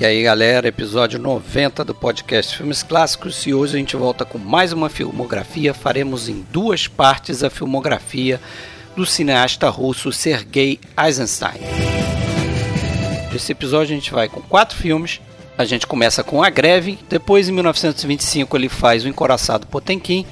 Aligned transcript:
E 0.00 0.06
aí 0.06 0.22
galera, 0.22 0.68
episódio 0.68 1.18
90 1.18 1.84
do 1.84 1.92
podcast 1.92 2.56
Filmes 2.56 2.84
Clássicos 2.84 3.44
e 3.48 3.52
hoje 3.52 3.74
a 3.74 3.78
gente 3.80 3.96
volta 3.96 4.24
com 4.24 4.38
mais 4.38 4.72
uma 4.72 4.88
filmografia. 4.88 5.74
Faremos 5.74 6.28
em 6.28 6.46
duas 6.52 6.86
partes 6.86 7.42
a 7.42 7.50
filmografia 7.50 8.40
do 8.94 9.04
cineasta 9.04 9.68
russo 9.68 10.12
Sergei 10.12 10.78
Eisenstein. 10.96 11.58
Nesse 13.32 13.50
episódio 13.50 13.92
a 13.92 13.98
gente 13.98 14.12
vai 14.12 14.28
com 14.28 14.40
quatro 14.40 14.76
filmes. 14.76 15.20
A 15.58 15.64
gente 15.64 15.84
começa 15.84 16.22
com 16.22 16.44
A 16.44 16.48
Greve, 16.48 16.96
depois 17.08 17.48
em 17.48 17.52
1925 17.52 18.56
ele 18.56 18.68
faz 18.68 19.04
O 19.04 19.08
Encoraçado 19.08 19.66
Potemkin, 19.66 20.24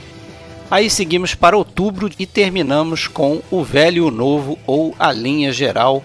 aí 0.70 0.88
seguimos 0.88 1.34
para 1.34 1.56
outubro 1.56 2.08
e 2.16 2.24
terminamos 2.24 3.08
com 3.08 3.42
O 3.50 3.64
Velho 3.64 3.96
e 3.96 4.00
o 4.00 4.12
Novo 4.12 4.56
ou 4.64 4.94
A 4.96 5.10
Linha 5.10 5.52
Geral, 5.52 6.04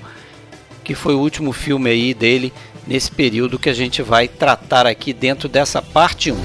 que 0.84 0.96
foi 0.96 1.14
o 1.14 1.20
último 1.20 1.54
filme 1.54 1.92
aí 1.92 2.16
dele 2.16 2.52
nesse 2.88 3.12
período 3.12 3.60
que 3.60 3.70
a 3.70 3.74
gente 3.74 4.02
vai 4.02 4.28
tratar 4.28 4.86
aqui 4.86 5.14
dentro 5.14 5.48
dessa 5.48 5.82
parte 5.82 6.32
1. 6.32 6.38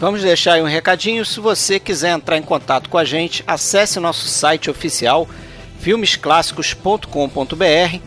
Vamos 0.00 0.22
deixar 0.22 0.54
aí 0.54 0.62
um 0.62 0.66
recadinho. 0.66 1.24
Se 1.26 1.38
você 1.40 1.78
quiser 1.78 2.12
entrar 2.12 2.38
em 2.38 2.42
contato 2.42 2.88
com 2.88 2.96
a 2.96 3.04
gente, 3.04 3.44
acesse 3.46 4.00
nosso 4.00 4.26
site 4.26 4.70
oficial 4.70 5.28
filmesclássicos.com.br. 5.78 7.98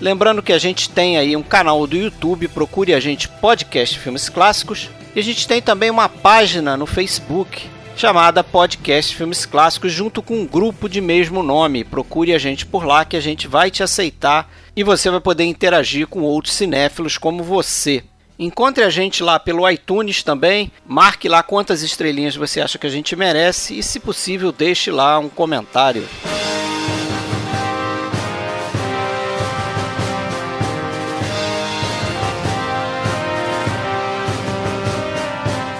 Lembrando 0.00 0.42
que 0.42 0.52
a 0.52 0.58
gente 0.58 0.90
tem 0.90 1.18
aí 1.18 1.36
um 1.36 1.42
canal 1.42 1.86
do 1.86 1.96
YouTube, 1.96 2.48
procure 2.48 2.94
a 2.94 3.00
gente 3.00 3.28
Podcast 3.28 3.98
Filmes 3.98 4.28
Clássicos. 4.28 4.90
E 5.14 5.20
a 5.20 5.22
gente 5.22 5.46
tem 5.46 5.62
também 5.62 5.90
uma 5.90 6.08
página 6.08 6.76
no 6.76 6.86
Facebook 6.86 7.75
chamada 7.96 8.44
Podcast 8.44 9.16
Filmes 9.16 9.46
Clássicos, 9.46 9.90
junto 9.90 10.20
com 10.20 10.34
um 10.34 10.46
grupo 10.46 10.86
de 10.86 11.00
mesmo 11.00 11.42
nome. 11.42 11.82
Procure 11.82 12.34
a 12.34 12.38
gente 12.38 12.66
por 12.66 12.84
lá 12.84 13.06
que 13.06 13.16
a 13.16 13.20
gente 13.20 13.48
vai 13.48 13.70
te 13.70 13.82
aceitar 13.82 14.50
e 14.76 14.84
você 14.84 15.10
vai 15.10 15.20
poder 15.20 15.44
interagir 15.44 16.06
com 16.06 16.20
outros 16.20 16.54
cinéfilos 16.54 17.16
como 17.16 17.42
você. 17.42 18.04
Encontre 18.38 18.84
a 18.84 18.90
gente 18.90 19.22
lá 19.22 19.40
pelo 19.40 19.68
iTunes 19.68 20.22
também, 20.22 20.70
marque 20.86 21.26
lá 21.26 21.42
quantas 21.42 21.82
estrelinhas 21.82 22.36
você 22.36 22.60
acha 22.60 22.76
que 22.76 22.86
a 22.86 22.90
gente 22.90 23.16
merece 23.16 23.78
e, 23.78 23.82
se 23.82 23.98
possível, 23.98 24.52
deixe 24.52 24.90
lá 24.90 25.18
um 25.18 25.30
comentário. 25.30 26.06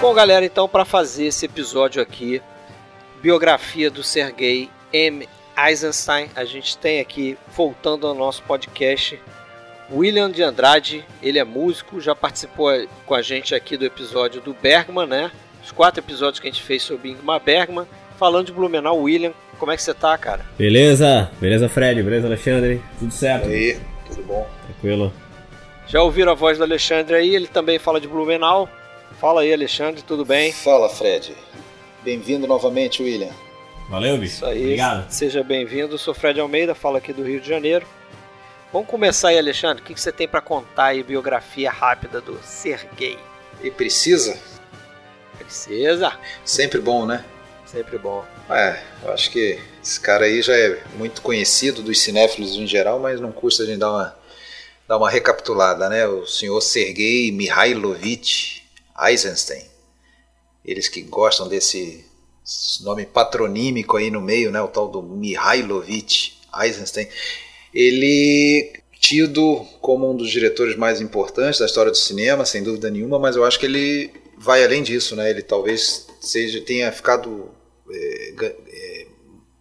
Bom, 0.07 0.13
galera, 0.13 0.45
então 0.45 0.69
para 0.69 0.85
fazer 0.85 1.25
esse 1.25 1.45
episódio 1.45 2.01
aqui, 2.01 2.41
biografia 3.21 3.91
do 3.91 4.01
Sergei 4.01 4.69
M. 4.93 5.27
Eisenstein, 5.57 6.29
a 6.33 6.45
gente 6.45 6.77
tem 6.77 7.01
aqui, 7.01 7.37
voltando 7.53 8.07
ao 8.07 8.15
nosso 8.15 8.41
podcast, 8.43 9.19
William 9.91 10.31
de 10.31 10.41
Andrade. 10.41 11.03
Ele 11.21 11.37
é 11.37 11.43
músico, 11.43 11.99
já 11.99 12.15
participou 12.15 12.71
com 13.05 13.13
a 13.13 13.21
gente 13.21 13.53
aqui 13.53 13.75
do 13.75 13.83
episódio 13.83 14.39
do 14.39 14.53
Bergman, 14.53 15.07
né? 15.07 15.29
Os 15.61 15.73
quatro 15.73 15.99
episódios 15.99 16.39
que 16.39 16.47
a 16.47 16.51
gente 16.51 16.63
fez 16.63 16.83
sobre 16.83 17.09
Ingmar 17.09 17.41
Bergman. 17.41 17.85
Falando 18.17 18.45
de 18.45 18.53
Blumenau, 18.53 19.01
William, 19.01 19.33
como 19.59 19.73
é 19.73 19.75
que 19.75 19.83
você 19.83 19.93
tá, 19.93 20.17
cara? 20.17 20.45
Beleza, 20.57 21.29
beleza, 21.37 21.67
Fred, 21.67 22.01
beleza, 22.01 22.27
Alexandre? 22.27 22.81
Tudo 22.97 23.11
certo? 23.11 23.49
E 23.49 23.53
aí, 23.53 23.79
tudo 24.07 24.23
bom? 24.23 24.49
Tranquilo. 24.67 25.11
Já 25.85 26.01
ouviram 26.01 26.31
a 26.31 26.35
voz 26.35 26.57
do 26.57 26.63
Alexandre 26.63 27.13
aí? 27.13 27.35
Ele 27.35 27.47
também 27.47 27.77
fala 27.77 27.99
de 27.99 28.07
Blumenau. 28.07 28.69
Fala 29.19 29.41
aí, 29.41 29.51
Alexandre, 29.51 30.03
tudo 30.03 30.23
bem? 30.23 30.53
Fala, 30.53 30.87
Fred. 30.87 31.35
Bem-vindo 32.03 32.45
novamente, 32.45 33.01
William. 33.01 33.33
Valeu, 33.89 34.15
bicho. 34.15 34.35
Isso 34.35 34.45
aí. 34.45 34.61
Obrigado. 34.61 35.09
Seja 35.09 35.43
bem-vindo. 35.43 35.97
Sou 35.97 36.13
Fred 36.13 36.39
Almeida, 36.39 36.75
falo 36.75 36.97
aqui 36.97 37.11
do 37.11 37.23
Rio 37.23 37.41
de 37.41 37.49
Janeiro. 37.49 37.83
Vamos 38.71 38.87
começar 38.87 39.29
aí, 39.29 39.39
Alexandre. 39.39 39.81
O 39.81 39.85
que 39.85 39.99
você 39.99 40.11
tem 40.11 40.27
para 40.27 40.39
contar 40.39 40.87
aí, 40.87 41.01
biografia 41.01 41.71
rápida 41.71 42.21
do 42.21 42.39
Sergei? 42.43 43.17
E 43.63 43.71
precisa? 43.71 44.37
Precisa. 45.39 46.13
Sempre 46.45 46.79
bom, 46.79 47.07
né? 47.07 47.25
Sempre 47.65 47.97
bom. 47.97 48.23
É, 48.51 48.79
eu 49.03 49.11
acho 49.11 49.31
que 49.31 49.59
esse 49.83 49.99
cara 49.99 50.25
aí 50.25 50.43
já 50.43 50.55
é 50.55 50.79
muito 50.95 51.23
conhecido 51.23 51.81
dos 51.81 51.99
cinéfilos 51.99 52.55
em 52.55 52.67
geral, 52.67 52.99
mas 52.99 53.19
não 53.19 53.31
custa 53.31 53.63
a 53.63 53.65
gente 53.65 53.79
dar 53.79 53.91
uma, 53.91 54.15
dar 54.87 54.97
uma 54.97 55.09
recapitulada, 55.09 55.89
né? 55.89 56.05
O 56.05 56.27
senhor 56.27 56.61
Sergei 56.61 57.31
Mihailovich 57.31 58.56
Eisenstein. 58.99 59.63
Eles 60.63 60.87
que 60.87 61.01
gostam 61.01 61.47
desse 61.47 62.05
nome 62.81 63.05
patronímico 63.05 63.97
aí 63.97 64.09
no 64.09 64.21
meio, 64.21 64.51
né, 64.51 64.61
o 64.61 64.67
tal 64.67 64.87
do 64.87 65.01
Mihailovich 65.01 66.39
Eisenstein. 66.61 67.07
Ele 67.73 68.81
tido 68.99 69.65
como 69.79 70.09
um 70.09 70.15
dos 70.15 70.29
diretores 70.29 70.75
mais 70.75 70.99
importantes 71.01 71.59
da 71.59 71.65
história 71.65 71.91
do 71.91 71.97
cinema, 71.97 72.45
sem 72.45 72.63
dúvida 72.63 72.89
nenhuma, 72.89 73.19
mas 73.19 73.35
eu 73.35 73.45
acho 73.45 73.59
que 73.59 73.65
ele 73.65 74.11
vai 74.37 74.63
além 74.63 74.83
disso, 74.83 75.15
né? 75.15 75.29
Ele 75.29 75.41
talvez 75.41 76.07
seja 76.19 76.59
tenha 76.61 76.91
ficado 76.91 77.49
é, 77.89 78.33
é, 78.67 79.07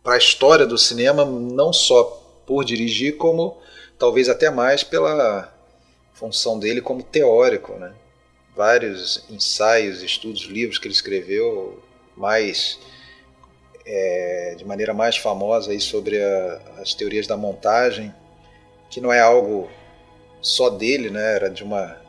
para 0.03 0.15
a 0.15 0.19
história 0.19 0.67
do 0.67 0.79
cinema 0.79 1.25
não 1.25 1.73
só 1.73 2.05
por 2.47 2.65
dirigir, 2.65 3.17
como 3.17 3.61
talvez 3.99 4.29
até 4.29 4.51
mais 4.51 4.83
pela 4.83 5.53
função 6.15 6.59
dele 6.59 6.81
como 6.81 7.03
teórico, 7.03 7.75
né? 7.75 7.95
Vários 8.57 9.23
ensaios, 9.29 10.03
estudos, 10.03 10.45
livros 10.45 10.79
que 10.79 10.87
ele 10.87 10.95
escreveu, 10.95 11.79
mais 12.17 12.81
é, 13.85 14.55
de 14.57 14.65
maneira 14.65 14.95
mais 14.95 15.17
famosa 15.19 15.71
aí 15.71 15.81
sobre 15.81 16.21
a, 16.21 16.61
as 16.79 16.95
teorias 16.95 17.27
da 17.27 17.37
montagem, 17.37 18.13
que 18.89 19.01
não 19.01 19.13
é 19.13 19.21
algo 19.21 19.69
só 20.41 20.71
dele, 20.71 21.11
né? 21.11 21.35
Era 21.35 21.51
de 21.51 21.63
uma 21.63 22.05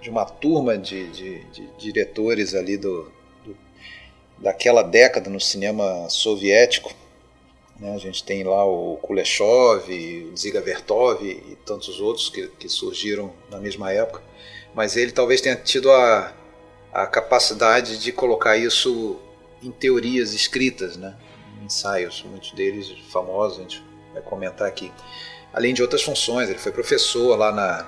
de 0.00 0.10
uma 0.10 0.24
turma 0.24 0.76
de, 0.76 1.08
de, 1.12 1.44
de 1.44 1.66
diretores 1.78 2.56
ali 2.56 2.76
do, 2.76 3.12
do, 3.44 3.56
daquela 4.36 4.82
década 4.82 5.30
no 5.30 5.40
cinema 5.40 6.08
soviético. 6.08 6.92
Né? 7.78 7.94
A 7.94 7.98
gente 7.98 8.24
tem 8.24 8.42
lá 8.42 8.64
o 8.64 8.96
Kuleshov, 8.96 9.88
o 9.88 10.36
Ziga 10.36 10.60
Vertov 10.60 11.22
e 11.24 11.56
tantos 11.64 12.00
outros 12.00 12.28
que, 12.28 12.48
que 12.48 12.68
surgiram 12.68 13.32
na 13.48 13.58
mesma 13.58 13.92
época 13.92 14.20
mas 14.74 14.96
ele 14.96 15.12
talvez 15.12 15.40
tenha 15.40 15.56
tido 15.56 15.90
a, 15.90 16.32
a 16.92 17.06
capacidade 17.06 17.98
de 17.98 18.12
colocar 18.12 18.56
isso 18.56 19.18
em 19.62 19.70
teorias 19.70 20.32
escritas, 20.32 20.96
né? 20.96 21.14
ensaios, 21.64 22.24
muitos 22.28 22.52
deles 22.52 22.92
famosos, 23.10 23.58
a 23.58 23.62
gente 23.62 23.82
vai 24.12 24.22
comentar 24.22 24.66
aqui. 24.68 24.92
Além 25.52 25.72
de 25.72 25.82
outras 25.82 26.02
funções, 26.02 26.48
ele 26.48 26.58
foi 26.58 26.72
professor 26.72 27.36
lá 27.36 27.52
na, 27.52 27.86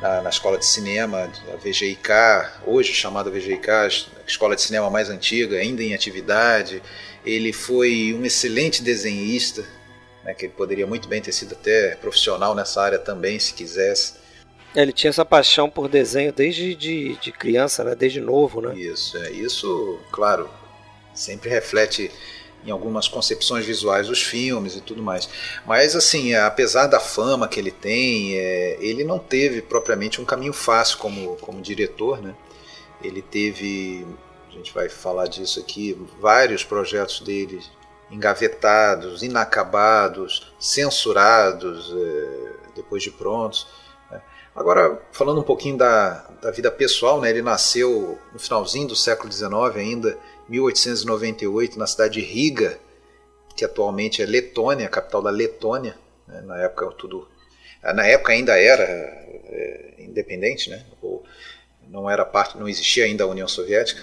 na, 0.00 0.22
na 0.22 0.30
escola 0.30 0.58
de 0.58 0.66
cinema, 0.66 1.30
a 1.52 1.56
VGIK, 1.56 2.10
hoje 2.66 2.92
chamada 2.92 3.30
VGIK, 3.30 3.70
a 3.70 3.86
escola 4.26 4.54
de 4.54 4.62
cinema 4.62 4.88
mais 4.90 5.10
antiga, 5.10 5.56
ainda 5.56 5.82
em 5.82 5.94
atividade. 5.94 6.82
Ele 7.24 7.52
foi 7.52 8.14
um 8.18 8.24
excelente 8.24 8.82
desenhista, 8.82 9.64
né, 10.24 10.34
que 10.34 10.46
ele 10.46 10.52
poderia 10.52 10.86
muito 10.86 11.08
bem 11.08 11.20
ter 11.20 11.32
sido 11.32 11.54
até 11.54 11.96
profissional 11.96 12.54
nessa 12.54 12.80
área 12.80 12.98
também, 12.98 13.38
se 13.38 13.54
quisesse. 13.54 14.14
É, 14.74 14.82
ele 14.82 14.92
tinha 14.92 15.10
essa 15.10 15.24
paixão 15.24 15.68
por 15.68 15.88
desenho 15.88 16.32
desde 16.32 16.74
de, 16.74 17.16
de 17.16 17.32
criança, 17.32 17.82
né? 17.84 17.94
desde 17.94 18.20
novo, 18.20 18.60
né? 18.60 18.76
Isso, 18.78 19.16
é, 19.16 19.30
isso, 19.30 19.98
claro, 20.10 20.48
sempre 21.14 21.48
reflete 21.48 22.10
em 22.64 22.70
algumas 22.70 23.08
concepções 23.08 23.64
visuais 23.64 24.08
dos 24.08 24.22
filmes 24.22 24.76
e 24.76 24.80
tudo 24.80 25.02
mais. 25.02 25.28
Mas 25.66 25.94
assim, 25.96 26.34
apesar 26.34 26.86
da 26.86 27.00
fama 27.00 27.48
que 27.48 27.58
ele 27.58 27.70
tem, 27.70 28.36
é, 28.36 28.76
ele 28.80 29.04
não 29.04 29.18
teve 29.18 29.62
propriamente 29.62 30.20
um 30.20 30.24
caminho 30.24 30.52
fácil 30.52 30.98
como, 30.98 31.36
como 31.36 31.62
diretor, 31.62 32.20
né? 32.20 32.34
Ele 33.02 33.22
teve, 33.22 34.06
a 34.48 34.52
gente 34.52 34.74
vai 34.74 34.88
falar 34.88 35.28
disso 35.28 35.60
aqui, 35.60 35.96
vários 36.20 36.64
projetos 36.64 37.20
dele 37.20 37.62
engavetados, 38.10 39.22
inacabados, 39.22 40.52
censurados 40.58 41.92
é, 41.94 42.52
depois 42.74 43.02
de 43.02 43.10
prontos. 43.10 43.66
Agora, 44.58 45.00
falando 45.12 45.40
um 45.40 45.44
pouquinho 45.44 45.76
da, 45.76 46.26
da 46.42 46.50
vida 46.50 46.68
pessoal, 46.68 47.20
né, 47.20 47.30
ele 47.30 47.42
nasceu 47.42 48.18
no 48.32 48.38
finalzinho 48.40 48.88
do 48.88 48.96
século 48.96 49.32
XIX, 49.32 49.52
ainda 49.76 50.18
1898, 50.48 51.78
na 51.78 51.86
cidade 51.86 52.14
de 52.14 52.20
Riga, 52.20 52.76
que 53.54 53.64
atualmente 53.64 54.20
é 54.20 54.26
Letônia, 54.26 54.88
capital 54.88 55.22
da 55.22 55.30
Letônia. 55.30 55.96
Né, 56.26 56.40
na 56.40 56.60
época 56.60 56.86
tudo, 56.98 57.28
na 57.82 58.04
época 58.04 58.32
ainda 58.32 58.58
era 58.58 58.82
é, 58.82 59.94
independente, 60.00 60.70
né, 60.70 60.84
ou 61.00 61.22
não 61.88 62.10
era 62.10 62.24
parte, 62.24 62.58
não 62.58 62.68
existia 62.68 63.04
ainda 63.04 63.22
a 63.22 63.28
União 63.28 63.46
Soviética. 63.46 64.02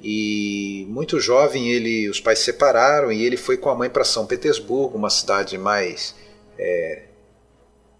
E 0.00 0.86
muito 0.88 1.18
jovem 1.18 1.70
ele, 1.72 2.08
os 2.08 2.20
pais 2.20 2.38
se 2.38 2.44
separaram 2.46 3.10
e 3.10 3.24
ele 3.24 3.36
foi 3.36 3.56
com 3.56 3.68
a 3.68 3.74
mãe 3.74 3.90
para 3.90 4.04
São 4.04 4.28
Petersburgo, 4.28 4.96
uma 4.96 5.10
cidade 5.10 5.58
mais 5.58 6.14
é, 6.56 7.07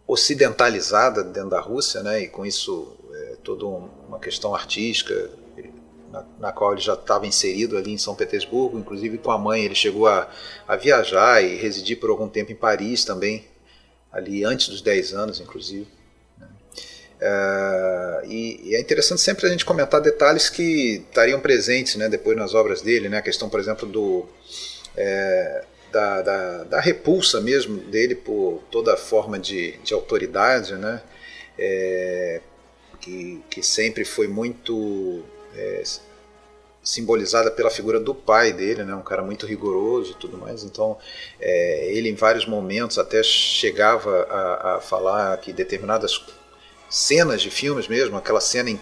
ocidentalizada 0.09 1.23
dentro 1.23 1.51
da 1.51 1.61
Rússia, 1.61 2.03
né? 2.03 2.23
E 2.23 2.29
com 2.29 2.47
isso 2.47 2.97
é, 3.13 3.37
toda 3.45 3.67
uma 3.67 4.19
questão 4.19 4.55
artística 4.55 5.31
na, 6.11 6.25
na, 6.39 6.53
qual 6.53 6.73
ele 6.73 6.81
já 6.81 6.95
estava 6.95 7.27
inserido 7.27 7.77
ali 7.77 7.93
em 7.93 7.99
São 7.99 8.15
Petersburgo, 8.15 8.79
inclusive 8.79 9.19
com 9.19 9.31
a 9.31 9.37
mãe 9.37 9.65
ele 9.65 9.75
chegou 9.75 10.07
a, 10.07 10.31
a 10.67 10.75
viajar 10.75 11.45
e 11.45 11.57
residir 11.57 11.99
por 12.01 12.09
algum 12.09 12.27
tempo 12.27 12.51
em 12.51 12.57
Paris 12.57 13.05
também, 13.05 13.45
ali 14.11 14.43
antes 14.43 14.69
dos 14.69 14.81
10 14.81 15.13
anos, 15.13 15.41
inclusive. 15.41 15.87
Né? 16.39 16.49
Uh, 17.21 18.27
e, 18.27 18.71
e, 18.71 18.75
é 18.75 18.81
interessante 18.81 19.21
sempre 19.21 19.47
a 19.47 19.51
gente 19.51 19.67
comentar 19.67 20.01
detalhes 20.01 20.49
que 20.49 21.05
estariam 21.09 21.41
presentes 21.41 21.97
né, 21.97 22.09
depois 22.09 22.37
nas 22.37 22.55
obras 22.55 22.81
dele, 22.81 23.11
né? 23.11 23.19
a 23.19 23.23
questão, 23.23 23.51
por 23.51 23.61
exemplo, 23.61 23.87
do, 23.87 24.27
é, 24.97 25.65
da, 25.93 26.23
da, 26.23 26.65
da, 26.65 26.81
repulsa 26.81 27.41
mesmo 27.41 27.79
dele 27.79 28.15
por 28.15 28.63
toda 28.71 28.97
forma 28.97 29.39
de, 29.39 29.73
de 29.79 29.95
autoridade, 29.95 30.75
né? 30.75 31.03
É, 31.59 32.41
que, 33.01 33.43
que 33.51 33.63
sempre 33.63 34.05
foi 34.05 34.29
muito 34.29 35.23
é, 35.55 35.83
simbolizada 36.83 37.51
pela 37.51 37.71
figura 37.71 38.01
do 38.01 38.15
pai 38.15 38.53
dele, 38.53 38.83
né, 38.83 38.95
um 38.95 39.03
cara 39.03 39.23
muito 39.23 39.47
rigoroso 39.47 40.13
e 40.13 40.15
tudo 40.15 40.39
mais. 40.39 40.65
Então, 40.65 40.97
é, 41.41 41.93
ele 41.93 42.09
em 42.09 42.15
vários 42.15 42.47
momentos 42.47 42.99
até 42.99 43.23
chegava 43.23 44.23
a, 44.23 44.77
a, 44.77 44.81
falar 44.81 45.37
que 45.39 45.53
determinadas 45.53 46.25
cenas 46.89 47.43
de 47.43 47.51
filmes 47.51 47.89
mesmo, 47.89 48.17
aquela 48.17 48.41
cena 48.41 48.71
em, 48.71 48.81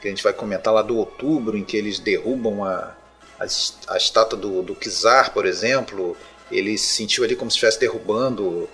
que 0.00 0.06
a 0.06 0.10
gente 0.10 0.22
vai 0.22 0.32
comentar 0.32 0.72
lá 0.72 0.82
do 0.82 0.96
outubro, 0.96 1.56
em 1.56 1.64
que 1.64 1.76
eles 1.76 1.98
derrubam 1.98 2.64
a, 2.64 2.94
a, 3.38 3.44
a 3.88 3.96
estátua 3.96 4.38
do, 4.38 4.62
do 4.62 4.74
Kizar, 4.74 5.32
por 5.32 5.44
exemplo, 5.44 6.16
ele 6.50 6.76
se 6.76 6.96
sentiu 6.96 7.24
ali 7.24 7.36
como 7.36 7.50
se 7.50 7.56
estivesse 7.56 7.80
derrubando 7.80 8.68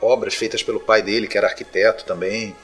obras 0.00 0.34
feitas 0.34 0.62
pelo 0.62 0.80
pai 0.80 1.02
dele, 1.02 1.26
que 1.26 1.36
era 1.36 1.46
arquiteto 1.46 2.04
também. 2.04 2.54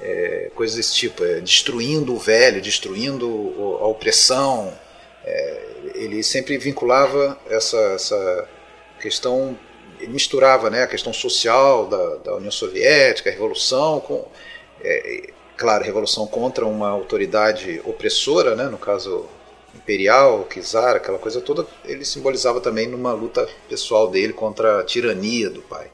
É, 0.00 0.50
coisas 0.54 0.76
desse 0.76 0.94
tipo, 0.94 1.24
é, 1.24 1.40
destruindo 1.40 2.14
o 2.14 2.18
velho, 2.18 2.60
destruindo 2.60 3.78
a 3.80 3.86
opressão, 3.86 4.72
é, 5.24 5.60
ele 5.94 6.22
sempre 6.22 6.58
vinculava 6.58 7.38
essa, 7.48 7.78
essa 7.94 8.48
questão, 9.00 9.56
misturava 10.00 10.70
né, 10.70 10.82
a 10.82 10.86
questão 10.88 11.12
social 11.12 11.86
da, 11.86 12.16
da 12.16 12.36
União 12.36 12.50
Soviética, 12.50 13.30
a 13.30 13.32
revolução, 13.32 14.00
com, 14.00 14.26
é, 14.82 15.30
claro, 15.56 15.84
revolução 15.84 16.26
contra 16.26 16.66
uma 16.66 16.88
autoridade 16.88 17.80
opressora, 17.84 18.56
né, 18.56 18.64
no 18.64 18.78
caso 18.78 19.28
imperial, 19.82 20.48
czar, 20.62 20.96
aquela 20.96 21.18
coisa 21.18 21.40
toda, 21.40 21.66
ele 21.84 22.04
simbolizava 22.04 22.60
também 22.60 22.86
numa 22.86 23.12
luta 23.12 23.48
pessoal 23.68 24.08
dele 24.08 24.32
contra 24.32 24.80
a 24.80 24.84
tirania 24.84 25.50
do 25.50 25.60
pai. 25.62 25.90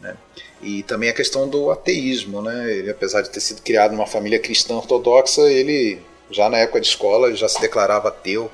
Né? 0.00 0.16
E 0.60 0.82
também 0.82 1.08
a 1.08 1.14
questão 1.14 1.48
do 1.48 1.70
ateísmo, 1.70 2.40
né? 2.42 2.72
Ele, 2.72 2.90
apesar 2.90 3.22
de 3.22 3.30
ter 3.30 3.40
sido 3.40 3.62
criado 3.62 3.92
numa 3.92 4.06
família 4.06 4.38
cristã 4.38 4.74
ortodoxa, 4.74 5.42
ele 5.42 6.00
já 6.30 6.48
na 6.48 6.58
época 6.58 6.80
de 6.80 6.86
escola 6.86 7.34
já 7.34 7.48
se 7.48 7.60
declarava 7.60 8.08
ateu 8.08 8.50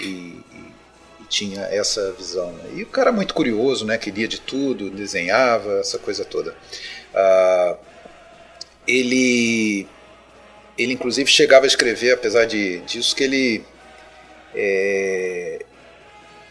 e, 0.00 0.04
e, 0.04 0.72
e 1.20 1.24
tinha 1.28 1.62
essa 1.62 2.12
visão. 2.12 2.52
Né? 2.52 2.70
E 2.76 2.82
o 2.82 2.86
cara 2.86 3.10
muito 3.10 3.34
curioso, 3.34 3.86
né, 3.86 3.96
que 3.96 4.10
lia 4.10 4.28
de 4.28 4.40
tudo, 4.40 4.90
desenhava, 4.90 5.80
essa 5.80 5.98
coisa 5.98 6.24
toda. 6.24 6.54
Ah, 7.14 7.76
ele, 8.86 9.86
ele 10.76 10.92
inclusive 10.92 11.30
chegava 11.30 11.64
a 11.64 11.68
escrever, 11.68 12.12
apesar 12.12 12.44
de, 12.44 12.78
disso, 12.80 13.14
que 13.14 13.24
ele, 13.24 13.64
é, 14.54 15.64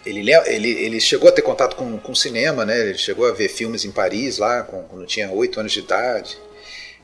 ele, 0.06 0.32
ele, 0.32 0.70
ele 0.70 1.00
chegou 1.00 1.30
a 1.30 1.32
ter 1.32 1.42
contato 1.42 1.76
com, 1.76 1.98
com 1.98 2.16
cinema, 2.16 2.66
né? 2.66 2.80
ele 2.80 2.98
chegou 2.98 3.28
a 3.28 3.32
ver 3.32 3.50
filmes 3.50 3.86
em 3.86 3.92
Paris, 3.92 4.38
lá 4.38 4.64
com, 4.64 4.84
quando 4.84 5.06
tinha 5.06 5.32
oito 5.32 5.60
anos 5.60 5.72
de 5.72 5.80
idade. 5.80 6.38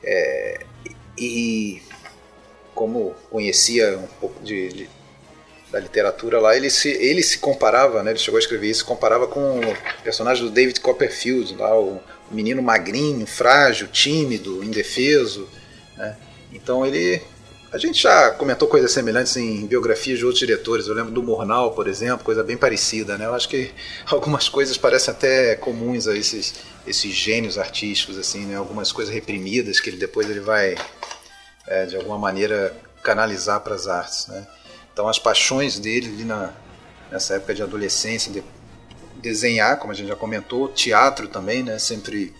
É, 0.02 0.60
e 1.18 1.82
como 2.74 3.14
conhecia 3.30 3.98
um 3.98 4.06
pouco 4.20 4.42
de, 4.42 4.68
de, 4.68 4.90
da 5.70 5.80
literatura 5.80 6.40
lá, 6.40 6.56
ele 6.56 6.70
se, 6.70 6.90
ele 6.90 7.22
se 7.22 7.38
comparava, 7.38 8.02
né, 8.02 8.10
ele 8.10 8.18
chegou 8.18 8.36
a 8.36 8.40
escrever 8.40 8.68
isso, 8.68 8.84
comparava 8.84 9.26
com 9.26 9.60
o 9.60 10.02
personagem 10.02 10.44
do 10.44 10.50
David 10.50 10.80
Copperfield, 10.80 11.56
lá, 11.56 11.78
o 11.78 12.00
menino 12.30 12.62
magrinho, 12.62 13.26
frágil, 13.26 13.88
tímido, 13.88 14.62
indefeso. 14.62 15.48
Né? 15.96 16.16
Então 16.52 16.84
ele. 16.84 17.22
A 17.72 17.78
gente 17.78 18.00
já 18.00 18.30
comentou 18.30 18.68
coisas 18.68 18.92
semelhantes 18.92 19.36
em 19.36 19.66
biografias 19.66 20.18
de 20.18 20.24
outros 20.24 20.38
diretores. 20.38 20.86
Eu 20.86 20.94
lembro 20.94 21.10
do 21.10 21.22
Murnau, 21.22 21.72
por 21.72 21.88
exemplo, 21.88 22.24
coisa 22.24 22.44
bem 22.44 22.56
parecida. 22.56 23.18
Né? 23.18 23.26
Eu 23.26 23.34
acho 23.34 23.48
que 23.48 23.72
algumas 24.06 24.48
coisas 24.48 24.76
parecem 24.78 25.12
até 25.12 25.56
comuns 25.56 26.06
a 26.06 26.16
esses, 26.16 26.54
esses 26.86 27.12
gênios 27.12 27.58
artísticos, 27.58 28.16
assim, 28.18 28.46
né? 28.46 28.56
algumas 28.56 28.92
coisas 28.92 29.12
reprimidas 29.12 29.80
que 29.80 29.90
ele 29.90 29.96
depois 29.96 30.30
ele 30.30 30.40
vai, 30.40 30.76
é, 31.66 31.86
de 31.86 31.96
alguma 31.96 32.16
maneira, 32.16 32.74
canalizar 33.02 33.60
para 33.60 33.74
as 33.74 33.88
artes. 33.88 34.28
Né? 34.28 34.46
Então 34.92 35.08
as 35.08 35.18
paixões 35.18 35.78
dele 35.78 36.06
ali 36.06 36.24
na, 36.24 36.52
nessa 37.10 37.34
época 37.34 37.52
de 37.52 37.62
adolescência, 37.62 38.32
de 38.32 38.44
desenhar, 39.16 39.78
como 39.78 39.92
a 39.92 39.94
gente 39.94 40.08
já 40.08 40.16
comentou, 40.16 40.68
teatro 40.68 41.26
também, 41.26 41.62
né, 41.62 41.78
sempre 41.78 42.32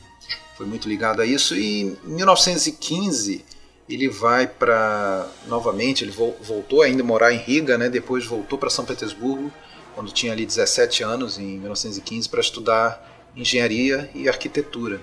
foi 0.56 0.66
muito 0.66 0.88
ligado 0.88 1.20
a 1.20 1.26
isso. 1.26 1.56
E 1.56 1.82
em 1.82 1.98
1915 2.04 3.44
ele 3.88 4.08
vai 4.08 4.46
para 4.46 5.28
novamente, 5.46 6.04
ele 6.04 6.10
voltou 6.10 6.82
ainda 6.82 7.02
a 7.02 7.06
morar 7.06 7.32
em 7.32 7.38
Riga, 7.38 7.78
né, 7.78 7.88
depois 7.88 8.26
voltou 8.26 8.58
para 8.58 8.70
São 8.70 8.84
Petersburgo 8.84 9.52
quando 9.94 10.12
tinha 10.12 10.32
ali 10.32 10.44
17 10.44 11.02
anos 11.02 11.38
em 11.38 11.58
1915 11.58 12.28
para 12.28 12.40
estudar 12.40 13.30
engenharia 13.34 14.10
e 14.14 14.28
arquitetura. 14.28 15.00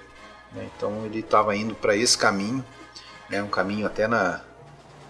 Né, 0.53 0.68
então 0.75 1.06
ele 1.06 1.19
estava 1.19 1.56
indo 1.56 1.74
para 1.74 1.95
esse 1.95 2.18
caminho, 2.18 2.63
né, 3.30 3.41
um 3.41 3.47
caminho 3.47 3.85
até 3.85 4.07
na 4.07 4.41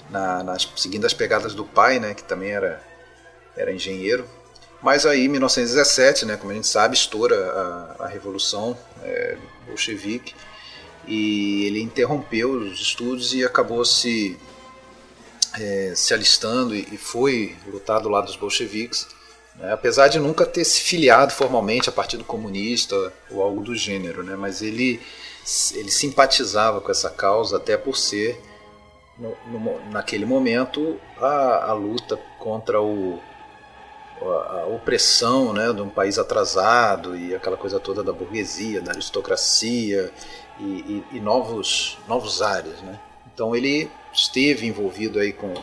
na, 0.09 0.43
nas, 0.43 0.69
seguindo 0.75 1.05
as 1.05 1.13
pegadas 1.13 1.53
do 1.53 1.65
pai, 1.65 1.99
né, 1.99 2.13
que 2.13 2.23
também 2.23 2.51
era, 2.51 2.81
era 3.55 3.73
engenheiro. 3.73 4.27
Mas 4.81 5.05
aí, 5.05 5.25
em 5.25 5.29
1917, 5.29 6.25
né, 6.25 6.37
como 6.37 6.51
a 6.51 6.55
gente 6.55 6.67
sabe, 6.67 6.93
estoura 6.93 7.35
a, 7.35 8.03
a 8.03 8.07
Revolução 8.07 8.77
é, 9.01 9.37
Bolchevique 9.65 10.35
e 11.07 11.65
ele 11.65 11.81
interrompeu 11.81 12.51
os 12.51 12.79
estudos 12.79 13.33
e 13.33 13.43
acabou 13.43 13.83
se, 13.83 14.37
é, 15.59 15.93
se 15.95 16.13
alistando 16.13 16.75
e, 16.75 16.97
foi 16.97 17.55
lutar 17.67 17.99
do 17.99 18.09
lado 18.09 18.25
dos 18.25 18.35
bolcheviques, 18.35 19.07
né, 19.55 19.73
apesar 19.73 20.07
de 20.07 20.19
nunca 20.19 20.45
ter 20.45 20.63
se 20.63 20.81
filiado 20.81 21.33
formalmente 21.33 21.89
a 21.89 21.91
Partido 21.91 22.23
Comunista 22.23 23.13
ou 23.29 23.41
algo 23.41 23.61
do 23.61 23.75
gênero, 23.75 24.23
né, 24.23 24.35
mas 24.35 24.61
ele, 24.61 25.01
ele 25.73 25.91
simpatizava 25.91 26.79
com 26.81 26.91
essa 26.91 27.09
causa 27.09 27.57
até 27.57 27.77
por 27.77 27.97
ser 27.97 28.39
no, 29.17 29.37
no, 29.47 29.91
naquele 29.91 30.25
momento 30.25 30.99
a, 31.17 31.69
a 31.69 31.73
luta 31.73 32.17
contra 32.39 32.81
o, 32.81 33.19
a, 34.31 34.65
opressão 34.67 35.53
né, 35.53 35.71
de 35.71 35.81
um 35.81 35.89
país 35.89 36.17
atrasado 36.17 37.15
e 37.15 37.35
aquela 37.35 37.57
coisa 37.57 37.79
toda 37.79 38.03
da 38.03 38.13
burguesia, 38.13 38.81
da 38.81 38.91
aristocracia 38.91 40.11
e, 40.59 40.63
e, 40.63 41.03
e 41.13 41.19
novos, 41.19 41.97
novos 42.07 42.41
áreas. 42.41 42.81
Né? 42.81 42.99
Então 43.33 43.55
ele 43.55 43.89
esteve 44.13 44.67
envolvido 44.67 45.19
aí 45.19 45.33
com, 45.33 45.53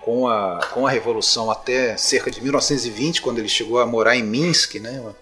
com, 0.00 0.28
a, 0.28 0.60
com 0.72 0.86
a 0.86 0.90
Revolução 0.90 1.50
até 1.50 1.96
cerca 1.96 2.30
de 2.30 2.40
1920, 2.40 3.20
quando 3.20 3.38
ele 3.38 3.48
chegou 3.48 3.78
a 3.80 3.86
morar 3.86 4.16
em 4.16 4.22
Minsk, 4.22 4.76
né, 4.76 5.14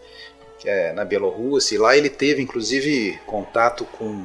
é 0.65 0.93
na 0.93 1.05
Bielorrússia, 1.05 1.75
e 1.75 1.79
lá 1.79 1.95
ele 1.97 2.09
teve 2.09 2.41
inclusive 2.41 3.21
contato 3.27 3.85
com 3.85 4.25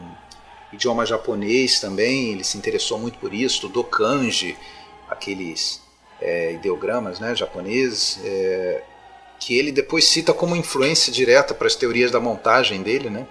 idioma 0.72 1.06
japonês 1.06 1.80
também, 1.80 2.32
ele 2.32 2.44
se 2.44 2.58
interessou 2.58 2.98
muito 2.98 3.18
por 3.20 3.34
isso, 3.34 3.56
estudou 3.56 3.84
kanji, 3.84 4.58
aqueles 5.10 5.82
é, 6.22 6.54
ideogramas 6.54 7.20
né, 7.20 7.36
japoneses, 7.36 8.20
é, 8.24 8.84
que 9.40 9.58
ele 9.58 9.72
depois 9.72 10.06
cita 10.06 10.34
como 10.34 10.56
influência 10.56 11.12
direta 11.12 11.54
para 11.54 11.68
as 11.68 11.76
teorias 11.76 12.12
da 12.12 12.20
montagem 12.20 12.82
dele, 12.82 13.10
né? 13.10 13.26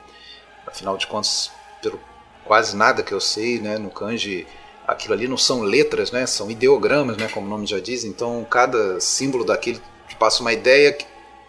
Afinal 0.66 0.96
de 0.96 1.06
contas, 1.06 1.50
pelo 1.82 2.00
quase 2.44 2.74
nada 2.74 3.02
que 3.02 3.12
eu 3.12 3.20
sei, 3.20 3.58
né, 3.60 3.76
no 3.76 3.90
kanji, 3.90 4.46
aquilo 4.86 5.12
ali 5.12 5.28
não 5.28 5.36
são 5.36 5.60
letras, 5.60 6.10
né, 6.10 6.24
são 6.24 6.50
ideogramas, 6.50 7.18
né, 7.18 7.28
como 7.28 7.46
o 7.46 7.50
nome 7.50 7.66
já 7.66 7.78
diz, 7.78 8.04
então 8.04 8.46
cada 8.50 8.98
símbolo 9.00 9.44
daquele 9.44 9.82
passa 10.18 10.40
uma 10.40 10.52
ideia 10.52 10.96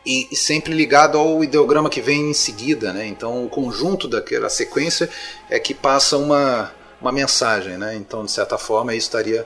e, 0.05 0.27
e, 0.31 0.35
sempre 0.35 0.73
ligado 0.73 1.17
ao 1.17 1.43
ideograma 1.43 1.89
que 1.89 2.01
vem 2.01 2.29
em 2.29 2.33
seguida, 2.33 2.93
né? 2.93 3.05
Então 3.05 3.45
o 3.45 3.49
conjunto 3.49 4.07
daquela 4.07 4.49
sequência 4.49 5.09
é 5.49 5.59
que 5.59 5.73
passa 5.73 6.17
uma, 6.17 6.71
uma 7.01 7.11
mensagem, 7.11 7.77
né? 7.77 7.95
Então 7.95 8.23
de 8.23 8.31
certa 8.31 8.57
forma 8.57 8.93
isso 8.93 9.07
estaria 9.07 9.45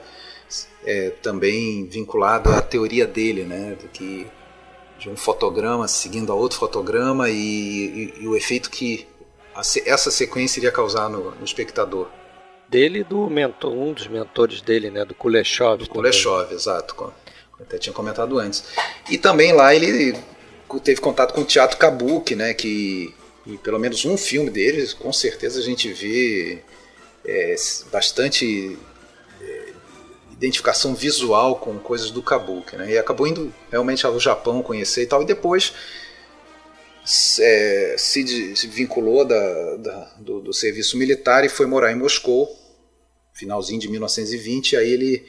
é, 0.85 1.09
também 1.21 1.85
vinculado 1.87 2.49
à 2.49 2.61
teoria 2.61 3.05
dele, 3.07 3.43
né? 3.43 3.77
Do 3.81 3.87
que 3.87 4.27
de 4.99 5.09
um 5.09 5.17
fotograma 5.17 5.87
seguindo 5.87 6.31
a 6.31 6.35
outro 6.35 6.57
fotograma 6.57 7.29
e, 7.29 7.33
e, 7.35 8.13
e 8.21 8.27
o 8.27 8.35
efeito 8.35 8.69
que 8.69 9.07
a, 9.55 9.61
essa 9.85 10.09
sequência 10.11 10.59
iria 10.59 10.71
causar 10.71 11.09
no, 11.09 11.31
no 11.31 11.43
espectador 11.43 12.07
dele 12.73 12.99
e 12.99 13.03
do 13.03 13.29
mentor, 13.29 13.71
um 13.71 13.93
dos 13.93 14.07
mentores 14.07 14.61
dele, 14.61 14.89
né, 14.89 15.05
do 15.05 15.13
Kuleshov. 15.13 15.77
Do 15.77 15.89
Kuleshov, 15.89 16.51
exato, 16.51 16.95
como 16.95 17.13
até 17.59 17.77
tinha 17.77 17.93
comentado 17.93 18.39
antes. 18.39 18.63
E 19.09 19.17
também 19.17 19.53
lá 19.53 19.75
ele 19.75 20.17
teve 20.83 20.99
contato 20.99 21.33
com 21.33 21.41
o 21.41 21.45
teatro 21.45 21.77
kabuki, 21.77 22.35
né? 22.35 22.53
Que 22.53 23.13
pelo 23.61 23.77
menos 23.77 24.05
um 24.05 24.17
filme 24.17 24.49
deles, 24.49 24.93
com 24.93 25.11
certeza 25.13 25.59
a 25.59 25.63
gente 25.63 25.91
vê 25.91 26.63
é, 27.25 27.55
bastante 27.91 28.77
identificação 30.43 30.93
visual 30.93 31.55
com 31.55 31.79
coisas 31.79 32.11
do 32.11 32.21
kabuki, 32.21 32.75
né? 32.75 32.91
E 32.91 32.97
acabou 32.97 33.25
indo 33.25 33.53
realmente 33.71 34.05
ao 34.05 34.19
Japão 34.19 34.61
conhecer 34.61 35.03
e 35.03 35.05
tal, 35.07 35.21
e 35.21 35.25
depois 35.25 35.73
é, 37.39 37.95
se, 37.97 38.55
se, 38.55 38.67
vinculou 38.67 39.25
da, 39.25 39.75
da, 39.77 40.13
do, 40.19 40.41
do, 40.41 40.53
serviço 40.53 40.97
militar 40.97 41.45
e 41.45 41.49
foi 41.49 41.65
morar 41.65 41.91
em 41.91 41.95
Moscou, 41.95 42.49
finalzinho 43.33 43.79
de 43.79 43.89
1920. 43.89 44.75
Aí 44.75 44.91
ele 44.91 45.25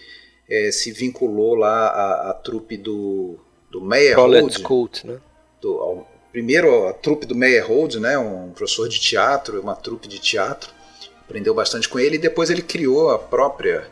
é, 0.48 0.72
se 0.72 0.90
vinculou 0.90 1.54
lá 1.54 1.88
à, 1.88 2.30
à 2.30 2.34
trupe 2.34 2.76
do, 2.76 3.38
do 3.70 3.80
Meyerhold. 3.80 4.62
Cult, 4.62 5.06
né? 5.06 5.20
Do, 5.60 5.78
ao, 5.78 6.14
primeiro 6.32 6.88
a 6.88 6.92
trupe 6.92 7.26
do 7.26 7.34
Meyerhold, 7.36 8.00
né, 8.00 8.18
um 8.18 8.50
professor 8.50 8.88
de 8.88 8.98
teatro, 8.98 9.60
uma 9.60 9.76
trupe 9.76 10.08
de 10.08 10.18
teatro. 10.18 10.72
Aprendeu 11.20 11.54
bastante 11.54 11.88
com 11.88 11.98
ele 12.00 12.16
e 12.16 12.18
depois 12.18 12.50
ele 12.50 12.60
criou 12.60 13.10
a 13.10 13.18
própria 13.18 13.86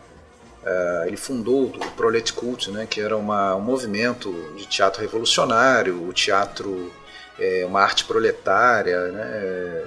Uh, 0.62 1.06
ele 1.08 1.16
fundou 1.16 1.66
o 1.66 1.90
Prolet 1.96 2.32
Cult, 2.32 2.70
né, 2.70 2.86
que 2.88 3.00
era 3.00 3.16
uma, 3.16 3.56
um 3.56 3.60
movimento 3.60 4.32
de 4.56 4.64
teatro 4.66 5.00
revolucionário, 5.00 6.08
o 6.08 6.12
teatro 6.12 6.92
é, 7.38 7.64
uma 7.66 7.80
arte 7.80 8.04
proletária, 8.04 9.08
né, 9.08 9.86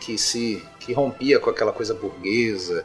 que 0.00 0.16
se 0.16 0.62
que 0.78 0.92
rompia 0.92 1.40
com 1.40 1.50
aquela 1.50 1.72
coisa 1.72 1.94
burguesa 1.94 2.84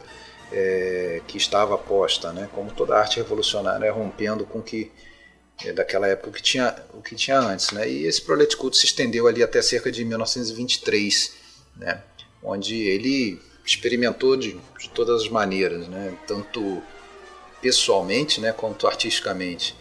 é, 0.50 1.20
que 1.26 1.36
estava 1.36 1.76
posta, 1.78 2.32
né, 2.32 2.48
como 2.52 2.72
toda 2.72 2.96
arte 2.96 3.18
revolucionária, 3.18 3.92
rompendo 3.92 4.44
com 4.44 4.60
que 4.60 4.90
é, 5.64 5.72
daquela 5.72 6.08
época 6.08 6.32
que 6.32 6.42
tinha 6.42 6.74
o 6.94 7.02
que 7.02 7.14
tinha 7.14 7.38
antes, 7.38 7.70
né, 7.70 7.88
e 7.88 8.06
esse 8.06 8.22
Prolet 8.22 8.56
Cult 8.56 8.76
se 8.76 8.86
estendeu 8.86 9.26
ali 9.26 9.42
até 9.42 9.62
cerca 9.62 9.92
de 9.92 10.04
1923, 10.04 11.34
né, 11.76 12.02
onde 12.42 12.74
ele 12.74 13.40
experimentou 13.64 14.36
de, 14.36 14.58
de 14.78 14.88
todas 14.88 15.22
as 15.22 15.28
maneiras, 15.28 15.86
né, 15.86 16.16
tanto 16.26 16.82
pessoalmente, 17.60 18.40
né, 18.40 18.52
quanto 18.52 18.86
artisticamente. 18.86 19.76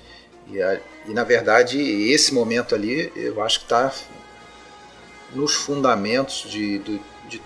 E, 0.48 0.62
a, 0.62 0.79
e 1.07 1.13
na 1.13 1.24
verdade 1.24 1.79
esse 2.12 2.33
momento 2.33 2.74
ali 2.74 3.12
eu 3.15 3.41
acho 3.41 3.59
que 3.59 3.65
está 3.65 3.93
nos 5.33 5.53
fundamentos 5.53 6.43
de, 6.50 6.79
de, 6.79 7.01
de, 7.27 7.41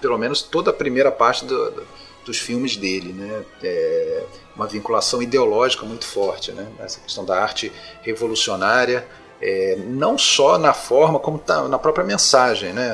pelo 0.00 0.16
menos 0.16 0.42
toda 0.42 0.70
a 0.70 0.74
primeira 0.74 1.12
parte 1.12 1.44
do, 1.44 1.70
do, 1.70 1.86
dos 2.24 2.38
filmes 2.38 2.76
dele, 2.76 3.12
né? 3.12 3.42
É 3.62 4.24
uma 4.54 4.66
vinculação 4.66 5.22
ideológica 5.22 5.86
muito 5.86 6.04
forte, 6.04 6.52
né? 6.52 6.66
Essa 6.80 7.00
questão 7.00 7.24
da 7.24 7.40
arte 7.40 7.72
revolucionária, 8.02 9.06
é, 9.40 9.76
não 9.86 10.18
só 10.18 10.58
na 10.58 10.74
forma 10.74 11.18
como 11.18 11.38
tá 11.38 11.68
na 11.68 11.78
própria 11.78 12.04
mensagem, 12.04 12.72
né? 12.72 12.88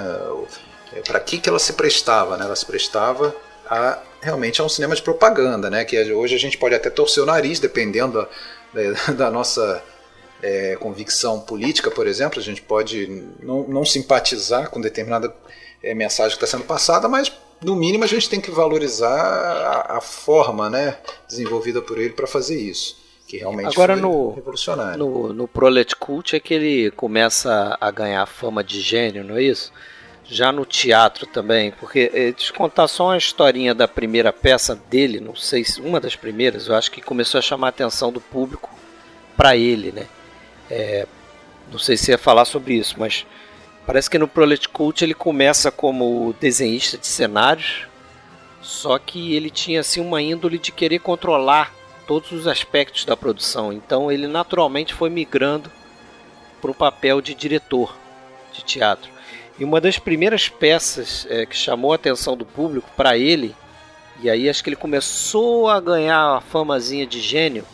É, 0.92 1.00
Para 1.00 1.18
que 1.20 1.38
que 1.38 1.48
ela 1.48 1.58
se 1.58 1.72
prestava, 1.72 2.36
né? 2.36 2.44
Ela 2.44 2.56
se 2.56 2.66
prestava 2.66 3.34
a 3.68 4.02
realmente 4.24 4.60
a 4.60 4.64
um 4.64 4.68
cinema 4.68 4.96
de 4.96 5.02
propaganda, 5.02 5.68
né? 5.68 5.84
Que 5.84 6.12
hoje 6.12 6.34
a 6.34 6.38
gente 6.38 6.56
pode 6.56 6.74
até 6.74 6.88
torcer 6.88 7.22
o 7.22 7.26
nariz, 7.26 7.60
dependendo 7.60 8.26
da, 8.72 9.12
da 9.12 9.30
nossa 9.30 9.82
é, 10.42 10.76
convicção 10.76 11.40
política, 11.40 11.90
por 11.90 12.06
exemplo. 12.06 12.40
A 12.40 12.42
gente 12.42 12.62
pode 12.62 13.06
não, 13.42 13.64
não 13.64 13.84
simpatizar 13.84 14.70
com 14.70 14.80
determinada 14.80 15.34
é, 15.82 15.94
mensagem 15.94 16.36
que 16.36 16.44
está 16.44 16.56
sendo 16.56 16.66
passada, 16.66 17.08
mas 17.08 17.30
no 17.62 17.76
mínimo 17.76 18.04
a 18.04 18.06
gente 18.06 18.28
tem 18.28 18.40
que 18.40 18.50
valorizar 18.50 19.08
a, 19.08 19.98
a 19.98 20.00
forma, 20.00 20.68
né, 20.68 20.96
desenvolvida 21.28 21.80
por 21.80 21.98
ele 21.98 22.10
para 22.10 22.26
fazer 22.26 22.58
isso. 22.58 23.02
Que 23.26 23.38
realmente 23.38 23.72
Agora 23.72 23.94
foi 23.94 24.02
no, 24.02 24.34
revolucionário. 24.34 24.98
No, 24.98 25.32
no 25.32 25.48
Prolet 25.48 25.96
Cult 25.96 26.36
é 26.36 26.40
que 26.40 26.52
ele 26.52 26.90
começa 26.90 27.76
a 27.80 27.90
ganhar 27.90 28.26
fama 28.26 28.62
de 28.62 28.80
gênio, 28.80 29.24
não 29.24 29.36
é 29.36 29.42
isso? 29.42 29.72
Já 30.24 30.50
no 30.50 30.64
teatro 30.64 31.26
também, 31.26 31.70
porque 31.72 32.10
eh, 32.12 32.32
deixa 32.32 32.50
eu 32.52 32.56
contar 32.56 32.88
só 32.88 33.08
uma 33.08 33.16
historinha 33.16 33.74
da 33.74 33.86
primeira 33.86 34.32
peça 34.32 34.74
dele, 34.74 35.20
não 35.20 35.36
sei 35.36 35.64
se 35.64 35.80
uma 35.80 36.00
das 36.00 36.16
primeiras, 36.16 36.66
eu 36.66 36.74
acho 36.74 36.90
que 36.90 37.00
começou 37.00 37.38
a 37.38 37.42
chamar 37.42 37.68
a 37.68 37.70
atenção 37.70 38.10
do 38.10 38.20
público 38.20 38.70
para 39.36 39.56
ele, 39.56 39.92
né? 39.92 40.06
É, 40.70 41.06
não 41.70 41.78
sei 41.78 41.96
se 41.96 42.10
ia 42.10 42.18
falar 42.18 42.46
sobre 42.46 42.74
isso, 42.74 42.96
mas 42.98 43.26
parece 43.86 44.08
que 44.08 44.18
no 44.18 44.26
Prolet 44.26 44.68
Cult 44.68 45.04
ele 45.04 45.14
começa 45.14 45.70
como 45.70 46.34
desenhista 46.40 46.96
de 46.96 47.06
cenários, 47.06 47.86
só 48.62 48.98
que 48.98 49.34
ele 49.34 49.50
tinha 49.50 49.80
assim 49.80 50.00
uma 50.00 50.22
índole 50.22 50.58
de 50.58 50.72
querer 50.72 51.00
controlar 51.00 51.72
todos 52.06 52.32
os 52.32 52.46
aspectos 52.46 53.04
da 53.04 53.16
produção, 53.16 53.72
então 53.72 54.10
ele 54.10 54.26
naturalmente 54.26 54.94
foi 54.94 55.10
migrando 55.10 55.70
para 56.62 56.70
o 56.70 56.74
papel 56.74 57.20
de 57.20 57.34
diretor 57.34 57.94
de 58.52 58.62
teatro. 58.62 59.13
E 59.58 59.64
uma 59.64 59.80
das 59.80 59.98
primeiras 59.98 60.48
peças 60.48 61.26
é, 61.30 61.46
que 61.46 61.56
chamou 61.56 61.92
a 61.92 61.94
atenção 61.94 62.36
do 62.36 62.44
público 62.44 62.90
para 62.96 63.16
ele, 63.16 63.54
e 64.20 64.28
aí 64.28 64.48
acho 64.48 64.62
que 64.62 64.70
ele 64.70 64.76
começou 64.76 65.68
a 65.68 65.80
ganhar 65.80 66.36
a 66.36 66.40
famazinha 66.40 67.06
de 67.06 67.20
gênio, 67.20 67.64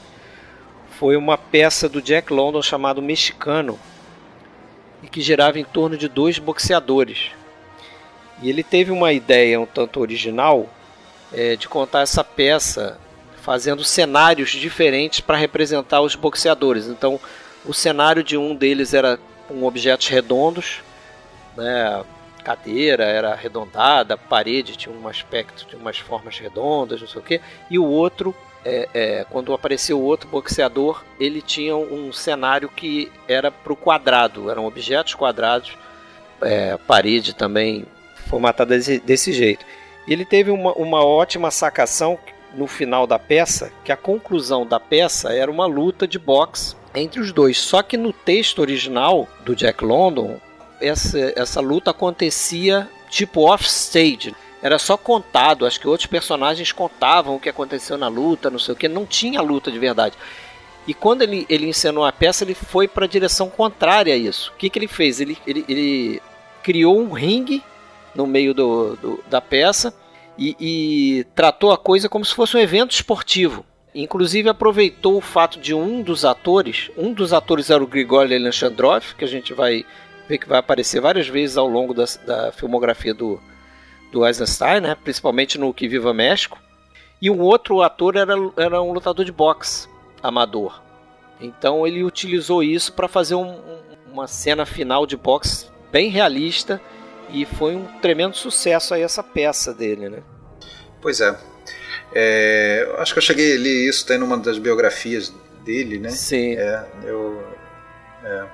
foi 0.99 1.17
uma 1.17 1.39
peça 1.39 1.89
do 1.89 2.03
Jack 2.03 2.31
London 2.31 2.61
chamado 2.61 3.01
Mexicano, 3.01 3.79
e 5.03 5.09
que 5.09 5.23
girava 5.23 5.59
em 5.59 5.65
torno 5.65 5.97
de 5.97 6.07
dois 6.07 6.39
boxeadores. 6.39 7.31
E 8.43 8.51
ele 8.51 8.63
teve 8.63 8.91
uma 8.91 9.13
ideia 9.13 9.59
um 9.59 9.67
tanto 9.67 10.01
original 10.01 10.69
é, 11.33 11.57
de 11.57 11.67
contar 11.67 12.03
essa 12.03 12.23
peça 12.23 12.99
fazendo 13.41 13.83
cenários 13.83 14.51
diferentes 14.51 15.21
para 15.21 15.39
representar 15.39 16.03
os 16.03 16.15
boxeadores. 16.15 16.87
Então, 16.87 17.19
o 17.65 17.73
cenário 17.73 18.23
de 18.23 18.37
um 18.37 18.55
deles 18.55 18.93
era 18.93 19.19
com 19.49 19.65
objetos 19.65 20.09
redondos 20.09 20.83
né? 21.57 22.05
Cadeira 22.43 23.05
era 23.05 23.33
arredondada, 23.33 24.15
a 24.15 24.17
parede 24.17 24.77
tinha 24.77 24.95
um 24.95 25.07
aspecto, 25.07 25.67
tinha 25.67 25.81
umas 25.81 25.99
formas 25.99 26.39
redondas, 26.39 27.01
não 27.01 27.09
sei 27.09 27.21
o 27.21 27.25
que. 27.25 27.41
E 27.71 27.79
o 27.79 27.85
outro, 27.85 28.35
é, 28.65 28.89
é, 28.95 29.27
quando 29.29 29.53
apareceu 29.53 29.99
o 29.99 30.03
outro 30.05 30.29
boxeador, 30.29 31.05
ele 31.19 31.43
tinha 31.43 31.77
um 31.77 32.13
cenário 32.13 32.69
que 32.69 33.13
era 33.29 33.51
para 33.51 33.73
o 33.73 33.77
quadrado, 33.77 34.51
eram 34.51 34.67
objetos 34.67 35.15
quadrados, 35.15 35.77
é, 36.43 36.77
parede 36.79 37.35
também 37.35 37.85
formatada 38.27 38.75
desse, 38.77 38.99
desse 38.99 39.33
jeito. 39.33 39.65
E 40.07 40.13
ele 40.13 40.25
teve 40.25 40.51
uma, 40.51 40.73
uma 40.73 41.05
ótima 41.05 41.51
sacação 41.51 42.19
no 42.55 42.67
final 42.67 43.07
da 43.07 43.19
peça, 43.19 43.71
que 43.85 43.93
a 43.93 43.97
conclusão 43.97 44.67
da 44.67 44.81
peça 44.81 45.33
era 45.33 45.51
uma 45.51 45.67
luta 45.67 46.07
de 46.07 46.19
boxe 46.19 46.75
entre 46.95 47.21
os 47.21 47.33
dois. 47.33 47.59
Só 47.59 47.83
que 47.83 47.97
no 47.97 48.13
texto 48.13 48.61
original 48.61 49.29
do 49.45 49.55
Jack 49.55 49.85
London, 49.85 50.41
essa, 50.81 51.33
essa 51.37 51.61
luta 51.61 51.91
acontecia 51.91 52.89
tipo 53.09 53.43
off-stage. 53.43 54.35
Era 54.63 54.79
só 54.79 54.97
contado, 54.97 55.67
acho 55.67 55.81
que 55.81 55.89
outros 55.89 56.07
personagens 56.07 56.71
contavam 56.71 57.37
o 57.37 57.41
que 57.41 57.49
aconteceu 57.49 57.97
na 57.97 58.09
luta, 58.09 58.51
não 58.51 58.59
sei 58.59 58.75
o 58.75 58.77
que, 58.77 58.89
não 58.89 59.07
tinha 59.07 59.41
luta 59.41 59.71
de 59.71 59.79
verdade. 59.79 60.17
E 60.87 60.95
quando 60.95 61.23
ele, 61.23 61.47
ele 61.49 61.67
encenou 61.67 62.05
a 62.05 62.13
peça, 62.13 62.45
ele 62.45 62.55
foi 62.55 62.89
para 62.89 63.05
a 63.05 63.09
direção 63.09 63.49
contrária 63.49 64.13
a 64.13 64.17
isso. 64.17 64.53
O 64.55 64.57
que, 64.57 64.69
que 64.69 64.79
ele 64.79 64.89
fez? 64.89 65.21
Ele, 65.21 65.39
ele, 65.47 65.65
ele 65.69 66.23
criou 66.63 66.99
um 66.99 67.13
ringue 67.13 67.63
no 68.15 68.27
meio 68.27 68.53
do, 68.53 68.97
do 68.97 69.25
da 69.29 69.41
peça 69.41 69.95
e, 70.37 70.57
e, 70.59 71.25
tratou 71.35 71.71
a 71.71 71.79
coisa 71.79 72.09
como 72.09 72.25
se 72.25 72.35
fosse 72.35 72.57
um 72.57 72.61
evento 72.61 72.93
esportivo. 72.93 73.65
Inclusive 73.95 74.49
aproveitou 74.49 75.17
o 75.17 75.21
fato 75.21 75.59
de 75.59 75.75
um 75.75 76.03
dos 76.03 76.25
atores, 76.25 76.91
um 76.97 77.13
dos 77.13 77.33
atores 77.33 77.71
era 77.71 77.83
o 77.83 77.87
Grigory 77.87 78.35
Alexandrov, 78.35 79.15
que 79.19 79.25
a 79.25 79.29
gente 79.29 79.53
vai 79.53 79.85
vê 80.31 80.39
que 80.39 80.49
vai 80.49 80.61
aparecer 80.61 81.01
várias 81.01 81.27
vezes 81.27 81.57
ao 81.57 81.67
longo 81.67 81.93
da, 81.93 82.05
da 82.25 82.53
filmografia 82.53 83.13
do, 83.13 83.41
do 84.13 84.25
Eisenstein, 84.25 84.81
né? 84.81 84.97
principalmente 85.03 85.59
no 85.59 85.75
Que 85.75 85.89
Viva 85.89 86.15
México. 86.15 86.57
E 87.21 87.29
um 87.29 87.41
outro 87.41 87.83
ator 87.83 88.15
era, 88.17 88.35
era 88.57 88.81
um 88.81 88.93
lutador 88.93 89.25
de 89.25 89.33
boxe 89.33 89.89
amador. 90.23 90.81
Então 91.41 91.87
ele 91.87 92.05
utilizou 92.05 92.63
isso 92.63 92.93
para 92.93 93.09
fazer 93.09 93.35
um, 93.35 93.59
uma 94.13 94.29
cena 94.29 94.65
final 94.65 95.05
de 95.05 95.17
boxe 95.17 95.67
bem 95.91 96.09
realista 96.09 96.81
e 97.31 97.45
foi 97.45 97.75
um 97.75 97.85
tremendo 98.01 98.37
sucesso 98.37 98.95
aí 98.95 99.03
essa 99.03 99.23
peça 99.23 99.75
dele, 99.75 100.09
né? 100.09 100.23
Pois 101.03 101.21
é. 101.21 101.37
é 102.15 102.95
acho 102.99 103.13
que 103.13 103.19
eu 103.19 103.23
cheguei 103.23 103.57
a 103.57 103.59
ler 103.59 103.89
isso 103.89 104.07
tem 104.07 104.19
numa 104.19 104.39
das 104.39 104.59
biografias 104.59 105.33
dele, 105.65 105.99
né? 105.99 106.11
Sim. 106.11 106.55
É, 106.55 106.85
eu 107.05 107.50
é. 108.25 108.45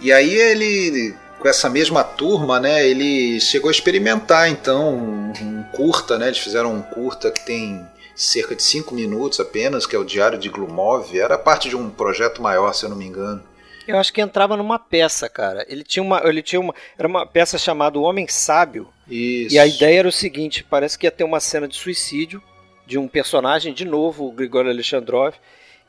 E 0.00 0.12
aí 0.12 0.34
ele, 0.34 1.14
com 1.38 1.48
essa 1.48 1.68
mesma 1.68 2.04
turma, 2.04 2.60
né, 2.60 2.86
ele 2.86 3.40
chegou 3.40 3.68
a 3.68 3.72
experimentar 3.72 4.48
então 4.50 4.94
um, 4.94 5.32
um 5.40 5.62
curta, 5.72 6.18
né? 6.18 6.26
Eles 6.28 6.38
fizeram 6.38 6.74
um 6.74 6.82
curta 6.82 7.30
que 7.30 7.44
tem 7.44 7.86
cerca 8.14 8.54
de 8.54 8.62
cinco 8.62 8.94
minutos 8.94 9.38
apenas, 9.40 9.86
que 9.86 9.94
é 9.94 9.98
o 9.98 10.04
Diário 10.04 10.38
de 10.38 10.48
Glumov. 10.48 11.18
Era 11.18 11.36
parte 11.36 11.68
de 11.68 11.76
um 11.76 11.90
projeto 11.90 12.42
maior, 12.42 12.72
se 12.72 12.84
eu 12.84 12.90
não 12.90 12.96
me 12.96 13.04
engano. 13.04 13.42
Eu 13.86 13.98
acho 13.98 14.12
que 14.12 14.20
entrava 14.20 14.56
numa 14.56 14.78
peça, 14.78 15.28
cara. 15.28 15.64
Ele 15.68 15.84
tinha 15.84 16.02
uma, 16.02 16.20
ele 16.24 16.42
tinha 16.42 16.60
uma, 16.60 16.74
era 16.98 17.06
uma 17.06 17.24
peça 17.24 17.56
chamada 17.56 17.98
O 17.98 18.02
Homem 18.02 18.26
Sábio. 18.26 18.88
Isso. 19.08 19.54
E 19.54 19.58
a 19.58 19.66
ideia 19.66 20.00
era 20.00 20.08
o 20.08 20.12
seguinte: 20.12 20.64
parece 20.64 20.98
que 20.98 21.06
ia 21.06 21.10
ter 21.10 21.22
uma 21.22 21.38
cena 21.38 21.68
de 21.68 21.76
suicídio 21.76 22.42
de 22.86 22.98
um 22.98 23.06
personagem, 23.06 23.74
de 23.74 23.84
novo, 23.84 24.26
o 24.26 24.32
Grigori 24.32 24.68
Alexandrov. 24.68 25.34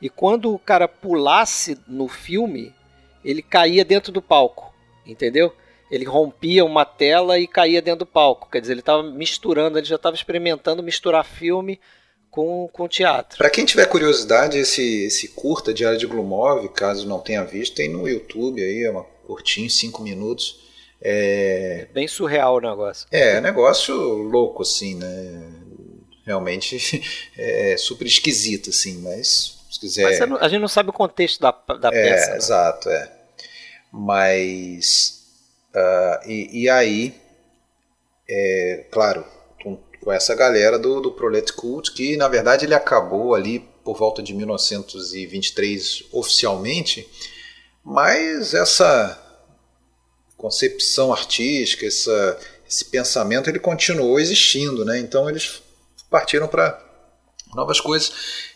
E 0.00 0.08
quando 0.08 0.52
o 0.52 0.58
cara 0.58 0.86
pulasse 0.86 1.78
no 1.88 2.06
filme, 2.06 2.72
ele 3.30 3.42
caía 3.42 3.84
dentro 3.84 4.10
do 4.10 4.22
palco, 4.22 4.72
entendeu? 5.06 5.52
Ele 5.90 6.06
rompia 6.06 6.64
uma 6.64 6.86
tela 6.86 7.38
e 7.38 7.46
caía 7.46 7.82
dentro 7.82 8.00
do 8.00 8.06
palco. 8.06 8.48
Quer 8.50 8.62
dizer, 8.62 8.72
ele 8.72 8.80
estava 8.80 9.02
misturando, 9.02 9.78
ele 9.78 9.86
já 9.86 9.96
estava 9.96 10.16
experimentando 10.16 10.82
misturar 10.82 11.24
filme 11.26 11.78
com, 12.30 12.68
com 12.72 12.88
teatro. 12.88 13.36
Para 13.36 13.50
quem 13.50 13.66
tiver 13.66 13.84
curiosidade, 13.84 14.58
esse, 14.58 15.04
esse 15.04 15.28
curta 15.28 15.74
Diário 15.74 15.98
de 15.98 16.06
Glumov, 16.06 16.66
caso 16.70 17.06
não 17.06 17.20
tenha 17.20 17.44
visto, 17.44 17.76
tem 17.76 17.90
no 17.90 18.08
YouTube 18.08 18.62
aí, 18.62 18.84
é 18.84 18.90
uma 18.90 19.04
curtinho, 19.26 19.68
cinco 19.68 20.02
minutos. 20.02 20.66
É... 21.00 21.82
é 21.82 21.92
bem 21.92 22.08
surreal 22.08 22.56
o 22.56 22.60
negócio. 22.60 23.06
É, 23.10 23.42
negócio 23.42 23.94
louco, 23.94 24.62
assim, 24.62 24.94
né? 24.94 25.52
Realmente 26.24 27.02
é 27.36 27.76
super 27.76 28.06
esquisito, 28.06 28.70
assim, 28.70 29.02
mas 29.02 29.58
se 29.70 29.78
quiser. 29.78 30.04
Mas 30.04 30.20
a 30.40 30.48
gente 30.48 30.60
não 30.60 30.68
sabe 30.68 30.88
o 30.88 30.94
contexto 30.94 31.40
da, 31.40 31.50
da 31.78 31.88
é, 31.88 31.90
peça. 31.90 32.30
Né? 32.30 32.36
Exato, 32.38 32.88
é. 32.88 33.17
Mas. 33.92 35.22
Uh, 35.74 36.28
e, 36.28 36.64
e, 36.64 36.68
aí, 36.68 37.14
é, 38.28 38.86
claro, 38.90 39.24
com, 39.62 39.78
com, 40.02 40.12
essa 40.12 40.34
galera 40.34 40.78
do, 40.78 41.00
do 41.00 41.12
Prolet 41.12 41.52
Cult, 41.52 41.92
que 41.92 42.16
na 42.16 42.26
verdade 42.26 42.64
ele 42.64 42.74
acabou 42.74 43.34
ali 43.34 43.60
por 43.84 43.96
volta 43.96 44.22
de 44.22 44.34
1923 44.34 46.04
oficialmente, 46.12 47.08
mas 47.84 48.54
essa 48.54 49.22
concepção 50.36 51.12
artística, 51.12 51.86
essa, 51.86 52.38
esse 52.68 52.84
pensamento, 52.86 53.50
ele 53.50 53.58
continuou 53.58 54.20
existindo, 54.20 54.84
né? 54.84 54.98
Então 54.98 55.28
eles 55.28 55.62
partiram 56.10 56.48
para 56.48 56.82
novas 57.54 57.80
coisas. 57.80 58.12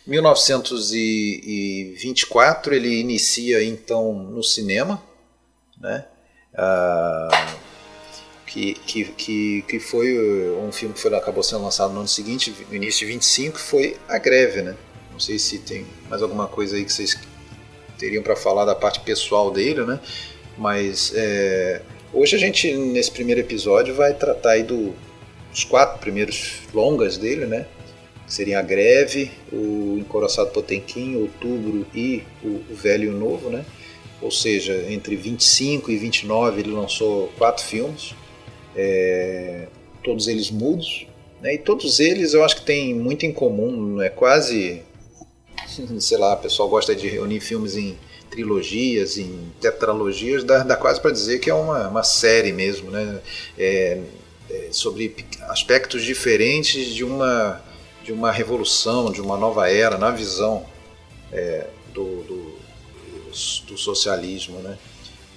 1924 0.06 2.74
ele 2.74 3.00
inicia 3.00 3.64
então 3.64 4.12
no 4.12 4.42
cinema, 4.42 5.02
né? 5.82 6.04
Ah, 6.54 7.56
que, 8.46 8.74
que, 8.74 9.04
que, 9.04 9.62
que 9.62 9.80
foi 9.80 10.50
um 10.58 10.70
filme 10.70 10.94
que 10.94 11.00
foi, 11.00 11.14
acabou 11.14 11.42
sendo 11.42 11.62
lançado 11.62 11.92
no 11.92 12.00
ano 12.00 12.08
seguinte, 12.08 12.54
no 12.68 12.74
início 12.74 13.00
de 13.00 13.12
25, 13.12 13.58
foi 13.58 13.96
A 14.08 14.18
Greve, 14.18 14.62
né? 14.62 14.76
Não 15.10 15.18
sei 15.18 15.38
se 15.38 15.58
tem 15.58 15.86
mais 16.08 16.22
alguma 16.22 16.46
coisa 16.46 16.76
aí 16.76 16.84
que 16.84 16.92
vocês 16.92 17.18
teriam 17.98 18.22
para 18.22 18.36
falar 18.36 18.64
da 18.64 18.74
parte 18.74 19.00
pessoal 19.00 19.50
dele, 19.50 19.84
né? 19.84 19.98
Mas 20.56 21.12
é, 21.14 21.82
hoje 22.12 22.36
a 22.36 22.38
gente, 22.38 22.72
nesse 22.74 23.10
primeiro 23.10 23.40
episódio, 23.40 23.94
vai 23.94 24.14
tratar 24.14 24.52
aí 24.52 24.62
do, 24.62 24.94
dos 25.50 25.64
quatro 25.64 25.98
primeiros 25.98 26.60
longas 26.74 27.16
dele, 27.16 27.46
né? 27.46 27.66
Seriam 28.26 28.60
a 28.60 28.62
Greve, 28.62 29.30
o 29.52 29.96
Encoraçado 29.98 30.50
Potemkin, 30.50 31.16
Outubro 31.16 31.86
e 31.94 32.22
o, 32.42 32.62
o 32.70 32.74
Velho 32.74 33.04
e 33.04 33.14
o 33.14 33.18
Novo, 33.18 33.50
né? 33.50 33.64
Ou 34.22 34.30
seja, 34.30 34.86
entre 34.88 35.16
25 35.16 35.90
e 35.90 35.96
29 35.96 36.60
ele 36.60 36.70
lançou 36.70 37.28
quatro 37.36 37.64
filmes, 37.64 38.14
é, 38.76 39.66
todos 40.02 40.28
eles 40.28 40.50
mudos, 40.50 41.06
né? 41.40 41.54
E 41.54 41.58
todos 41.58 41.98
eles 41.98 42.32
eu 42.32 42.44
acho 42.44 42.56
que 42.56 42.62
têm 42.62 42.94
muito 42.94 43.26
em 43.26 43.32
comum, 43.32 44.00
é 44.00 44.08
quase, 44.08 44.82
sei 45.98 46.18
lá, 46.18 46.34
o 46.34 46.38
pessoal 46.38 46.68
gosta 46.68 46.94
de 46.94 47.08
reunir 47.08 47.40
filmes 47.40 47.76
em 47.76 47.98
trilogias, 48.30 49.18
em 49.18 49.52
tetralogias, 49.60 50.42
dá, 50.44 50.62
dá 50.62 50.76
quase 50.76 51.00
para 51.00 51.10
dizer 51.10 51.38
que 51.38 51.50
é 51.50 51.54
uma, 51.54 51.88
uma 51.88 52.02
série 52.02 52.52
mesmo, 52.52 52.90
né? 52.90 53.20
É, 53.58 53.98
é, 54.50 54.68
sobre 54.70 55.14
aspectos 55.48 56.02
diferentes 56.02 56.94
de 56.94 57.04
uma, 57.04 57.62
de 58.04 58.12
uma 58.12 58.30
revolução, 58.30 59.10
de 59.10 59.20
uma 59.20 59.36
nova 59.36 59.70
era, 59.70 59.98
na 59.98 60.10
visão 60.10 60.64
é, 61.32 61.66
do, 61.92 62.22
do, 62.22 62.31
do, 63.66 63.78
socialismo, 63.78 64.58
né? 64.58 64.78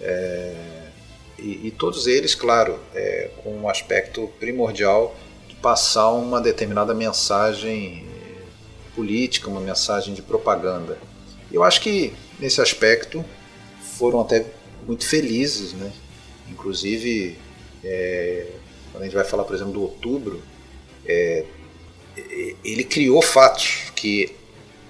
É, 0.02 0.56
e, 1.40 1.68
e, 1.68 1.72
todos 1.72 2.08
eles, 2.08 2.34
claro, 2.36 2.80
é, 2.94 3.30
com 3.44 3.54
um 3.58 3.70
aspecto 3.70 4.28
primordial 4.40 5.16
de 5.48 5.56
passar 5.56 6.12
uma 6.12 6.40
determinada 6.40 6.94
mensagem 6.94 8.06
política, 8.96 9.50
uma 9.50 9.60
mensagem 9.60 10.14
de 10.14 10.22
propaganda. 10.22 10.98
Eu 11.52 11.64
acho 11.64 11.82
que 11.82 12.14
nesse 12.40 12.62
aspecto 12.62 13.24
foram 13.98 14.22
até 14.22 14.46
muito 14.88 15.06
felizes, 15.06 15.74
né? 15.74 15.92
Inclusive, 16.50 17.38
é, 17.84 18.48
quando 18.92 19.04
a 19.04 19.06
gente 19.06 19.16
vai 19.16 19.26
falar, 19.26 19.44
por 19.44 19.56
exemplo, 19.56 19.74
do 19.74 19.82
outubro, 19.82 20.42
é, 21.06 21.46
ele 22.64 22.84
criou 22.84 23.22
fatos 23.22 23.92
que 23.96 24.34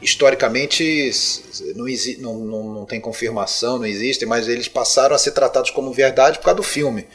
historicamente 0.06 1.12
não, 1.76 1.86
não, 2.20 2.46
não, 2.46 2.64
não 2.76 2.86
tem 2.86 3.02
confirmação, 3.02 3.80
não 3.80 3.86
existem, 3.86 4.28
mas 4.28 4.48
eles 4.48 4.68
passaram 4.68 5.16
a 5.16 5.18
ser 5.20 5.32
tratados 5.32 5.72
como 5.72 5.92
verdade 5.92 6.38
por 6.38 6.46
causa 6.46 6.58
do 6.58 6.64
filme. 6.64 7.08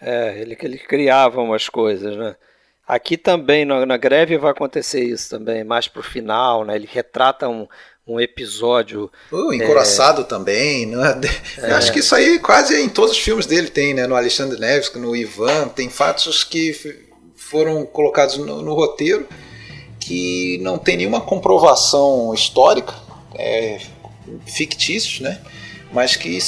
É, 0.00 0.40
ele, 0.40 0.56
ele 0.60 0.78
criava 0.78 1.40
umas 1.40 1.68
coisas, 1.68 2.16
né? 2.16 2.34
Aqui 2.88 3.16
também, 3.16 3.64
na, 3.64 3.86
na 3.86 3.96
greve, 3.96 4.36
vai 4.36 4.50
acontecer 4.50 5.04
isso 5.04 5.30
também, 5.30 5.62
mais 5.62 5.86
pro 5.86 6.02
final, 6.02 6.64
né? 6.64 6.74
Ele 6.74 6.88
retrata 6.90 7.48
um, 7.48 7.68
um 8.06 8.18
episódio. 8.18 9.10
O 9.30 9.52
encoraçado 9.52 10.22
é... 10.22 10.24
também, 10.24 10.86
né? 10.86 11.20
É... 11.58 11.72
Acho 11.72 11.92
que 11.92 12.00
isso 12.00 12.14
aí 12.14 12.38
quase 12.38 12.74
em 12.80 12.88
todos 12.88 13.12
os 13.12 13.18
filmes 13.18 13.46
dele 13.46 13.68
tem, 13.68 13.94
né? 13.94 14.06
No 14.06 14.16
Alexandre 14.16 14.58
Neves, 14.58 14.92
no 14.94 15.14
Ivan, 15.14 15.68
tem 15.68 15.88
fatos 15.88 16.42
que 16.42 16.74
foram 17.36 17.84
colocados 17.84 18.38
no, 18.38 18.62
no 18.62 18.74
roteiro 18.74 19.28
que 20.02 20.58
não 20.58 20.78
tem 20.78 20.96
nenhuma 20.96 21.20
comprovação 21.20 22.34
histórica, 22.34 22.92
é, 23.36 23.78
fictícios, 24.44 25.20
né? 25.20 25.38
Mas 25.92 26.16
que 26.16 26.38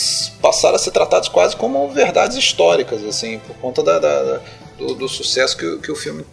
passaram 0.41 0.75
a 0.75 0.79
ser 0.79 0.91
tratados 0.91 1.29
quase 1.29 1.55
como 1.55 1.89
verdades 1.89 2.37
históricas, 2.37 3.05
assim, 3.05 3.39
por 3.39 3.55
conta 3.57 3.83
da, 3.83 3.99
da 3.99 4.41
do, 4.79 4.95
do, 4.95 5.09
sucesso 5.09 5.57
que, 5.57 5.79
que 5.79 5.93
o 5.93 5.95
filme 5.95 6.25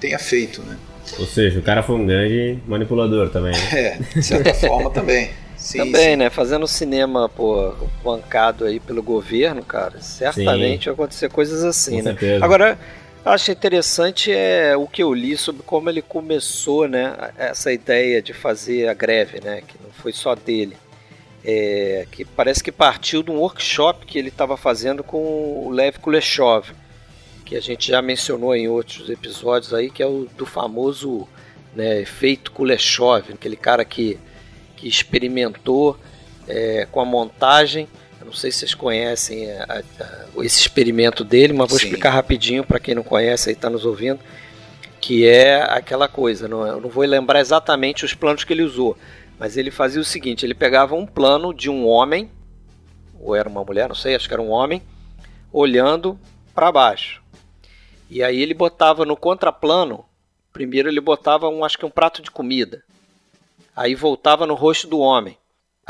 tenha 0.00 0.18
feito, 0.18 0.62
né? 0.62 0.76
Ou 1.18 1.26
seja, 1.26 1.58
o 1.58 1.62
cara 1.62 1.82
foi 1.82 1.94
um 1.96 2.06
grande 2.06 2.58
manipulador 2.66 3.28
também. 3.28 3.52
Né? 3.52 3.68
É, 3.72 3.98
de 4.14 4.22
certa 4.22 4.54
forma 4.54 4.90
também. 4.90 5.30
Sim, 5.54 5.78
também, 5.78 6.10
sim. 6.10 6.16
né? 6.16 6.28
Fazendo 6.28 6.66
cinema, 6.66 7.28
pô, 7.28 7.72
bancado 8.02 8.64
aí 8.64 8.80
pelo 8.80 9.00
governo, 9.00 9.62
cara, 9.62 10.00
certamente 10.00 10.82
sim. 10.82 10.84
vai 10.86 10.94
acontecer 10.94 11.28
coisas 11.28 11.62
assim, 11.62 11.98
Com 11.98 12.02
né? 12.02 12.10
Certeza. 12.10 12.44
Agora, 12.44 12.76
acho 13.24 13.50
interessante 13.50 14.32
é 14.32 14.76
o 14.76 14.86
que 14.86 15.02
eu 15.02 15.12
li 15.12 15.36
sobre 15.36 15.62
como 15.62 15.88
ele 15.88 16.02
começou, 16.02 16.88
né? 16.88 17.32
Essa 17.36 17.72
ideia 17.72 18.22
de 18.22 18.32
fazer 18.32 18.88
a 18.88 18.94
greve, 18.94 19.40
né? 19.40 19.62
Que 19.66 19.76
não 19.82 19.90
foi 19.90 20.12
só 20.12 20.34
dele. 20.34 20.76
É, 21.44 22.06
que 22.12 22.24
parece 22.24 22.62
que 22.62 22.70
partiu 22.70 23.22
de 23.22 23.30
um 23.30 23.38
workshop 23.38 24.06
que 24.06 24.16
ele 24.16 24.28
estava 24.28 24.56
fazendo 24.56 25.02
com 25.02 25.66
o 25.66 25.70
Lev 25.70 25.96
Kuleshov 25.98 26.72
que 27.52 27.56
a 27.58 27.60
gente 27.60 27.90
já 27.90 28.00
mencionou 28.00 28.56
em 28.56 28.66
outros 28.66 29.10
episódios 29.10 29.74
aí, 29.74 29.90
que 29.90 30.02
é 30.02 30.06
o 30.06 30.26
do 30.38 30.46
famoso 30.46 31.28
né, 31.76 32.00
efeito 32.00 32.50
Kuleshov, 32.50 33.30
aquele 33.30 33.56
cara 33.56 33.84
que, 33.84 34.18
que 34.74 34.88
experimentou 34.88 35.98
é, 36.48 36.88
com 36.90 36.98
a 36.98 37.04
montagem. 37.04 37.86
Eu 38.22 38.26
não 38.26 38.32
sei 38.32 38.52
se 38.52 38.58
vocês 38.58 38.72
conhecem 38.72 39.50
a, 39.50 39.82
a, 39.98 40.44
esse 40.44 40.60
experimento 40.60 41.24
dele, 41.24 41.52
mas 41.52 41.68
vou 41.68 41.76
Sim. 41.76 41.86
explicar 41.86 42.10
rapidinho 42.10 42.62
para 42.62 42.78
quem 42.78 42.94
não 42.94 43.02
conhece 43.02 43.50
e 43.50 43.52
está 43.52 43.68
nos 43.68 43.84
ouvindo, 43.84 44.20
que 45.00 45.26
é 45.26 45.60
aquela 45.60 46.06
coisa. 46.06 46.46
Não, 46.46 46.64
eu 46.64 46.80
não 46.80 46.88
vou 46.88 47.04
lembrar 47.04 47.40
exatamente 47.40 48.04
os 48.04 48.14
planos 48.14 48.44
que 48.44 48.52
ele 48.52 48.62
usou, 48.62 48.96
mas 49.40 49.56
ele 49.56 49.72
fazia 49.72 50.00
o 50.00 50.04
seguinte: 50.04 50.46
ele 50.46 50.54
pegava 50.54 50.94
um 50.94 51.04
plano 51.04 51.52
de 51.52 51.68
um 51.68 51.84
homem, 51.84 52.30
ou 53.20 53.34
era 53.34 53.48
uma 53.48 53.64
mulher, 53.64 53.88
não 53.88 53.96
sei, 53.96 54.14
acho 54.14 54.28
que 54.28 54.34
era 54.34 54.40
um 54.40 54.50
homem, 54.50 54.80
olhando 55.52 56.16
para 56.54 56.70
baixo. 56.70 57.20
E 58.08 58.22
aí 58.22 58.40
ele 58.40 58.54
botava 58.54 59.04
no 59.04 59.16
contraplano, 59.16 60.04
primeiro 60.52 60.88
ele 60.88 61.00
botava 61.00 61.48
um, 61.48 61.64
acho 61.64 61.76
que 61.76 61.84
um 61.84 61.90
prato 61.90 62.22
de 62.22 62.30
comida. 62.30 62.84
Aí 63.74 63.96
voltava 63.96 64.46
no 64.46 64.54
rosto 64.54 64.86
do 64.86 65.00
homem. 65.00 65.36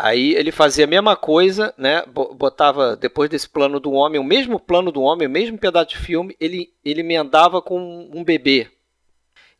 Aí 0.02 0.34
ele 0.34 0.50
fazia 0.50 0.84
a 0.84 0.88
mesma 0.88 1.14
coisa, 1.14 1.72
né? 1.78 2.02
Botava 2.08 2.96
depois 2.96 3.30
desse 3.30 3.48
plano 3.48 3.78
do 3.78 3.92
homem, 3.92 4.20
o 4.20 4.24
mesmo 4.24 4.58
plano 4.58 4.90
do 4.90 5.00
homem, 5.00 5.28
o 5.28 5.30
mesmo 5.30 5.56
pedaço 5.56 5.90
de 5.90 5.98
filme, 5.98 6.34
ele 6.40 6.72
ele 6.84 7.02
emendava 7.02 7.62
com 7.62 8.10
um 8.12 8.24
bebê. 8.24 8.66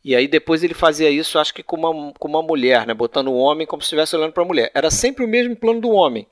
E 0.03 0.13
aí 0.13 0.27
depois 0.27 0.61
ele 0.61 0.73
fazia 0.73 1.09
isso, 1.09 1.39
acho 1.39 1.53
que 1.53 1.63
com 1.63 1.77
uma, 1.77 2.11
com 2.19 2.27
uma 2.27 2.43
mulher, 2.43 2.85
né? 2.85 2.93
Botando 2.93 3.29
o 3.29 3.37
homem 3.37 3.65
como 3.65 3.81
se 3.81 3.85
estivesse 3.85 4.17
olhando 4.17 4.33
para 4.33 4.43
a 4.43 4.45
mulher. 4.45 4.69
Era 4.73 4.91
sempre 4.91 5.23
o 5.23 5.29
mesmo 5.29 5.55
plano 5.55 5.79
do 5.79 5.91
homem. 5.91 6.27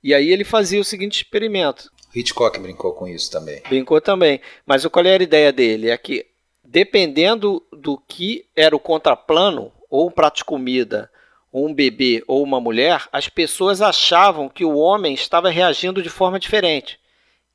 E 0.00 0.14
aí 0.14 0.30
ele 0.30 0.44
fazia 0.44 0.80
o 0.80 0.84
seguinte 0.84 1.16
experimento. 1.16 1.90
Hitchcock 2.14 2.56
brincou 2.60 2.92
com 2.92 3.08
isso 3.08 3.32
também. 3.32 3.60
Brincou 3.68 4.00
também. 4.00 4.40
Mas 4.64 4.86
qual 4.86 5.04
era 5.04 5.20
a 5.20 5.24
ideia 5.24 5.52
dele? 5.52 5.90
É 5.90 5.98
que, 5.98 6.24
dependendo 6.62 7.60
do 7.72 7.98
que 7.98 8.46
era 8.54 8.76
o 8.76 8.80
contraplano, 8.80 9.72
ou 9.90 10.06
um 10.06 10.12
prato 10.12 10.36
de 10.36 10.44
comida, 10.44 11.10
um 11.52 11.74
bebê, 11.74 12.22
ou 12.26 12.42
uma 12.42 12.60
mulher, 12.60 13.08
as 13.12 13.28
pessoas 13.28 13.82
achavam 13.82 14.48
que 14.48 14.64
o 14.64 14.76
homem 14.76 15.14
estava 15.14 15.50
reagindo 15.50 16.02
de 16.02 16.08
forma 16.08 16.38
diferente. 16.38 16.98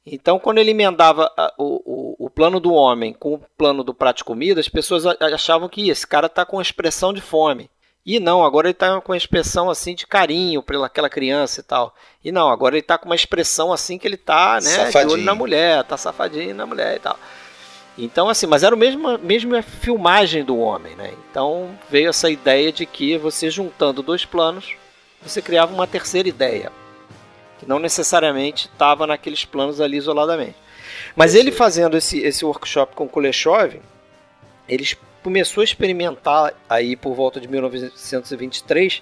Então, 0.05 0.38
quando 0.38 0.60
ele 0.60 0.71
emendava 0.71 1.31
o, 1.58 1.81
o, 2.19 2.25
o 2.25 2.29
plano 2.29 2.60
do 2.60 2.71
homem 2.73 3.12
com 3.12 3.34
o 3.36 3.41
plano 3.58 3.84
do 3.84 3.93
prato 3.93 4.17
de 4.17 4.23
comida, 4.23 4.60
as 4.60 4.69
pessoas 4.69 5.05
achavam 5.05 5.67
que 5.67 5.89
esse 5.89 6.05
cara 6.05 6.27
está 6.27 6.45
com 6.45 6.62
expressão 6.62 7.12
de 7.12 7.21
fome. 7.21 7.69
E 8.05 8.19
não, 8.19 8.45
agora 8.45 8.67
ele 8.67 8.73
está 8.73 9.01
com 9.01 9.12
uma 9.12 9.17
expressão 9.17 9.67
assim 9.67 9.95
de 9.95 10.05
carinho 10.05 10.62
pelaquela 10.62 11.10
criança 11.10 11.62
e 11.62 11.63
tal. 11.63 11.95
E 12.23 12.31
não, 12.31 12.49
agora 12.49 12.75
ele 12.75 12.81
está 12.81 12.99
com 12.99 13.08
uma 13.08 13.15
expressão 13.15 13.73
assim 13.73 13.97
que 13.97 14.08
ele 14.08 14.13
está, 14.13 14.60
né, 14.62 14.91
de 14.91 14.97
olho 14.97 15.23
na 15.23 15.34
mulher, 15.34 15.84
tá 15.84 15.97
safadinho 15.97 16.53
na 16.53 16.67
mulher 16.67 16.97
e 16.97 16.99
tal. 16.99 17.17
Então, 17.97 18.27
assim, 18.27 18.45
mas 18.45 18.63
era 18.63 18.75
o 18.75 18.77
mesmo, 18.77 19.17
mesmo 19.19 19.55
a 19.55 19.62
filmagem 19.62 20.43
do 20.43 20.58
homem, 20.58 20.95
né? 20.95 21.13
Então 21.29 21.77
veio 21.89 22.10
essa 22.10 22.29
ideia 22.29 22.71
de 22.71 22.86
que 22.86 23.17
você 23.17 23.49
juntando 23.49 24.01
dois 24.01 24.25
planos, 24.25 24.75
você 25.21 25.41
criava 25.41 25.73
uma 25.73 25.88
terceira 25.88 26.27
ideia, 26.27 26.71
que 27.58 27.65
não 27.65 27.79
necessariamente 27.79 28.67
estava 28.67 29.08
naqueles 29.08 29.45
planos 29.45 29.79
ali 29.79 29.97
isoladamente. 29.97 30.55
Mas 31.15 31.36
ele 31.36 31.51
fazendo 31.51 31.95
esse, 31.95 32.19
esse 32.19 32.43
workshop 32.43 32.95
com 32.95 33.08
Kuleshov, 33.08 33.79
ele 34.67 34.86
começou 35.23 35.62
a 35.62 35.63
experimentar 35.63 36.53
aí 36.69 36.97
por 36.97 37.15
volta 37.15 37.39
de 37.39 37.47
1923, 37.47 39.01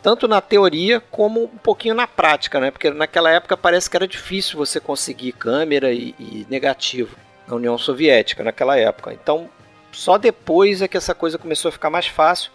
tanto 0.00 0.28
na 0.28 0.40
teoria 0.40 1.00
como 1.00 1.44
um 1.44 1.58
pouquinho 1.58 1.94
na 1.94 2.06
prática, 2.06 2.60
né? 2.60 2.70
Porque 2.70 2.88
naquela 2.90 3.30
época 3.30 3.56
parece 3.56 3.90
que 3.90 3.96
era 3.96 4.06
difícil 4.06 4.56
você 4.56 4.78
conseguir 4.78 5.32
câmera 5.32 5.92
e, 5.92 6.14
e 6.20 6.46
negativo 6.48 7.25
na 7.46 7.54
União 7.54 7.78
Soviética 7.78 8.42
naquela 8.42 8.76
época. 8.76 9.12
Então, 9.12 9.48
só 9.92 10.18
depois 10.18 10.82
é 10.82 10.88
que 10.88 10.96
essa 10.96 11.14
coisa 11.14 11.38
começou 11.38 11.68
a 11.68 11.72
ficar 11.72 11.90
mais 11.90 12.06
fácil. 12.06 12.50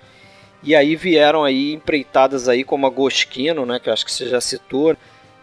E 0.63 0.75
aí 0.75 0.95
vieram 0.95 1.43
aí 1.43 1.73
empreitadas 1.73 2.47
aí 2.47 2.63
como 2.63 2.85
a 2.85 2.89
Goskino, 2.89 3.65
né, 3.65 3.79
que 3.79 3.89
eu 3.89 3.93
acho 3.93 4.05
que 4.05 4.11
você 4.11 4.27
já 4.27 4.39
citou, 4.39 4.95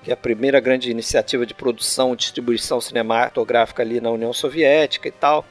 que 0.03 0.11
é 0.11 0.15
a 0.15 0.17
primeira 0.17 0.61
grande 0.61 0.91
iniciativa 0.91 1.45
de 1.45 1.55
produção 1.55 2.13
e 2.13 2.17
distribuição 2.17 2.81
cinematográfica 2.81 3.83
ali 3.83 4.01
na 4.01 4.11
União 4.11 4.33
Soviética 4.33 5.09
e 5.09 5.13
tal. 5.13 5.45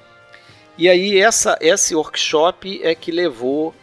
E 0.78 0.88
aí 0.88 1.20
essa 1.20 1.58
esse 1.60 1.96
workshop 1.96 2.80
é 2.84 2.96
que 2.96 3.12
levou 3.12 3.74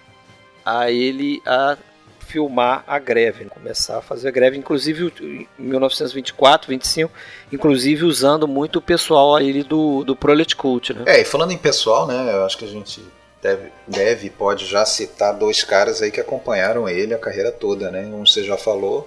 a 0.64 0.90
ele 0.90 1.42
a 1.44 1.76
filmar 2.24 2.84
a 2.86 2.98
greve, 2.98 3.44
começar 3.46 3.98
a 3.98 4.02
fazer 4.02 4.28
a 4.28 4.30
greve, 4.30 4.56
inclusive 4.56 5.12
em 5.20 5.46
1924, 5.58 6.68
25, 6.68 7.12
inclusive 7.52 8.04
usando 8.04 8.48
muito 8.48 8.78
o 8.78 8.82
pessoal 8.82 9.36
aí 9.36 9.62
do, 9.62 10.02
do 10.04 10.16
Prolet 10.16 10.56
Cult, 10.56 10.92
né? 10.92 11.04
É, 11.06 11.20
e 11.20 11.24
falando 11.24 11.52
em 11.52 11.58
pessoal, 11.58 12.06
né, 12.06 12.32
eu 12.34 12.44
acho 12.44 12.58
que 12.58 12.64
a 12.64 12.68
gente 12.68 13.02
deve, 13.44 13.70
deve 13.86 14.30
pode 14.30 14.64
já 14.64 14.86
citar 14.86 15.36
dois 15.36 15.62
caras 15.62 16.00
aí 16.00 16.10
que 16.10 16.20
acompanharam 16.20 16.88
ele 16.88 17.12
a 17.12 17.18
carreira 17.18 17.52
toda, 17.52 17.90
né? 17.90 18.00
Um 18.06 18.24
você 18.24 18.42
já 18.42 18.56
falou, 18.56 19.06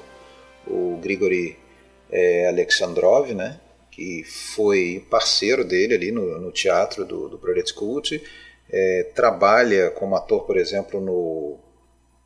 o 0.68 0.98
Grigori 1.02 1.58
é, 2.12 2.48
Alexandrov, 2.48 3.34
né? 3.34 3.60
Que 3.90 4.24
foi 4.24 5.04
parceiro 5.10 5.66
dele 5.66 5.96
ali 5.96 6.12
no, 6.12 6.40
no 6.40 6.52
teatro 6.52 7.04
do, 7.04 7.28
do 7.28 7.40
Prolet 7.40 7.74
Cult, 7.74 8.22
é, 8.70 9.10
trabalha 9.16 9.90
como 9.92 10.16
ator, 10.16 10.44
por 10.44 10.56
exemplo, 10.56 11.02
no 11.02 11.58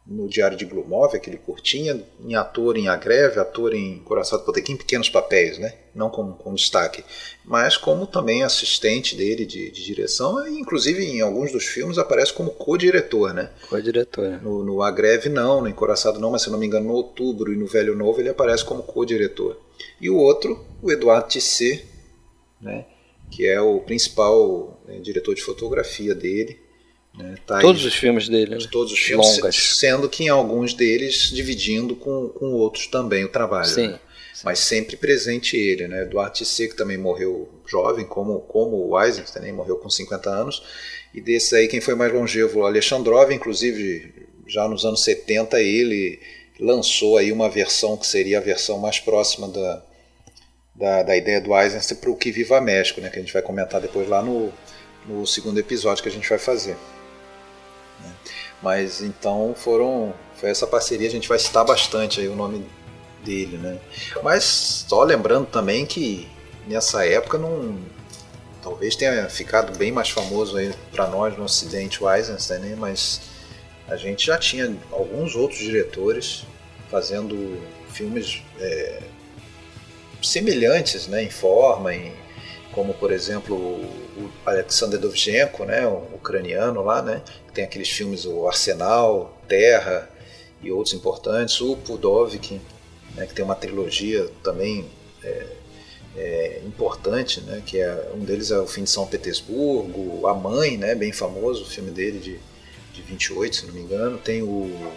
no 0.06 0.28
Diário 0.28 0.58
de 0.58 0.66
Glumov, 0.66 1.16
aquele 1.16 1.38
curtinha, 1.38 2.04
em 2.20 2.36
ator 2.36 2.76
em 2.76 2.88
A 2.88 2.96
Greve, 2.96 3.40
ator 3.40 3.74
em 3.74 4.00
Coração 4.00 4.40
do 4.40 4.46
Potequim, 4.46 4.76
pequenos 4.76 5.10
papéis, 5.10 5.58
né? 5.58 5.74
não 5.94 6.10
como, 6.10 6.34
com 6.34 6.54
destaque, 6.54 7.04
mas 7.46 7.78
como 7.78 8.08
também 8.08 8.44
assistente 8.44 9.16
dele 9.16 9.46
de, 9.46 9.70
de, 9.70 9.84
direção, 9.84 10.48
e 10.48 10.60
inclusive 10.60 11.04
em 11.04 11.22
alguns 11.22 11.52
dos 11.52 11.66
filmes 11.66 11.98
aparece 11.98 12.34
como 12.34 12.52
co-diretor. 12.52 13.34
Né? 13.34 13.50
Co-diretor. 13.70 14.30
Né? 14.30 14.40
No, 14.42 14.64
no 14.64 14.82
A 14.82 14.90
Greve 14.90 15.30
não, 15.30 15.62
no 15.62 15.68
Encoraçado 15.68 16.20
não, 16.20 16.32
mas 16.32 16.42
se 16.42 16.50
não 16.50 16.58
me 16.58 16.66
engano 16.66 16.88
no 16.88 16.94
Outubro 16.94 17.54
e 17.54 17.58
no 17.58 17.68
Velho 17.68 17.96
Novo 17.96 18.20
ele 18.20 18.30
aparece 18.30 18.64
como 18.66 18.84
co-diretor. 18.84 19.60
E 20.00 20.10
o 20.10 20.18
outro, 20.18 20.66
o 20.82 20.92
Eduardo 20.92 21.28
Tissé, 21.28 21.84
né? 22.60 22.86
que 23.30 23.48
é 23.48 23.60
o 23.62 23.80
principal 23.80 24.82
né, 24.86 25.00
diretor 25.00 25.34
de 25.34 25.42
fotografia 25.42 26.14
dele, 26.14 26.60
né? 27.14 27.36
Tá 27.46 27.60
todos 27.60 27.82
aí, 27.82 27.88
os 27.88 27.96
filmes 27.96 28.30
dele, 28.30 28.56
né? 28.56 28.68
Todos 28.72 28.94
os 28.94 29.00
filmes, 29.00 29.38
Longas. 29.38 29.56
sendo 29.56 30.10
que 30.10 30.24
em 30.24 30.30
alguns 30.30 30.74
deles 30.74 31.30
dividindo 31.30 31.96
com, 31.96 32.30
com 32.30 32.54
outros 32.54 32.88
também 32.88 33.24
o 33.26 33.30
trabalho. 33.30 33.66
Sim, 33.66 33.88
né? 33.90 34.00
sim. 34.34 34.42
Mas 34.46 34.60
sempre 34.60 34.96
presente 34.96 35.58
ele, 35.58 35.88
né? 35.88 36.04
Eduardo 36.04 36.36
Tissé, 36.36 36.68
que 36.68 36.76
também 36.76 36.98
morreu 36.98 37.50
jovem, 37.68 38.06
como, 38.06 38.40
como 38.42 38.78
o 38.78 39.02
Eisenstein, 39.02 39.34
também 39.34 39.54
morreu 39.54 39.78
com 39.78 39.90
50 39.90 40.30
anos. 40.30 40.64
E 41.14 41.20
desse 41.20 41.56
aí, 41.56 41.68
quem 41.68 41.82
foi 41.82 41.96
mais 41.96 42.14
longevo, 42.14 42.60
o 42.60 42.66
Alexandrov, 42.66 43.32
inclusive 43.32 44.30
já 44.48 44.68
nos 44.68 44.86
anos 44.86 45.04
70 45.04 45.62
ele 45.62 46.20
lançou 46.60 47.18
aí 47.18 47.32
uma 47.32 47.50
versão 47.50 47.98
que 47.98 48.06
seria 48.06 48.38
a 48.38 48.42
versão 48.42 48.78
mais 48.78 49.00
próxima 49.00 49.48
da, 49.48 49.84
da, 50.76 51.04
da 51.04 51.18
ideia 51.18 51.42
do 51.42 51.56
Eisenstein 51.58 51.98
para 51.98 52.12
o 52.12 52.16
Que 52.16 52.32
Viva 52.32 52.62
México, 52.62 53.02
né? 53.02 53.10
Que 53.10 53.18
a 53.18 53.22
gente 53.22 53.34
vai 53.34 53.42
comentar 53.42 53.82
depois 53.82 54.08
lá 54.08 54.22
no, 54.22 54.52
no 55.06 55.26
segundo 55.28 55.60
episódio 55.60 56.02
que 56.02 56.10
a 56.10 56.12
gente 56.12 56.30
vai 56.30 56.40
fazer. 56.40 56.78
Né? 58.04 58.14
Mas 58.62 59.02
então 59.02 59.54
foram 59.56 60.14
foi 60.36 60.50
essa 60.50 60.66
parceria, 60.66 61.08
a 61.08 61.12
gente 61.12 61.30
vai 61.30 61.38
citar 61.38 61.64
bastante 61.64 62.20
aí 62.20 62.28
o 62.28 62.36
nome 62.36 62.66
dele, 63.24 63.58
né? 63.58 63.78
Mas 64.24 64.86
só 64.88 65.04
lembrando 65.04 65.46
também 65.46 65.86
que 65.86 66.28
nessa 66.68 67.06
época 67.06 67.38
não 67.38 67.78
talvez 68.62 68.96
tenha 68.96 69.30
ficado 69.30 69.78
bem 69.78 69.92
mais 69.92 70.10
famoso 70.10 70.58
aí 70.58 70.74
para 70.92 71.08
nós 71.08 71.38
no 71.38 71.44
Ocidente 71.44 72.04
o 72.04 72.12
Eisenstein, 72.12 72.60
né? 72.60 72.76
Mas 72.78 73.22
a 73.88 73.96
gente 73.96 74.26
já 74.26 74.38
tinha 74.38 74.76
alguns 74.92 75.36
outros 75.36 75.60
diretores 75.60 76.46
fazendo 76.90 77.62
filmes 77.90 78.42
é, 78.60 79.02
semelhantes, 80.24 81.08
né? 81.08 81.24
Em 81.24 81.30
forma, 81.30 81.94
em, 81.94 82.14
como 82.72 82.94
por 82.94 83.12
exemplo 83.12 83.80
o 84.22 84.32
Alexander 84.46 85.00
Dovzhenko, 85.00 85.66
né, 85.66 85.86
o 85.88 86.16
ucraniano 86.16 86.82
lá, 86.82 87.02
né, 87.02 87.22
tem 87.54 87.64
aqueles 87.64 87.90
filmes 87.90 88.26
o 88.26 88.48
Arsenal, 88.48 89.38
Terra 89.48 90.10
e 90.62 90.72
outros 90.72 90.94
importantes, 90.94 91.60
o 91.62 91.76
Pudovkin, 91.76 92.62
né, 93.16 93.26
que 93.26 93.34
tem 93.34 93.44
uma 93.44 93.56
trilogia 93.56 94.30
também 94.44 94.86
é, 95.24 95.48
é, 96.16 96.62
importante, 96.66 97.42
né, 97.42 97.62
que 97.66 97.80
é 97.80 98.12
um 98.14 98.20
deles 98.20 98.52
é 98.52 98.60
o 98.60 98.68
Fim 98.68 98.84
de 98.84 98.90
São 98.90 99.08
Petersburgo, 99.08 100.28
A 100.28 100.34
Mãe, 100.34 100.78
né, 100.78 100.96
bem 100.96 101.12
famoso, 101.12 101.64
o 101.64 101.68
filme 101.68 101.92
dele 101.92 102.20
de, 102.20 102.40
de 102.94 103.02
28, 103.02 103.56
se 103.56 103.66
não 103.66 103.74
me 103.74 103.82
engano, 103.82 104.18
tem 104.18 104.42
o 104.42 104.92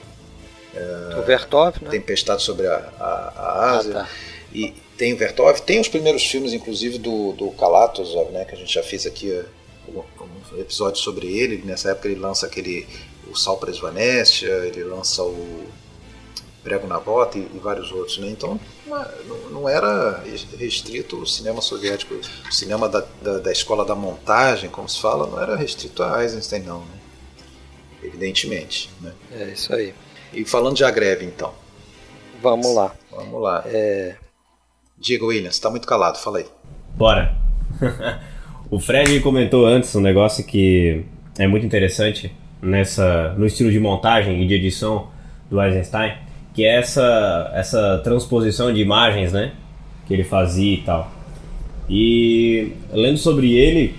é, 0.76 1.16
o 1.16 1.22
Vertov, 1.22 1.76
né? 1.80 1.90
Tempestade 1.90 2.42
sobre 2.42 2.66
a, 2.66 2.92
a, 2.98 3.32
a 3.36 3.70
Ásia. 3.76 3.92
Ah, 3.92 4.04
tá. 4.04 4.08
E, 4.52 4.74
tem 4.96 5.12
o 5.12 5.16
Vertov, 5.16 5.60
tem 5.60 5.80
os 5.80 5.88
primeiros 5.88 6.24
filmes, 6.24 6.52
inclusive, 6.52 6.98
do, 6.98 7.32
do 7.32 7.50
Kalatozov, 7.52 8.30
né, 8.30 8.44
que 8.44 8.54
a 8.54 8.58
gente 8.58 8.72
já 8.72 8.82
fez 8.82 9.06
aqui 9.06 9.30
uh, 9.30 10.04
um 10.54 10.60
episódio 10.60 11.00
sobre 11.00 11.26
ele. 11.26 11.62
Nessa 11.64 11.90
época 11.90 12.08
ele 12.08 12.20
lança 12.20 12.46
aquele 12.46 12.86
O 13.30 13.36
Sal 13.36 13.56
para 13.56 13.70
Esvanestia, 13.70 14.52
ele 14.66 14.84
lança 14.84 15.22
o 15.22 15.64
Prego 16.62 16.86
na 16.86 16.98
Bota 16.98 17.38
e, 17.38 17.42
e 17.42 17.58
vários 17.58 17.90
outros. 17.92 18.18
Né? 18.18 18.28
Então 18.28 18.58
não, 18.86 19.50
não, 19.50 19.68
era 19.68 20.22
restrito 20.58 21.20
o 21.20 21.26
cinema 21.26 21.60
soviético, 21.60 22.14
o 22.14 22.52
cinema 22.52 22.88
da, 22.88 23.04
da, 23.20 23.38
da, 23.38 23.52
escola 23.52 23.84
da 23.84 23.94
montagem, 23.94 24.70
como 24.70 24.88
se 24.88 25.00
fala, 25.00 25.26
não 25.26 25.40
era 25.40 25.56
restrito 25.56 26.02
a 26.02 26.22
Eisenstein, 26.22 26.62
não. 26.62 26.80
Né? 26.80 26.98
Evidentemente. 28.02 28.90
Né? 29.00 29.12
É 29.32 29.44
isso 29.50 29.74
aí. 29.74 29.94
E 30.32 30.44
falando 30.44 30.76
de 30.76 30.84
a 30.84 30.90
greve, 30.90 31.24
então. 31.24 31.54
Vamos 32.40 32.74
lá. 32.74 32.94
Vamos 33.10 33.40
lá. 33.40 33.62
É, 33.66 34.16
Diego 34.98 35.26
Williams, 35.26 35.54
está 35.54 35.70
muito 35.70 35.86
calado, 35.86 36.18
fala 36.18 36.38
aí. 36.38 36.46
Bora. 36.96 37.34
o 38.70 38.78
Fred 38.78 39.20
comentou 39.20 39.66
antes 39.66 39.94
um 39.94 40.00
negócio 40.00 40.44
que 40.44 41.04
é 41.38 41.46
muito 41.46 41.66
interessante 41.66 42.32
nessa 42.62 43.34
no 43.36 43.46
estilo 43.46 43.70
de 43.70 43.78
montagem 43.78 44.42
e 44.42 44.46
de 44.46 44.54
edição 44.54 45.08
do 45.50 45.60
Eisenstein, 45.60 46.14
que 46.54 46.64
é 46.64 46.76
essa 46.78 47.50
essa 47.54 48.00
transposição 48.02 48.72
de 48.72 48.80
imagens, 48.80 49.32
né, 49.32 49.52
que 50.06 50.14
ele 50.14 50.24
fazia 50.24 50.74
e 50.74 50.78
tal. 50.78 51.12
E 51.88 52.72
lendo 52.90 53.18
sobre 53.18 53.52
ele, 53.54 53.94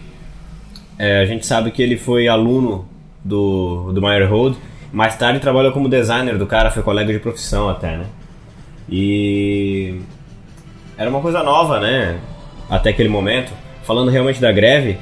é, 0.97 1.19
a 1.19 1.25
gente 1.25 1.45
sabe 1.45 1.69
que 1.71 1.81
ele 1.83 1.97
foi 1.97 2.27
aluno 2.27 2.87
do 3.23 3.91
do 3.91 4.01
Meyerhold, 4.01 4.57
mais 4.91 5.15
tarde 5.17 5.39
trabalhou 5.39 5.71
como 5.71 5.89
designer 5.89 6.37
do 6.37 6.47
cara, 6.47 6.71
foi 6.71 6.81
colega 6.81 7.11
de 7.11 7.19
profissão 7.19 7.69
até, 7.69 7.97
né? 7.97 8.05
E 8.89 9.99
era 10.97 11.09
uma 11.09 11.21
coisa 11.21 11.43
nova, 11.43 11.79
né? 11.79 12.19
Até 12.69 12.89
aquele 12.89 13.09
momento. 13.09 13.51
Falando 13.83 14.09
realmente 14.09 14.41
da 14.41 14.51
greve, 14.51 14.97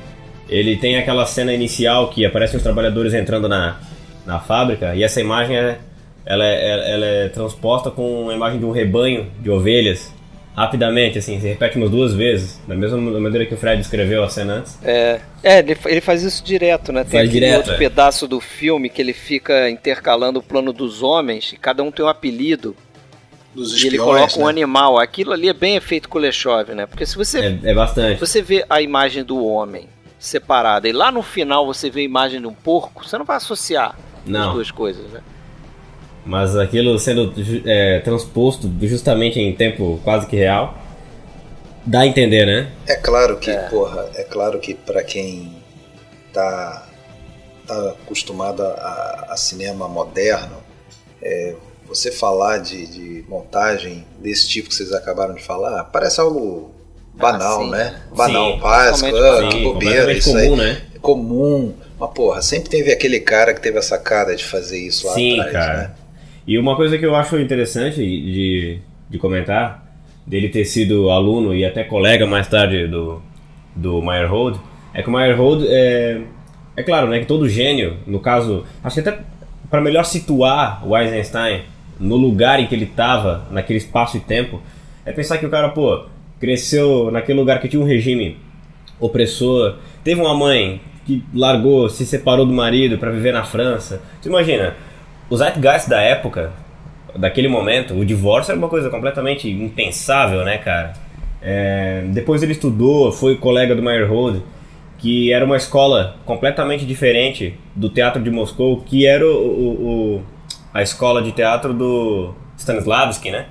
ele 0.49 0.75
tem 0.75 0.97
aquela 0.97 1.25
cena 1.25 1.53
inicial 1.53 2.09
que 2.09 2.25
aparecem 2.25 2.57
os 2.57 2.63
trabalhadores 2.63 3.13
entrando 3.13 3.47
na, 3.47 3.77
na 4.25 4.39
fábrica 4.39 4.95
e 4.95 5.03
essa 5.03 5.21
imagem 5.21 5.55
é, 5.55 5.77
ela 6.25 6.45
é, 6.45 6.93
ela 6.93 7.05
é 7.05 7.29
transposta 7.29 7.89
com 7.89 8.29
a 8.29 8.33
imagem 8.33 8.59
de 8.59 8.65
um 8.65 8.71
rebanho 8.71 9.31
de 9.39 9.49
ovelhas 9.49 10.11
rapidamente, 10.55 11.17
assim, 11.17 11.39
se 11.39 11.47
repete 11.47 11.77
umas 11.77 11.89
duas 11.89 12.13
vezes, 12.13 12.61
da 12.67 12.75
mesma 12.75 12.97
maneira 12.97 13.45
que 13.45 13.55
o 13.55 13.57
Fred 13.57 13.81
descreveu 13.81 14.23
a 14.23 14.29
cena 14.29 14.53
antes. 14.53 14.77
É, 14.83 15.19
é 15.43 15.59
ele, 15.59 15.75
ele 15.85 16.01
faz 16.01 16.21
isso 16.21 16.43
direto, 16.43 16.91
né? 16.91 17.03
Tem 17.03 17.27
direto, 17.27 17.57
outro 17.57 17.73
é. 17.73 17.77
pedaço 17.77 18.27
do 18.27 18.39
filme 18.39 18.87
que 18.87 19.01
ele 19.01 19.13
fica 19.13 19.67
intercalando 19.69 20.39
o 20.39 20.43
plano 20.43 20.71
dos 20.71 21.01
homens, 21.01 21.53
e 21.53 21.57
cada 21.57 21.81
um 21.81 21.91
tem 21.91 22.05
um 22.05 22.07
apelido 22.07 22.75
dos 23.53 23.73
espiões, 23.73 23.83
e 23.83 23.87
ele 23.87 23.97
coloca 23.97 24.37
né? 24.37 24.43
um 24.43 24.47
animal. 24.47 24.99
Aquilo 24.99 25.31
ali 25.31 25.49
é 25.49 25.53
bem 25.53 25.75
efeito 25.75 26.09
Kuleshov, 26.09 26.73
né? 26.73 26.85
Porque 26.85 27.05
se 27.05 27.15
você 27.15 27.39
é, 27.39 27.59
é 27.71 27.73
bastante. 27.73 28.19
você 28.19 28.41
vê 28.41 28.65
a 28.69 28.81
imagem 28.81 29.23
do 29.23 29.43
homem 29.43 29.87
separada 30.19 30.87
e 30.87 30.93
lá 30.93 31.11
no 31.11 31.21
final 31.21 31.65
você 31.65 31.89
vê 31.89 32.01
a 32.01 32.05
imagem 32.05 32.39
de 32.39 32.47
um 32.47 32.53
porco, 32.53 33.05
você 33.05 33.17
não 33.17 33.25
vai 33.25 33.37
associar 33.37 33.97
não. 34.25 34.47
as 34.47 34.53
duas 34.53 34.71
coisas, 34.71 35.11
né? 35.11 35.21
Mas 36.25 36.55
aquilo 36.55 36.97
sendo 36.97 37.33
é, 37.65 37.99
transposto 37.99 38.71
justamente 38.81 39.39
em 39.39 39.53
tempo 39.53 39.99
quase 40.03 40.25
que 40.25 40.37
real, 40.37 40.77
dá 41.85 42.01
a 42.01 42.07
entender, 42.07 42.45
né? 42.45 42.71
É 42.87 42.95
claro 42.95 43.37
que, 43.37 43.51
é. 43.51 43.67
porra, 43.69 44.09
é 44.15 44.23
claro 44.23 44.59
que 44.59 44.73
para 44.73 45.03
quem 45.03 45.53
tá, 46.31 46.87
tá 47.67 47.89
acostumado 47.89 48.63
a, 48.63 49.27
a 49.29 49.35
cinema 49.35 49.89
moderno, 49.89 50.57
é, 51.21 51.55
você 51.95 52.11
falar 52.11 52.59
de, 52.59 52.87
de, 52.87 53.25
montagem 53.27 54.05
desse 54.19 54.47
tipo 54.49 54.69
que 54.69 54.75
vocês 54.75 54.91
acabaram 54.91 55.33
de 55.33 55.43
falar, 55.43 55.83
parece 55.85 56.19
algo 56.19 56.71
banal, 57.13 57.63
Ah, 57.63 57.69
né? 57.69 58.01
Banal, 58.15 58.53
Sim, 58.53 58.59
Páscoa, 58.59 59.11
totalmente 59.11 59.55
ah, 59.55 59.57
que 59.57 59.63
bobeira, 59.63 60.13
isso 60.13 60.31
comum, 60.31 60.53
aí. 60.53 60.55
né? 60.55 60.81
Comum. 61.01 61.73
Mas, 61.99 62.09
porra, 62.11 62.41
sempre 62.41 62.69
teve 62.69 62.91
aquele 62.91 63.19
cara 63.19 63.53
que 63.53 63.61
teve 63.61 63.77
a 63.77 63.81
sacada 63.81 64.35
de 64.35 64.43
fazer 64.43 64.79
isso 64.79 65.07
lá 65.07 65.13
Sim, 65.13 65.39
atrás, 65.39 65.51
cara. 65.53 65.77
né? 65.77 65.91
E 66.45 66.57
uma 66.57 66.75
coisa 66.75 66.97
que 66.97 67.05
eu 67.05 67.15
acho 67.15 67.39
interessante 67.39 67.97
de, 67.97 68.79
de 69.09 69.17
comentar, 69.17 69.83
dele 70.25 70.49
ter 70.49 70.65
sido 70.65 71.09
aluno 71.09 71.55
e 71.55 71.65
até 71.65 71.83
colega 71.83 72.25
mais 72.25 72.47
tarde 72.47 72.87
do, 72.87 73.21
do 73.75 74.01
Meyerhold, 74.01 74.59
é 74.93 75.01
que 75.01 75.09
o 75.09 75.11
Meyerhold 75.11 75.65
é, 75.69 76.21
é 76.75 76.83
claro, 76.83 77.07
né, 77.07 77.19
que 77.19 77.25
todo 77.25 77.47
gênio, 77.47 77.97
no 78.05 78.19
caso, 78.19 78.65
acho 78.83 79.01
que 79.01 79.07
até 79.07 79.19
para 79.69 79.81
melhor 79.81 80.03
situar 80.05 80.87
o 80.87 80.95
Eisenstein 80.97 81.63
no 82.03 82.15
lugar 82.17 82.59
em 82.59 82.67
que 82.67 82.75
ele 82.75 82.85
estava, 82.85 83.45
naquele 83.51 83.77
espaço 83.79 84.17
e 84.17 84.19
tempo, 84.19 84.61
é 85.05 85.11
pensar 85.11 85.37
que 85.37 85.45
o 85.45 85.49
cara, 85.49 85.69
pô, 85.69 86.03
cresceu 86.39 87.09
naquele 87.11 87.39
lugar 87.39 87.59
que 87.59 87.67
tinha 87.67 87.81
um 87.81 87.85
regime 87.85 88.37
opressor, 88.99 89.75
teve 90.03 90.21
uma 90.21 90.33
mãe 90.35 90.81
que 91.05 91.23
largou, 91.33 91.89
se 91.89 92.05
separou 92.05 92.45
do 92.45 92.53
marido 92.53 92.97
para 92.97 93.11
viver 93.11 93.33
na 93.33 93.43
França. 93.43 94.01
Você 94.21 94.29
imagina, 94.29 94.75
o 95.29 95.35
zeitgeist 95.35 95.89
da 95.89 96.01
época, 96.01 96.51
daquele 97.15 97.47
momento, 97.47 97.93
o 97.93 98.05
divórcio 98.05 98.51
era 98.51 98.57
uma 98.59 98.69
coisa 98.69 98.89
completamente 98.89 99.49
impensável, 99.49 100.43
né, 100.45 100.57
cara? 100.57 100.93
É, 101.41 102.03
depois 102.07 102.41
ele 102.41 102.53
estudou, 102.53 103.11
foi 103.11 103.35
colega 103.35 103.75
do 103.75 103.81
Meyerhold, 103.81 104.41
que 104.97 105.31
era 105.33 105.43
uma 105.43 105.57
escola 105.57 106.15
completamente 106.25 106.85
diferente 106.85 107.55
do 107.75 107.89
teatro 107.89 108.21
de 108.23 108.31
Moscou, 108.31 108.81
que 108.81 109.05
era 109.05 109.25
o, 109.25 109.29
o- 109.29 110.15
o- 110.17 110.23
a 110.73 110.81
escola 110.81 111.21
de 111.21 111.31
teatro 111.31 111.73
do 111.73 112.33
Stanislavski, 112.57 113.31
né? 113.31 113.45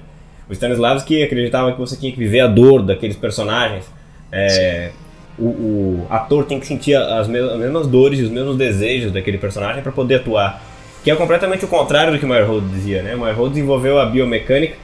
O 0.48 0.52
Stanislavski 0.52 1.22
acreditava 1.22 1.72
que 1.72 1.78
você 1.78 1.96
tinha 1.96 2.10
que 2.12 2.18
viver 2.18 2.40
a 2.40 2.46
dor 2.46 2.82
daqueles 2.82 3.16
personagens. 3.16 3.84
É, 4.30 4.90
o, 5.38 5.44
o 5.44 6.06
ator 6.10 6.44
tem 6.44 6.58
que 6.60 6.66
sentir 6.66 6.94
as, 6.96 7.26
mes- 7.28 7.44
as 7.44 7.58
mesmas 7.58 7.86
dores 7.86 8.18
e 8.18 8.22
os 8.22 8.30
mesmos 8.30 8.56
desejos 8.56 9.12
daquele 9.12 9.38
personagem 9.38 9.82
para 9.82 9.92
poder 9.92 10.16
atuar. 10.16 10.62
Que 11.04 11.10
é 11.10 11.16
completamente 11.16 11.64
o 11.64 11.68
contrário 11.68 12.12
do 12.12 12.18
que 12.18 12.24
o 12.24 12.28
Meyerhold 12.28 12.68
dizia, 12.68 13.02
né? 13.02 13.14
O 13.14 13.20
Meyerhold 13.20 13.54
desenvolveu 13.54 13.98
a 13.98 14.06
biomecânica, 14.06 14.76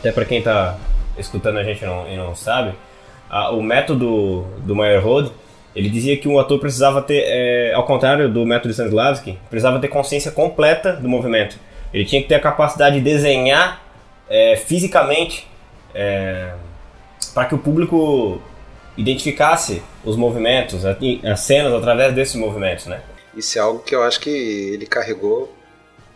até 0.00 0.10
para 0.12 0.24
quem 0.24 0.38
está 0.38 0.76
escutando 1.18 1.58
a 1.58 1.64
gente 1.64 1.84
não, 1.84 2.06
e 2.10 2.16
não 2.16 2.34
sabe, 2.34 2.72
a- 3.30 3.50
o 3.50 3.62
método 3.62 4.44
do 4.64 4.74
Meyerhold, 4.74 5.30
ele 5.74 5.88
dizia 5.88 6.16
que 6.16 6.26
um 6.28 6.38
ator 6.38 6.58
precisava 6.58 7.00
ter, 7.02 7.22
é, 7.26 7.72
ao 7.74 7.84
contrário 7.84 8.28
do 8.28 8.44
método 8.44 8.68
de 8.68 8.72
Stanislavski, 8.74 9.38
precisava 9.50 9.78
ter 9.78 9.88
consciência 9.88 10.30
completa 10.30 10.92
do 10.94 11.08
movimento. 11.08 11.58
Ele 11.92 12.04
tinha 12.04 12.20
que 12.20 12.28
ter 12.28 12.34
a 12.34 12.40
capacidade 12.40 12.96
de 12.96 13.02
desenhar 13.02 13.82
é, 14.28 14.56
fisicamente 14.56 15.46
para 17.32 17.46
que 17.46 17.54
o 17.54 17.58
público 17.58 18.40
identificasse 18.98 19.82
os 20.04 20.14
movimentos, 20.16 20.84
as 20.84 21.40
cenas 21.40 21.72
através 21.72 22.14
desses 22.14 22.34
movimentos, 22.34 22.86
né? 22.86 23.00
Isso 23.34 23.58
é 23.58 23.62
algo 23.62 23.80
que 23.80 23.94
eu 23.94 24.02
acho 24.02 24.20
que 24.20 24.30
ele 24.30 24.86
carregou 24.86 25.55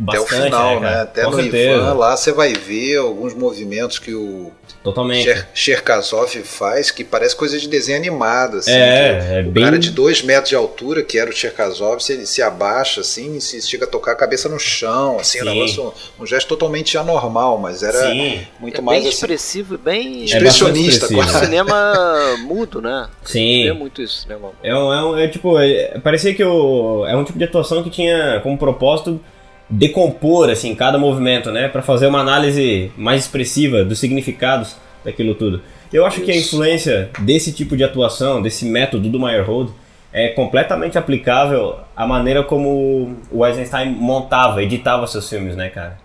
Bastante, 0.03 0.27
até 0.27 0.39
o 0.41 0.45
final, 0.45 0.81
né? 0.81 0.89
cara? 0.89 1.03
Até 1.03 1.25
Com 1.25 1.31
no 1.33 1.37
certeza. 1.43 1.73
Ivan 1.77 1.93
lá 1.95 2.17
você 2.17 2.33
vai 2.33 2.53
ver 2.55 2.97
alguns 2.97 3.35
movimentos 3.35 3.99
que 3.99 4.15
o 4.15 4.51
Totalmente. 4.83 5.45
Cherkasov 5.53 6.31
faz 6.43 6.91
que 6.91 7.05
parece 7.05 7.37
coisa 7.37 7.59
de 7.59 7.69
desenho 7.69 7.99
animado, 7.99 8.57
assim. 8.59 8.71
É, 8.73 9.21
que 9.21 9.35
é 9.35 9.41
o 9.47 9.51
bem- 9.51 9.65
cara 9.65 9.79
de 9.79 9.91
dois 9.91 10.23
metros 10.23 10.49
de 10.49 10.57
altura, 10.57 11.03
que 11.03 11.19
era 11.19 11.29
o 11.29 11.33
Cherkasov, 11.35 12.01
se 12.01 12.15
ele 12.15 12.25
se 12.25 12.41
abaixa 12.41 13.03
assim, 13.03 13.37
e 13.37 13.41
se 13.43 13.61
chega 13.61 13.85
a 13.85 13.89
tocar 13.89 14.13
a 14.13 14.15
cabeça 14.15 14.49
no 14.49 14.59
chão, 14.59 15.19
assim, 15.21 15.39
um 15.43 15.93
um 16.21 16.27
gesto 16.27 16.49
totalmente 16.49 16.97
anormal, 16.97 17.59
mas 17.59 17.83
era 17.83 18.09
Sim, 18.11 18.41
muito 18.59 18.79
é 18.79 18.81
mais 18.83 19.01
bem 19.01 19.09
assim, 19.09 19.17
expressivo 19.19 19.75
e 19.75 19.79
bem 19.79 20.25
expressionista, 20.25 21.05
expressivo. 21.05 21.21
quase. 21.31 21.45
cinema 21.45 22.37
mudo, 22.39 22.81
né? 22.81 23.07
Sim. 23.23 23.65
Vê 23.65 23.73
muito 23.75 24.01
isso, 24.01 24.23
cinema. 24.23 24.51
É, 24.63 24.75
um, 24.75 24.93
é, 24.93 25.05
um- 25.05 25.19
é 25.19 25.29
tipo, 25.29 25.59
é- 25.59 25.99
parecia 26.03 26.33
que 26.35 26.43
o, 26.43 27.05
é 27.07 27.15
um 27.15 27.25
tipo 27.25 27.39
de 27.39 27.45
atuação 27.45 27.83
que 27.83 27.91
tinha 27.91 28.41
como 28.43 28.57
propósito 28.57 29.21
decompor 29.71 30.51
assim 30.51 30.75
cada 30.75 30.99
movimento, 30.99 31.51
né, 31.51 31.69
Pra 31.69 31.83
fazer 31.83 32.07
uma 32.07 32.21
análise 32.21 32.91
mais 32.97 33.23
expressiva 33.23 33.85
dos 33.85 33.99
significados 33.99 34.77
daquilo 35.05 35.35
tudo. 35.35 35.63
Eu 35.93 36.05
acho 36.05 36.21
que 36.21 36.31
a 36.31 36.37
influência 36.37 37.11
desse 37.21 37.53
tipo 37.53 37.77
de 37.77 37.83
atuação, 37.83 38.43
desse 38.43 38.65
método 38.65 39.09
do 39.09 39.19
Meyerhold, 39.19 39.73
é 40.13 40.29
completamente 40.29 40.99
aplicável 40.99 41.79
à 41.97 42.07
maneira 42.07 42.43
como 42.43 43.17
o 43.31 43.47
Eisenstein 43.47 43.91
montava, 43.93 44.63
editava 44.63 45.07
seus 45.07 45.29
filmes, 45.29 45.57
né, 45.57 45.69
cara? 45.69 45.99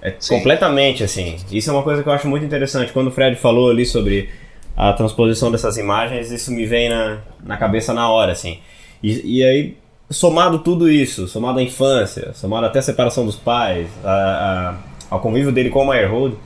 É 0.00 0.14
Sim. 0.18 0.36
completamente 0.36 1.02
assim. 1.02 1.36
Isso 1.50 1.70
é 1.70 1.72
uma 1.72 1.82
coisa 1.82 2.02
que 2.02 2.08
eu 2.08 2.12
acho 2.12 2.28
muito 2.28 2.44
interessante. 2.44 2.92
Quando 2.92 3.08
o 3.08 3.10
Fred 3.10 3.36
falou 3.36 3.70
ali 3.70 3.84
sobre 3.84 4.28
a 4.76 4.92
transposição 4.92 5.50
dessas 5.50 5.76
imagens, 5.76 6.30
isso 6.30 6.52
me 6.52 6.64
vem 6.64 6.88
na, 6.88 7.18
na 7.42 7.56
cabeça 7.56 7.92
na 7.92 8.08
hora, 8.08 8.32
assim. 8.32 8.60
E, 9.02 9.38
e 9.38 9.44
aí, 9.44 9.76
somado 10.10 10.58
tudo 10.60 10.90
isso, 10.90 11.28
somado 11.28 11.58
à 11.58 11.62
infância, 11.62 12.32
somado 12.34 12.66
até 12.66 12.78
a 12.78 12.82
separação 12.82 13.24
dos 13.26 13.36
pais, 13.36 13.88
a- 14.04 14.74
a- 15.10 15.14
ao 15.14 15.20
convívio 15.20 15.52
dele 15.52 15.70
com 15.70 15.82
o 15.82 15.88
Meyerhold, 15.88 16.36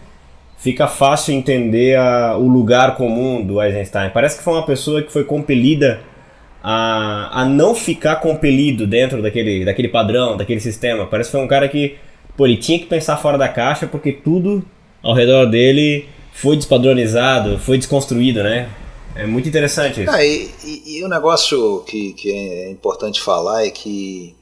fica 0.58 0.86
fácil 0.86 1.34
entender 1.34 1.96
a- 1.96 2.36
o 2.36 2.48
lugar 2.48 2.96
comum 2.96 3.44
do 3.44 3.60
Eisenstein. 3.62 4.10
Parece 4.10 4.38
que 4.38 4.44
foi 4.44 4.52
uma 4.54 4.64
pessoa 4.66 5.02
que 5.02 5.12
foi 5.12 5.24
compelida 5.24 6.00
a, 6.62 7.40
a 7.40 7.44
não 7.44 7.74
ficar 7.74 8.16
compelido 8.16 8.86
dentro 8.86 9.20
daquele, 9.20 9.64
daquele 9.64 9.88
padrão, 9.88 10.36
daquele 10.36 10.60
sistema. 10.60 11.06
Parece 11.06 11.28
que 11.30 11.36
foi 11.36 11.44
um 11.44 11.48
cara 11.48 11.68
que, 11.68 11.96
pô, 12.36 12.46
ele 12.46 12.56
tinha 12.56 12.78
que 12.78 12.86
pensar 12.86 13.16
fora 13.16 13.36
da 13.36 13.48
caixa 13.48 13.86
porque 13.86 14.12
tudo 14.12 14.64
ao 15.02 15.12
redor 15.14 15.46
dele 15.46 16.06
foi 16.32 16.56
despadronizado, 16.56 17.58
foi 17.58 17.76
desconstruído, 17.78 18.42
né? 18.44 18.68
É 19.14 19.26
muito 19.26 19.48
interessante 19.48 20.02
isso. 20.02 20.10
Ah, 20.10 20.24
e, 20.24 20.50
e- 20.64 20.96
e 20.98 21.04
o 21.04 21.08
negócio 21.08 21.80
que, 21.86 22.12
que 22.14 22.30
é 22.32 22.70
importante 22.70 23.20
falar 23.20 23.66
é 23.66 23.70
que, 23.70 24.34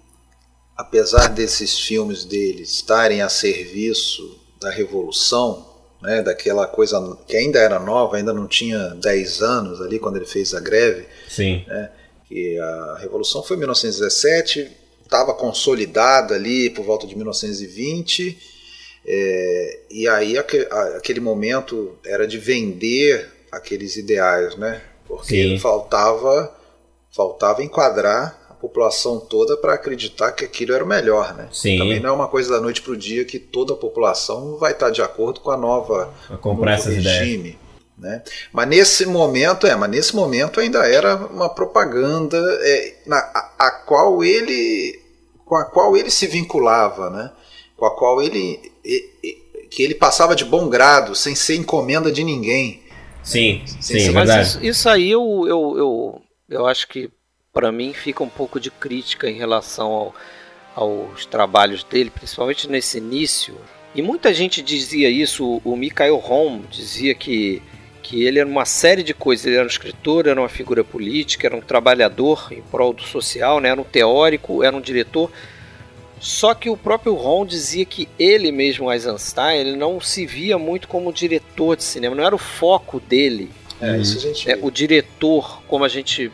apesar 0.76 1.28
desses 1.28 1.78
filmes 1.80 2.24
dele 2.24 2.62
estarem 2.62 3.20
a 3.22 3.28
serviço 3.28 4.38
da 4.60 4.70
revolução, 4.70 5.66
né, 6.02 6.22
daquela 6.22 6.66
coisa 6.66 7.18
que 7.26 7.36
ainda 7.36 7.58
era 7.58 7.78
nova, 7.78 8.16
ainda 8.16 8.32
não 8.32 8.46
tinha 8.46 8.78
10 8.96 9.42
anos 9.42 9.80
ali 9.82 9.98
quando 9.98 10.16
ele 10.16 10.26
fez 10.26 10.54
a 10.54 10.60
greve, 10.60 11.06
Sim, 11.28 11.64
que 12.28 12.58
a 12.58 12.98
revolução 13.00 13.42
foi 13.42 13.56
em 13.56 13.60
1917, 13.60 14.70
estava 15.02 15.34
consolidada 15.34 16.34
ali 16.36 16.70
por 16.70 16.84
volta 16.84 17.06
de 17.06 17.16
1920, 17.16 18.38
é, 19.04 19.78
e 19.90 20.06
aí 20.08 20.38
aquele 20.38 21.20
momento 21.20 21.98
era 22.04 22.26
de 22.26 22.38
vender 22.38 23.39
aqueles 23.52 23.96
ideais, 23.96 24.56
né? 24.56 24.80
Porque 25.06 25.42
Sim. 25.54 25.58
faltava 25.58 26.54
faltava 27.12 27.62
enquadrar 27.64 28.38
a 28.48 28.54
população 28.54 29.18
toda 29.18 29.56
para 29.56 29.74
acreditar 29.74 30.30
que 30.32 30.44
aquilo 30.44 30.72
era 30.72 30.84
o 30.84 30.86
melhor, 30.86 31.34
né? 31.34 31.48
Sim. 31.52 31.78
Também 31.78 31.98
não 32.00 32.10
é 32.10 32.12
uma 32.12 32.28
coisa 32.28 32.50
da 32.50 32.60
noite 32.60 32.82
para 32.82 32.92
o 32.92 32.96
dia 32.96 33.24
que 33.24 33.38
toda 33.38 33.72
a 33.72 33.76
população 33.76 34.56
vai 34.58 34.72
estar 34.72 34.90
de 34.90 35.02
acordo 35.02 35.40
com 35.40 35.50
a 35.50 35.56
nova 35.56 36.12
a 36.28 36.36
comprar 36.36 36.74
essas 36.74 36.94
ideias. 36.96 37.18
regime, 37.18 37.58
né? 37.98 38.22
Mas 38.52 38.68
nesse 38.68 39.06
momento, 39.06 39.66
é, 39.66 39.74
mas 39.74 39.90
nesse 39.90 40.14
momento 40.14 40.60
ainda 40.60 40.86
era 40.86 41.16
uma 41.16 41.48
propaganda 41.48 42.38
é, 42.62 42.94
na, 43.06 43.18
a, 43.18 43.52
a 43.66 43.70
qual 43.72 44.22
ele 44.22 45.00
com 45.44 45.56
a 45.56 45.64
qual 45.64 45.96
ele 45.96 46.10
se 46.12 46.28
vinculava, 46.28 47.10
né? 47.10 47.32
Com 47.76 47.86
a 47.86 47.96
qual 47.96 48.22
ele 48.22 48.70
e- 48.84 49.10
e- 49.24 49.66
que 49.68 49.82
ele 49.82 49.94
passava 49.96 50.36
de 50.36 50.44
bom 50.44 50.68
grado, 50.68 51.14
sem 51.16 51.34
ser 51.34 51.56
encomenda 51.56 52.12
de 52.12 52.22
ninguém. 52.22 52.82
Sim, 53.30 53.62
Sim, 53.66 53.98
sim, 53.98 54.10
Mas 54.10 54.28
verdade. 54.28 54.48
isso, 54.48 54.64
isso 54.64 54.88
aí 54.88 55.10
eu, 55.10 55.44
eu, 55.46 55.74
eu, 55.78 56.22
eu 56.48 56.66
acho 56.66 56.88
que 56.88 57.08
para 57.52 57.70
mim 57.70 57.92
fica 57.92 58.22
um 58.24 58.28
pouco 58.28 58.58
de 58.58 58.70
crítica 58.70 59.28
em 59.30 59.34
relação 59.34 59.90
ao- 59.92 60.14
aos 60.74 61.26
trabalhos 61.26 61.82
dele, 61.84 62.10
principalmente 62.10 62.68
nesse 62.68 62.98
início. 62.98 63.56
E 63.94 64.02
muita 64.02 64.32
gente 64.32 64.62
dizia 64.62 65.08
isso, 65.10 65.60
o- 65.64 65.76
Mikhail 65.76 66.16
Rom 66.16 66.62
dizia 66.70 67.14
que, 67.14 67.60
que 68.02 68.24
ele 68.24 68.38
era 68.38 68.48
uma 68.48 68.64
série 68.64 69.02
de 69.02 69.12
coisas. 69.14 69.46
Ele 69.46 69.56
era 69.56 69.64
um 69.64 69.68
escritor, 69.68 70.26
era 70.26 70.40
uma 70.40 70.48
figura 70.48 70.82
política, 70.84 71.46
era 71.46 71.56
um 71.56 71.60
trabalhador 71.60 72.48
em 72.52 72.62
prol 72.62 72.92
do 72.92 73.02
social, 73.02 73.60
né? 73.60 73.68
era 73.68 73.80
um 73.80 73.84
teórico, 73.84 74.62
era 74.62 74.74
um 74.76 74.80
diretor. 74.80 75.30
Só 76.20 76.54
que 76.54 76.68
o 76.68 76.76
próprio 76.76 77.14
Ron 77.14 77.46
dizia 77.46 77.84
que 77.86 78.06
ele 78.18 78.52
mesmo, 78.52 78.92
Eisenstein, 78.92 79.58
ele 79.58 79.76
não 79.76 80.00
se 80.00 80.26
via 80.26 80.58
muito 80.58 80.86
como 80.86 81.10
diretor 81.12 81.76
de 81.76 81.82
cinema, 81.82 82.14
não 82.14 82.24
era 82.24 82.34
o 82.34 82.38
foco 82.38 83.00
dele 83.00 83.50
É, 83.80 83.92
Uhum. 83.92 84.00
isso 84.02 84.18
a 84.18 84.20
gente 84.20 84.50
é, 84.50 84.58
o 84.60 84.70
diretor, 84.70 85.62
como 85.66 85.82
a 85.84 85.88
gente 85.88 86.30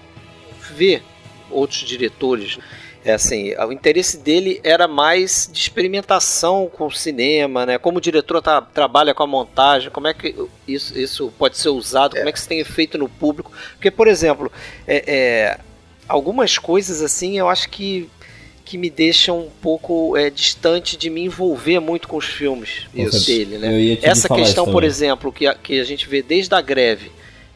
vê 0.72 1.00
outros 1.48 1.80
diretores, 1.82 2.58
é 3.04 3.12
assim, 3.12 3.54
o 3.54 3.70
interesse 3.70 4.16
dele 4.18 4.60
era 4.64 4.88
mais 4.88 5.48
de 5.52 5.60
experimentação 5.60 6.68
com 6.68 6.86
o 6.86 6.90
cinema, 6.90 7.64
né? 7.64 7.78
Como 7.78 7.98
o 7.98 8.00
diretor 8.00 8.42
tá- 8.42 8.60
trabalha 8.60 9.14
com 9.14 9.22
a 9.22 9.26
montagem, 9.28 9.90
como 9.92 10.08
é 10.08 10.12
que 10.14 10.34
isso, 10.66 10.98
isso 10.98 11.32
pode 11.38 11.56
ser 11.56 11.68
usado, 11.68 12.16
como 12.16 12.28
é 12.28 12.32
que 12.32 12.38
isso 12.38 12.48
tem 12.48 12.58
efeito 12.58 12.98
no 12.98 13.08
público. 13.08 13.52
Porque, 13.74 13.92
por 13.92 14.08
exemplo, 14.08 14.50
é, 14.88 15.04
é, 15.06 15.60
algumas 16.08 16.58
coisas 16.58 17.00
assim 17.00 17.38
eu 17.38 17.48
acho 17.48 17.68
que 17.70 18.10
que 18.66 18.76
me 18.76 18.90
deixam 18.90 19.38
um 19.38 19.50
pouco 19.62 20.16
é, 20.16 20.28
distante 20.28 20.96
de 20.96 21.08
me 21.08 21.22
envolver 21.22 21.78
muito 21.78 22.08
com 22.08 22.16
os 22.16 22.24
filmes 22.24 22.82
Isso. 22.92 23.24
dele, 23.24 23.58
né? 23.58 23.98
Essa 24.02 24.28
questão, 24.28 24.66
por 24.66 24.82
exemplo, 24.82 25.32
que 25.32 25.46
a, 25.46 25.54
que 25.54 25.78
a 25.78 25.84
gente 25.84 26.08
vê 26.08 26.20
desde 26.20 26.52
a 26.54 26.60
greve, 26.60 27.12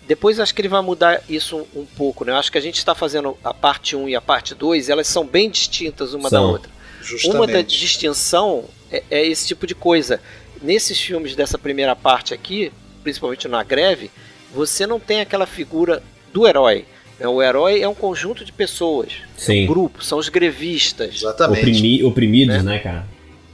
Depois 0.06 0.38
acho 0.40 0.54
que 0.54 0.60
ele 0.60 0.68
vai 0.68 0.80
mudar 0.80 1.22
isso 1.28 1.56
um, 1.74 1.80
um 1.80 1.84
pouco, 1.84 2.24
né? 2.24 2.32
Eu 2.32 2.36
acho 2.36 2.50
que 2.50 2.58
a 2.58 2.60
gente 2.60 2.78
está 2.78 2.94
fazendo 2.94 3.36
a 3.44 3.52
parte 3.52 3.96
1 3.96 4.08
e 4.08 4.14
a 4.14 4.20
parte 4.20 4.54
2, 4.54 4.88
elas 4.88 5.08
são 5.08 5.26
bem 5.26 5.50
distintas 5.50 6.14
uma 6.14 6.28
são. 6.28 6.42
da 6.42 6.48
outra. 6.48 6.70
Justamente. 7.02 7.36
Uma 7.36 7.46
da 7.46 7.62
distinção 7.62 8.64
é, 8.90 9.02
é 9.10 9.26
esse 9.26 9.48
tipo 9.48 9.66
de 9.66 9.74
coisa. 9.74 10.20
Nesses 10.62 11.00
filmes 11.00 11.34
dessa 11.34 11.58
primeira 11.58 11.96
parte 11.96 12.32
aqui, 12.32 12.72
principalmente 13.02 13.48
na 13.48 13.62
greve, 13.64 14.10
você 14.52 14.86
não 14.86 15.00
tem 15.00 15.20
aquela 15.20 15.46
figura 15.46 16.02
do 16.32 16.46
herói. 16.46 16.84
Né? 17.20 17.28
O 17.28 17.42
herói 17.42 17.82
é 17.82 17.88
um 17.88 17.94
conjunto 17.94 18.44
de 18.44 18.50
pessoas, 18.50 19.12
Sim. 19.36 19.60
É 19.60 19.64
um 19.64 19.66
grupo, 19.66 20.02
são 20.02 20.18
os 20.18 20.30
grevistas. 20.30 21.16
Exatamente. 21.16 21.60
Oprimi, 21.60 22.02
oprimidos, 22.02 22.56
né, 22.56 22.62
né 22.62 22.78
cara? 22.78 23.06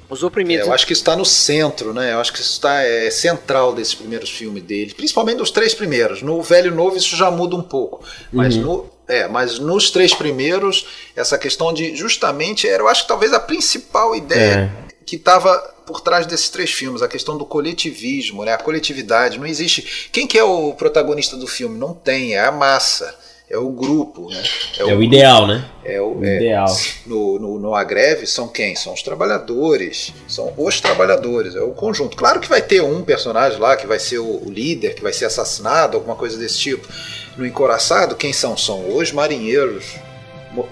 Os 0.09 0.23
oprimidos. 0.23 0.67
É, 0.67 0.69
eu 0.69 0.73
acho 0.73 0.87
que 0.87 0.93
isso 0.93 1.03
está 1.03 1.17
no 1.17 1.25
centro, 1.25 1.93
né? 1.93 2.13
Eu 2.13 2.21
acho 2.21 2.33
que 2.33 2.39
isso 2.39 2.53
está 2.53 2.81
é, 2.83 3.11
central 3.11 3.75
desses 3.75 3.93
primeiros 3.93 4.31
filmes 4.31 4.63
dele, 4.63 4.95
principalmente 4.95 5.39
dos 5.39 5.51
três 5.51 5.75
primeiros. 5.75 6.23
No 6.23 6.41
Velho 6.41 6.73
e 6.73 6.75
Novo 6.75 6.97
isso 6.97 7.17
já 7.17 7.29
muda 7.29 7.57
um 7.57 7.63
pouco, 7.63 8.05
mas 8.33 8.55
uhum. 8.55 8.63
no, 8.63 8.91
é, 9.09 9.27
mas 9.27 9.59
nos 9.59 9.91
três 9.91 10.15
primeiros 10.15 10.87
essa 11.17 11.37
questão 11.37 11.75
de 11.75 11.97
justamente 11.97 12.69
era, 12.69 12.85
eu 12.85 12.89
acho 12.89 13.03
que 13.03 13.09
talvez 13.09 13.33
a 13.33 13.41
principal 13.41 14.15
ideia 14.15 14.73
é. 14.73 14.93
que 15.05 15.17
estava 15.17 15.57
por 15.85 16.01
trás 16.01 16.25
desses 16.25 16.51
três 16.51 16.71
filmes, 16.71 17.03
a 17.03 17.09
questão 17.09 17.37
do 17.37 17.45
coletivismo, 17.45 18.45
né? 18.45 18.53
A 18.53 18.59
coletividade. 18.59 19.41
Não 19.41 19.47
existe. 19.47 20.09
Quem 20.13 20.25
que 20.25 20.39
é 20.39 20.45
o 20.45 20.73
protagonista 20.75 21.37
do 21.37 21.49
filme? 21.49 21.77
Não 21.77 21.93
tem, 21.93 22.35
é 22.35 22.45
a 22.45 22.53
massa 22.53 23.26
é 23.49 23.57
o 23.57 23.69
grupo, 23.69 24.29
né? 24.29 24.43
É, 24.77 24.85
o, 24.85 24.91
é 24.91 24.95
o 24.97 25.03
ideal, 25.03 25.47
né? 25.47 25.65
É 25.85 26.01
o, 26.01 26.19
o 26.19 26.25
é, 26.25 26.37
ideal. 26.37 26.67
No, 27.07 27.39
no, 27.39 27.59
no 27.61 27.75
Agreve 27.75 28.27
são 28.27 28.49
quem? 28.49 28.75
São 28.75 28.93
os 28.93 29.03
trabalhadores. 29.03 30.13
São 30.27 30.53
os 30.57 30.81
trabalhadores, 30.81 31.55
é 31.55 31.61
o 31.61 31.71
conjunto. 31.71 32.17
Claro 32.17 32.41
que 32.41 32.49
vai 32.49 32.61
ter 32.61 32.83
um 32.83 33.03
personagem 33.03 33.59
lá 33.59 33.77
que 33.77 33.87
vai 33.87 34.01
ser 34.01 34.19
o, 34.19 34.45
o 34.45 34.51
líder, 34.51 34.95
que 34.95 35.03
vai 35.03 35.13
ser 35.13 35.27
assassinado, 35.27 35.97
alguma 35.97 36.17
coisa 36.17 36.37
desse 36.37 36.59
tipo. 36.59 36.89
No 37.37 37.47
Encoraçado, 37.47 38.17
quem 38.17 38.33
são? 38.33 38.57
São 38.57 38.97
os 38.97 39.13
marinheiros 39.13 39.95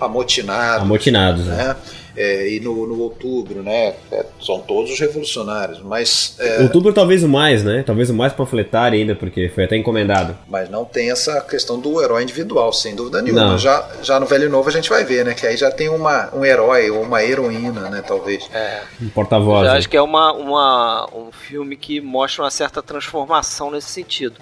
amotinados. 0.00 0.82
Amotinados, 0.82 1.46
né? 1.46 1.56
né? 1.56 1.76
É, 2.16 2.48
e 2.48 2.60
no, 2.60 2.86
no, 2.86 3.00
outubro, 3.00 3.62
né? 3.62 3.94
É, 4.10 4.24
são 4.40 4.60
todos 4.60 4.92
os 4.92 5.00
revolucionários, 5.00 5.80
mas... 5.82 6.36
É, 6.38 6.62
outubro 6.62 6.92
talvez 6.92 7.22
o 7.22 7.28
mais, 7.28 7.64
né? 7.64 7.82
Talvez 7.84 8.10
o 8.10 8.14
mais 8.14 8.32
panfletário 8.32 8.98
ainda, 8.98 9.14
porque 9.14 9.48
foi 9.48 9.64
até 9.64 9.76
encomendado. 9.76 10.36
Mas 10.48 10.70
não 10.70 10.84
tem 10.84 11.10
essa 11.10 11.40
questão 11.40 11.78
do 11.78 12.02
herói 12.02 12.22
individual, 12.22 12.72
sem 12.72 12.94
dúvida 12.94 13.20
nenhuma. 13.20 13.58
Já, 13.58 13.88
já 14.02 14.20
no 14.20 14.26
Velho 14.26 14.48
Novo 14.48 14.68
a 14.68 14.72
gente 14.72 14.88
vai 14.88 15.04
ver, 15.04 15.24
né? 15.24 15.34
Que 15.34 15.46
aí 15.46 15.56
já 15.56 15.70
tem 15.70 15.88
uma, 15.88 16.34
um 16.34 16.44
herói 16.44 16.90
ou 16.90 17.02
uma 17.02 17.22
heroína, 17.22 17.90
né? 17.90 18.02
Talvez. 18.06 18.48
É. 18.52 18.82
Um 19.02 19.08
porta-voz. 19.08 19.68
Acho 19.68 19.88
que 19.88 19.96
é 19.96 20.02
uma, 20.02 20.32
uma, 20.32 21.08
um 21.12 21.32
filme 21.32 21.76
que 21.76 22.00
mostra 22.00 22.44
uma 22.44 22.50
certa 22.50 22.82
transformação 22.82 23.70
nesse 23.70 23.90
sentido. 23.90 24.36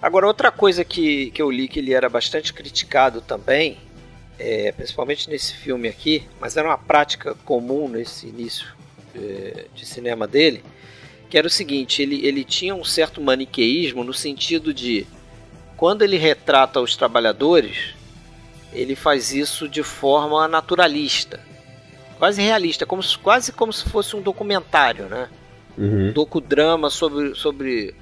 Agora, 0.00 0.26
outra 0.26 0.50
coisa 0.50 0.82
que, 0.82 1.30
que 1.32 1.42
eu 1.42 1.50
li 1.50 1.68
que 1.68 1.78
ele 1.78 1.92
era 1.92 2.08
bastante 2.08 2.54
criticado 2.54 3.20
também 3.20 3.76
é, 4.40 4.72
principalmente 4.72 5.28
nesse 5.28 5.54
filme 5.54 5.86
aqui, 5.86 6.26
mas 6.40 6.56
era 6.56 6.66
uma 6.66 6.78
prática 6.78 7.34
comum 7.44 7.86
nesse 7.88 8.26
início 8.26 8.68
é, 9.14 9.66
de 9.74 9.84
cinema 9.84 10.26
dele, 10.26 10.64
que 11.28 11.36
era 11.36 11.46
o 11.46 11.50
seguinte: 11.50 12.00
ele, 12.00 12.26
ele 12.26 12.42
tinha 12.42 12.74
um 12.74 12.82
certo 12.82 13.20
maniqueísmo 13.20 14.02
no 14.02 14.14
sentido 14.14 14.72
de 14.72 15.06
quando 15.76 16.02
ele 16.02 16.16
retrata 16.16 16.80
os 16.80 16.96
trabalhadores, 16.96 17.94
ele 18.72 18.96
faz 18.96 19.30
isso 19.30 19.68
de 19.68 19.82
forma 19.82 20.48
naturalista, 20.48 21.38
quase 22.18 22.40
realista, 22.40 22.86
como 22.86 23.02
se, 23.02 23.18
quase 23.18 23.52
como 23.52 23.72
se 23.72 23.88
fosse 23.90 24.16
um 24.16 24.22
documentário, 24.22 25.04
né? 25.06 25.28
Uhum. 25.76 26.08
Um 26.08 26.12
docudrama 26.12 26.88
sobre, 26.88 27.34
sobre 27.34 27.94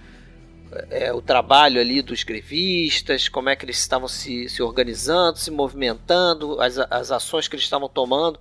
é, 0.90 1.12
o 1.12 1.20
trabalho 1.20 1.80
ali 1.80 2.02
dos 2.02 2.22
grevistas, 2.22 3.28
como 3.28 3.48
é 3.48 3.56
que 3.56 3.64
eles 3.64 3.78
estavam 3.78 4.08
se, 4.08 4.48
se 4.48 4.62
organizando, 4.62 5.38
se 5.38 5.50
movimentando, 5.50 6.60
as, 6.60 6.78
as 6.78 7.10
ações 7.10 7.48
que 7.48 7.56
eles 7.56 7.64
estavam 7.64 7.88
tomando. 7.88 8.38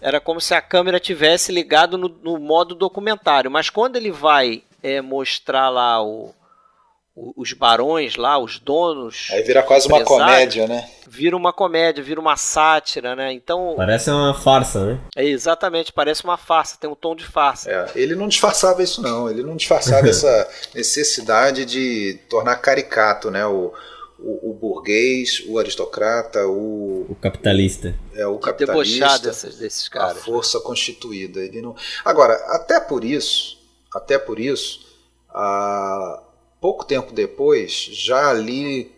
Era 0.00 0.20
como 0.20 0.40
se 0.40 0.54
a 0.54 0.60
câmera 0.60 1.00
tivesse 1.00 1.50
ligado 1.52 1.96
no, 1.96 2.08
no 2.08 2.38
modo 2.38 2.74
documentário. 2.74 3.50
Mas 3.50 3.70
quando 3.70 3.96
ele 3.96 4.10
vai 4.10 4.62
é, 4.82 5.00
mostrar 5.00 5.68
lá 5.68 6.02
o, 6.02 6.34
os 7.16 7.54
barões 7.54 8.16
lá, 8.16 8.38
os 8.38 8.58
donos. 8.58 9.28
Aí 9.30 9.42
vira 9.42 9.62
quase 9.62 9.88
uma 9.88 10.04
comédia, 10.04 10.68
né? 10.68 10.86
Vira 11.08 11.34
uma 11.34 11.50
comédia, 11.50 12.04
vira 12.04 12.20
uma 12.20 12.36
sátira, 12.36 13.16
né? 13.16 13.32
Então. 13.32 13.72
Parece 13.74 14.10
uma 14.10 14.34
farsa, 14.34 14.84
né? 14.84 15.00
É, 15.16 15.24
exatamente, 15.24 15.92
parece 15.92 16.24
uma 16.24 16.36
farsa, 16.36 16.76
tem 16.78 16.90
um 16.90 16.94
tom 16.94 17.16
de 17.16 17.24
farsa. 17.24 17.70
É, 17.70 17.90
ele 17.94 18.14
não 18.14 18.28
disfarçava 18.28 18.82
isso, 18.82 19.00
não. 19.00 19.30
Ele 19.30 19.42
não 19.42 19.56
disfarçava 19.56 20.06
essa 20.10 20.48
necessidade 20.74 21.64
de 21.64 22.20
tornar 22.28 22.56
caricato, 22.56 23.30
né? 23.30 23.46
O, 23.46 23.72
o, 24.18 24.50
o, 24.50 24.54
burguês, 24.54 25.42
o 25.48 25.58
aristocrata, 25.58 26.46
o. 26.46 27.06
O 27.08 27.14
capitalista. 27.14 27.94
É, 28.14 28.26
o 28.26 28.38
capitalista. 28.38 28.94
Debochar 28.94 29.18
desses, 29.20 29.56
desses 29.56 29.88
caras. 29.88 30.18
A 30.18 30.20
força 30.20 30.60
constituída. 30.60 31.40
Ele 31.40 31.62
não... 31.62 31.74
Agora, 32.04 32.34
até 32.48 32.78
por 32.78 33.04
isso, 33.04 33.58
até 33.94 34.18
por 34.18 34.38
isso, 34.38 34.84
a 35.30 36.22
pouco 36.66 36.84
tempo 36.84 37.12
depois, 37.12 37.70
já 37.92 38.28
ali 38.28 38.90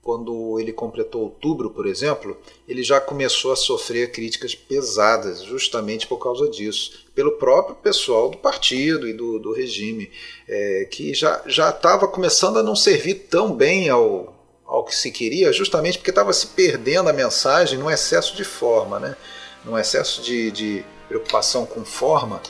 quando 0.00 0.60
ele 0.60 0.72
completou 0.72 1.22
outubro, 1.22 1.68
por 1.70 1.86
exemplo, 1.86 2.40
ele 2.68 2.84
já 2.84 3.00
começou 3.00 3.50
a 3.50 3.56
sofrer 3.56 4.12
críticas 4.12 4.54
pesadas, 4.54 5.42
justamente 5.42 6.06
por 6.06 6.18
causa 6.18 6.48
disso, 6.48 7.04
pelo 7.12 7.32
próprio 7.32 7.74
pessoal 7.74 8.28
do 8.30 8.36
partido 8.36 9.08
e 9.08 9.12
do, 9.12 9.40
do 9.40 9.52
regime, 9.52 10.08
é, 10.46 10.86
que 10.88 11.12
já 11.14 11.42
estava 11.46 12.06
começando 12.06 12.60
a 12.60 12.62
não 12.62 12.76
servir 12.76 13.26
tão 13.28 13.52
bem 13.52 13.88
ao, 13.88 14.32
ao 14.64 14.84
que 14.84 14.94
se 14.94 15.10
queria, 15.10 15.52
justamente 15.52 15.98
porque 15.98 16.12
estava 16.12 16.32
se 16.32 16.46
perdendo 16.46 17.08
a 17.08 17.12
mensagem 17.12 17.76
num 17.76 17.90
excesso 17.90 18.36
de 18.36 18.44
forma, 18.44 19.00
né? 19.00 19.16
num 19.64 19.76
excesso 19.76 20.22
de, 20.22 20.52
de 20.52 20.84
preocupação 21.08 21.66
com 21.66 21.84
forma 21.84 22.40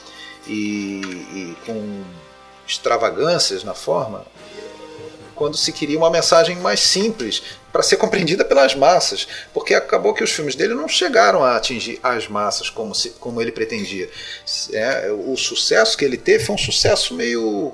e, 0.47 1.01
e 1.33 1.57
com 1.65 2.03
extravagâncias 2.67 3.63
na 3.63 3.73
forma, 3.73 4.25
quando 5.35 5.57
se 5.57 5.71
queria 5.71 5.97
uma 5.97 6.09
mensagem 6.09 6.55
mais 6.57 6.79
simples 6.79 7.43
para 7.71 7.83
ser 7.83 7.97
compreendida 7.97 8.45
pelas 8.45 8.73
massas, 8.73 9.27
porque 9.53 9.73
acabou 9.73 10.13
que 10.13 10.23
os 10.23 10.31
filmes 10.31 10.55
dele 10.55 10.73
não 10.73 10.87
chegaram 10.87 11.43
a 11.43 11.55
atingir 11.55 11.99
as 12.01 12.27
massas 12.27 12.69
como, 12.69 12.95
se, 12.95 13.09
como 13.11 13.41
ele 13.41 13.51
pretendia. 13.51 14.09
É, 14.71 15.11
o 15.11 15.35
sucesso 15.35 15.97
que 15.97 16.05
ele 16.05 16.17
teve 16.17 16.45
foi 16.45 16.55
um 16.55 16.57
sucesso 16.57 17.13
meio 17.13 17.73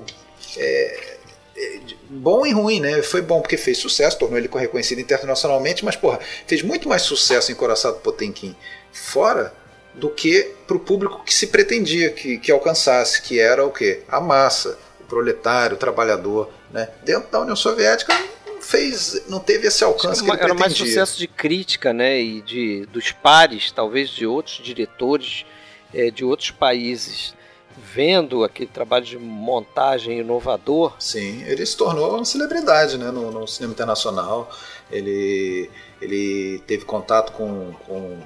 é, 0.56 1.16
é 1.56 1.80
bom 2.10 2.44
e 2.44 2.52
ruim, 2.52 2.80
né? 2.80 3.02
Foi 3.02 3.22
bom 3.22 3.40
porque 3.40 3.56
fez 3.56 3.78
sucesso, 3.78 4.18
tornou 4.18 4.38
ele 4.38 4.50
reconhecido 4.52 5.00
internacionalmente, 5.00 5.84
mas 5.84 5.96
porra, 5.96 6.18
fez 6.46 6.62
muito 6.62 6.88
mais 6.88 7.02
sucesso 7.02 7.52
em 7.52 7.54
Coraçado 7.54 7.98
Potemkin 7.98 8.54
fora 8.92 9.54
do 9.94 10.08
que 10.10 10.54
para 10.66 10.76
o 10.76 10.80
público 10.80 11.22
que 11.24 11.34
se 11.34 11.48
pretendia 11.48 12.10
que, 12.10 12.38
que 12.38 12.50
alcançasse, 12.50 13.20
que 13.22 13.38
era 13.38 13.64
o 13.64 13.70
que? 13.70 14.00
A 14.08 14.20
massa, 14.20 14.78
o 15.00 15.04
proletário, 15.04 15.76
o 15.76 15.78
trabalhador. 15.78 16.50
Né? 16.72 16.88
Dentro 17.04 17.30
da 17.30 17.40
União 17.40 17.56
Soviética 17.56 18.14
não 18.46 18.62
fez, 18.62 19.28
não 19.28 19.38
teve 19.38 19.66
esse 19.66 19.84
alcance 19.84 20.22
que, 20.22 20.30
que 20.30 20.36
ele 20.36 20.42
Era 20.42 20.54
mais 20.54 20.72
sucesso 20.72 21.18
de 21.18 21.26
crítica, 21.26 21.92
né? 21.92 22.20
E 22.20 22.40
de 22.40 22.86
dos 22.86 23.12
pares, 23.12 23.70
talvez 23.70 24.08
de 24.08 24.26
outros 24.26 24.56
diretores 24.56 25.44
é, 25.92 26.10
de 26.10 26.24
outros 26.24 26.50
países 26.50 27.34
vendo 27.76 28.44
aquele 28.44 28.68
trabalho 28.68 29.04
de 29.04 29.18
montagem 29.18 30.18
inovador. 30.20 30.94
Sim, 30.98 31.42
ele 31.44 31.64
se 31.64 31.76
tornou 31.76 32.16
uma 32.16 32.24
celebridade 32.24 32.98
né, 32.98 33.10
no, 33.10 33.30
no 33.30 33.46
cinema 33.46 33.72
internacional. 33.72 34.50
Ele, 34.90 35.70
ele 36.00 36.62
teve 36.66 36.84
contato 36.84 37.32
com, 37.32 37.72
com 37.86 38.18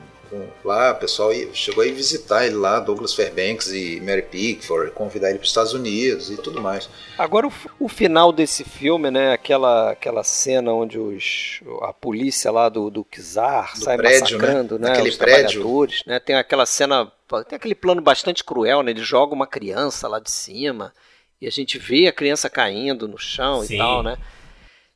lá, 0.65 0.93
o 0.93 0.97
pessoal 0.97 1.31
chegou 1.53 1.83
a 1.83 1.87
ir 1.87 1.93
visitar 1.93 2.47
ele 2.47 2.57
lá, 2.57 2.81
Douglas 2.81 3.15
Fairbanks 3.15 3.69
e 3.69 4.01
Mary 4.01 4.23
Pickford, 4.23 4.93
convidar 4.93 5.31
ele 5.31 5.39
para 5.39 5.45
os 5.45 5.51
Estados 5.51 5.73
Unidos 5.73 6.31
e 6.31 6.37
tudo 6.37 6.61
mais. 6.61 6.89
Agora 7.17 7.47
o, 7.47 7.53
o, 7.79 7.89
final 7.89 8.33
desse 8.33 8.65
filme, 8.65 9.11
né, 9.11 9.33
aquela, 9.33 9.93
aquela 9.93 10.23
cena 10.25 10.73
onde 10.73 10.99
os, 10.99 11.61
a 11.83 11.93
polícia 11.93 12.51
lá 12.51 12.69
do, 12.69 12.91
do 12.91 13.05
Kizar 13.05 13.73
do 13.75 13.85
sai 13.85 13.97
prédio, 13.97 14.39
né? 14.39 14.47
massacrando 14.47 14.79
né? 14.79 14.89
né, 14.91 15.03
os 15.03 15.17
prédio. 15.17 15.61
trabalhadores, 15.61 16.03
né, 16.07 16.21
tem 16.21 16.37
aquela 16.37 16.67
cena, 16.67 17.11
tem 17.49 17.57
aquele 17.57 17.75
plano 17.75 18.01
bastante 18.01 18.43
cruel, 18.43 18.83
né, 18.83 18.91
ele 18.91 19.03
joga 19.03 19.35
uma 19.35 19.47
criança 19.47 20.09
lá 20.09 20.19
de 20.19 20.31
cima 20.31 20.93
e 21.41 21.47
a 21.47 21.51
gente 21.51 21.79
vê 21.79 22.07
a 22.07 22.13
criança 22.13 22.49
caindo 22.49 23.07
no 23.07 23.19
chão 23.19 23.63
Sim. 23.63 23.75
e 23.75 23.79
tal, 23.79 24.03
né. 24.03 24.17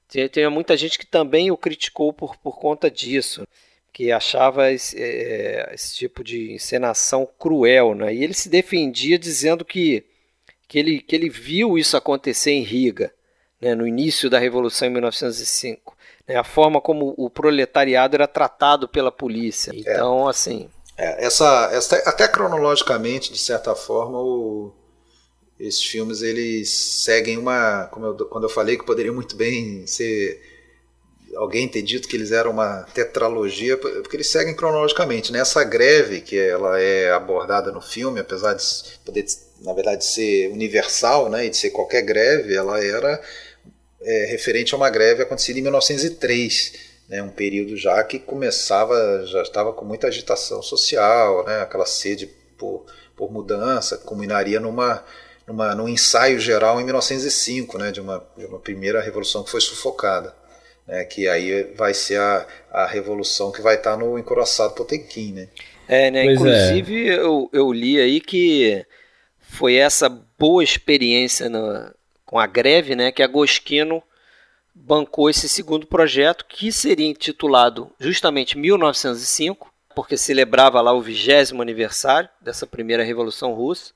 Tem, 0.09 0.29
tem 0.29 0.49
muita 0.51 0.77
gente 0.77 0.99
que 0.99 1.07
também 1.07 1.51
o 1.53 1.57
criticou 1.57 2.13
por, 2.13 2.37
por 2.37 2.59
conta 2.59 2.91
disso 2.91 3.47
que 3.93 4.13
achava 4.13 4.71
esse, 4.71 4.97
é, 5.01 5.71
esse, 5.75 5.95
tipo 5.95 6.23
de 6.23 6.53
encenação 6.53 7.29
cruel, 7.39 7.95
né? 7.95 8.15
E 8.15 8.23
ele 8.23 8.35
se 8.35 8.49
defendia 8.49 9.19
dizendo 9.19 9.65
que, 9.65 10.05
que, 10.69 10.79
ele, 10.79 11.01
que 11.01 11.15
ele 11.15 11.29
viu 11.29 11.77
isso 11.77 11.97
acontecer 11.97 12.53
em 12.53 12.63
Riga, 12.63 13.13
né? 13.61 13.75
no 13.75 13.87
início 13.87 14.31
da 14.31 14.39
Revolução 14.39 14.89
em 14.89 14.93
1905. 14.93 15.97
Né? 16.27 16.37
A 16.37 16.45
forma 16.45 16.81
como 16.81 17.15
o 17.17 17.29
proletariado 17.29 18.15
era 18.17 18.29
tratado 18.29 18.89
pela 18.89 19.13
polícia. 19.13 19.73
Então, 19.75 20.27
é. 20.27 20.31
assim... 20.31 20.69
É, 20.97 21.25
essa, 21.25 21.71
essa, 21.73 21.97
até 22.07 22.29
cronologicamente, 22.29 23.33
de 23.33 23.39
certa 23.39 23.75
forma, 23.75 24.21
o, 24.21 24.73
esses 25.59 25.83
filmes 25.83 26.23
eles 26.23 26.71
seguem 26.71 27.39
uma, 27.39 27.87
como 27.87 28.07
eu, 28.07 28.15
quando 28.27 28.45
eu 28.45 28.51
falei 28.51 28.77
que 28.77 28.85
poderia 28.85 29.13
muito 29.13 29.35
bem 29.35 29.87
ser 29.87 30.50
alguém 31.37 31.69
ter 31.69 31.83
dito 31.83 32.09
que 32.09 32.17
eles 32.17 32.33
eram 32.33 32.51
uma 32.51 32.83
tetralogia, 32.95 33.77
porque 33.77 34.17
eles 34.17 34.31
seguem 34.31 34.55
cronologicamente. 34.55 35.33
Né? 35.33 35.43
greve 35.65 36.21
que 36.21 36.39
ela 36.39 36.81
é 36.81 37.11
abordada 37.13 37.71
no 37.71 37.81
filme, 37.81 38.21
apesar 38.21 38.55
de 38.55 38.65
poder, 39.05 39.25
na 39.61 39.73
verdade, 39.73 40.05
ser 40.05 40.51
universal, 40.51 41.29
né, 41.29 41.47
e 41.47 41.51
de 41.51 41.57
ser 41.57 41.71
qualquer 41.71 42.03
greve, 42.03 42.55
ela 42.55 42.83
era 42.83 43.21
é, 44.01 44.27
referente 44.27 44.75
a 44.75 44.77
uma 44.77 44.91
greve 44.91 45.23
acontecida 45.23 45.59
em 45.59 45.63
1903, 45.63 46.73
né, 47.09 47.23
um 47.23 47.31
período 47.31 47.77
já 47.77 48.03
que 48.03 48.19
começava, 48.19 49.25
já 49.27 49.43
estava 49.43 49.73
com 49.73 49.85
muita 49.85 50.07
agitação 50.07 50.63
social, 50.63 51.45
né, 51.45 51.61
aquela 51.61 51.87
sede 51.87 52.27
por, 52.59 52.85
por 53.17 53.31
mudança, 53.31 53.99
culminaria 53.99 54.61
numa 54.61 55.05
numa, 55.47 55.75
num 55.75 55.89
ensaio 55.89 56.39
geral 56.39 56.81
em 56.81 56.85
1905, 56.85 57.77
né, 57.77 57.91
de 57.91 58.01
uma, 58.01 58.25
de 58.37 58.47
uma 58.47 58.61
primeira 58.61 59.01
revolução 59.01 59.43
que 59.43 59.51
foi 59.51 59.61
sufocada 59.61 60.33
né, 60.87 61.05
que 61.05 61.29
aí 61.29 61.65
vai 61.75 61.95
ser 61.95 62.19
a, 62.19 62.47
a 62.71 62.87
revolução 62.87 63.53
que 63.53 63.63
vai 63.63 63.77
estar 63.77 63.93
tá 63.93 63.97
no 63.97 64.19
encoraçado 64.19 64.75
Potemkin, 64.75 65.33
né? 65.33 65.49
É, 65.89 66.11
né? 66.11 66.25
Inclusive 66.33 67.09
é. 67.09 67.15
Eu, 67.15 67.49
eu 67.53 67.73
li 67.73 68.01
aí 68.01 68.21
que 68.21 68.85
foi 69.41 69.75
essa 69.75 70.09
boa 70.39 70.63
experiência 70.63 71.49
no, 71.49 71.93
com 72.25 72.39
a 72.39 72.47
greve, 72.47 72.95
né, 72.95 73.11
que 73.11 73.23
a 73.23 73.27
Goskino 73.27 74.03
bancou 74.73 75.29
esse 75.29 75.49
segundo 75.49 75.87
projeto 75.87 76.47
que 76.49 76.71
seria 76.71 77.07
intitulado 77.07 77.91
justamente 77.99 78.57
1905, 78.57 79.73
porque 79.95 80.17
celebrava 80.17 80.81
lá 80.81 80.93
o 80.93 81.03
vigésimo 81.03 81.61
aniversário 81.61 82.29
dessa 82.41 82.67
primeira 82.67 83.03
revolução 83.03 83.53
russa. 83.53 83.93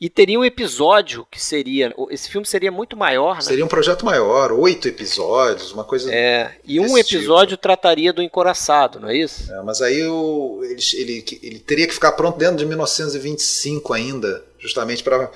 E 0.00 0.08
teria 0.08 0.40
um 0.40 0.44
episódio 0.44 1.26
que 1.30 1.38
seria. 1.38 1.94
Esse 2.08 2.30
filme 2.30 2.46
seria 2.46 2.72
muito 2.72 2.96
maior, 2.96 3.34
né? 3.34 3.42
Seria 3.42 3.64
um 3.64 3.68
projeto 3.68 4.02
maior, 4.02 4.50
oito 4.50 4.88
episódios, 4.88 5.72
uma 5.72 5.84
coisa. 5.84 6.10
É, 6.10 6.52
e 6.64 6.80
um 6.80 6.96
episódio 6.96 7.56
tipo. 7.56 7.62
trataria 7.62 8.10
do 8.10 8.22
encoraçado, 8.22 8.98
não 8.98 9.10
é 9.10 9.16
isso? 9.16 9.52
É, 9.52 9.62
mas 9.62 9.82
aí 9.82 10.02
o, 10.06 10.60
ele, 10.64 10.80
ele, 10.94 11.24
ele 11.42 11.58
teria 11.58 11.86
que 11.86 11.92
ficar 11.92 12.12
pronto 12.12 12.38
dentro 12.38 12.56
de 12.56 12.64
1925 12.64 13.92
ainda, 13.92 14.42
justamente 14.58 15.02
para 15.04 15.30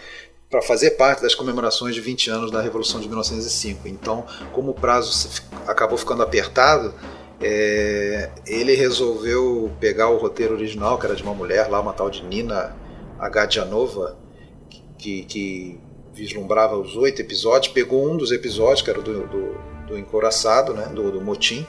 para 0.50 0.62
fazer 0.62 0.92
parte 0.92 1.20
das 1.20 1.34
comemorações 1.34 1.96
de 1.96 2.00
20 2.00 2.30
anos 2.30 2.50
da 2.52 2.62
Revolução 2.62 3.00
de 3.00 3.08
1905. 3.08 3.88
Então, 3.88 4.24
como 4.52 4.70
o 4.70 4.74
prazo 4.74 5.42
acabou 5.66 5.98
ficando 5.98 6.22
apertado, 6.22 6.94
é, 7.40 8.30
ele 8.46 8.74
resolveu 8.76 9.72
pegar 9.80 10.10
o 10.10 10.16
roteiro 10.16 10.54
original, 10.54 10.96
que 10.96 11.06
era 11.06 11.16
de 11.16 11.24
uma 11.24 11.34
mulher 11.34 11.68
lá, 11.68 11.80
uma 11.80 11.92
tal 11.92 12.08
de 12.08 12.22
Nina 12.22 12.76
Agadianova, 13.18 14.16
que, 15.04 15.24
que 15.24 15.80
vislumbrava 16.14 16.76
os 16.78 16.96
oito 16.96 17.20
episódios, 17.20 17.72
pegou 17.72 18.10
um 18.10 18.16
dos 18.16 18.32
episódios, 18.32 18.80
que 18.80 18.88
era 18.88 19.02
do, 19.02 19.26
do, 19.26 19.58
do 19.86 19.98
encoraçado, 19.98 20.72
né, 20.72 20.86
do, 20.86 21.10
do 21.10 21.20
motim, 21.20 21.66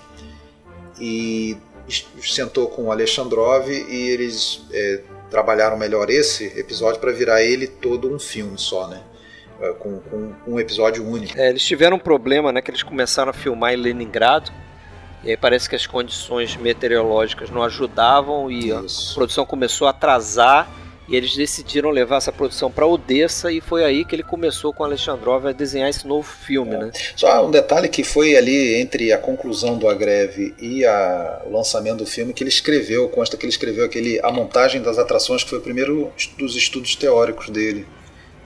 e 0.99 1.57
sentou 2.21 2.67
com 2.69 2.85
o 2.85 2.91
Alexandrov 2.91 3.69
e 3.69 4.09
eles 4.09 4.65
é, 4.71 5.01
trabalharam 5.29 5.77
melhor 5.77 6.09
esse 6.09 6.45
episódio 6.57 7.01
para 7.01 7.11
virar 7.11 7.43
ele 7.43 7.67
todo 7.67 8.13
um 8.13 8.17
filme 8.17 8.57
só, 8.57 8.87
né? 8.87 9.03
É, 9.59 9.69
com, 9.73 9.99
com 9.99 10.33
um 10.47 10.59
episódio 10.59 11.05
único. 11.05 11.37
É, 11.37 11.49
eles 11.49 11.63
tiveram 11.65 11.97
um 11.97 11.99
problema, 11.99 12.51
né? 12.51 12.61
Que 12.61 12.71
eles 12.71 12.83
começaram 12.83 13.29
a 13.29 13.33
filmar 13.33 13.73
em 13.73 13.77
Leningrado 13.77 14.51
e 15.23 15.31
aí 15.31 15.37
parece 15.37 15.69
que 15.69 15.75
as 15.75 15.85
condições 15.85 16.55
meteorológicas 16.55 17.49
não 17.49 17.61
ajudavam 17.63 18.49
e 18.49 18.69
Isso. 18.69 19.11
a 19.11 19.15
produção 19.15 19.45
começou 19.45 19.87
a 19.87 19.89
atrasar 19.89 20.69
e 21.07 21.15
eles 21.15 21.35
decidiram 21.35 21.91
levar 21.91 22.17
essa 22.17 22.31
produção 22.31 22.71
para 22.71 22.85
Odessa 22.85 23.51
e 23.51 23.61
foi 23.61 23.83
aí 23.83 24.03
que 24.03 24.15
ele 24.15 24.23
começou 24.23 24.73
com 24.73 24.83
Alexandrov 24.83 25.47
a 25.47 25.51
desenhar 25.51 25.89
esse 25.89 26.07
novo 26.07 26.27
filme, 26.27 26.73
é. 26.73 26.77
né? 26.77 26.91
Só 27.15 27.45
um 27.45 27.51
detalhe 27.51 27.87
que 27.87 28.03
foi 28.03 28.35
ali 28.35 28.75
entre 28.75 29.13
a 29.13 29.17
conclusão 29.17 29.77
do 29.77 29.87
A 29.87 29.93
Greve 29.93 30.55
e 30.59 30.83
a, 30.85 31.43
o 31.45 31.51
lançamento 31.51 31.97
do 31.97 32.05
filme 32.05 32.33
que 32.33 32.43
ele 32.43 32.49
escreveu, 32.49 33.07
consta 33.09 33.37
que 33.37 33.45
ele 33.45 33.51
escreveu 33.51 33.85
aquele 33.85 34.19
A 34.23 34.31
Montagem 34.31 34.81
das 34.81 34.97
Atrações, 34.97 35.43
que 35.43 35.49
foi 35.49 35.59
o 35.59 35.61
primeiro 35.61 36.11
dos 36.37 36.55
estudos 36.55 36.95
teóricos 36.95 37.49
dele 37.49 37.85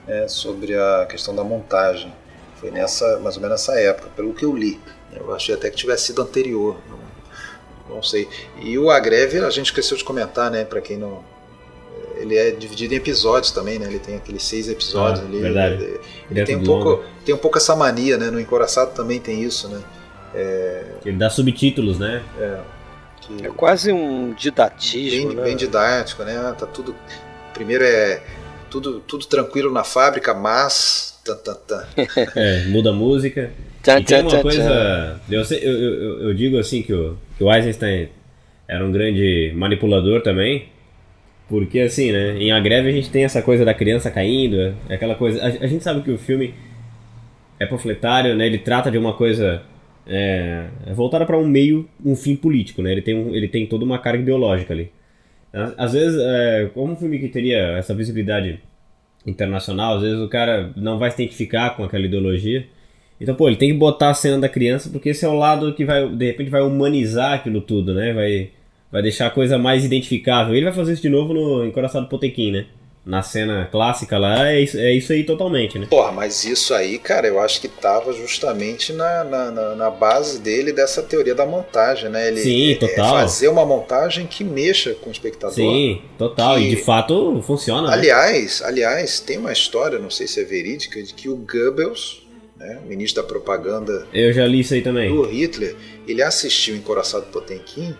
né, 0.06 0.28
sobre 0.28 0.76
a 0.76 1.06
questão 1.08 1.34
da 1.34 1.42
montagem. 1.42 2.12
Foi 2.56 2.70
nessa, 2.70 3.18
mais 3.20 3.36
ou 3.36 3.42
menos 3.42 3.58
nessa 3.58 3.80
época, 3.80 4.10
pelo 4.14 4.34
que 4.34 4.44
eu 4.44 4.54
li. 4.54 4.78
Eu 5.14 5.34
achei 5.34 5.54
até 5.54 5.70
que 5.70 5.76
tivesse 5.76 6.08
sido 6.08 6.20
anterior, 6.20 6.76
não, 6.88 7.96
não 7.96 8.02
sei. 8.02 8.28
E 8.60 8.76
o 8.78 8.90
A 8.90 9.00
Greve, 9.00 9.38
a 9.38 9.48
gente 9.48 9.66
esqueceu 9.66 9.96
de 9.96 10.04
comentar, 10.04 10.50
né, 10.50 10.64
para 10.64 10.80
quem 10.82 10.98
não 10.98 11.24
ele 12.20 12.36
é 12.36 12.50
dividido 12.50 12.94
em 12.94 12.96
episódios 12.96 13.50
também, 13.50 13.78
né? 13.78 13.86
Ele 13.86 13.98
tem 13.98 14.16
aqueles 14.16 14.42
seis 14.42 14.68
episódios 14.68 15.24
ah, 15.24 15.28
ali. 15.28 15.40
Verdade. 15.40 15.82
Ele, 15.82 16.00
ele 16.30 16.44
tem 16.44 16.56
um 16.56 16.64
pouco, 16.64 17.02
tem 17.24 17.34
um 17.34 17.38
pouco 17.38 17.58
essa 17.58 17.74
mania, 17.74 18.16
né? 18.18 18.30
No 18.30 18.40
Encoraçado 18.40 18.92
também 18.94 19.18
tem 19.18 19.42
isso, 19.42 19.68
né? 19.68 19.80
É... 20.34 20.84
Ele 21.04 21.16
dá 21.16 21.30
subtítulos, 21.30 21.98
né? 21.98 22.22
É. 22.38 22.60
Que... 23.20 23.46
É 23.46 23.48
quase 23.50 23.92
um 23.92 24.32
didatismo, 24.34 25.28
bem, 25.28 25.36
né? 25.36 25.42
bem 25.44 25.56
didático, 25.56 26.22
né? 26.22 26.54
Tá 26.58 26.66
tudo. 26.66 26.94
Primeiro 27.52 27.84
é 27.84 28.22
tudo, 28.70 29.00
tudo 29.00 29.26
tranquilo 29.26 29.72
na 29.72 29.84
fábrica, 29.84 30.32
mas. 30.32 31.20
Tá, 31.24 31.34
tá, 31.34 31.54
tá. 31.54 31.88
é, 32.36 32.64
muda 32.66 32.90
a 32.90 32.92
música. 32.92 33.50
e 33.86 34.04
tem 34.04 34.22
uma 34.22 34.42
coisa. 34.42 35.20
Eu, 35.28 35.42
eu, 35.42 35.72
eu, 35.72 36.22
eu, 36.28 36.34
digo 36.34 36.58
assim 36.58 36.82
que 36.82 36.92
o, 36.92 37.16
que 37.36 37.44
o 37.44 37.52
Eisenstein 37.52 38.08
era 38.66 38.84
um 38.84 38.92
grande 38.92 39.52
manipulador 39.54 40.22
também. 40.22 40.68
Porque 41.50 41.80
assim, 41.80 42.12
né? 42.12 42.38
Em 42.38 42.52
A 42.52 42.60
Greve 42.60 42.88
a 42.88 42.92
gente 42.92 43.10
tem 43.10 43.24
essa 43.24 43.42
coisa 43.42 43.64
da 43.64 43.74
criança 43.74 44.08
caindo, 44.08 44.56
é 44.88 44.94
aquela 44.94 45.16
coisa. 45.16 45.42
A, 45.42 45.46
a 45.46 45.66
gente 45.66 45.82
sabe 45.82 46.00
que 46.00 46.10
o 46.12 46.16
filme 46.16 46.54
é 47.58 47.66
panfletário, 47.66 48.36
né? 48.36 48.46
Ele 48.46 48.58
trata 48.58 48.88
de 48.88 48.96
uma 48.96 49.14
coisa 49.14 49.60
é, 50.06 50.66
é 50.86 50.94
voltada 50.94 51.26
para 51.26 51.36
um 51.36 51.46
meio, 51.46 51.88
um 52.04 52.14
fim 52.14 52.36
político, 52.36 52.80
né? 52.82 52.92
Ele 52.92 53.02
tem, 53.02 53.16
um, 53.16 53.34
ele 53.34 53.48
tem 53.48 53.66
toda 53.66 53.84
uma 53.84 53.98
carga 53.98 54.22
ideológica 54.22 54.72
ali. 54.72 54.92
Às 55.76 55.92
vezes, 55.92 56.20
é, 56.22 56.70
como 56.72 56.92
um 56.92 56.96
filme 56.96 57.18
que 57.18 57.28
teria 57.28 57.58
essa 57.76 57.92
visibilidade 57.92 58.60
internacional, 59.26 59.96
às 59.96 60.02
vezes 60.02 60.20
o 60.20 60.28
cara 60.28 60.72
não 60.76 60.98
vai 61.00 61.10
se 61.10 61.20
identificar 61.20 61.70
com 61.70 61.82
aquela 61.82 62.06
ideologia. 62.06 62.64
Então, 63.20 63.34
pô, 63.34 63.48
ele 63.48 63.56
tem 63.56 63.72
que 63.72 63.76
botar 63.76 64.10
a 64.10 64.14
cena 64.14 64.38
da 64.38 64.48
criança, 64.48 64.88
porque 64.88 65.08
esse 65.08 65.24
é 65.24 65.28
o 65.28 65.34
lado 65.34 65.74
que 65.74 65.84
vai, 65.84 66.08
de 66.08 66.26
repente, 66.26 66.48
vai 66.48 66.62
humanizar 66.62 67.32
aquilo 67.32 67.60
tudo, 67.60 67.92
né? 67.92 68.12
Vai 68.12 68.50
vai 68.90 69.02
deixar 69.02 69.26
a 69.26 69.30
coisa 69.30 69.56
mais 69.56 69.84
identificável. 69.84 70.54
Ele 70.54 70.64
vai 70.64 70.74
fazer 70.74 70.92
isso 70.92 71.02
de 71.02 71.08
novo 71.08 71.32
no 71.32 71.64
Encoraçado 71.64 72.08
Potequim, 72.08 72.50
né? 72.50 72.66
Na 73.04 73.22
cena 73.22 73.66
clássica 73.72 74.18
lá, 74.18 74.52
é 74.52 74.60
isso, 74.60 74.76
é 74.76 74.92
isso 74.92 75.10
aí 75.10 75.24
totalmente, 75.24 75.78
né? 75.78 75.86
Porra, 75.88 76.12
mas 76.12 76.44
isso 76.44 76.74
aí, 76.74 76.98
cara, 76.98 77.26
eu 77.26 77.40
acho 77.40 77.58
que 77.58 77.66
tava 77.66 78.12
justamente 78.12 78.92
na, 78.92 79.24
na, 79.24 79.74
na 79.74 79.90
base 79.90 80.38
dele 80.38 80.70
dessa 80.70 81.02
teoria 81.02 81.34
da 81.34 81.46
montagem, 81.46 82.10
né? 82.10 82.28
Ele, 82.28 82.40
Sim, 82.42 82.76
total. 82.78 83.18
É 83.18 83.20
fazer 83.22 83.48
uma 83.48 83.64
montagem 83.64 84.26
que 84.26 84.44
mexa 84.44 84.92
com 84.94 85.08
o 85.08 85.12
espectador. 85.12 85.54
Sim, 85.54 86.02
total. 86.18 86.56
Que, 86.56 86.64
e 86.64 86.76
de 86.76 86.76
fato 86.76 87.40
funciona. 87.42 87.88
Né? 87.88 87.94
Aliás, 87.94 88.60
né? 88.60 88.66
aliás, 88.66 89.18
tem 89.18 89.38
uma 89.38 89.52
história, 89.52 89.98
não 89.98 90.10
sei 90.10 90.26
se 90.26 90.38
é 90.38 90.44
verídica, 90.44 91.02
de 91.02 91.14
que 91.14 91.30
o 91.30 91.36
Goebbels, 91.36 92.22
né, 92.54 92.80
o 92.84 92.86
ministro 92.86 93.22
da 93.22 93.28
propaganda. 93.28 94.06
Eu 94.12 94.30
já 94.30 94.46
li 94.46 94.60
isso 94.60 94.74
aí 94.74 94.82
também. 94.82 95.08
Do 95.08 95.22
Hitler, 95.22 95.74
ele 96.06 96.22
assistiu 96.22 96.76
Encoraçado 96.76 97.24
Potemkin 97.32 97.96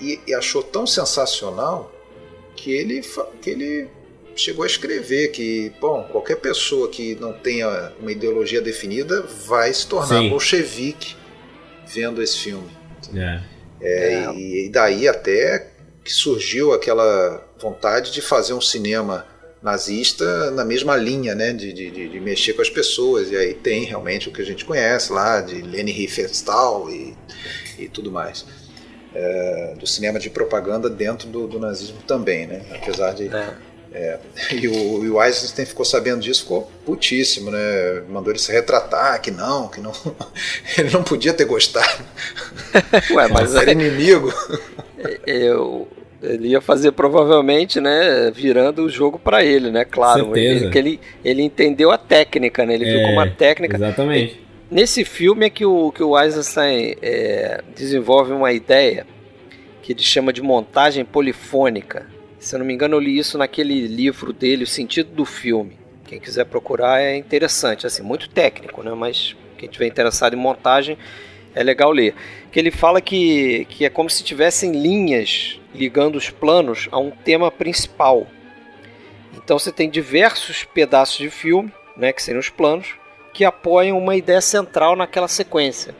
e, 0.00 0.20
e 0.26 0.34
achou 0.34 0.62
tão 0.62 0.86
sensacional 0.86 1.92
que 2.56 2.72
ele, 2.72 3.02
que 3.40 3.50
ele 3.50 3.88
chegou 4.36 4.64
a 4.64 4.66
escrever 4.66 5.28
que, 5.28 5.72
bom, 5.80 6.04
qualquer 6.10 6.36
pessoa 6.36 6.88
que 6.88 7.14
não 7.16 7.32
tenha 7.32 7.92
uma 8.00 8.10
ideologia 8.10 8.60
definida 8.60 9.22
vai 9.46 9.72
se 9.72 9.86
tornar 9.86 10.20
Sim. 10.20 10.28
bolchevique 10.28 11.16
vendo 11.86 12.22
esse 12.22 12.38
filme. 12.38 12.70
É. 13.14 13.40
É, 13.82 14.14
é. 14.14 14.34
E, 14.34 14.66
e, 14.66 14.68
daí 14.68 15.08
até 15.08 15.70
que 16.04 16.12
surgiu 16.12 16.72
aquela 16.72 17.46
vontade 17.58 18.12
de 18.12 18.20
fazer 18.20 18.52
um 18.52 18.60
cinema 18.60 19.26
nazista 19.62 20.50
na 20.50 20.64
mesma 20.64 20.96
linha, 20.96 21.34
né, 21.34 21.52
de, 21.52 21.72
de, 21.72 21.90
de, 21.90 22.20
mexer 22.20 22.54
com 22.54 22.62
as 22.62 22.70
pessoas. 22.70 23.30
E 23.30 23.36
aí 23.36 23.54
tem 23.54 23.84
realmente 23.84 24.28
o 24.28 24.32
que 24.32 24.40
a 24.40 24.44
gente 24.44 24.64
conhece 24.64 25.12
lá, 25.12 25.40
de 25.40 25.60
Leni 25.60 25.92
Riefenstahl 25.92 26.90
e, 26.90 27.16
e 27.78 27.88
tudo 27.88 28.10
mais 28.10 28.44
é, 29.14 29.74
do 29.78 29.86
cinema 29.86 30.18
de 30.18 30.30
propaganda 30.30 30.88
dentro 30.88 31.28
do, 31.28 31.46
do, 31.46 31.58
nazismo 31.58 31.98
também, 32.06 32.46
né? 32.46 32.62
Apesar 32.70 33.12
de. 33.12 33.28
É. 33.28 33.70
É, 33.92 34.20
e, 34.54 34.68
o, 34.68 35.04
e 35.04 35.10
o 35.10 35.22
Eisenstein 35.22 35.66
ficou 35.66 35.84
sabendo 35.84 36.20
disso, 36.20 36.42
ficou 36.42 36.70
putíssimo, 36.86 37.50
né? 37.50 38.02
Mandou 38.08 38.30
ele 38.30 38.38
se 38.38 38.52
retratar, 38.52 39.20
que 39.20 39.30
não, 39.30 39.68
que 39.68 39.80
não. 39.80 39.92
ele 40.78 40.90
não 40.90 41.02
podia 41.02 41.32
ter 41.32 41.44
gostado. 41.44 42.04
Ué, 43.10 43.28
mas 43.28 43.54
era 43.54 43.72
inimigo. 43.72 44.32
Eu, 45.26 45.88
ele 46.22 46.48
ia 46.48 46.60
fazer 46.60 46.92
provavelmente, 46.92 47.80
né, 47.80 48.30
virando 48.30 48.84
o 48.84 48.88
jogo 48.88 49.18
para 49.18 49.42
ele, 49.44 49.70
né? 49.70 49.84
Claro, 49.84 50.36
ele, 50.36 50.70
ele, 50.72 51.00
ele 51.24 51.42
entendeu 51.42 51.90
a 51.90 51.98
técnica, 51.98 52.64
né? 52.64 52.74
Ele 52.74 52.88
é, 52.88 52.92
viu 52.92 53.08
como 53.08 53.20
a 53.20 53.28
técnica. 53.28 53.76
Exatamente. 53.76 54.49
Nesse 54.70 55.04
filme 55.04 55.46
é 55.46 55.50
que 55.50 55.66
o, 55.66 55.90
que 55.90 56.00
o 56.00 56.16
Eisenstein 56.16 56.94
é, 57.02 57.60
desenvolve 57.74 58.32
uma 58.32 58.52
ideia 58.52 59.04
que 59.82 59.92
ele 59.92 60.02
chama 60.02 60.32
de 60.32 60.40
montagem 60.40 61.04
polifônica. 61.04 62.06
Se 62.38 62.54
eu 62.54 62.60
não 62.60 62.66
me 62.66 62.72
engano, 62.72 62.94
eu 62.94 63.00
li 63.00 63.18
isso 63.18 63.36
naquele 63.36 63.88
livro 63.88 64.32
dele, 64.32 64.62
O 64.62 64.68
Sentido 64.68 65.10
do 65.10 65.24
Filme, 65.24 65.76
Quem 66.04 66.20
quiser 66.20 66.44
procurar 66.44 67.00
é 67.00 67.16
interessante, 67.16 67.84
assim, 67.84 68.02
muito 68.04 68.30
técnico, 68.30 68.80
né? 68.84 68.94
Mas 68.94 69.34
quem 69.58 69.68
tiver 69.68 69.88
interessado 69.88 70.34
em 70.34 70.36
montagem 70.36 70.96
é 71.52 71.64
legal 71.64 71.90
ler. 71.90 72.14
Que 72.52 72.60
ele 72.60 72.70
fala 72.70 73.00
que, 73.00 73.64
que 73.68 73.84
é 73.84 73.90
como 73.90 74.08
se 74.08 74.22
tivessem 74.22 74.70
linhas 74.70 75.60
ligando 75.74 76.14
os 76.14 76.30
planos 76.30 76.88
a 76.92 76.98
um 77.00 77.10
tema 77.10 77.50
principal. 77.50 78.24
Então 79.34 79.58
você 79.58 79.72
tem 79.72 79.90
diversos 79.90 80.62
pedaços 80.62 81.18
de 81.18 81.28
filme, 81.28 81.72
né, 81.96 82.12
que 82.12 82.22
seriam 82.22 82.38
os 82.38 82.48
planos, 82.50 82.99
que 83.32 83.44
apoiam 83.44 83.98
uma 83.98 84.16
ideia 84.16 84.40
central 84.40 84.96
naquela 84.96 85.28
sequência. 85.28 85.94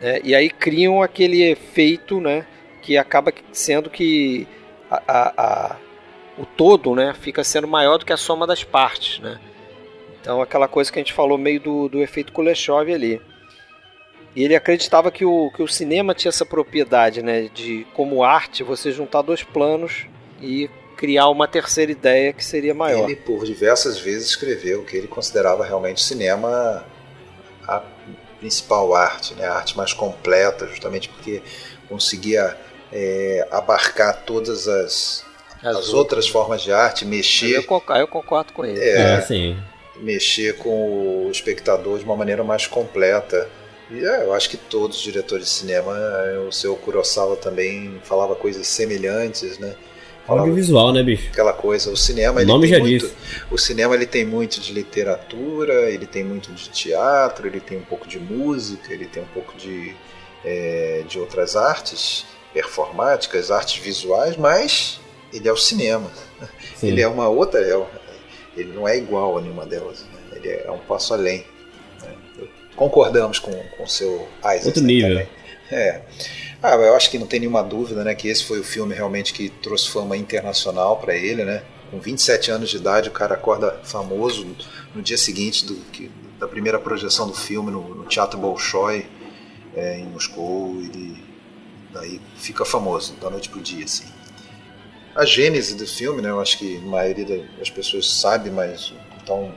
É, 0.00 0.20
e 0.24 0.34
aí 0.34 0.50
criam 0.50 1.02
aquele 1.02 1.42
efeito 1.42 2.20
né, 2.20 2.46
que 2.80 2.98
acaba 2.98 3.32
sendo 3.52 3.88
que 3.88 4.46
a, 4.90 5.02
a, 5.06 5.32
a, 5.36 5.76
o 6.36 6.44
todo 6.44 6.94
né, 6.94 7.14
fica 7.14 7.44
sendo 7.44 7.68
maior 7.68 7.98
do 7.98 8.04
que 8.04 8.12
a 8.12 8.16
soma 8.16 8.46
das 8.46 8.64
partes. 8.64 9.20
Né? 9.20 9.38
Então 10.20 10.42
aquela 10.42 10.66
coisa 10.66 10.90
que 10.90 10.98
a 10.98 11.02
gente 11.02 11.12
falou 11.12 11.38
meio 11.38 11.60
do, 11.60 11.88
do 11.88 12.02
efeito 12.02 12.32
Kuleshov 12.32 12.92
ali. 12.92 13.20
E 14.34 14.42
ele 14.42 14.56
acreditava 14.56 15.10
que 15.10 15.24
o, 15.24 15.50
que 15.54 15.62
o 15.62 15.68
cinema 15.68 16.14
tinha 16.14 16.30
essa 16.30 16.46
propriedade 16.46 17.22
né, 17.22 17.50
de, 17.54 17.86
como 17.94 18.24
arte, 18.24 18.62
você 18.62 18.90
juntar 18.90 19.22
dois 19.22 19.42
planos 19.42 20.06
e 20.40 20.70
criar 21.02 21.28
uma 21.30 21.48
terceira 21.48 21.90
ideia 21.90 22.32
que 22.32 22.44
seria 22.44 22.72
maior. 22.72 23.10
Ele, 23.10 23.16
por 23.16 23.44
diversas 23.44 23.98
vezes, 23.98 24.28
escreveu 24.28 24.84
que 24.84 24.96
ele 24.96 25.08
considerava 25.08 25.64
realmente 25.64 25.96
o 25.96 26.00
cinema 26.00 26.86
a 27.66 27.82
principal 28.38 28.94
arte, 28.94 29.34
né? 29.34 29.44
a 29.44 29.54
arte 29.54 29.76
mais 29.76 29.92
completa, 29.92 30.64
justamente 30.68 31.08
porque 31.08 31.42
conseguia 31.88 32.56
é, 32.92 33.44
abarcar 33.50 34.22
todas 34.24 34.68
as, 34.68 35.24
as, 35.60 35.76
as 35.76 35.92
outras 35.92 36.28
formas 36.28 36.62
de 36.62 36.70
arte, 36.72 37.04
mexer. 37.04 37.56
Eu 37.56 37.64
concordo, 37.64 38.00
eu 38.00 38.06
concordo 38.06 38.52
com 38.52 38.64
ele. 38.64 38.78
É, 38.80 39.14
é 39.14 39.20
sim. 39.22 39.56
Mexer 39.96 40.56
com 40.58 41.26
o 41.26 41.30
espectador 41.32 41.98
de 41.98 42.04
uma 42.04 42.14
maneira 42.14 42.44
mais 42.44 42.68
completa. 42.68 43.48
E 43.90 44.04
é, 44.04 44.22
eu 44.22 44.32
acho 44.32 44.48
que 44.48 44.56
todos 44.56 44.98
os 44.98 45.02
diretores 45.02 45.46
de 45.46 45.50
cinema, 45.50 45.96
o 46.48 46.52
seu 46.52 46.76
Kurosawa 46.76 47.34
também 47.34 48.00
falava 48.04 48.36
coisas 48.36 48.68
semelhantes, 48.68 49.58
né? 49.58 49.74
Audiovisual, 50.26 50.92
né, 50.92 51.02
bicho? 51.02 51.28
Aquela 51.30 51.52
coisa, 51.52 51.90
o 51.90 51.96
cinema. 51.96 52.40
O 52.40 52.44
nome 52.44 52.66
já 52.66 52.78
muito, 52.78 53.06
diz. 53.06 53.14
O 53.50 53.58
cinema 53.58 53.94
ele 53.94 54.06
tem 54.06 54.24
muito 54.24 54.60
de 54.60 54.72
literatura, 54.72 55.90
ele 55.90 56.06
tem 56.06 56.22
muito 56.22 56.52
de 56.52 56.68
teatro, 56.70 57.46
ele 57.46 57.60
tem 57.60 57.78
um 57.78 57.82
pouco 57.82 58.06
de 58.06 58.18
música, 58.18 58.92
ele 58.92 59.06
tem 59.06 59.22
um 59.22 59.26
pouco 59.26 59.56
de, 59.56 59.94
é, 60.44 61.04
de 61.08 61.18
outras 61.18 61.56
artes 61.56 62.24
performáticas, 62.52 63.50
artes 63.50 63.82
visuais, 63.82 64.36
mas 64.36 65.00
ele 65.32 65.48
é 65.48 65.52
o 65.52 65.56
cinema. 65.56 66.10
Sim. 66.76 66.88
Ele 66.88 67.00
é 67.00 67.08
uma 67.08 67.28
outra. 67.28 67.60
É, 67.60 67.80
ele 68.56 68.72
não 68.72 68.86
é 68.86 68.96
igual 68.96 69.38
a 69.38 69.40
nenhuma 69.40 69.66
delas. 69.66 70.04
Né? 70.12 70.36
Ele 70.36 70.48
é 70.50 70.70
um 70.70 70.78
passo 70.78 71.14
além. 71.14 71.44
Né? 72.02 72.14
Concordamos 72.76 73.38
com 73.38 73.52
o 73.78 73.86
seu 73.86 74.28
Isaac. 74.40 74.66
Outro 74.66 74.82
nível. 74.82 75.10
Também. 75.10 75.28
É. 75.70 76.02
Ah, 76.62 76.76
eu 76.76 76.94
acho 76.94 77.10
que 77.10 77.18
não 77.18 77.26
tem 77.26 77.40
nenhuma 77.40 77.60
dúvida, 77.60 78.04
né, 78.04 78.14
que 78.14 78.28
esse 78.28 78.44
foi 78.44 78.60
o 78.60 78.64
filme 78.64 78.94
realmente 78.94 79.34
que 79.34 79.48
trouxe 79.48 79.90
fama 79.90 80.16
internacional 80.16 80.96
para 80.98 81.12
ele, 81.12 81.44
né? 81.44 81.64
Com 81.90 81.98
27 81.98 82.52
anos 82.52 82.70
de 82.70 82.76
idade, 82.76 83.08
o 83.08 83.12
cara 83.12 83.34
acorda 83.34 83.80
famoso 83.82 84.46
no 84.94 85.02
dia 85.02 85.18
seguinte 85.18 85.66
do, 85.66 85.74
que, 85.90 86.08
da 86.38 86.46
primeira 86.46 86.78
projeção 86.78 87.26
do 87.26 87.34
filme 87.34 87.72
no, 87.72 87.96
no 87.96 88.04
Teatro 88.04 88.38
Bolshoi, 88.38 89.06
é, 89.74 89.98
em 89.98 90.06
Moscou. 90.06 90.76
Ele 90.76 91.20
daí 91.92 92.20
fica 92.36 92.64
famoso 92.64 93.14
da 93.14 93.28
noite 93.28 93.48
pro 93.48 93.60
dia, 93.60 93.84
assim. 93.84 94.06
A 95.16 95.24
gênese 95.24 95.74
do 95.74 95.86
filme, 95.86 96.22
né, 96.22 96.30
eu 96.30 96.40
acho 96.40 96.58
que 96.58 96.76
a 96.76 96.80
maioria 96.80 97.44
das 97.58 97.70
pessoas 97.70 98.08
sabe, 98.08 98.50
mas 98.50 98.94
então 99.20 99.52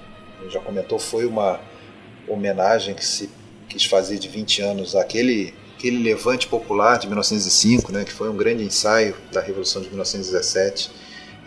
já 0.49 0.59
comentou, 0.59 0.97
foi 0.97 1.25
uma 1.27 1.59
homenagem 2.27 2.95
que 2.95 3.05
se 3.05 3.29
quis 3.69 3.85
fazer 3.85 4.17
de 4.17 4.27
20 4.27 4.61
anos 4.63 4.95
àquele 4.95 5.53
aquele 5.77 6.01
levante 6.01 6.47
popular 6.47 6.97
de 6.97 7.07
1905, 7.07 7.91
né, 7.91 8.05
que 8.05 8.11
foi 8.11 8.29
um 8.29 8.35
grande 8.35 8.63
ensaio 8.63 9.15
da 9.31 9.41
Revolução 9.41 9.81
de 9.81 9.89
1917. 9.89 10.91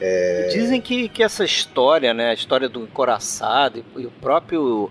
É... 0.01 0.49
Dizem 0.53 0.81
que, 0.81 1.09
que 1.09 1.23
essa 1.23 1.45
história, 1.45 2.15
né, 2.15 2.31
a 2.31 2.35
história 2.35 2.69
do 2.69 2.83
encoraçado 2.83 3.79
e, 3.79 4.03
e 4.03 4.07
o 4.07 4.11
próprio 4.11 4.91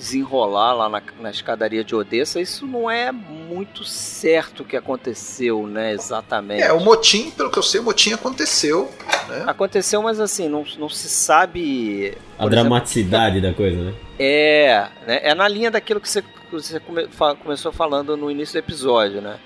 desenrolar 0.00 0.72
lá 0.72 0.88
na, 0.88 1.02
na, 1.20 1.30
escadaria 1.30 1.84
de 1.84 1.94
Odessa, 1.94 2.40
isso 2.40 2.66
não 2.66 2.90
é 2.90 3.12
muito 3.12 3.84
certo 3.84 4.64
que 4.64 4.74
aconteceu, 4.74 5.66
né, 5.66 5.92
exatamente. 5.92 6.62
É, 6.62 6.72
o 6.72 6.80
motim, 6.80 7.30
pelo 7.30 7.50
que 7.50 7.58
eu 7.58 7.62
sei, 7.62 7.80
o 7.80 7.84
motim 7.84 8.14
aconteceu. 8.14 8.90
Né? 9.28 9.44
Aconteceu, 9.46 10.02
mas 10.02 10.18
assim, 10.18 10.48
não, 10.48 10.64
não 10.78 10.88
se 10.88 11.06
sabe... 11.06 12.16
A 12.38 12.48
dramaticidade 12.48 13.36
exemplo, 13.36 13.50
da 13.50 13.56
coisa, 13.56 13.84
né? 13.84 13.94
É, 14.18 14.88
né, 15.06 15.20
é 15.22 15.34
na 15.34 15.46
linha 15.46 15.70
daquilo 15.70 16.00
que 16.00 16.08
você 16.08 16.22
que 16.22 16.54
você 16.56 16.80
come, 16.80 17.06
fa, 17.08 17.36
começou 17.36 17.70
falando 17.70 18.16
no 18.16 18.30
início 18.30 18.54
do 18.54 18.64
episódio, 18.64 19.20
né? 19.20 19.38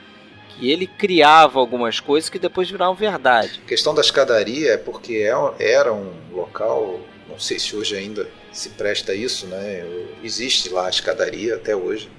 Que 0.49 0.71
ele 0.71 0.87
criava 0.87 1.59
algumas 1.59 2.01
coisas 2.01 2.31
que 2.31 2.39
depois 2.39 2.71
viraram 2.71 2.95
verdade. 2.95 3.61
A 3.63 3.69
questão 3.69 3.95
da 3.95 4.01
escadaria 4.01 4.73
é 4.73 4.77
porque 4.77 5.17
é 5.17 5.35
era 5.63 5.93
um 5.93 6.13
local, 6.33 7.01
não 7.29 7.39
sei 7.39 7.59
se 7.59 7.77
hoje 7.77 7.95
ainda 7.97 8.27
se 8.55 8.71
presta 8.71 9.13
a 9.13 9.15
isso, 9.15 9.47
né? 9.47 9.85
Existe 10.23 10.71
lá 10.71 10.87
a 10.87 10.91
escadaria 10.91 11.57
até 11.57 11.75
hoje, 11.75 12.11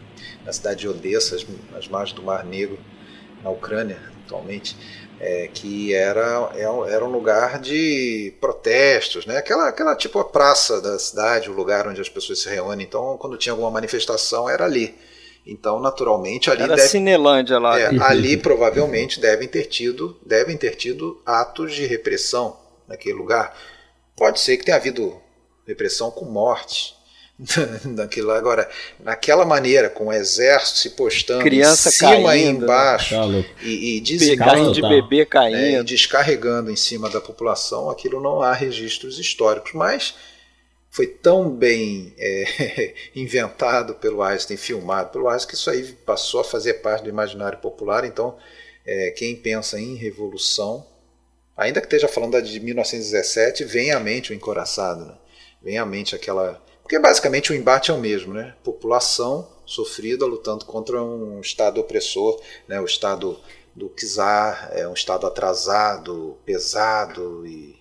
na 0.46 0.52
cidade 0.52 0.82
de 0.82 0.88
Odessa, 0.88 1.38
as 1.76 1.88
margens 1.88 2.16
do 2.16 2.24
Mar 2.24 2.46
Negro, 2.46 2.78
na 3.44 3.50
Ucrânia, 3.50 4.00
atualmente 4.26 4.76
é, 5.20 5.50
que 5.54 5.94
era, 5.94 6.52
é 6.56 6.64
era 6.94 7.06
um 7.06 7.12
lugar 7.12 7.60
de 7.60 8.34
protestos, 8.40 9.26
né? 9.26 9.38
aquela, 9.38 9.70
aquela 9.70 9.96
tipo 9.96 10.20
a 10.20 10.26
praça 10.26 10.82
da 10.82 11.00
cidade, 11.00 11.50
o 11.50 11.54
lugar 11.54 11.88
onde 11.88 12.02
as 12.02 12.10
pessoas 12.10 12.42
se 12.42 12.50
reúnem. 12.50 12.86
Então, 12.86 13.18
quando 13.18 13.38
tinha 13.38 13.54
alguma 13.54 13.72
manifestação, 13.72 14.50
era 14.50 14.66
ali. 14.66 14.96
Então, 15.48 15.80
naturalmente, 15.80 16.50
ali. 16.50 16.64
Era 16.64 16.76
deve, 16.76 16.88
Cinelândia 16.88 17.60
lá. 17.60 17.80
É, 17.80 17.88
ali 18.02 18.36
provavelmente 18.36 19.20
devem 19.20 19.48
ter 19.48 19.66
tido, 19.66 20.18
devem 20.26 20.58
ter 20.58 20.76
tido 20.76 21.22
atos 21.26 21.74
de 21.74 21.86
repressão 21.86 22.58
naquele 22.88 23.16
lugar. 23.16 23.56
Pode 24.18 24.40
ser 24.40 24.58
que 24.58 24.66
tenha 24.66 24.78
havido 24.78 25.22
repressão 25.66 26.12
com 26.12 26.26
morte, 26.26 26.96
daquilo 27.96 28.32
agora 28.32 28.70
naquela 28.98 29.46
maneira 29.46 29.90
com 29.90 30.08
o 30.08 30.14
exército 30.14 30.80
se 30.80 30.90
postando 30.92 31.44
Criança 31.44 31.90
em 31.90 31.92
cima 31.92 32.30
caindo, 32.30 32.62
e 32.62 32.64
embaixo 32.64 33.28
né? 33.28 33.46
e, 33.62 33.98
e 33.98 34.02
descarregando 34.02 34.72
de 34.72 34.82
bebê 34.82 35.26
caindo 35.26 35.58
né, 35.58 35.80
e 35.80 35.84
descarregando 35.84 36.72
em 36.72 36.78
cima 36.78 37.10
da 37.10 37.20
população 37.20 37.90
aquilo 37.90 38.22
não 38.22 38.42
há 38.42 38.54
registros 38.54 39.20
históricos. 39.20 39.74
Mas 39.74 40.16
foi 40.90 41.08
tão 41.08 41.50
bem 41.50 42.14
é, 42.18 42.94
inventado 43.14 43.96
pelo 43.96 44.24
Einstein 44.24 44.56
filmado 44.56 45.10
pelo 45.10 45.28
Einstein 45.28 45.50
que 45.50 45.56
isso 45.56 45.70
aí 45.70 45.84
passou 46.06 46.40
a 46.40 46.46
fazer 46.46 46.76
parte 46.76 47.04
do 47.04 47.10
imaginário 47.10 47.58
popular. 47.58 48.06
Então 48.06 48.38
é, 48.86 49.12
quem 49.12 49.36
pensa 49.36 49.78
em 49.78 49.96
revolução 49.96 50.88
ainda 51.58 51.82
que 51.82 51.88
esteja 51.88 52.08
falando 52.08 52.42
de 52.42 52.60
1917 52.62 53.66
vem 53.66 53.92
à 53.92 54.00
mente 54.00 54.32
o 54.32 54.34
encoraçado 54.34 55.06
né? 55.06 55.16
Vem 55.66 55.78
à 55.78 55.86
mente 55.86 56.16
aquela 56.16 56.64
porque 56.86 57.00
basicamente 57.00 57.52
o 57.52 57.56
embate 57.56 57.90
é 57.90 57.94
o 57.96 57.98
mesmo, 57.98 58.32
né? 58.32 58.54
População 58.64 59.50
sofrida 59.66 60.24
lutando 60.24 60.66
contra 60.66 61.02
um 61.02 61.42
Estado 61.42 61.82
opressor, 61.82 62.40
né? 62.68 62.80
o 62.80 62.86
Estado 62.86 63.40
do 63.76 63.90
czar, 63.90 64.70
é 64.72 64.88
um 64.88 64.94
Estado 64.94 65.26
atrasado, 65.26 66.38
pesado 66.46 67.44
e... 67.44 67.76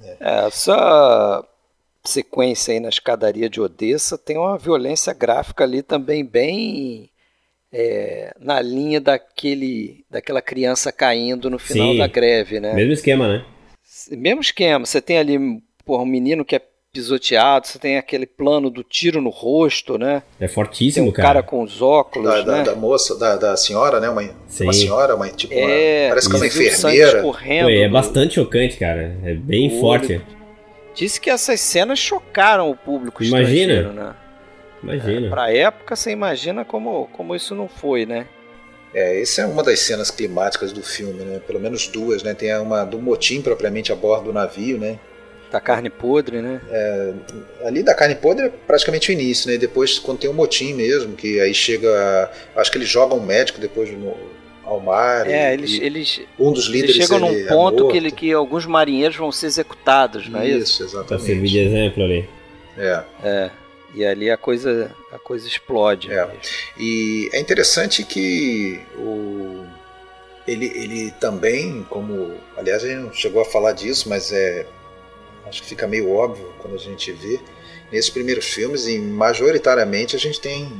Né? 0.00 0.16
Essa 0.18 1.44
sequência 2.02 2.74
aí 2.74 2.80
na 2.80 2.88
escadaria 2.88 3.48
de 3.48 3.60
Odessa 3.60 4.18
tem 4.18 4.36
uma 4.36 4.58
violência 4.58 5.12
gráfica 5.12 5.62
ali 5.62 5.80
também 5.80 6.24
bem 6.24 7.10
é, 7.72 8.34
na 8.40 8.60
linha 8.60 9.00
daquele, 9.00 10.04
daquela 10.10 10.42
criança 10.42 10.90
caindo 10.90 11.48
no 11.48 11.60
final 11.60 11.92
Sim, 11.92 11.98
da 11.98 12.08
greve, 12.08 12.58
né? 12.58 12.74
Mesmo 12.74 12.92
esquema, 12.92 13.28
né? 13.28 13.46
Mesmo 14.10 14.40
esquema. 14.40 14.84
Você 14.84 15.00
tem 15.00 15.18
ali 15.18 15.38
por 15.84 16.00
um 16.00 16.06
menino 16.06 16.44
que 16.44 16.56
é 16.56 16.62
pisoteado, 16.92 17.66
você 17.66 17.78
tem 17.78 17.98
aquele 17.98 18.26
plano 18.26 18.70
do 18.70 18.82
tiro 18.82 19.20
no 19.20 19.30
rosto, 19.30 19.98
né? 19.98 20.22
É 20.40 20.48
fortíssimo, 20.48 21.06
tem 21.06 21.12
um 21.12 21.14
cara. 21.14 21.28
cara 21.28 21.42
com 21.42 21.62
os 21.62 21.82
óculos, 21.82 22.28
da, 22.28 22.36
né? 22.38 22.64
da, 22.64 22.72
da 22.72 22.74
moça, 22.74 23.18
da, 23.18 23.36
da, 23.36 23.56
senhora, 23.56 24.00
né? 24.00 24.08
Uma, 24.08 24.22
Sim. 24.46 24.64
uma 24.64 24.72
senhora, 24.72 25.14
uma, 25.14 25.28
tipo, 25.28 25.52
é, 25.54 26.04
uma, 26.06 26.08
parece 26.10 26.28
que 26.28 26.34
é 26.34 26.38
uma 26.38 26.46
enfermeira. 26.46 27.22
Correndo, 27.22 27.70
é 27.70 27.88
bastante 27.88 28.34
chocante, 28.34 28.76
cara. 28.76 29.16
É 29.24 29.34
bem 29.34 29.68
o 29.68 29.80
forte. 29.80 30.20
Disse 30.94 31.20
que 31.20 31.30
essas 31.30 31.60
cenas 31.60 31.98
chocaram 31.98 32.70
o 32.70 32.76
público 32.76 33.22
Imagina. 33.22 33.92
né? 33.92 34.14
Imagina. 34.82 35.26
É, 35.26 35.30
pra 35.30 35.52
época, 35.52 35.94
você 35.94 36.10
imagina 36.10 36.64
como, 36.64 37.08
como 37.12 37.36
isso 37.36 37.54
não 37.54 37.68
foi, 37.68 38.06
né? 38.06 38.26
É, 38.94 39.20
essa 39.20 39.42
é 39.42 39.46
uma 39.46 39.62
das 39.62 39.80
cenas 39.80 40.10
climáticas 40.10 40.72
do 40.72 40.82
filme, 40.82 41.22
né? 41.22 41.40
Pelo 41.46 41.60
menos 41.60 41.86
duas, 41.86 42.22
né? 42.22 42.34
Tem 42.34 42.56
uma 42.56 42.84
do 42.84 42.98
motim 42.98 43.42
propriamente 43.42 43.92
a 43.92 43.94
bordo 43.94 44.26
do 44.26 44.32
navio, 44.32 44.78
né? 44.78 44.98
Da 45.50 45.60
carne 45.60 45.88
podre, 45.88 46.42
né? 46.42 46.60
É, 46.70 47.14
ali 47.64 47.82
da 47.82 47.94
carne 47.94 48.14
podre 48.14 48.46
é 48.46 48.48
praticamente 48.48 49.10
o 49.10 49.12
início, 49.12 49.48
né? 49.48 49.54
E 49.54 49.58
depois, 49.58 49.98
quando 49.98 50.18
tem 50.18 50.28
um 50.28 50.34
motim 50.34 50.74
mesmo, 50.74 51.14
que 51.14 51.40
aí 51.40 51.54
chega. 51.54 52.30
Acho 52.54 52.70
que 52.70 52.76
eles 52.76 52.88
jogam 52.88 53.18
um 53.18 53.24
médico 53.24 53.58
depois 53.58 53.90
no, 53.90 54.14
ao 54.62 54.78
mar. 54.78 55.26
É, 55.26 55.50
e, 55.50 55.54
eles, 55.54 55.70
e 55.70 55.82
eles. 55.82 56.20
Um 56.38 56.52
dos 56.52 56.66
líderes. 56.66 56.96
Eles 56.96 57.08
chegam 57.08 57.18
num 57.18 57.46
ponto 57.46 57.88
é 57.88 57.92
que, 57.92 57.96
ele, 57.96 58.10
que 58.10 58.32
alguns 58.32 58.66
marinheiros 58.66 59.16
vão 59.16 59.32
ser 59.32 59.46
executados, 59.46 60.28
não 60.28 60.40
é 60.40 60.48
isso? 60.48 60.58
isso? 60.58 60.82
exatamente. 60.84 61.08
Pra 61.08 61.18
servir 61.18 61.48
de 61.48 61.58
exemplo 61.60 62.04
ali. 62.04 62.28
É. 62.76 63.02
É. 63.24 63.50
E 63.94 64.04
ali 64.04 64.30
a 64.30 64.36
coisa, 64.36 64.94
a 65.10 65.18
coisa 65.18 65.46
explode. 65.46 66.12
É. 66.12 66.28
E 66.78 67.30
é 67.32 67.40
interessante 67.40 68.04
que 68.04 68.78
o, 68.96 69.64
ele, 70.46 70.66
ele 70.74 71.10
também, 71.12 71.84
como. 71.88 72.34
Aliás, 72.56 72.84
a 72.84 72.88
gente 72.88 73.00
não 73.00 73.12
chegou 73.12 73.42
a 73.42 73.44
falar 73.44 73.72
disso, 73.72 74.08
mas 74.08 74.32
é. 74.32 74.66
Acho 75.46 75.62
que 75.62 75.68
fica 75.68 75.86
meio 75.86 76.10
óbvio 76.10 76.52
quando 76.58 76.74
a 76.74 76.78
gente 76.78 77.12
vê. 77.12 77.40
Nesses 77.90 78.10
primeiros 78.10 78.46
filmes, 78.46 78.86
e 78.86 78.98
majoritariamente 78.98 80.14
a 80.14 80.18
gente 80.18 80.40
tem 80.40 80.70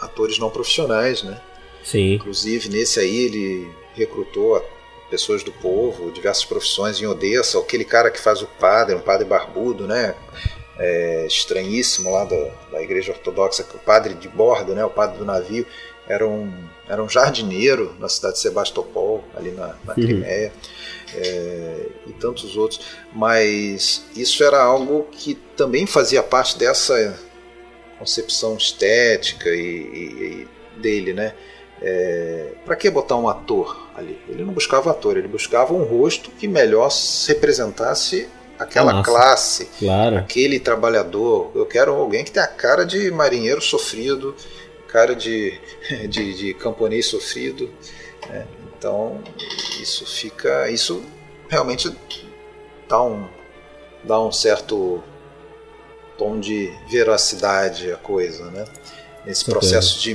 atores 0.00 0.38
não 0.38 0.50
profissionais, 0.50 1.22
né? 1.22 1.40
Sim. 1.82 2.14
Inclusive, 2.14 2.68
nesse 2.68 3.00
aí, 3.00 3.24
ele 3.24 3.68
recrutou 3.94 4.62
pessoas 5.08 5.42
do 5.42 5.50
povo, 5.50 6.10
diversas 6.10 6.44
profissões 6.44 7.00
em 7.00 7.06
Odessa, 7.06 7.58
aquele 7.58 7.84
cara 7.84 8.10
que 8.10 8.20
faz 8.20 8.42
o 8.42 8.46
padre, 8.46 8.94
um 8.94 9.00
padre 9.00 9.24
barbudo, 9.24 9.86
né? 9.86 10.14
É, 10.78 11.26
estranhíssimo 11.26 12.10
lá 12.10 12.24
da, 12.24 12.50
da 12.70 12.82
igreja 12.82 13.12
ortodoxa, 13.12 13.66
o 13.74 13.78
padre 13.78 14.14
de 14.14 14.28
bordo, 14.28 14.74
né? 14.74 14.84
O 14.84 14.90
padre 14.90 15.18
do 15.18 15.24
navio, 15.24 15.66
era 16.08 16.26
um, 16.26 16.50
era 16.88 17.02
um 17.02 17.08
jardineiro 17.08 17.94
na 17.98 18.08
cidade 18.08 18.34
de 18.34 18.40
Sebastopol, 18.40 19.22
ali 19.36 19.50
na, 19.50 19.76
na 19.84 19.94
uhum. 19.94 20.02
Crimeia, 20.02 20.52
é, 21.14 21.86
e 22.06 22.12
tantos 22.12 22.56
outros. 22.56 22.80
Mas 23.12 24.04
isso 24.16 24.42
era 24.42 24.62
algo 24.62 25.06
que 25.10 25.34
também 25.56 25.86
fazia 25.86 26.22
parte 26.22 26.58
dessa 26.58 27.18
concepção 27.98 28.56
estética 28.56 29.50
e, 29.50 29.60
e, 29.60 30.46
e 30.76 30.80
dele, 30.80 31.12
né? 31.12 31.34
É, 31.80 32.52
para 32.64 32.74
que 32.74 32.90
botar 32.90 33.16
um 33.16 33.28
ator 33.28 33.88
ali? 33.94 34.20
Ele 34.28 34.44
não 34.44 34.52
buscava 34.52 34.90
ator, 34.90 35.16
ele 35.16 35.28
buscava 35.28 35.72
um 35.72 35.84
rosto 35.84 36.30
que 36.32 36.48
melhor 36.48 36.90
representasse 37.26 38.28
aquela 38.58 38.92
Nossa, 38.92 39.10
classe, 39.10 39.68
claro. 39.78 40.18
aquele 40.18 40.58
trabalhador. 40.58 41.52
Eu 41.54 41.66
quero 41.66 41.94
alguém 41.94 42.24
que 42.24 42.32
tenha 42.32 42.44
a 42.44 42.48
cara 42.48 42.84
de 42.84 43.10
marinheiro 43.10 43.62
sofrido, 43.62 44.34
cara 44.88 45.14
de, 45.14 45.58
de, 46.08 46.34
de 46.34 46.54
camponês 46.54 47.06
sofrido. 47.06 47.70
Né? 48.28 48.46
Então 48.78 49.20
isso 49.80 50.06
fica, 50.06 50.70
isso 50.70 51.02
realmente 51.48 51.94
dá 52.88 53.02
um, 53.02 53.28
dá 54.04 54.20
um 54.20 54.30
certo 54.30 55.02
tom 56.16 56.38
de 56.38 56.72
veracidade 56.88 57.92
a 57.92 57.96
coisa, 57.96 58.50
né? 58.50 58.64
Nesse 59.26 59.44
processo 59.44 60.00
de 60.00 60.14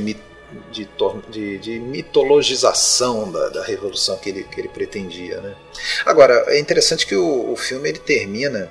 de, 0.71 0.87
de, 1.29 1.57
de 1.57 1.79
mitologização 1.79 3.31
da, 3.31 3.49
da, 3.49 3.63
revolução 3.63 4.17
que 4.17 4.29
ele, 4.29 4.43
que 4.43 4.61
ele 4.61 4.67
pretendia. 4.67 5.41
Né? 5.41 5.55
Agora, 6.05 6.45
é 6.47 6.59
interessante 6.59 7.07
que 7.07 7.15
o, 7.15 7.51
o 7.51 7.55
filme 7.55 7.89
ele 7.89 7.97
termina, 7.97 8.69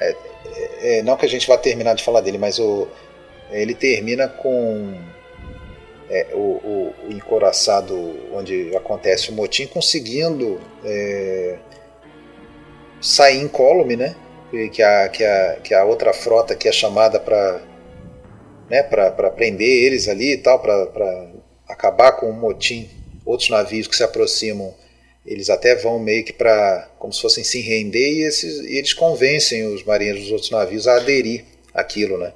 é, 0.00 0.10
é, 0.10 0.98
é, 0.98 1.02
não 1.02 1.16
que 1.16 1.24
a 1.24 1.28
gente 1.28 1.46
vá 1.46 1.56
terminar 1.56 1.94
de 1.94 2.02
falar 2.02 2.20
dele, 2.20 2.36
mas 2.36 2.58
o, 2.58 2.88
ele 3.50 3.74
termina 3.74 4.26
com 4.26 4.98
é, 6.14 6.28
o, 6.32 6.38
o, 6.38 7.12
encoraçado 7.12 7.94
onde 8.32 8.74
acontece 8.76 9.30
o 9.30 9.32
motim 9.32 9.66
conseguindo 9.66 10.60
é, 10.84 11.58
sair 13.00 13.42
incólume, 13.42 13.96
né? 13.96 14.14
Que 14.72 14.80
a, 14.80 15.08
que, 15.08 15.24
a, 15.24 15.56
que 15.64 15.74
a 15.74 15.84
outra 15.84 16.12
frota 16.12 16.54
que 16.54 16.68
é 16.68 16.72
chamada 16.72 17.18
para 17.18 17.60
né, 18.70 18.84
prender 19.34 19.68
eles 19.68 20.06
ali 20.06 20.34
e 20.34 20.36
tal, 20.36 20.60
para 20.60 21.32
acabar 21.68 22.12
com 22.12 22.30
o 22.30 22.32
motim. 22.32 22.88
Outros 23.26 23.50
navios 23.50 23.88
que 23.88 23.96
se 23.96 24.04
aproximam, 24.04 24.72
eles 25.26 25.50
até 25.50 25.74
vão 25.74 25.98
meio 25.98 26.24
que 26.24 26.32
para, 26.32 26.88
como 26.96 27.12
se 27.12 27.20
fossem 27.20 27.42
se 27.42 27.60
render, 27.60 28.12
e, 28.12 28.22
esses, 28.22 28.60
e 28.60 28.76
eles 28.76 28.92
convencem 28.92 29.66
os 29.66 29.82
marinheiros 29.82 30.22
dos 30.22 30.30
outros 30.30 30.50
navios 30.52 30.86
a 30.86 30.96
aderir 30.96 31.44
àquilo, 31.72 32.18
né? 32.18 32.32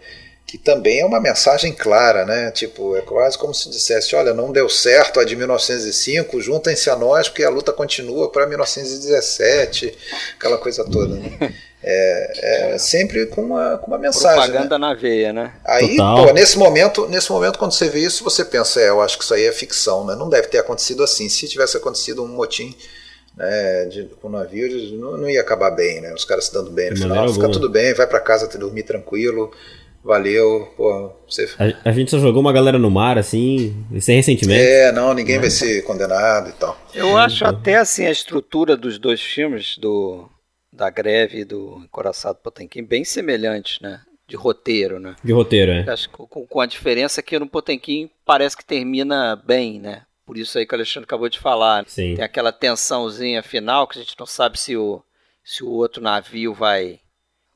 Que 0.49 0.57
também 0.57 1.01
é 1.01 1.05
uma 1.05 1.20
mensagem 1.20 1.74
clara, 1.74 2.24
né? 2.24 2.51
Tipo, 2.51 2.96
é 2.96 3.03
quase 3.03 3.36
como 3.36 3.53
se 3.55 3.68
dissesse, 3.68 4.16
olha, 4.16 4.32
não 4.32 4.51
deu 4.51 4.66
certo 4.66 5.20
a 5.20 5.24
de 5.24 5.36
1905, 5.36 6.40
juntem-se 6.40 6.88
a 6.88 6.96
nós 6.96 7.28
porque 7.28 7.44
a 7.44 7.51
luta 7.51 7.70
continua 7.70 8.32
para 8.32 8.46
1917, 8.46 9.94
aquela 10.38 10.57
coisa 10.57 10.82
toda, 10.90 11.16
né? 11.16 11.55
É, 11.80 12.72
é, 12.72 12.78
sempre 12.78 13.26
com 13.26 13.42
uma, 13.42 13.78
com 13.78 13.88
uma 13.88 13.99
mensagem. 13.99 14.51
Propaganda 14.51 14.78
né? 14.78 14.86
na 14.88 14.94
veia, 14.94 15.32
né? 15.34 15.53
Aí, 15.64 15.96
pô, 15.96 16.32
nesse 16.32 16.59
momento, 16.59 17.07
nesse 17.09 17.30
momento, 17.30 17.59
quando 17.59 17.72
você 17.72 17.88
vê 17.88 18.01
isso, 18.01 18.24
você 18.24 18.44
pensa, 18.44 18.80
é, 18.80 18.88
eu 18.88 19.01
acho 19.03 19.16
que 19.16 19.24
isso 19.24 19.34
aí 19.34 19.44
é 19.44 19.53
ficção, 19.53 20.05
né? 20.05 20.16
Não 20.16 20.28
deve 20.28 20.49
ter 20.49 20.59
acontecido 20.59 21.05
assim. 21.05 21.28
Se 21.28 21.46
tivesse 21.46 21.76
acontecido 21.76 22.24
um 22.24 22.28
motim 22.28 22.74
né, 23.36 23.84
de, 23.84 24.05
com 24.20 24.26
o 24.26 24.30
navio, 24.30 24.68
não, 24.99 25.18
não, 25.18 25.30
ia 25.30 25.40
acabar 25.40 25.70
bem, 25.70 26.01
né? 26.01 26.12
Os 26.12 26.24
caras 26.24 26.46
se 26.46 26.53
dando 26.53 26.70
bem 26.70 26.90
no 26.90 26.96
final. 26.96 27.32
Fica 27.32 27.49
tudo 27.49 27.68
bem, 27.68 27.94
vai 27.94 28.07
para 28.07 28.18
casa 28.18 28.49
dormir 28.59 28.82
tranquilo. 28.82 29.53
Valeu, 30.03 30.72
pô, 30.76 31.12
você... 31.28 31.49
a, 31.59 31.90
a, 31.90 31.92
gente 31.92 32.11
só 32.11 32.18
jogou 32.18 32.40
uma 32.40 32.53
galera 32.53 32.78
no 32.78 32.90
mar, 32.90 33.18
assim, 33.18 33.84
sem 34.01 34.16
ressentimento. 34.16 34.61
É, 34.61 34.92
não, 34.92 35.12
ninguém 35.12 35.38
vai 35.38 35.51
ser 35.51 35.82
condenado 35.82 36.49
e 36.49 36.53
tal. 36.53 36.78
Eu 36.94 37.16
acho 37.16 37.44
até 37.44 37.76
assim 37.76 38.07
a 38.07 38.11
estrutura 38.11 38.76
dos 38.76 38.99
dois 38.99 39.20
filmes, 39.20 39.76
do 39.76 40.28
da 40.72 40.88
greve 40.88 41.44
do 41.44 41.82
Encoraçado 41.84 42.38
Potemkin 42.38 42.84
bem 42.84 43.05
semelhantes, 43.05 43.80
né? 43.80 44.01
De 44.26 44.36
roteiro, 44.36 45.01
né? 45.01 45.16
De 45.24 45.32
roteiro, 45.32 45.72
é. 45.72 45.90
Acho 45.90 46.09
que 46.09 46.16
com, 46.16 46.46
com 46.46 46.61
a 46.61 46.66
diferença 46.66 47.22
que 47.22 47.38
no 47.38 47.49
Potemkin 47.49 48.09
parece 48.24 48.57
que 48.57 48.64
termina 48.64 49.34
bem, 49.34 49.80
né? 49.80 50.03
Por 50.24 50.36
isso 50.36 50.59
aí 50.59 50.66
que 50.66 50.74
o 50.74 50.76
Alexandre 50.76 51.05
acabou 51.05 51.28
de 51.28 51.38
falar. 51.38 51.84
Sim. 51.88 52.14
Tem 52.14 52.24
aquela 52.24 52.53
tensãozinha 52.53 53.42
final 53.42 53.88
que 53.88 53.99
a 53.99 54.03
gente 54.03 54.14
não 54.18 54.26
sabe 54.26 54.61
se 54.61 54.76
o, 54.76 55.03
se 55.42 55.64
o 55.64 55.70
outro 55.70 56.03
navio 56.03 56.53
vai, 56.53 57.01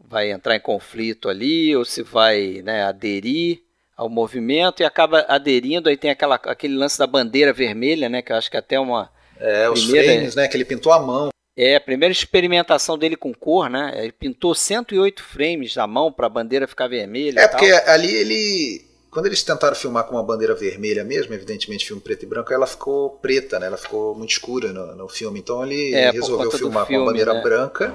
vai 0.08 0.30
entrar 0.30 0.56
em 0.56 0.60
conflito 0.60 1.28
ali 1.28 1.74
ou 1.76 1.84
se 1.84 2.02
vai 2.02 2.60
né, 2.64 2.84
aderir 2.84 3.62
ao 3.96 4.08
movimento 4.08 4.80
e 4.80 4.84
acaba 4.84 5.24
aderindo. 5.28 5.88
Aí 5.88 5.96
tem 5.96 6.10
aquela, 6.10 6.36
aquele 6.36 6.74
lance 6.74 6.98
da 6.98 7.06
bandeira 7.06 7.52
vermelha, 7.52 8.08
né? 8.08 8.22
Que 8.22 8.32
eu 8.32 8.36
acho 8.36 8.50
que 8.50 8.56
é 8.56 8.60
até 8.60 8.78
uma. 8.78 9.10
É, 9.38 9.68
os 9.68 9.82
primeira... 9.82 10.12
frames, 10.12 10.34
né? 10.34 10.48
Que 10.48 10.56
ele 10.56 10.64
pintou 10.64 10.92
a 10.92 11.00
mão. 11.00 11.30
É, 11.56 11.76
a 11.76 11.80
primeira 11.80 12.12
experimentação 12.12 12.96
dele 12.96 13.16
com 13.16 13.32
cor, 13.34 13.68
né? 13.68 13.92
Ele 13.96 14.12
pintou 14.12 14.54
108 14.54 15.22
frames 15.22 15.76
na 15.76 15.86
mão 15.86 16.10
para 16.10 16.26
a 16.26 16.30
bandeira 16.30 16.66
ficar 16.66 16.88
vermelha. 16.88 17.40
É, 17.40 17.48
porque 17.48 17.70
ali 17.70 18.12
ele. 18.14 18.92
Quando 19.10 19.26
eles 19.26 19.42
tentaram 19.42 19.76
filmar 19.76 20.04
com 20.04 20.14
uma 20.14 20.22
bandeira 20.22 20.54
vermelha 20.54 21.04
mesmo, 21.04 21.34
evidentemente 21.34 21.86
filme 21.86 22.00
preto 22.00 22.22
e 22.22 22.26
branco, 22.26 22.50
ela 22.50 22.66
ficou 22.66 23.10
preta, 23.10 23.58
né? 23.58 23.66
Ela 23.66 23.76
ficou 23.76 24.14
muito 24.14 24.30
escura 24.30 24.72
no, 24.72 24.96
no 24.96 25.08
filme. 25.08 25.38
Então 25.38 25.62
ele 25.62 25.94
é, 25.94 26.10
resolveu 26.10 26.50
filmar 26.50 26.86
filme, 26.86 27.04
com 27.04 27.10
a 27.10 27.12
bandeira 27.12 27.34
né? 27.34 27.42
branca. 27.42 27.94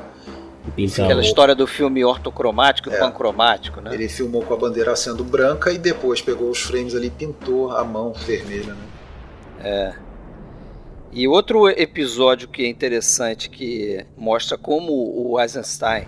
Então, 0.76 1.06
Aquela 1.06 1.22
história 1.22 1.56
do 1.56 1.68
filme 1.68 2.04
ortocromático 2.04 2.90
e 2.90 2.94
é, 2.94 3.00
pancromático, 3.00 3.80
né? 3.82 3.94
Ele 3.94 4.10
filmou 4.10 4.44
com 4.44 4.54
a 4.54 4.58
bandeira 4.58 4.96
sendo 4.96 5.24
branca 5.24 5.72
e 5.72 5.78
depois 5.78 6.22
pegou 6.22 6.50
os 6.50 6.62
frames 6.62 6.96
ali 6.96 7.08
e 7.08 7.12
pintou 7.12 7.72
a 7.72 7.84
mão 7.84 8.14
vermelha, 8.14 8.74
né? 8.74 8.84
É. 9.60 9.94
E 11.12 11.28
outro 11.28 11.70
episódio 11.70 12.48
que 12.48 12.64
é 12.64 12.68
interessante, 12.68 13.50
que 13.50 14.06
mostra 14.18 14.58
como 14.58 14.92
o 14.92 15.40
Eisenstein 15.40 16.06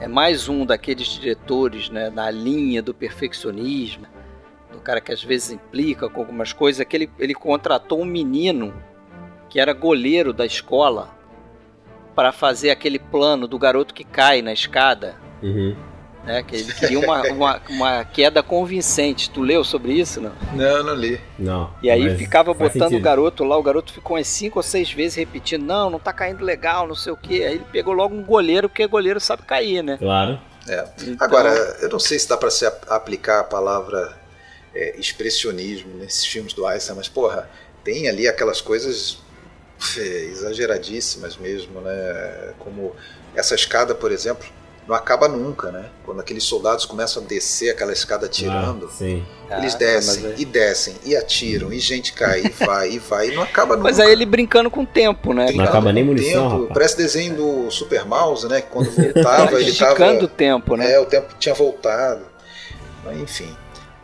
é 0.00 0.08
mais 0.08 0.48
um 0.48 0.64
daqueles 0.64 1.06
diretores 1.06 1.90
né, 1.90 2.08
na 2.10 2.30
linha 2.30 2.82
do 2.82 2.94
perfeccionismo, 2.94 4.06
do 4.72 4.80
cara 4.80 5.00
que 5.00 5.12
às 5.12 5.22
vezes 5.22 5.52
implica 5.52 6.08
com 6.08 6.20
algumas 6.20 6.52
coisas, 6.52 6.80
é 6.80 6.84
que 6.84 6.96
ele, 6.96 7.10
ele 7.18 7.34
contratou 7.34 8.00
um 8.00 8.04
menino 8.04 8.74
que 9.48 9.60
era 9.60 9.72
goleiro 9.74 10.32
da 10.32 10.46
escola 10.46 11.19
para 12.20 12.32
fazer 12.32 12.68
aquele 12.68 12.98
plano 12.98 13.48
do 13.48 13.58
garoto 13.58 13.94
que 13.94 14.04
cai 14.04 14.42
na 14.42 14.52
escada. 14.52 15.16
Uhum 15.42 15.74
né? 16.22 16.42
Que 16.42 16.56
ele 16.56 16.72
queria 16.74 16.98
uma, 17.00 17.22
uma, 17.22 17.62
uma, 17.70 18.04
queda 18.04 18.42
convincente. 18.42 19.30
Tu 19.30 19.40
leu 19.40 19.64
sobre 19.64 19.94
isso, 19.94 20.20
não? 20.20 20.32
Não, 20.52 20.84
não 20.84 20.94
li. 20.94 21.18
Não. 21.38 21.72
E 21.82 21.88
aí 21.88 22.14
ficava 22.18 22.52
botando 22.52 22.72
sentido. 22.72 22.98
o 22.98 23.00
garoto 23.00 23.42
lá, 23.42 23.56
o 23.56 23.62
garoto 23.62 23.90
ficou 23.90 24.18
umas 24.18 24.26
cinco 24.26 24.58
ou 24.58 24.62
seis 24.62 24.92
vezes 24.92 25.16
repetindo, 25.16 25.64
não, 25.64 25.88
não 25.88 25.98
tá 25.98 26.12
caindo 26.12 26.44
legal, 26.44 26.86
não 26.86 26.94
sei 26.94 27.10
o 27.10 27.16
quê. 27.16 27.42
Aí 27.42 27.54
ele 27.54 27.64
pegou 27.72 27.94
logo 27.94 28.14
um 28.14 28.22
goleiro, 28.22 28.68
porque 28.68 28.86
goleiro 28.86 29.18
sabe 29.18 29.44
cair, 29.44 29.82
né? 29.82 29.96
Claro. 29.96 30.38
É. 30.68 30.84
Então... 31.00 31.26
Agora, 31.26 31.48
eu 31.80 31.88
não 31.88 31.98
sei 31.98 32.18
se 32.18 32.28
dá 32.28 32.36
para 32.36 32.50
se 32.50 32.66
aplicar 32.66 33.40
a 33.40 33.44
palavra 33.44 34.14
é, 34.74 35.00
expressionismo 35.00 35.96
nesses 35.96 36.26
filmes 36.26 36.52
do 36.52 36.66
Einstein, 36.66 36.96
mas 36.96 37.08
porra, 37.08 37.48
tem 37.82 38.10
ali 38.10 38.28
aquelas 38.28 38.60
coisas 38.60 39.22
exageradíssimas 39.96 41.36
mesmo, 41.36 41.80
né? 41.80 42.54
Como 42.58 42.94
essa 43.34 43.54
escada, 43.54 43.94
por 43.94 44.12
exemplo, 44.12 44.46
não 44.86 44.96
acaba 44.96 45.28
nunca, 45.28 45.70
né? 45.70 45.86
Quando 46.04 46.20
aqueles 46.20 46.42
soldados 46.42 46.84
começam 46.84 47.22
a 47.22 47.26
descer 47.26 47.70
aquela 47.70 47.92
escada 47.92 48.26
atirando, 48.26 48.90
ah, 49.48 49.58
eles 49.58 49.74
descem 49.74 50.26
é... 50.26 50.34
e 50.36 50.44
descem 50.44 50.94
e 51.04 51.16
atiram 51.16 51.72
e 51.72 51.78
gente 51.78 52.12
cai 52.12 52.42
e 52.44 52.64
vai 52.64 52.90
e 52.90 52.98
vai 52.98 53.28
e 53.28 53.34
não 53.34 53.42
acaba 53.42 53.76
nunca. 53.76 53.88
Mas 53.88 54.00
aí 54.00 54.10
ele 54.10 54.26
brincando 54.26 54.70
com 54.70 54.82
o 54.82 54.86
tempo, 54.86 55.32
né? 55.32 55.52
Não 55.52 55.64
acaba 55.64 55.92
nem 55.92 56.02
munição, 56.02 56.62
tempo. 56.62 56.74
Parece 56.74 56.96
desenho 56.96 57.36
do 57.36 57.70
Super 57.70 58.04
Mouse, 58.04 58.48
né? 58.48 58.60
Que 58.60 58.68
quando 58.68 58.90
voltava 58.90 59.60
ele 59.60 59.70
estava 59.70 59.92
esticando 59.92 60.24
o 60.24 60.28
tempo, 60.28 60.76
né? 60.76 60.92
É, 60.92 60.98
o 60.98 61.06
tempo 61.06 61.34
tinha 61.38 61.54
voltado. 61.54 62.22
Mas, 63.04 63.16
enfim. 63.18 63.56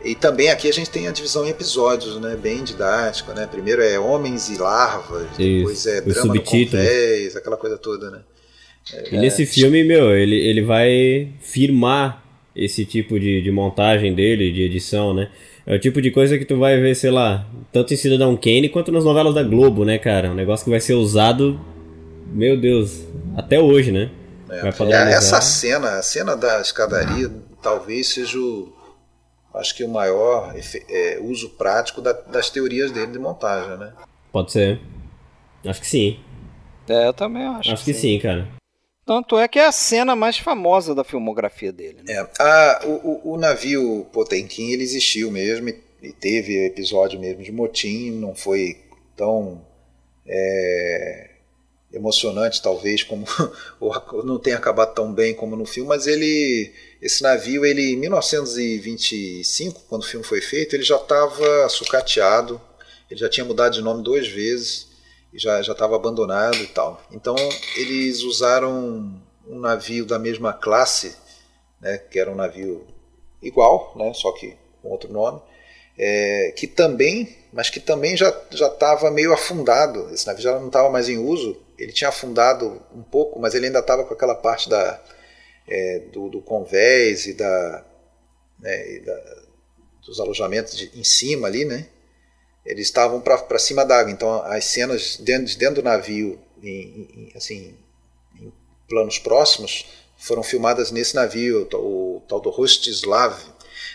E 0.03 0.13
também 0.13 0.49
aqui 0.49 0.69
a 0.69 0.73
gente 0.73 0.89
tem 0.89 1.07
a 1.07 1.11
divisão 1.11 1.45
em 1.45 1.49
episódios, 1.49 2.19
né? 2.21 2.35
Bem 2.35 2.63
didático, 2.63 3.33
né? 3.33 3.47
Primeiro 3.47 3.81
é 3.81 3.99
homens 3.99 4.49
e 4.49 4.57
larvas, 4.57 5.27
Isso. 5.31 5.39
depois 5.39 5.85
é 5.85 6.01
drama 6.01 6.33
no 6.35 6.43
convés, 6.43 7.35
aquela 7.35 7.57
coisa 7.57 7.77
toda, 7.77 8.11
né? 8.11 8.19
E 9.11 9.17
nesse 9.17 9.45
filme, 9.45 9.83
meu, 9.83 10.15
ele, 10.15 10.35
ele 10.35 10.61
vai 10.61 11.33
firmar 11.41 12.23
esse 12.55 12.85
tipo 12.85 13.19
de, 13.19 13.41
de 13.41 13.51
montagem 13.51 14.13
dele, 14.13 14.51
de 14.51 14.63
edição, 14.63 15.13
né? 15.13 15.29
É 15.65 15.75
o 15.75 15.79
tipo 15.79 16.01
de 16.01 16.11
coisa 16.11 16.37
que 16.37 16.45
tu 16.45 16.57
vai 16.57 16.79
ver, 16.79 16.95
sei 16.95 17.11
lá, 17.11 17.45
tanto 17.73 17.93
em 17.93 17.97
Cidadão 17.97 18.37
Kane 18.37 18.69
quanto 18.69 18.91
nas 18.91 19.03
novelas 19.03 19.35
da 19.35 19.43
Globo, 19.43 19.83
né, 19.83 19.97
cara? 19.97 20.31
Um 20.31 20.35
negócio 20.35 20.63
que 20.63 20.69
vai 20.69 20.79
ser 20.79 20.93
usado, 20.93 21.59
meu 22.31 22.55
Deus, 22.55 23.01
até 23.35 23.59
hoje, 23.59 23.91
né? 23.91 24.09
É, 24.49 25.11
essa 25.11 25.41
cena, 25.41 25.97
a 25.97 26.01
cena 26.01 26.35
da 26.35 26.61
escadaria, 26.61 27.29
talvez 27.61 28.07
seja 28.07 28.39
o, 28.39 28.73
acho 29.57 29.75
que 29.75 29.83
o 29.83 29.89
maior 29.89 30.55
é, 30.89 31.19
uso 31.21 31.49
prático 31.51 32.01
da, 32.01 32.13
das 32.13 32.49
teorias 32.49 32.91
dele 32.91 33.11
de 33.11 33.19
montagem, 33.19 33.77
né? 33.77 33.93
Pode 34.31 34.51
ser. 34.51 34.79
Acho 35.65 35.81
que 35.81 35.87
sim. 35.87 36.19
É, 36.87 37.07
eu 37.07 37.13
também 37.13 37.43
acho. 37.43 37.71
Acho 37.71 37.83
que 37.83 37.93
sim, 37.93 37.99
sim 37.99 38.19
cara. 38.19 38.47
Tanto 39.05 39.39
é 39.39 39.47
que 39.47 39.57
é 39.57 39.65
a 39.65 39.71
cena 39.71 40.17
mais 40.17 40.37
famosa 40.37 40.93
da 40.93 41.03
filmografia 41.03 41.71
dele. 41.71 42.03
Né? 42.03 42.13
É, 42.13 42.27
a, 42.39 42.81
o, 42.85 43.33
o, 43.33 43.37
navio 43.37 44.05
Potemkin 44.11 44.71
ele 44.71 44.83
existiu 44.83 45.31
mesmo 45.31 45.69
e, 45.69 45.81
e, 46.03 46.11
teve 46.11 46.65
episódio 46.65 47.17
mesmo 47.17 47.41
de 47.41 47.51
motim, 47.51 48.11
não 48.11 48.35
foi 48.35 48.77
tão 49.15 49.61
é, 50.27 51.36
emocionante 51.91 52.61
talvez 52.61 53.03
como 53.03 53.25
não 54.23 54.37
tenha 54.37 54.57
acabado 54.57 54.93
tão 54.93 55.13
bem 55.13 55.33
como 55.33 55.55
no 55.55 55.65
filme, 55.65 55.87
mas 55.87 56.07
ele 56.07 56.73
esse 57.01 57.23
navio 57.23 57.65
ele 57.65 57.93
em 57.93 57.95
1925 57.95 59.81
quando 59.87 60.03
o 60.03 60.05
filme 60.05 60.25
foi 60.25 60.41
feito 60.41 60.75
ele 60.75 60.83
já 60.83 60.97
estava 60.97 61.69
sucateado, 61.69 62.59
ele 63.09 63.19
já 63.19 63.29
tinha 63.29 63.45
mudado 63.45 63.73
de 63.73 63.81
nome 63.81 64.03
duas 64.03 64.27
vezes 64.27 64.87
já 65.37 65.61
já 65.61 65.73
estava 65.73 65.95
abandonado 65.95 66.57
e 66.57 66.67
tal. 66.67 67.01
Então 67.11 67.35
eles 67.75 68.21
usaram 68.23 69.21
um 69.47 69.59
navio 69.59 70.05
da 70.05 70.19
mesma 70.19 70.51
classe, 70.53 71.15
né, 71.79 71.97
que 71.97 72.19
era 72.19 72.31
um 72.31 72.35
navio 72.35 72.85
igual, 73.41 73.93
né, 73.95 74.11
só 74.13 74.31
que 74.31 74.57
com 74.81 74.89
outro 74.89 75.11
nome, 75.11 75.41
é, 75.97 76.53
que 76.55 76.67
também, 76.67 77.35
mas 77.53 77.69
que 77.69 77.79
também 77.79 78.15
já 78.17 78.33
já 78.51 78.67
estava 78.67 79.09
meio 79.11 79.33
afundado. 79.33 80.13
Esse 80.13 80.27
navio 80.27 80.43
já 80.43 80.59
não 80.59 80.67
estava 80.67 80.89
mais 80.89 81.09
em 81.09 81.17
uso. 81.17 81.57
Ele 81.77 81.91
tinha 81.91 82.09
afundado 82.09 82.81
um 82.93 83.03
pouco, 83.03 83.39
mas 83.39 83.53
ele 83.53 83.67
ainda 83.67 83.79
estava 83.79 84.03
com 84.03 84.13
aquela 84.13 84.35
parte 84.35 84.69
da 84.69 85.01
é, 85.67 85.99
do, 86.11 86.29
do, 86.29 86.41
convés 86.41 87.25
e 87.27 87.33
da, 87.33 87.85
né, 88.59 88.95
e 88.95 88.99
da 89.01 89.47
dos 90.05 90.19
alojamentos 90.19 90.77
de, 90.77 90.97
em 90.97 91.03
cima 91.03 91.47
ali, 91.47 91.65
né? 91.65 91.87
eles 92.67 92.87
estavam 92.87 93.21
para 93.21 93.57
cima 93.57 93.85
d'água, 93.85 94.11
então 94.11 94.41
as 94.43 94.65
cenas 94.65 95.15
dentro, 95.17 95.57
dentro 95.57 95.75
do 95.75 95.83
navio, 95.83 96.37
em, 96.61 96.69
em, 96.69 97.31
assim, 97.33 97.73
em 98.39 98.51
planos 98.89 99.17
próximos, 99.17 99.85
foram 100.17 100.43
filmadas 100.43 100.91
nesse 100.91 101.15
navio, 101.15 101.67
o, 101.73 102.17
o 102.17 102.21
tal 102.27 102.41
do 102.41 102.49
Rostislav. 102.49 103.39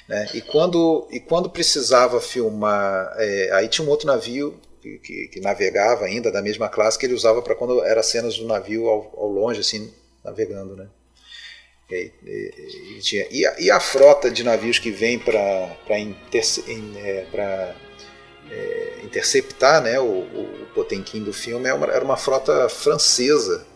Né? 0.09 0.30
E, 0.35 0.41
quando, 0.41 1.07
e 1.11 1.20
quando 1.20 1.51
precisava 1.51 2.20
filmar, 2.20 3.12
é, 3.18 3.51
aí 3.53 3.68
tinha 3.68 3.87
um 3.87 3.91
outro 3.91 4.07
navio 4.07 4.59
que, 4.83 5.28
que, 5.28 5.41
navegava 5.41 6.05
ainda 6.05 6.30
da 6.30 6.43
mesma 6.43 6.68
classe 6.68 6.99
que 6.99 7.07
ele 7.07 7.14
usava 7.14 7.41
para 7.41 7.55
quando 7.55 7.83
era 7.85 8.03
cenas 8.03 8.37
do 8.37 8.47
navio 8.47 8.89
ao, 8.89 9.12
ao 9.16 9.28
longe, 9.28 9.61
assim, 9.61 9.93
navegando, 10.24 10.74
né? 10.74 10.89
E, 11.91 12.11
e, 12.24 12.97
e, 12.97 13.01
tinha, 13.01 13.26
e, 13.30 13.47
a, 13.47 13.61
e 13.61 13.70
a 13.70 13.78
frota 13.78 14.30
de 14.30 14.43
navios 14.43 14.78
que 14.78 14.91
vem 14.91 15.18
para 15.18 15.35
é, 15.89 17.26
é, 18.51 19.01
interceptar 19.05 19.83
né, 19.83 20.01
o, 20.01 20.05
o, 20.05 20.66
Potemkin 20.74 21.22
do 21.22 21.33
filme 21.33 21.66
era 21.66 21.74
é 21.74 21.74
uma, 21.74 21.87
era 21.87 22.05
uma 22.05 22.16
frota 22.16 22.68
francesa. 22.68 23.66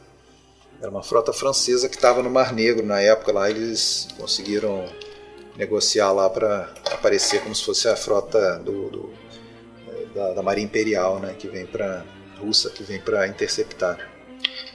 Era 0.80 0.90
uma 0.90 1.02
frota 1.02 1.32
francesa 1.32 1.88
que 1.88 1.96
estava 1.96 2.22
no 2.22 2.30
Mar 2.30 2.52
Negro 2.52 2.84
na 2.84 3.00
época 3.00 3.32
lá. 3.32 3.50
Eles 3.50 4.08
conseguiram 4.18 4.88
negociar 5.56 6.12
lá 6.12 6.28
para 6.28 6.72
aparecer 6.90 7.42
como 7.42 7.54
se 7.54 7.64
fosse 7.64 7.88
a 7.88 7.96
frota 7.96 8.58
do, 8.58 8.90
do 8.90 9.25
da, 10.16 10.32
da, 10.32 10.42
Marinha 10.42 10.64
Imperial, 10.64 11.20
né, 11.20 11.34
que 11.38 11.46
vem 11.46 11.66
para 11.66 12.04
russa, 12.40 12.70
que 12.70 12.82
vem 12.82 13.00
para 13.00 13.28
interceptar. 13.28 14.10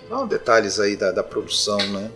Não, 0.09 0.27
detalhes 0.27 0.79
aí 0.79 0.95
da, 0.95 1.11
da 1.11 1.23
produção, 1.23 1.77
né? 1.89 2.11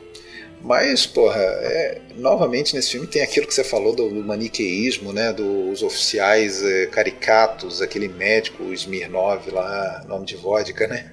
Mas, 0.61 1.05
porra, 1.05 1.39
é, 1.39 2.01
novamente 2.15 2.75
nesse 2.75 2.91
filme 2.91 3.05
tem 3.05 3.21
aquilo 3.21 3.45
que 3.45 3.53
você 3.53 3.63
falou 3.63 3.95
do, 3.95 4.09
do 4.09 4.23
maniqueísmo, 4.23 5.13
né? 5.13 5.31
Dos 5.31 5.83
oficiais 5.83 6.63
é, 6.63 6.87
caricatos, 6.87 7.81
aquele 7.81 8.07
médico, 8.07 8.63
o 8.63 8.73
Smirnov 8.73 9.47
lá, 9.51 10.03
nome 10.07 10.25
de 10.25 10.35
vodka, 10.35 10.87
né? 10.87 11.11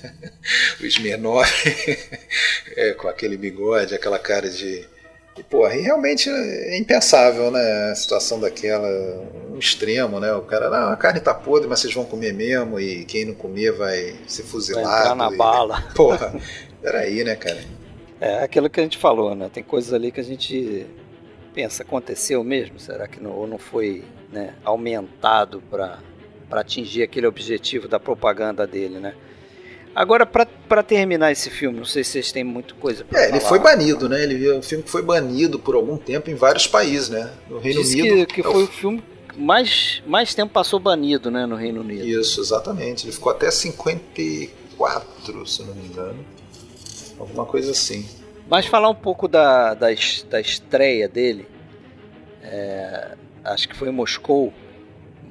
o 0.80 0.84
Smirnov 0.84 1.48
é, 2.76 2.92
com 2.92 3.08
aquele 3.08 3.36
bigode, 3.36 3.94
aquela 3.94 4.18
cara 4.18 4.50
de. 4.50 4.86
E, 5.36 5.42
porra, 5.42 5.74
e 5.74 5.80
realmente 5.80 6.30
é 6.30 6.78
impensável, 6.78 7.50
né? 7.50 7.90
A 7.90 7.94
situação 7.94 8.38
daquela, 8.38 8.88
um 9.50 9.58
extremo, 9.58 10.20
né? 10.20 10.32
O 10.34 10.42
cara, 10.42 10.70
não, 10.70 10.90
a 10.90 10.96
carne 10.96 11.20
tá 11.20 11.34
podre, 11.34 11.68
mas 11.68 11.80
vocês 11.80 11.92
vão 11.92 12.04
comer 12.04 12.32
mesmo, 12.32 12.78
e 12.78 13.04
quem 13.04 13.24
não 13.24 13.34
comer 13.34 13.72
vai 13.72 14.14
ser 14.26 14.44
fuzilado. 14.44 14.86
Vai 14.86 15.00
entrar 15.00 15.14
na 15.16 15.32
e, 15.32 15.36
bala. 15.36 15.82
Porra, 15.94 16.34
peraí, 16.80 17.24
né, 17.24 17.34
cara? 17.34 17.60
É 18.20 18.44
aquilo 18.44 18.70
que 18.70 18.78
a 18.78 18.82
gente 18.82 18.96
falou, 18.96 19.34
né? 19.34 19.50
Tem 19.52 19.62
coisas 19.62 19.92
ali 19.92 20.12
que 20.12 20.20
a 20.20 20.24
gente 20.24 20.86
pensa, 21.52 21.82
aconteceu 21.82 22.42
mesmo? 22.44 22.78
Será 22.78 23.08
que 23.08 23.20
não, 23.20 23.32
ou 23.32 23.46
não 23.46 23.58
foi 23.58 24.04
né, 24.32 24.54
aumentado 24.64 25.62
para 25.70 25.98
atingir 26.50 27.02
aquele 27.02 27.26
objetivo 27.26 27.88
da 27.88 27.98
propaganda 27.98 28.66
dele, 28.66 28.98
né? 28.98 29.14
Agora, 29.94 30.26
para 30.26 30.82
terminar 30.82 31.30
esse 31.30 31.48
filme, 31.48 31.78
não 31.78 31.84
sei 31.84 32.02
se 32.02 32.10
vocês 32.10 32.32
têm 32.32 32.42
muita 32.42 32.74
coisa 32.74 33.04
para 33.04 33.20
É, 33.20 33.28
ele 33.28 33.40
foi 33.40 33.60
banido, 33.60 34.08
né? 34.08 34.24
Ele 34.24 34.48
é 34.48 34.54
um 34.54 34.62
filme 34.62 34.82
que 34.82 34.90
foi 34.90 35.02
banido 35.02 35.58
por 35.58 35.76
algum 35.76 35.96
tempo 35.96 36.30
em 36.30 36.34
vários 36.34 36.66
países, 36.66 37.08
né? 37.08 37.30
No 37.48 37.58
Reino 37.58 37.80
Diz 37.80 37.92
Unido. 37.92 38.26
Que, 38.26 38.34
que 38.34 38.40
é 38.40 38.44
foi 38.44 38.64
o 38.64 38.66
filme 38.66 39.02
que 39.28 39.40
mais, 39.40 40.02
mais 40.06 40.34
tempo 40.34 40.52
passou 40.52 40.80
banido, 40.80 41.30
né, 41.30 41.46
no 41.46 41.54
Reino 41.54 41.80
Unido. 41.80 42.04
Isso, 42.04 42.40
exatamente. 42.40 43.04
Ele 43.04 43.12
ficou 43.12 43.30
até 43.30 43.50
54, 43.50 45.46
se 45.46 45.62
não 45.62 45.74
me 45.74 45.86
engano. 45.86 46.24
Alguma 47.18 47.46
coisa 47.46 47.70
assim. 47.70 48.04
Mas 48.48 48.66
falar 48.66 48.88
um 48.88 48.94
pouco 48.94 49.28
da, 49.28 49.74
da, 49.74 49.86
da 50.28 50.40
estreia 50.40 51.08
dele. 51.08 51.46
É, 52.42 53.16
acho 53.44 53.68
que 53.68 53.76
foi 53.76 53.88
em 53.88 53.92
Moscou. 53.92 54.52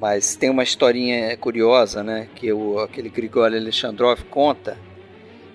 Mas 0.00 0.36
tem 0.36 0.50
uma 0.50 0.62
historinha 0.62 1.36
curiosa, 1.36 2.02
né? 2.02 2.28
Que 2.34 2.52
o, 2.52 2.78
aquele 2.78 3.08
Grigori 3.08 3.56
Alexandrov 3.56 4.22
conta 4.24 4.76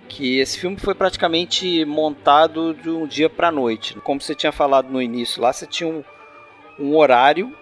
que 0.08 0.40
esse 0.40 0.60
filme 0.60 0.78
foi 0.78 0.96
praticamente 0.96 1.86
montado 1.86 2.74
de 2.74 2.90
um 2.90 3.06
dia 3.06 3.30
para 3.30 3.52
noite. 3.52 3.96
Como 4.02 4.20
você 4.20 4.34
tinha 4.34 4.52
falado 4.52 4.90
no 4.90 5.02
início, 5.02 5.42
lá 5.42 5.54
você 5.54 5.68
tinha 5.68 5.88
um, 5.88 6.04
um 6.80 6.98
horário 6.98 7.56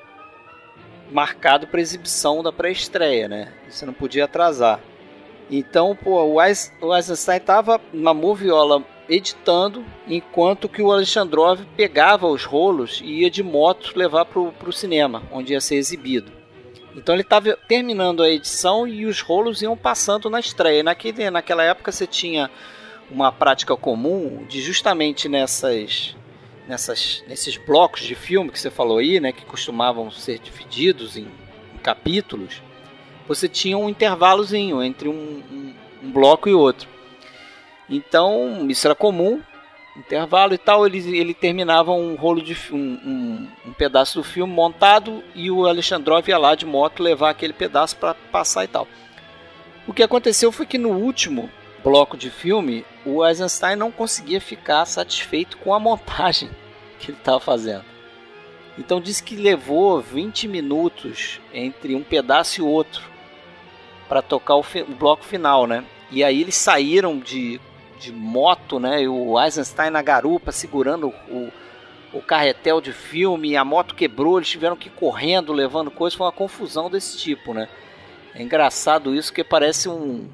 marcado 1.11 1.67
para 1.67 1.81
exibição 1.81 2.41
da 2.41 2.51
pré-estreia, 2.51 3.27
né? 3.27 3.53
Você 3.69 3.85
não 3.85 3.93
podia 3.93 4.25
atrasar. 4.25 4.79
Então, 5.49 5.95
pô, 5.95 6.21
o 6.23 6.41
Eisenstein 6.41 7.37
estava 7.37 7.79
na 7.93 8.13
moviola 8.13 8.83
editando, 9.07 9.85
enquanto 10.05 10.67
que 10.67 10.81
o 10.81 10.91
Alexandrov 10.91 11.61
pegava 11.75 12.27
os 12.27 12.43
rolos 12.43 13.01
e 13.01 13.21
ia 13.21 13.29
de 13.29 13.41
moto 13.41 13.93
levar 13.95 14.25
para 14.25 14.41
o 14.41 14.73
cinema, 14.73 15.23
onde 15.31 15.53
ia 15.53 15.61
ser 15.61 15.75
exibido. 15.75 16.36
Então 16.97 17.13
ele 17.13 17.21
estava 17.21 17.55
terminando 17.67 18.23
a 18.23 18.29
edição 18.29 18.87
e 18.87 19.05
os 19.05 19.21
rolos 19.21 19.61
iam 19.61 19.77
passando 19.77 20.31
na 20.31 20.39
estreia. 20.39 20.81
Naquele, 20.81 21.29
naquela 21.29 21.63
época 21.63 21.91
você 21.91 22.07
tinha 22.07 22.49
uma 23.09 23.31
prática 23.31 23.77
comum 23.77 24.43
de 24.49 24.59
justamente 24.59 25.29
nessas, 25.29 26.15
nessas, 26.67 27.23
nesses 27.27 27.55
blocos 27.55 28.01
de 28.01 28.15
filme 28.15 28.49
que 28.49 28.59
você 28.59 28.71
falou 28.71 28.97
aí, 28.97 29.19
né, 29.19 29.31
que 29.31 29.45
costumavam 29.45 30.09
ser 30.09 30.39
divididos 30.39 31.15
em, 31.15 31.27
em 31.75 31.77
capítulos, 31.83 32.63
você 33.27 33.47
tinha 33.47 33.77
um 33.77 33.87
intervalozinho 33.87 34.81
entre 34.81 35.07
um, 35.07 35.13
um, 35.13 35.73
um, 36.03 36.11
bloco 36.11 36.49
e 36.49 36.53
outro. 36.53 36.89
Então, 37.87 38.67
isso 38.69 38.87
era 38.87 38.95
comum, 38.95 39.41
intervalo 39.97 40.53
e 40.53 40.57
tal, 40.57 40.85
ele, 40.85 41.17
ele 41.17 41.33
terminava 41.33 41.91
um 41.91 42.15
rolo 42.15 42.41
de 42.41 42.55
um, 42.71 42.77
um, 42.77 43.47
um 43.67 43.73
pedaço 43.73 44.19
do 44.19 44.23
filme 44.23 44.53
montado 44.53 45.23
e 45.33 45.49
o 45.49 45.65
Alexandrov 45.65 46.27
ia 46.27 46.37
lá 46.37 46.55
de 46.55 46.65
moto 46.65 47.01
levar 47.01 47.31
aquele 47.31 47.53
pedaço 47.53 47.97
para 47.97 48.13
passar 48.13 48.63
e 48.63 48.67
tal. 48.67 48.87
O 49.87 49.93
que 49.93 50.03
aconteceu 50.03 50.51
foi 50.51 50.65
que 50.65 50.77
no 50.77 50.89
último 50.89 51.49
bloco 51.83 52.17
de 52.17 52.29
filme, 52.29 52.85
o 53.05 53.25
Eisenstein 53.25 53.75
não 53.75 53.91
conseguia 53.91 54.41
ficar 54.41 54.85
satisfeito 54.85 55.57
com 55.57 55.73
a 55.73 55.79
montagem 55.79 56.49
que 56.99 57.11
ele 57.11 57.17
estava 57.17 57.39
fazendo. 57.39 57.85
Então 58.77 59.01
disse 59.01 59.23
que 59.23 59.35
levou 59.35 60.01
20 60.01 60.47
minutos 60.47 61.39
entre 61.53 61.95
um 61.95 62.03
pedaço 62.03 62.59
e 62.59 62.63
outro 62.63 63.03
para 64.07 64.21
tocar 64.21 64.55
o, 64.55 64.59
o, 64.61 64.95
bloco 64.95 65.23
final, 65.23 65.65
né? 65.65 65.83
E 66.11 66.23
aí 66.23 66.41
eles 66.41 66.55
saíram 66.55 67.17
de, 67.19 67.59
de 67.99 68.11
moto, 68.11 68.79
né? 68.79 69.03
E 69.03 69.07
o 69.07 69.39
Eisenstein 69.39 69.89
na 69.89 70.01
garupa 70.01 70.51
segurando 70.51 71.13
o, 71.29 71.51
o 72.13 72.21
carretel 72.21 72.79
de 72.79 72.93
filme, 72.93 73.49
e 73.49 73.57
a 73.57 73.65
moto 73.65 73.95
quebrou, 73.95 74.37
eles 74.37 74.49
tiveram 74.49 74.75
que 74.75 74.87
ir 74.87 74.91
correndo, 74.91 75.51
levando 75.53 75.91
coisas, 75.91 76.17
foi 76.17 76.25
uma 76.25 76.31
confusão 76.31 76.89
desse 76.89 77.17
tipo, 77.17 77.53
né? 77.53 77.67
É 78.33 78.41
engraçado 78.41 79.15
isso, 79.15 79.33
que 79.33 79.43
parece 79.43 79.89
um 79.89 80.27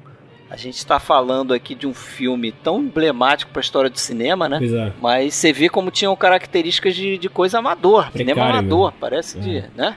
A 0.50 0.56
gente 0.56 0.76
está 0.76 1.00
falando 1.00 1.54
aqui 1.54 1.74
de 1.74 1.86
um 1.86 1.94
filme 1.94 2.52
tão 2.52 2.80
emblemático 2.80 3.50
para 3.50 3.60
a 3.60 3.64
história 3.64 3.90
do 3.90 3.98
cinema, 3.98 4.48
né? 4.48 4.60
É. 4.62 4.92
Mas 5.00 5.34
você 5.34 5.52
vê 5.52 5.68
como 5.68 5.90
tinham 5.90 6.14
características 6.14 6.94
de, 6.94 7.18
de 7.18 7.28
coisa 7.28 7.58
amador, 7.58 8.10
Precário 8.10 8.34
cinema 8.34 8.50
amador, 8.50 8.86
mesmo. 8.86 9.00
parece 9.00 9.38
É. 9.38 9.40
de, 9.40 9.64
né? 9.74 9.96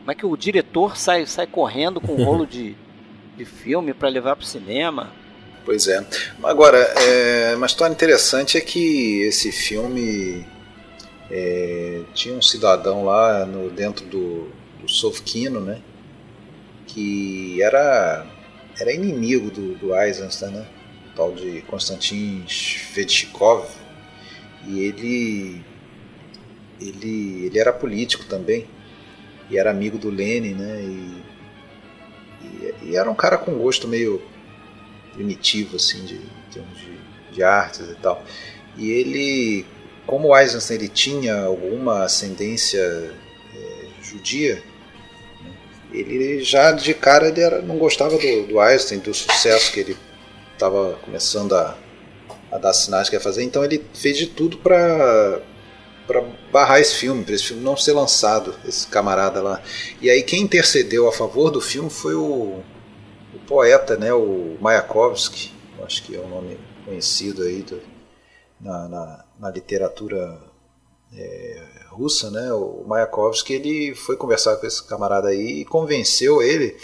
Como 0.00 0.10
é 0.10 0.14
que 0.14 0.26
o 0.26 0.36
diretor 0.36 0.96
sai, 0.96 1.24
sai 1.26 1.46
correndo 1.46 2.00
com 2.00 2.14
um 2.14 2.24
rolo 2.24 2.44
de, 2.46 2.74
de 3.36 3.44
filme 3.44 3.94
para 3.94 4.08
levar 4.08 4.34
pro 4.34 4.44
cinema? 4.44 5.10
Pois 5.64 5.86
é. 5.86 6.04
Agora, 6.42 6.78
é, 6.78 7.54
uma 7.54 7.66
história 7.66 7.92
interessante 7.92 8.58
é 8.58 8.60
que 8.60 9.22
esse 9.22 9.52
filme 9.52 10.44
é, 11.30 12.02
tinha 12.12 12.34
um 12.34 12.42
cidadão 12.42 13.04
lá 13.04 13.46
no, 13.46 13.70
dentro 13.70 14.04
do, 14.06 14.48
do 14.80 14.88
Sovkino, 14.88 15.60
né? 15.60 15.80
Que 16.86 17.62
era, 17.62 18.26
era 18.78 18.92
inimigo 18.92 19.50
do, 19.52 19.74
do 19.76 19.94
Eisenstein, 19.94 20.50
né? 20.50 20.66
O 21.12 21.16
tal 21.16 21.32
de 21.32 21.62
Konstantin 21.62 22.44
Svetchikov. 22.48 23.68
E 24.66 24.80
ele, 24.80 25.62
ele, 26.80 27.46
ele 27.46 27.58
era 27.58 27.72
político 27.72 28.24
também. 28.24 28.66
E 29.48 29.56
era 29.56 29.70
amigo 29.70 29.96
do 29.96 30.10
Lenin, 30.10 30.54
né? 30.54 30.82
E, 30.82 31.22
e, 32.42 32.90
e 32.90 32.96
era 32.96 33.08
um 33.08 33.14
cara 33.14 33.38
com 33.38 33.54
gosto 33.54 33.86
meio 33.86 34.20
primitivo 35.12 35.76
assim 35.76 36.04
de, 36.04 36.14
em 36.14 36.52
termos 36.52 36.78
de, 36.78 37.34
de 37.34 37.42
artes 37.42 37.88
e 37.88 37.94
tal. 37.96 38.22
E 38.76 38.90
ele, 38.90 39.66
como 40.06 40.28
o 40.28 40.36
Eisenstein 40.36 40.78
ele 40.78 40.88
tinha 40.88 41.42
alguma 41.42 42.04
ascendência 42.04 42.80
eh, 42.80 43.86
judia, 44.02 44.62
né, 45.44 45.52
ele 45.92 46.42
já 46.42 46.72
de 46.72 46.94
cara 46.94 47.28
ele 47.28 47.40
era, 47.40 47.60
não 47.60 47.76
gostava 47.76 48.16
do, 48.16 48.46
do 48.46 48.60
Einstein, 48.60 48.98
do 48.98 49.12
sucesso 49.12 49.72
que 49.72 49.80
ele 49.80 49.96
estava 50.54 50.98
começando 51.02 51.54
a, 51.54 51.76
a 52.50 52.58
dar 52.58 52.72
sinais 52.72 53.08
que 53.08 53.16
ia 53.16 53.20
fazer. 53.20 53.42
Então 53.42 53.64
ele 53.64 53.84
fez 53.94 54.16
de 54.16 54.26
tudo 54.26 54.56
para 54.58 55.40
barrar 56.50 56.80
esse 56.80 56.94
filme, 56.94 57.24
para 57.24 57.34
esse 57.34 57.44
filme 57.44 57.62
não 57.62 57.76
ser 57.76 57.92
lançado, 57.92 58.54
esse 58.66 58.86
camarada 58.86 59.42
lá. 59.42 59.62
E 60.00 60.08
aí 60.08 60.22
quem 60.22 60.42
intercedeu 60.42 61.08
a 61.08 61.12
favor 61.12 61.50
do 61.50 61.60
filme 61.60 61.90
foi 61.90 62.14
o, 62.14 62.62
o 63.34 63.38
poeta, 63.46 63.96
né, 63.96 64.12
o 64.12 64.56
Mayakovsky, 64.60 65.52
acho 65.84 66.02
que 66.04 66.16
é 66.16 66.20
um 66.20 66.28
nome 66.28 66.58
conhecido 66.84 67.42
aí 67.42 67.62
do- 67.62 67.80
na, 68.60 68.88
na, 68.88 69.24
na 69.40 69.50
literatura 69.50 70.38
é, 71.14 71.62
russa, 71.88 72.30
né, 72.30 72.52
o 72.52 72.84
Mayakovsky, 72.86 73.54
ele 73.54 73.94
foi 73.94 74.16
conversar 74.16 74.56
com 74.56 74.66
esse 74.66 74.82
camarada 74.86 75.28
aí 75.28 75.60
e 75.60 75.64
convenceu 75.64 76.40
ele 76.42 76.76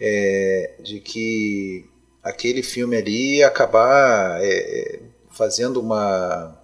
é, 0.00 0.74
de 0.82 1.00
que 1.00 1.88
aquele 2.22 2.62
filme 2.62 2.96
ali 2.96 3.38
ia 3.38 3.46
acabar 3.48 4.38
é, 4.42 5.00
fazendo 5.30 5.80
uma 5.80 6.58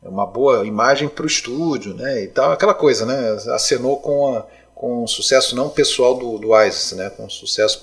uma 0.00 0.24
boa 0.24 0.64
imagem 0.64 1.08
para 1.08 1.24
o 1.24 1.26
estúdio, 1.26 1.92
né, 1.92 2.22
e 2.22 2.28
tal, 2.28 2.52
aquela 2.52 2.72
coisa, 2.72 3.04
né, 3.04 3.32
acenou 3.52 3.98
com 3.98 4.32
a, 4.36 4.46
com 4.74 5.02
o 5.02 5.08
sucesso 5.08 5.56
não 5.56 5.68
pessoal 5.68 6.14
do, 6.14 6.38
do 6.38 6.56
Eisenstein, 6.56 6.98
né, 6.98 7.10
com 7.10 7.28
sucesso 7.28 7.82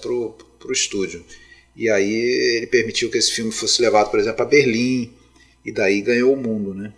para 0.65 0.71
o 0.71 0.73
estúdio. 0.73 1.25
E 1.75 1.89
aí 1.89 2.13
ele 2.57 2.67
permitiu 2.67 3.09
que 3.11 3.17
esse 3.17 3.31
filme 3.31 3.51
fosse 3.51 3.81
levado, 3.81 4.11
por 4.11 4.19
exemplo, 4.19 4.41
a 4.43 4.45
Berlim, 4.45 5.13
e 5.65 5.71
daí 5.71 6.01
ganhou 6.01 6.33
o 6.33 6.37
mundo, 6.37 6.73
né. 6.73 6.93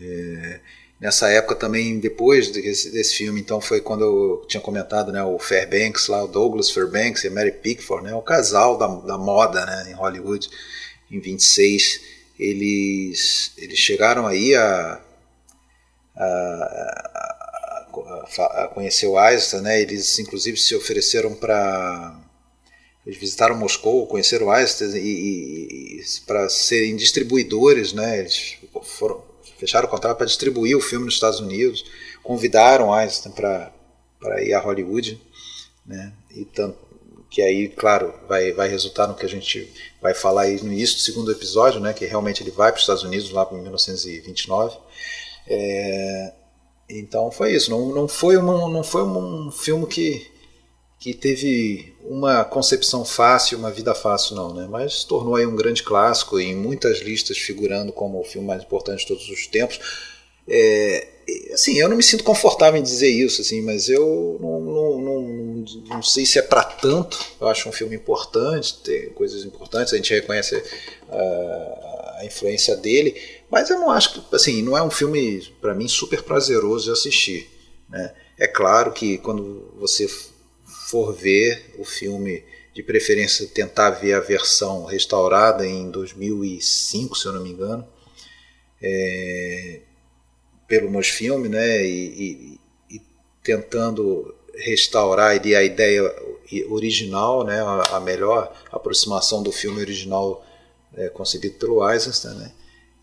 É, 0.00 0.60
nessa 1.00 1.28
época 1.30 1.54
também, 1.54 1.98
depois 1.98 2.50
desse, 2.50 2.90
desse 2.90 3.14
filme, 3.16 3.40
então 3.40 3.60
foi 3.60 3.80
quando 3.80 4.04
eu 4.04 4.46
tinha 4.48 4.60
comentado, 4.60 5.12
né, 5.12 5.22
o 5.22 5.38
Fairbanks 5.38 6.08
lá, 6.08 6.22
o 6.24 6.28
Douglas 6.28 6.70
Fairbanks 6.70 7.24
e 7.24 7.28
a 7.28 7.30
Mary 7.30 7.52
Pickford, 7.52 8.04
né, 8.04 8.14
o 8.14 8.22
casal 8.22 8.76
da, 8.78 8.86
da 8.86 9.18
moda, 9.18 9.64
né, 9.64 9.90
em 9.90 9.94
Hollywood, 9.94 10.48
em 11.10 11.20
26, 11.20 12.00
eles, 12.38 13.52
eles 13.58 13.78
chegaram 13.78 14.26
aí 14.26 14.54
a, 14.54 15.00
a, 16.16 16.24
a, 18.38 18.64
a- 18.64 18.68
conhecer 18.68 19.06
o 19.06 19.18
Eisenstein, 19.20 19.62
né? 19.62 19.80
Eles 19.80 20.18
inclusive 20.18 20.56
se 20.56 20.74
ofereceram 20.74 21.34
para 21.34 22.16
eles 23.06 23.18
visitaram 23.18 23.56
Moscou, 23.56 24.06
conheceram 24.06 24.46
o 24.46 24.54
Eisenstein 24.54 24.96
e, 24.96 26.02
para 26.26 26.48
serem 26.48 26.96
distribuidores, 26.96 27.92
né? 27.92 28.20
Eles 28.20 28.56
foram 28.82 29.22
fecharam 29.58 29.86
o 29.86 29.90
contrato 29.90 30.16
para 30.16 30.26
distribuir 30.26 30.76
o 30.76 30.80
filme 30.80 31.04
nos 31.04 31.14
Estados 31.14 31.40
Unidos, 31.40 31.84
convidaram 32.22 32.88
o 32.88 33.00
Eisenstein 33.00 33.32
para 33.32 33.72
para 34.18 34.42
ir 34.42 34.54
a 34.54 34.60
Hollywood, 34.60 35.20
né? 35.84 36.12
E 36.34 36.46
tanto 36.46 36.78
que 37.34 37.42
aí, 37.42 37.68
claro, 37.68 38.14
vai, 38.28 38.52
vai 38.52 38.68
resultar 38.68 39.08
no 39.08 39.14
que 39.14 39.26
a 39.26 39.28
gente 39.28 39.68
vai 40.00 40.14
falar 40.14 40.42
aí 40.42 40.62
no 40.62 40.72
início 40.72 40.96
do 40.96 41.02
segundo 41.02 41.32
episódio, 41.32 41.80
né? 41.80 41.92
Que 41.92 42.06
realmente 42.06 42.42
ele 42.42 42.52
vai 42.52 42.70
para 42.70 42.76
os 42.76 42.84
Estados 42.84 43.02
Unidos 43.02 43.30
lá 43.30 43.46
em 43.50 43.60
1929. 43.60 44.78
É, 45.48 46.32
então 46.88 47.32
foi 47.32 47.52
isso. 47.52 47.70
Não, 47.70 47.88
não 47.88 48.06
foi, 48.06 48.36
uma, 48.36 48.68
não 48.68 48.84
foi 48.84 49.02
um 49.02 49.50
filme 49.50 49.84
que, 49.86 50.30
que 51.04 51.12
teve 51.12 51.92
uma 52.02 52.46
concepção 52.46 53.04
fácil, 53.04 53.58
uma 53.58 53.70
vida 53.70 53.94
fácil, 53.94 54.34
não, 54.34 54.54
né? 54.54 54.66
Mas 54.70 55.04
tornou 55.04 55.36
aí 55.36 55.44
um 55.44 55.54
grande 55.54 55.82
clássico 55.82 56.40
em 56.40 56.56
muitas 56.56 57.00
listas 57.00 57.36
figurando 57.36 57.92
como 57.92 58.18
o 58.18 58.24
filme 58.24 58.48
mais 58.48 58.62
importante 58.62 59.00
de 59.00 59.08
todos 59.08 59.28
os 59.28 59.46
tempos. 59.46 59.78
É, 60.48 61.06
assim, 61.52 61.78
eu 61.78 61.90
não 61.90 61.96
me 61.98 62.02
sinto 62.02 62.24
confortável 62.24 62.80
em 62.80 62.82
dizer 62.82 63.10
isso, 63.10 63.42
assim, 63.42 63.60
mas 63.60 63.90
eu 63.90 64.38
não, 64.40 64.60
não, 64.60 64.98
não, 64.98 65.64
não 65.90 66.02
sei 66.02 66.24
se 66.24 66.38
é 66.38 66.42
para 66.42 66.64
tanto. 66.64 67.22
Eu 67.38 67.48
acho 67.48 67.68
um 67.68 67.72
filme 67.72 67.94
importante, 67.94 68.78
tem 68.82 69.10
coisas 69.10 69.44
importantes, 69.44 69.92
a 69.92 69.96
gente 69.96 70.14
reconhece 70.14 70.56
a, 71.10 72.16
a 72.20 72.24
influência 72.24 72.74
dele, 72.76 73.14
mas 73.50 73.68
eu 73.68 73.78
não 73.78 73.90
acho 73.90 74.14
que, 74.14 74.34
assim, 74.34 74.62
não 74.62 74.74
é 74.74 74.82
um 74.82 74.90
filme 74.90 75.52
para 75.60 75.74
mim 75.74 75.86
super 75.86 76.22
prazeroso 76.22 76.86
de 76.86 76.92
assistir, 76.92 77.50
né? 77.90 78.14
É 78.38 78.48
claro 78.48 78.90
que 78.92 79.18
quando 79.18 79.70
você 79.78 80.08
for 80.88 81.14
ver 81.14 81.74
o 81.78 81.84
filme, 81.84 82.44
de 82.74 82.82
preferência 82.82 83.46
tentar 83.46 83.90
ver 83.90 84.14
a 84.14 84.20
versão 84.20 84.84
restaurada 84.84 85.66
em 85.66 85.90
2005, 85.90 87.16
se 87.16 87.26
eu 87.26 87.32
não 87.32 87.42
me 87.42 87.50
engano, 87.50 87.86
é, 88.82 89.80
pelo 90.68 90.90
Mosfilme, 90.90 91.48
né, 91.48 91.84
e, 91.84 92.58
e, 92.90 92.96
e 92.96 93.02
tentando 93.42 94.34
restaurar 94.56 95.30
ali 95.30 95.54
a 95.54 95.62
ideia 95.62 96.02
original, 96.68 97.44
né, 97.44 97.60
a, 97.60 97.96
a 97.96 98.00
melhor 98.00 98.54
aproximação 98.70 99.42
do 99.42 99.50
filme 99.50 99.80
original 99.80 100.44
é, 100.94 101.10
pelo 101.58 101.88
Eisenstein, 101.88 102.34
né, 102.34 102.52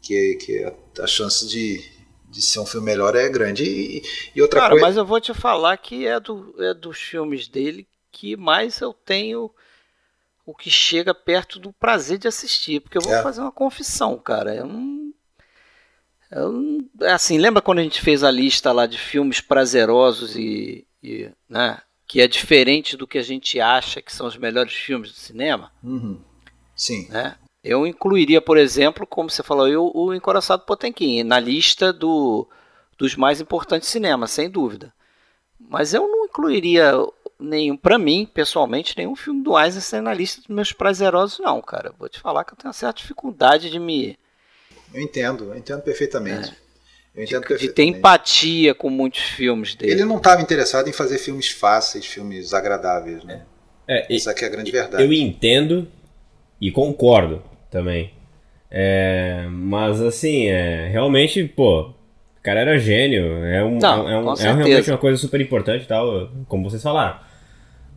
que, 0.01 0.35
que 0.35 0.63
a, 0.63 0.73
a 0.99 1.07
chance 1.07 1.47
de, 1.47 1.83
de 2.31 2.41
ser 2.41 2.59
um 2.59 2.65
filme 2.65 2.85
melhor 2.85 3.15
é 3.15 3.27
grande. 3.29 3.63
E, 3.63 4.01
e 4.35 4.41
outra 4.41 4.59
Cara, 4.61 4.71
coisa. 4.71 4.85
mas 4.85 4.97
eu 4.97 5.05
vou 5.05 5.19
te 5.21 5.33
falar 5.33 5.77
que 5.77 6.07
é, 6.07 6.19
do, 6.19 6.55
é 6.63 6.73
dos 6.73 6.97
filmes 6.99 7.47
dele 7.47 7.87
que 8.11 8.35
mais 8.35 8.79
eu 8.79 8.93
tenho 8.93 9.51
o 10.45 10.55
que 10.55 10.69
chega 10.71 11.13
perto 11.13 11.59
do 11.59 11.71
prazer 11.73 12.17
de 12.17 12.27
assistir. 12.27 12.79
Porque 12.81 12.97
eu 12.97 13.01
vou 13.01 13.13
É. 13.13 13.21
fazer 13.21 13.41
uma 13.41 13.51
confissão, 13.51 14.17
cara. 14.17 14.55
Eu 14.55 14.65
não. 14.65 15.13
Eu 16.31 16.51
não 16.51 16.87
é 17.01 17.11
assim, 17.11 17.37
lembra 17.37 17.61
quando 17.61 17.79
a 17.79 17.83
gente 17.83 18.01
fez 18.01 18.23
a 18.23 18.31
lista 18.31 18.71
lá 18.71 18.85
de 18.85 18.97
filmes 18.97 19.41
prazerosos 19.41 20.35
e, 20.37 20.87
e, 21.03 21.29
né, 21.49 21.81
que 22.07 22.21
é 22.21 22.27
diferente 22.27 22.95
do 22.95 23.05
que 23.05 23.17
a 23.17 23.21
gente 23.23 23.59
acha 23.59 24.01
que 24.01 24.13
são 24.15 24.27
os 24.27 24.37
melhores 24.37 24.73
filmes 24.73 25.11
do 25.11 25.17
cinema? 25.17 25.71
Uhum. 25.83 26.21
Sim. 26.75 27.07
né? 27.09 27.35
Eu 27.63 27.85
incluiria, 27.85 28.41
por 28.41 28.57
exemplo, 28.57 29.05
como 29.05 29.29
você 29.29 29.43
falou, 29.43 29.67
eu, 29.67 29.91
o 29.93 30.13
Encoraçado 30.13 30.63
Potemkin 30.65 31.23
na 31.23 31.39
lista 31.39 31.93
do, 31.93 32.47
dos 32.97 33.15
mais 33.15 33.39
importantes 33.39 33.87
cinemas, 33.89 34.31
sem 34.31 34.49
dúvida. 34.49 34.91
Mas 35.59 35.93
eu 35.93 36.07
não 36.07 36.25
incluiria 36.25 36.91
nenhum, 37.39 37.77
para 37.77 37.99
mim, 37.99 38.27
pessoalmente, 38.31 38.95
nenhum 38.97 39.15
filme 39.15 39.43
do 39.43 39.57
Eisenstein 39.59 40.01
na 40.01 40.13
lista 40.13 40.41
dos 40.41 40.47
meus 40.49 40.71
prazerosos, 40.73 41.39
não, 41.39 41.61
cara. 41.61 41.93
Vou 41.99 42.09
te 42.09 42.19
falar 42.19 42.43
que 42.43 42.53
eu 42.53 42.57
tenho 42.57 42.69
uma 42.69 42.73
certa 42.73 42.99
dificuldade 42.99 43.69
de 43.69 43.77
me 43.79 44.17
Eu 44.91 45.01
entendo, 45.01 45.45
eu 45.45 45.55
entendo 45.55 45.81
perfeitamente. 45.83 46.53
Eu 47.13 47.23
entendo 47.23 47.41
de 47.41 47.47
ter 47.47 47.53
perfeitamente. 47.59 47.97
empatia 47.99 48.73
com 48.73 48.89
muitos 48.89 49.21
filmes 49.21 49.75
dele. 49.75 49.91
Ele 49.91 50.05
não 50.05 50.17
estava 50.17 50.41
interessado 50.41 50.87
em 50.89 50.93
fazer 50.93 51.19
filmes 51.19 51.49
fáceis, 51.51 52.05
filmes 52.07 52.53
agradáveis, 52.55 53.23
né? 53.23 53.45
É, 53.87 54.11
e- 54.11 54.15
Essa 54.15 54.31
aqui 54.31 54.43
é 54.45 54.47
a 54.47 54.49
grande 54.51 54.71
verdade. 54.71 55.03
eu 55.03 55.13
entendo 55.13 55.87
e 56.59 56.71
concordo 56.71 57.43
também. 57.71 58.11
É, 58.69 59.45
mas 59.49 59.99
assim, 60.01 60.47
é, 60.47 60.87
realmente, 60.89 61.43
pô, 61.45 61.81
o 61.81 61.93
cara 62.43 62.59
era 62.61 62.77
gênio. 62.77 63.43
É, 63.45 63.63
um, 63.63 63.79
Não, 63.79 64.09
é, 64.09 64.17
um- 64.17 64.33
é 64.33 64.53
realmente 64.53 64.91
uma 64.91 64.97
coisa 64.97 65.17
super 65.17 65.41
importante 65.41 65.87
tal, 65.87 66.29
como 66.47 66.69
vocês 66.69 66.83
falaram. 66.83 67.17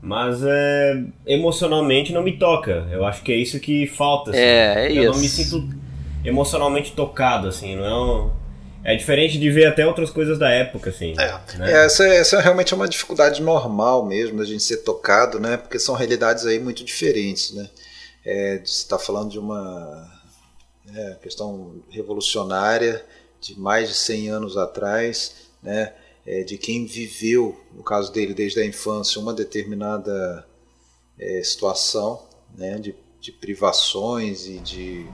Mas 0.00 0.42
é, 0.44 1.02
emocionalmente 1.26 2.12
não 2.12 2.22
me 2.22 2.36
toca. 2.38 2.86
Eu 2.90 3.04
acho 3.06 3.22
que 3.22 3.32
é 3.32 3.36
isso 3.36 3.58
que 3.60 3.86
falta. 3.86 4.30
assim. 4.30 4.40
É, 4.40 4.86
é 4.86 4.92
eu 4.92 5.04
não 5.04 5.10
isso. 5.12 5.20
me 5.20 5.28
sinto 5.28 5.68
emocionalmente 6.24 6.92
tocado, 6.92 7.48
assim. 7.48 7.76
Não 7.76 7.84
é 7.84 7.94
um- 7.94 8.44
É 8.86 8.94
diferente 8.94 9.38
de 9.38 9.50
ver 9.50 9.64
até 9.64 9.86
outras 9.86 10.10
coisas 10.10 10.38
da 10.38 10.50
época, 10.50 10.90
assim. 10.90 11.14
É, 11.18 11.56
né? 11.56 11.72
é 11.72 11.84
essa, 11.86 12.06
essa 12.06 12.38
realmente 12.42 12.74
é 12.74 12.76
uma 12.76 12.86
dificuldade 12.86 13.40
normal 13.42 14.04
mesmo 14.04 14.36
da 14.36 14.44
gente 14.44 14.62
ser 14.62 14.78
tocado, 14.78 15.40
né? 15.40 15.56
Porque 15.56 15.78
são 15.78 15.94
realidades 15.94 16.44
aí 16.44 16.58
muito 16.60 16.84
diferentes, 16.84 17.54
né? 17.54 17.66
É, 18.24 18.58
você 18.58 18.82
está 18.82 18.98
falando 18.98 19.30
de 19.30 19.38
uma 19.38 20.10
é, 20.94 21.16
questão 21.22 21.76
revolucionária 21.90 23.04
de 23.40 23.58
mais 23.58 23.88
de 23.88 23.94
100 23.94 24.30
anos 24.30 24.56
atrás, 24.56 25.36
né? 25.62 25.92
É, 26.26 26.42
de 26.42 26.56
quem 26.56 26.86
viveu, 26.86 27.60
no 27.74 27.82
caso 27.82 28.10
dele, 28.10 28.32
desde 28.32 28.58
a 28.58 28.64
infância, 28.64 29.20
uma 29.20 29.34
determinada 29.34 30.46
é, 31.18 31.42
situação, 31.42 32.22
né? 32.56 32.78
De, 32.78 32.94
de 33.20 33.30
privações 33.30 34.46
e 34.46 34.58
de 34.58 35.06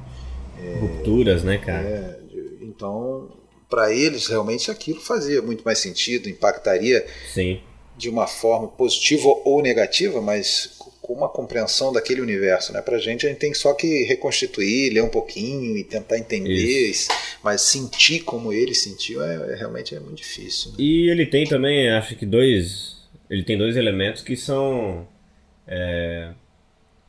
é, 0.58 0.78
rupturas, 0.78 1.42
né, 1.42 1.58
cara? 1.58 1.82
É, 1.82 2.20
então, 2.61 3.28
para 3.68 3.92
eles 3.92 4.26
realmente 4.26 4.70
aquilo 4.70 5.00
fazia 5.00 5.42
muito 5.42 5.64
mais 5.64 5.78
sentido, 5.78 6.28
impactaria 6.28 7.06
Sim. 7.32 7.61
de 7.96 8.08
uma 8.08 8.26
forma 8.26 8.68
positiva 8.68 9.28
ou 9.44 9.61
negativa, 9.62 10.20
mas 10.20 10.76
com 11.11 11.14
uma 11.14 11.28
compreensão 11.28 11.92
daquele 11.92 12.20
universo, 12.20 12.72
né? 12.72 12.80
Para 12.80 12.96
a 12.96 13.00
gente 13.00 13.26
a 13.26 13.28
gente 13.28 13.38
tem 13.38 13.52
só 13.52 13.74
que 13.74 14.04
reconstituir, 14.04 14.92
ler 14.92 15.02
um 15.02 15.08
pouquinho 15.08 15.76
e 15.76 15.82
tentar 15.82 16.16
entender, 16.16 16.90
Isso. 16.90 17.08
mas 17.42 17.62
sentir 17.62 18.20
como 18.20 18.52
ele 18.52 18.76
sentiu 18.76 19.20
é, 19.20 19.52
é 19.52 19.56
realmente 19.56 19.92
é 19.92 19.98
muito 19.98 20.18
difícil. 20.18 20.70
Né? 20.70 20.76
E 20.78 21.11
ele 21.11 21.26
tem 21.26 21.44
também, 21.44 21.90
acho 21.90 22.14
que 22.14 22.24
dois, 22.24 22.98
ele 23.28 23.42
tem 23.42 23.58
dois 23.58 23.76
elementos 23.76 24.22
que 24.22 24.36
são 24.36 25.08
é, 25.66 26.30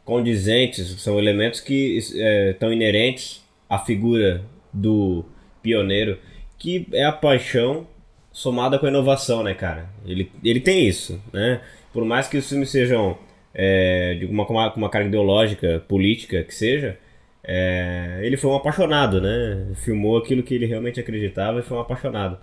condizentes, 0.03 0.99
são 0.99 1.19
elementos 1.19 1.59
que 1.59 1.99
é, 2.15 2.51
estão 2.51 2.73
inerentes 2.73 3.43
à 3.69 3.77
figura 3.77 4.43
do 4.73 5.23
pioneiro, 5.61 6.17
que 6.57 6.87
é 6.91 7.03
a 7.05 7.11
paixão 7.11 7.87
somada 8.31 8.79
com 8.79 8.87
a 8.87 8.89
inovação, 8.89 9.43
né, 9.43 9.53
cara? 9.53 9.87
Ele, 10.03 10.31
ele 10.43 10.59
tem 10.59 10.87
isso, 10.87 11.21
né? 11.31 11.61
Por 11.93 12.03
mais 12.03 12.27
que 12.27 12.37
os 12.37 12.49
filmes 12.49 12.71
sejam 12.71 13.15
é, 13.53 14.15
de 14.15 14.25
uma, 14.25 14.45
uma, 14.47 14.73
uma 14.73 14.89
carga 14.89 15.07
ideológica, 15.07 15.83
política 15.87 16.43
que 16.43 16.53
seja, 16.53 16.97
é, 17.43 18.19
ele 18.23 18.37
foi 18.37 18.51
um 18.51 18.55
apaixonado, 18.55 19.19
né? 19.21 19.73
Filmou 19.75 20.17
aquilo 20.17 20.43
que 20.43 20.53
ele 20.53 20.65
realmente 20.65 20.99
acreditava 20.99 21.59
e 21.59 21.63
foi 21.63 21.77
um 21.77 21.81
apaixonado. 21.81 22.37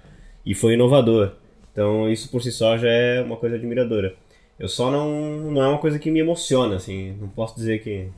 E 0.44 0.54
foi 0.54 0.74
inovador. 0.74 1.32
Então 1.72 2.11
isso 2.11 2.30
por 2.30 2.42
si 2.42 2.50
só 2.50 2.76
já 2.76 2.88
é 2.88 3.20
uma 3.22 3.36
coisa 3.36 3.56
admiradora. 3.56 4.14
Eu 4.59 4.68
só 4.68 4.90
não, 4.90 5.11
não 5.52 5.62
é 5.62 5.68
uma 5.68 5.78
coisa 5.78 5.98
que 5.98 6.11
me 6.11 6.18
emociona, 6.18 6.76
assim, 6.76 7.12
não 7.20 7.28
posso 7.28 7.54
dizer 7.54 7.80
que... 7.80 8.09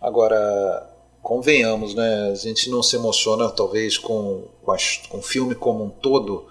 Agora, 0.00 0.90
convenhamos, 1.22 1.94
né? 1.94 2.30
A 2.30 2.34
gente 2.34 2.70
não 2.70 2.82
se 2.82 2.96
emociona 2.96 3.50
talvez 3.50 3.98
com, 3.98 4.44
com, 4.62 4.72
as, 4.72 4.98
com 5.08 5.18
o 5.18 5.22
filme 5.22 5.54
como 5.54 5.84
um 5.84 5.90
todo, 5.90 6.46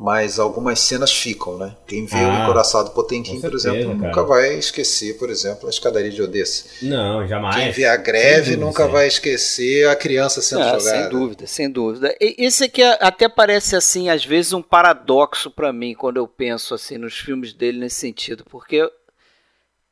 mas 0.00 0.38
algumas 0.38 0.78
cenas 0.78 1.12
ficam, 1.12 1.58
né? 1.58 1.74
Quem 1.84 2.06
vê 2.06 2.18
ah, 2.18 2.28
o 2.28 2.42
Encoraçado 2.44 2.90
Potemkin, 2.92 3.40
por 3.40 3.52
exemplo, 3.52 3.84
cara. 3.84 3.94
nunca 3.94 4.22
vai 4.22 4.54
esquecer, 4.54 5.18
por 5.18 5.28
exemplo, 5.28 5.66
a 5.66 5.70
escadaria 5.70 6.12
de 6.12 6.22
Odessa. 6.22 6.66
Não, 6.82 7.26
jamais. 7.26 7.56
Quem 7.56 7.72
vê 7.72 7.84
a 7.84 7.96
greve 7.96 8.50
dúvida, 8.50 8.64
nunca 8.64 8.86
sim. 8.86 8.92
vai 8.92 9.08
esquecer 9.08 9.88
a 9.88 9.96
criança 9.96 10.40
sendo 10.40 10.62
ah, 10.62 10.78
jogada. 10.78 11.00
Sem 11.00 11.08
dúvida, 11.08 11.46
sem 11.48 11.68
dúvida. 11.68 12.14
Esse 12.20 12.64
aqui 12.64 12.80
até 12.80 13.28
parece 13.28 13.74
assim, 13.74 14.08
às 14.08 14.24
vezes 14.24 14.52
um 14.52 14.62
paradoxo 14.62 15.50
para 15.50 15.72
mim 15.72 15.94
quando 15.94 16.18
eu 16.18 16.28
penso 16.28 16.74
assim 16.74 16.96
nos 16.96 17.18
filmes 17.18 17.52
dele 17.52 17.80
nesse 17.80 17.96
sentido, 17.96 18.44
porque 18.48 18.88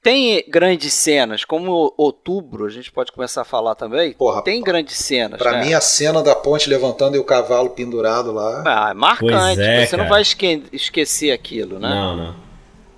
tem 0.06 0.44
grandes 0.48 0.94
cenas, 0.94 1.44
como 1.44 1.92
Outubro, 1.96 2.64
a 2.64 2.70
gente 2.70 2.92
pode 2.92 3.10
começar 3.10 3.42
a 3.42 3.44
falar 3.44 3.74
também. 3.74 4.12
Porra, 4.12 4.40
tem 4.40 4.62
grandes 4.62 4.98
cenas. 4.98 5.36
Para 5.36 5.50
né? 5.50 5.64
mim, 5.64 5.74
a 5.74 5.80
cena 5.80 6.22
da 6.22 6.32
ponte 6.32 6.70
levantando 6.70 7.16
e 7.16 7.18
o 7.18 7.24
cavalo 7.24 7.70
pendurado 7.70 8.30
lá. 8.30 8.62
Ah, 8.64 8.90
é 8.92 8.94
marcante. 8.94 9.60
É, 9.60 9.84
você 9.84 9.90
cara. 9.90 10.02
não 10.04 10.08
vai 10.08 10.22
esque 10.22 10.62
esquecer 10.72 11.32
aquilo, 11.32 11.80
né? 11.80 11.88
Não, 11.88 12.16
não. 12.16 12.36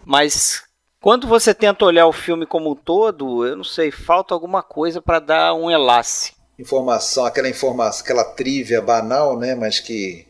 Mas 0.04 0.64
quando 1.00 1.26
você 1.26 1.54
tenta 1.54 1.86
olhar 1.86 2.06
o 2.06 2.12
filme 2.12 2.44
como 2.44 2.72
um 2.72 2.76
todo, 2.76 3.46
eu 3.46 3.56
não 3.56 3.64
sei, 3.64 3.90
falta 3.90 4.34
alguma 4.34 4.62
coisa 4.62 5.00
para 5.00 5.18
dar 5.18 5.54
um 5.54 5.70
enlace. 5.70 6.34
Informação, 6.58 7.24
aquela 7.24 7.48
informação, 7.48 8.04
aquela 8.04 8.24
trívia 8.24 8.82
banal, 8.82 9.38
né? 9.38 9.54
Mas 9.54 9.80
que 9.80 10.26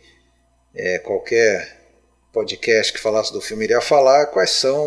é, 0.72 1.01
qualquer 1.01 1.78
podcast 2.33 2.93
que 2.93 3.01
falasse 3.01 3.33
do 3.33 3.41
filme 3.41 3.64
iria 3.64 3.81
falar 3.81 4.26
quais 4.26 4.51
são 4.51 4.79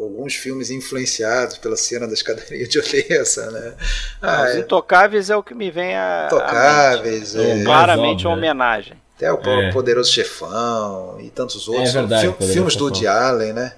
alguns 0.00 0.34
filmes 0.34 0.70
influenciados 0.70 1.58
pela 1.58 1.76
cena 1.76 2.06
da 2.06 2.14
escadaria 2.14 2.66
de 2.66 2.78
Odessa, 2.78 3.50
né? 3.50 3.74
Ah, 4.22 4.44
Os 4.44 4.56
é... 4.56 4.58
Intocáveis 4.60 5.30
é 5.30 5.36
o 5.36 5.42
que 5.42 5.54
me 5.54 5.70
vem 5.70 5.96
a 5.96 6.26
Intocáveis, 6.26 7.34
a 7.36 7.42
é... 7.42 7.64
claramente 7.64 8.26
uma 8.26 8.36
né? 8.36 8.42
homenagem. 8.42 9.06
Até 9.16 9.32
o 9.32 9.38
é. 9.38 9.72
Poderoso 9.72 10.12
Chefão 10.12 11.18
e 11.20 11.30
tantos 11.30 11.66
outros. 11.68 11.88
É 11.88 11.92
verdade, 11.92 12.34
Fil 12.38 12.48
filmes 12.48 12.76
do 12.76 12.84
Woody 12.84 13.06
Allen, 13.06 13.54
né? 13.54 13.72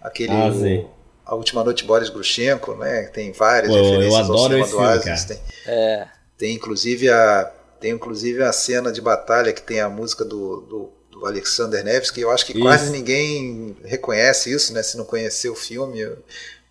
Aquele 0.00 0.32
ah, 0.32 0.52
o, 0.52 0.90
A 1.26 1.34
Última 1.34 1.64
Noite 1.64 1.84
Boris 1.84 2.08
Grushenko, 2.08 2.76
né? 2.76 3.10
Tem 3.12 3.32
várias 3.32 3.72
Pô, 3.72 3.82
referências 3.82 4.12
eu 4.12 4.16
adoro 4.16 4.56
ao 4.56 4.66
cinema 4.66 4.68
do 4.68 4.80
Asis. 4.80 5.24
Tem, 5.24 5.40
é. 5.66 6.06
tem 6.38 6.54
inclusive 6.54 7.10
a 7.10 7.50
tem 7.80 7.90
inclusive 7.92 8.42
a 8.42 8.52
cena 8.52 8.90
de 8.90 9.00
batalha 9.00 9.52
que 9.52 9.60
tem 9.60 9.80
a 9.80 9.90
música 9.90 10.24
do, 10.24 10.60
do 10.62 10.92
do 11.14 11.24
Alexander 11.24 11.84
Nevsky. 11.84 12.20
Eu 12.20 12.30
acho 12.30 12.44
que 12.44 12.52
isso. 12.52 12.60
quase 12.60 12.90
ninguém 12.90 13.76
reconhece 13.84 14.52
isso, 14.52 14.74
né? 14.74 14.82
Se 14.82 14.96
não 14.96 15.04
conhecer 15.04 15.48
o 15.48 15.54
filme. 15.54 16.04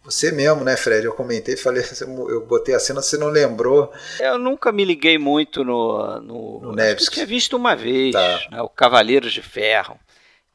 Você 0.04 0.34
mesmo, 0.34 0.66
né, 0.66 0.76
Fred? 0.76 1.06
Eu 1.06 1.14
comentei, 1.14 1.56
falei, 1.56 1.82
eu 2.30 2.46
botei 2.46 2.76
a 2.76 2.80
cena, 2.80 3.02
você 3.02 3.18
não 3.18 3.30
lembrou. 3.30 3.92
Eu 4.20 4.38
nunca 4.38 4.72
me 4.72 4.84
liguei 4.84 5.18
muito 5.18 5.64
no. 5.64 6.20
No, 6.20 6.62
no 6.62 6.72
Nevsky. 6.74 7.06
Eu 7.06 7.14
tinha 7.14 7.26
visto 7.26 7.56
uma 7.56 7.76
vez, 7.76 8.12
tá. 8.12 8.40
né, 8.52 8.62
o 8.62 8.68
Cavaleiros 8.68 9.32
de 9.32 9.42
Ferro. 9.42 9.98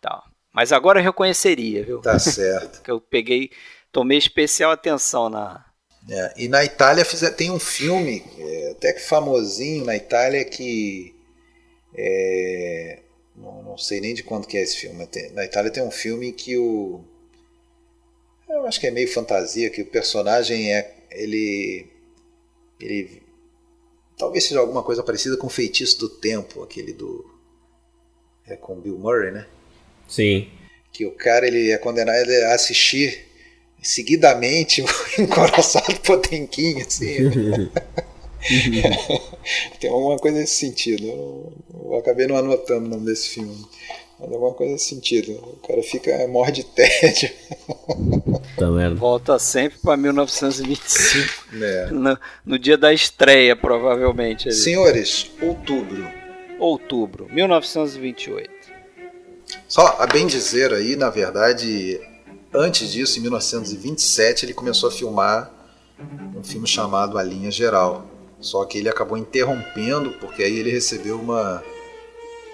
Tal. 0.01 0.23
Mas 0.53 0.71
agora 0.71 1.01
eu 1.01 1.05
reconheceria, 1.05 1.83
viu? 1.83 2.01
Tá 2.01 2.19
certo. 2.19 2.83
que 2.85 2.91
eu 2.91 3.01
peguei, 3.01 3.51
tomei 3.91 4.19
especial 4.19 4.71
atenção 4.71 5.31
na. 5.31 5.65
É, 6.11 6.35
e 6.37 6.49
na 6.49 6.65
Itália 6.65 7.05
tem 7.37 7.51
um 7.51 7.59
filme, 7.59 8.25
é, 8.39 8.71
até 8.71 8.93
que 8.95 9.01
famosinho 9.01 9.85
na 9.85 9.95
Itália, 9.95 10.43
que 10.45 11.15
é, 11.95 13.01
não, 13.41 13.63
não 13.63 13.79
sei 13.79 14.01
nem 14.01 14.15
de 14.15 14.23
quando 14.23 14.47
que 14.47 14.57
é 14.57 14.63
esse 14.63 14.77
filme. 14.77 15.07
Tem, 15.07 15.31
na 15.33 15.45
Itália 15.45 15.71
tem 15.71 15.83
um 15.83 15.91
filme 15.91 16.33
que 16.33 16.57
o. 16.57 17.01
Eu 18.49 18.67
acho 18.67 18.81
que 18.81 18.87
é 18.87 18.91
meio 18.91 19.11
fantasia, 19.13 19.71
que 19.71 19.83
o 19.83 19.87
personagem 19.87 20.75
é. 20.75 20.95
Ele. 21.11 21.87
Ele. 22.81 23.23
Talvez 24.17 24.45
seja 24.45 24.61
alguma 24.61 24.83
coisa 24.83 25.03
parecida 25.03 25.37
com 25.37 25.47
o 25.47 25.51
Feitiço 25.51 25.99
do 25.99 26.09
Tempo, 26.09 26.63
aquele 26.63 26.93
do. 26.93 27.25
É 28.47 28.57
com 28.57 28.81
Bill 28.81 28.99
Murray, 28.99 29.31
né? 29.31 29.47
Sim. 30.09 30.51
Que 30.93 31.07
o 31.07 31.13
cara 31.13 31.47
ele 31.47 31.71
é 31.71 31.79
condenado 31.79 32.31
a 32.47 32.55
assistir 32.55 33.27
seguidamente 33.83 34.83
o 34.83 35.23
encoraçado 35.23 36.01
Potemkin, 36.01 36.81
assim. 36.81 37.31
Tem 39.81 39.91
alguma 39.91 40.17
coisa 40.17 40.39
nesse 40.39 40.57
sentido. 40.57 41.07
Eu, 41.07 41.53
eu, 41.85 41.97
acabei 41.97 42.27
não 42.27 42.37
anotando 42.37 42.87
o 42.87 42.89
nome 42.89 43.07
desse 43.07 43.31
filme. 43.31 43.57
Mas 44.19 44.33
alguma 44.33 44.53
coisa 44.53 44.73
nesse 44.73 44.87
sentido. 44.87 45.33
O 45.33 45.67
cara 45.67 45.83
fica 45.83 46.27
morre 46.29 46.53
de 46.53 46.65
tédio. 46.65 47.31
Tá 48.57 48.67
Volta 48.97 49.39
sempre 49.39 49.79
para 49.79 49.97
1925. 49.97 51.57
É. 51.63 51.91
No, 51.91 52.19
no, 52.45 52.59
dia 52.59 52.77
da 52.77 52.93
estreia, 52.93 53.55
provavelmente. 53.55 54.49
Ali. 54.49 54.57
Senhores, 54.57 55.31
outubro. 55.41 56.09
Outubro, 56.59 57.29
1928. 57.31 58.51
Só 59.69 59.97
a 60.01 60.07
bem 60.07 60.27
dizer 60.27 60.73
aí, 60.73 60.97
na 60.97 61.09
verdade, 61.09 62.01
antes 62.53 62.91
disso, 62.91 63.19
em 63.19 63.23
1927, 63.23 64.45
ele 64.45 64.55
começou 64.55 64.89
a 64.89 64.93
filmar 64.93 65.53
um 66.37 66.43
filme 66.43 66.67
chamado 66.67 67.17
A 67.17 67.23
Linha 67.23 67.51
Geral 67.51 68.18
só 68.41 68.65
que 68.65 68.79
ele 68.79 68.89
acabou 68.89 69.19
interrompendo 69.19 70.13
porque 70.13 70.43
aí 70.43 70.59
ele 70.59 70.71
recebeu 70.71 71.19
uma, 71.19 71.63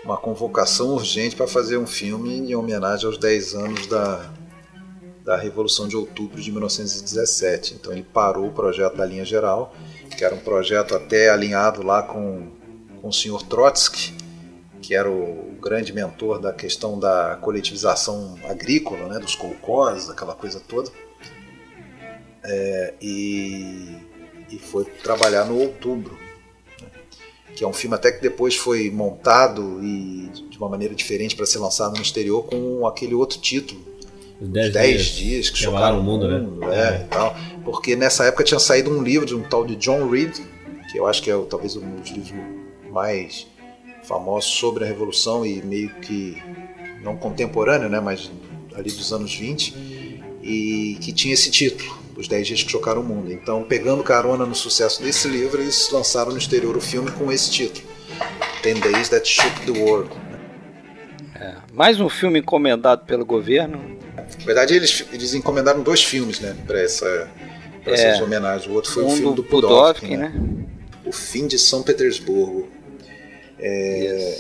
uma 0.05 0.17
convocação 0.17 0.89
urgente 0.95 1.37
para 1.37 1.47
fazer 1.47 1.77
um 1.77 1.87
filme 1.87 2.39
em 2.39 2.55
homenagem 2.55 3.07
aos 3.07 3.19
10 3.19 3.55
anos 3.55 3.87
da, 3.87 4.31
da 5.25 5.37
Revolução 5.37 5.89
de 5.89 5.97
Outubro 5.97 6.41
de 6.41 6.51
1917. 6.51 7.75
Então 7.75 7.93
ele 7.93 8.03
parou 8.03 8.49
o 8.49 8.53
projeto 8.53 8.97
da 8.97 9.07
linha 9.07 9.25
geral, 9.25 9.75
que 10.17 10.25
era 10.25 10.35
um 10.35 10.41
projeto 10.41 10.95
até 10.95 11.31
alinhado 11.31 11.83
lá 11.83 12.03
com, 12.03 12.49
com 13.01 13.09
o 13.09 13.13
senhor 13.13 13.43
Trotsky, 13.43 14.15
que 14.83 14.95
era 14.95 15.11
o 15.11 15.55
grande 15.61 15.93
mentor 15.95 16.39
da 16.39 16.53
questão 16.53 16.99
da 16.99 17.39
coletivização 17.41 18.39
agrícola, 18.45 19.09
né, 19.09 19.19
dos 19.19 19.35
colcós, 19.35 20.11
aquela 20.11 20.35
coisa 20.35 20.61
toda. 20.61 20.91
É, 22.47 22.95
e 23.01 23.97
e 24.51 24.59
foi 24.59 24.85
trabalhar 24.85 25.45
no 25.45 25.59
Outubro, 25.59 26.17
né? 26.81 26.89
que 27.55 27.65
é 27.65 27.67
um 27.67 27.73
filme 27.73 27.95
até 27.97 28.13
que 28.13 28.21
depois 28.21 28.57
foi 28.57 28.91
montado 28.91 29.81
e 29.83 30.31
de 30.51 30.59
uma 30.59 30.69
maneira 30.69 30.95
diferente 30.95 31.35
para 31.35 31.47
ser 31.47 31.59
lançado 31.59 31.97
no 31.97 32.03
exterior 32.03 32.45
com 32.45 32.87
aquele 32.87 33.15
outro 33.15 33.39
título. 33.39 33.81
Os 34.41 34.49
10 34.49 34.73
dias, 34.73 35.03
dias, 35.07 35.51
que 35.51 35.59
chocaram 35.59 36.01
o 36.01 36.03
mundo, 36.03 36.29
né? 36.29 36.39
mundo 36.39 36.61
né? 36.61 36.77
É, 36.77 36.95
é. 36.97 36.99
Tal, 37.11 37.37
porque 37.65 37.97
nessa 37.97 38.25
época 38.25 38.45
tinha 38.45 38.61
saído 38.61 38.91
um 38.91 39.03
livro 39.03 39.27
de 39.27 39.35
um 39.35 39.43
tal 39.43 39.65
de 39.65 39.77
John 39.77 40.09
Reed, 40.09 40.37
que 40.91 40.99
eu 40.99 41.07
acho 41.07 41.23
que 41.23 41.31
é 41.31 41.39
talvez 41.49 41.77
um 41.77 41.97
dos 41.97 42.11
livros 42.11 42.33
mais 42.91 43.47
famosos 44.05 44.51
sobre 44.51 44.85
a 44.85 44.87
Revolução 44.87 45.45
e 45.45 45.63
meio 45.63 45.91
que 46.01 46.41
não 47.03 47.17
contemporâneo, 47.17 47.89
né, 47.89 48.01
mas 48.01 48.31
ali 48.75 48.91
dos 48.91 49.13
anos 49.13 49.35
20, 49.35 49.75
e 50.43 50.99
que 51.01 51.13
tinha 51.13 51.35
esse 51.35 51.51
título, 51.51 51.97
Os 52.17 52.29
10 52.29 52.47
Dias 52.47 52.63
que 52.63 52.71
Chocaram 52.71 53.01
o 53.01 53.05
Mundo. 53.05 53.33
Então, 53.33 53.65
pegando 53.65 54.03
carona 54.03 54.47
no 54.47 54.55
sucesso 54.55 55.03
desse 55.03 55.29
livro, 55.29 55.61
eles 55.61 55.91
lançaram 55.91 56.31
no 56.31 56.39
exterior 56.39 56.77
o 56.77 56.81
filme 56.81 57.11
com 57.11 57.31
esse 57.31 57.51
título, 57.51 57.87
Ten 58.63 58.75
Days 58.75 59.09
That 59.09 59.29
Shook 59.29 59.61
the 59.67 59.79
World. 59.79 60.11
É, 61.35 61.55
mais 61.73 62.01
um 62.01 62.09
filme 62.09 62.39
encomendado 62.39 63.05
pelo 63.05 63.25
governo. 63.25 63.99
Na 64.17 64.45
verdade, 64.45 64.75
eles, 64.75 65.05
eles 65.13 65.35
encomendaram 65.35 65.83
dois 65.83 66.03
filmes 66.03 66.41
né, 66.41 66.57
para 66.67 66.81
essa, 66.81 67.29
pra 67.83 67.93
é, 67.93 67.95
essas 67.95 68.21
homenagens. 68.21 68.71
O 68.71 68.75
outro 68.75 68.93
foi 68.93 69.05
um 69.05 69.09
o 69.09 69.11
filme 69.11 69.35
do 69.35 69.43
Pudovkin, 69.43 70.17
né? 70.17 70.29
né? 70.29 70.67
O 71.05 71.13
Fim 71.13 71.47
de 71.47 71.59
São 71.59 71.83
Petersburgo. 71.83 72.69
É, 73.59 74.39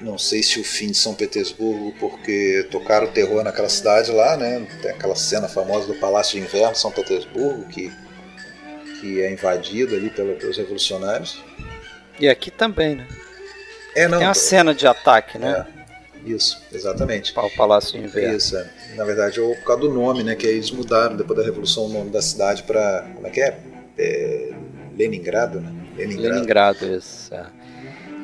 não 0.00 0.18
sei 0.18 0.42
se 0.42 0.60
o 0.60 0.64
fim 0.64 0.88
de 0.88 0.96
São 0.96 1.14
Petersburgo, 1.14 1.94
porque 1.98 2.66
tocaram 2.70 3.06
o 3.06 3.10
terror 3.10 3.42
naquela 3.42 3.68
cidade 3.68 4.10
lá, 4.12 4.36
né? 4.36 4.66
Tem 4.82 4.90
aquela 4.90 5.16
cena 5.16 5.48
famosa 5.48 5.86
do 5.86 5.94
Palácio 5.94 6.38
de 6.38 6.46
Inverno, 6.46 6.76
São 6.76 6.90
Petersburgo, 6.90 7.66
que, 7.68 7.90
que 9.00 9.22
é 9.22 9.32
invadido 9.32 9.94
ali 9.94 10.10
pelos 10.10 10.56
revolucionários. 10.56 11.42
E 12.20 12.28
aqui 12.28 12.50
também, 12.50 12.96
né? 12.96 13.06
É, 13.94 14.06
não, 14.06 14.18
Tem 14.18 14.26
uma 14.26 14.34
cena 14.34 14.74
de 14.74 14.86
ataque, 14.86 15.38
né? 15.38 15.66
É, 16.24 16.30
isso, 16.30 16.62
exatamente. 16.70 17.32
O 17.36 17.56
Palácio 17.56 17.98
de 17.98 18.04
Inverno. 18.04 18.36
Isso, 18.36 18.56
é. 18.56 18.68
Na 18.94 19.04
verdade, 19.04 19.40
por 19.40 19.64
causa 19.64 19.82
do 19.82 19.90
nome, 19.90 20.22
né? 20.22 20.34
Que 20.34 20.46
eles 20.46 20.70
mudaram 20.70 21.16
depois 21.16 21.38
da 21.38 21.44
Revolução 21.44 21.86
o 21.86 21.88
nome 21.88 22.10
da 22.10 22.20
cidade 22.20 22.62
para. 22.64 23.08
Como 23.14 23.26
é 23.26 23.30
que 23.30 23.40
é? 23.40 23.58
é 23.96 24.50
Leningrado, 24.96 25.60
né? 25.60 25.72
Leningrado, 25.96 26.34
Leningrado 26.34 26.96
isso. 26.96 27.34
É. 27.34 27.55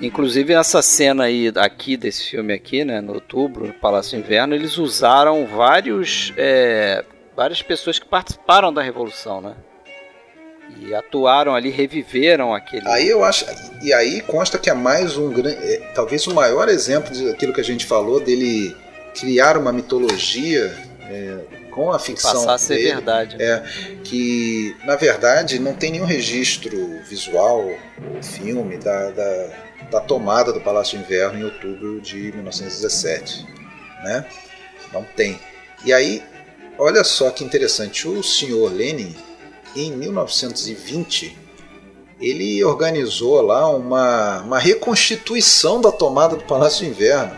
Inclusive 0.03 0.53
essa 0.53 0.83
cena 0.83 1.25
aí 1.25 1.53
aqui 1.57 1.97
desse 1.97 2.25
filme 2.25 2.53
aqui, 2.53 2.85
né, 2.85 3.01
no 3.01 3.15
outubro, 3.15 3.69
no 3.69 3.73
Palácio 3.73 4.19
Inverno, 4.19 4.55
eles 4.55 4.77
usaram 4.77 5.47
vários 5.47 6.33
é, 6.37 7.05
várias 7.37 7.63
pessoas 7.63 7.99
que 7.99 8.07
participaram 8.07 8.73
da 8.73 8.83
revolução, 8.83 9.41
né? 9.41 9.55
E 10.81 10.95
atuaram 10.95 11.55
ali, 11.55 11.71
reviveram 11.71 12.55
aquele. 12.55 12.89
Aí 12.89 13.09
eu 13.09 13.23
acho, 13.25 13.45
e 13.83 13.93
aí 13.93 14.21
consta 14.23 14.59
que 14.59 14.71
é 14.71 14.75
mais 14.75 15.17
um 15.17 15.31
grande, 15.31 15.57
é, 15.57 15.93
talvez 15.95 16.27
o 16.27 16.35
maior 16.35 16.69
exemplo 16.69 17.15
daquilo 17.27 17.53
que 17.53 17.61
a 17.61 17.65
gente 17.65 17.87
falou 17.87 18.19
dele 18.19 18.75
criar 19.15 19.57
uma 19.57 19.73
mitologia 19.73 20.75
é, 21.09 21.39
com 21.71 21.93
a 21.93 21.99
ficção 21.99 22.33
passar 22.33 22.55
a 22.55 22.59
ser 22.59 22.77
dele, 22.77 22.93
verdade. 22.95 23.37
É 23.41 23.63
que 24.03 24.75
na 24.85 24.97
verdade 24.97 25.59
não 25.59 25.75
tem 25.75 25.93
nenhum 25.93 26.07
registro 26.07 27.01
visual 27.09 27.71
filme 28.23 28.79
da, 28.79 29.11
da 29.11 29.51
da 29.91 30.01
tomada 30.01 30.53
do 30.53 30.61
Palácio 30.61 30.99
de 30.99 31.05
Inverno 31.05 31.39
em 31.39 31.45
outubro 31.45 32.01
de 32.01 32.33
1917. 32.33 33.47
Né? 34.03 34.27
Não 34.93 35.05
tem. 35.05 35.39
E 35.85 35.93
aí, 35.93 36.23
olha 36.79 37.05
só 37.05 37.31
que 37.31 37.45
interessante, 37.45 38.07
o 38.07 38.23
senhor 38.23 38.73
Lenin, 38.73 39.17
em 39.75 39.93
1920, 39.93 41.37
ele 42.21 42.63
organizou 42.63 43.41
lá 43.43 43.69
uma, 43.69 44.43
uma 44.43 44.59
reconstituição 44.59 45.81
da 45.81 45.91
tomada 45.91 46.37
do 46.37 46.45
Palácio 46.45 46.85
de 46.85 46.91
Inverno. 46.91 47.37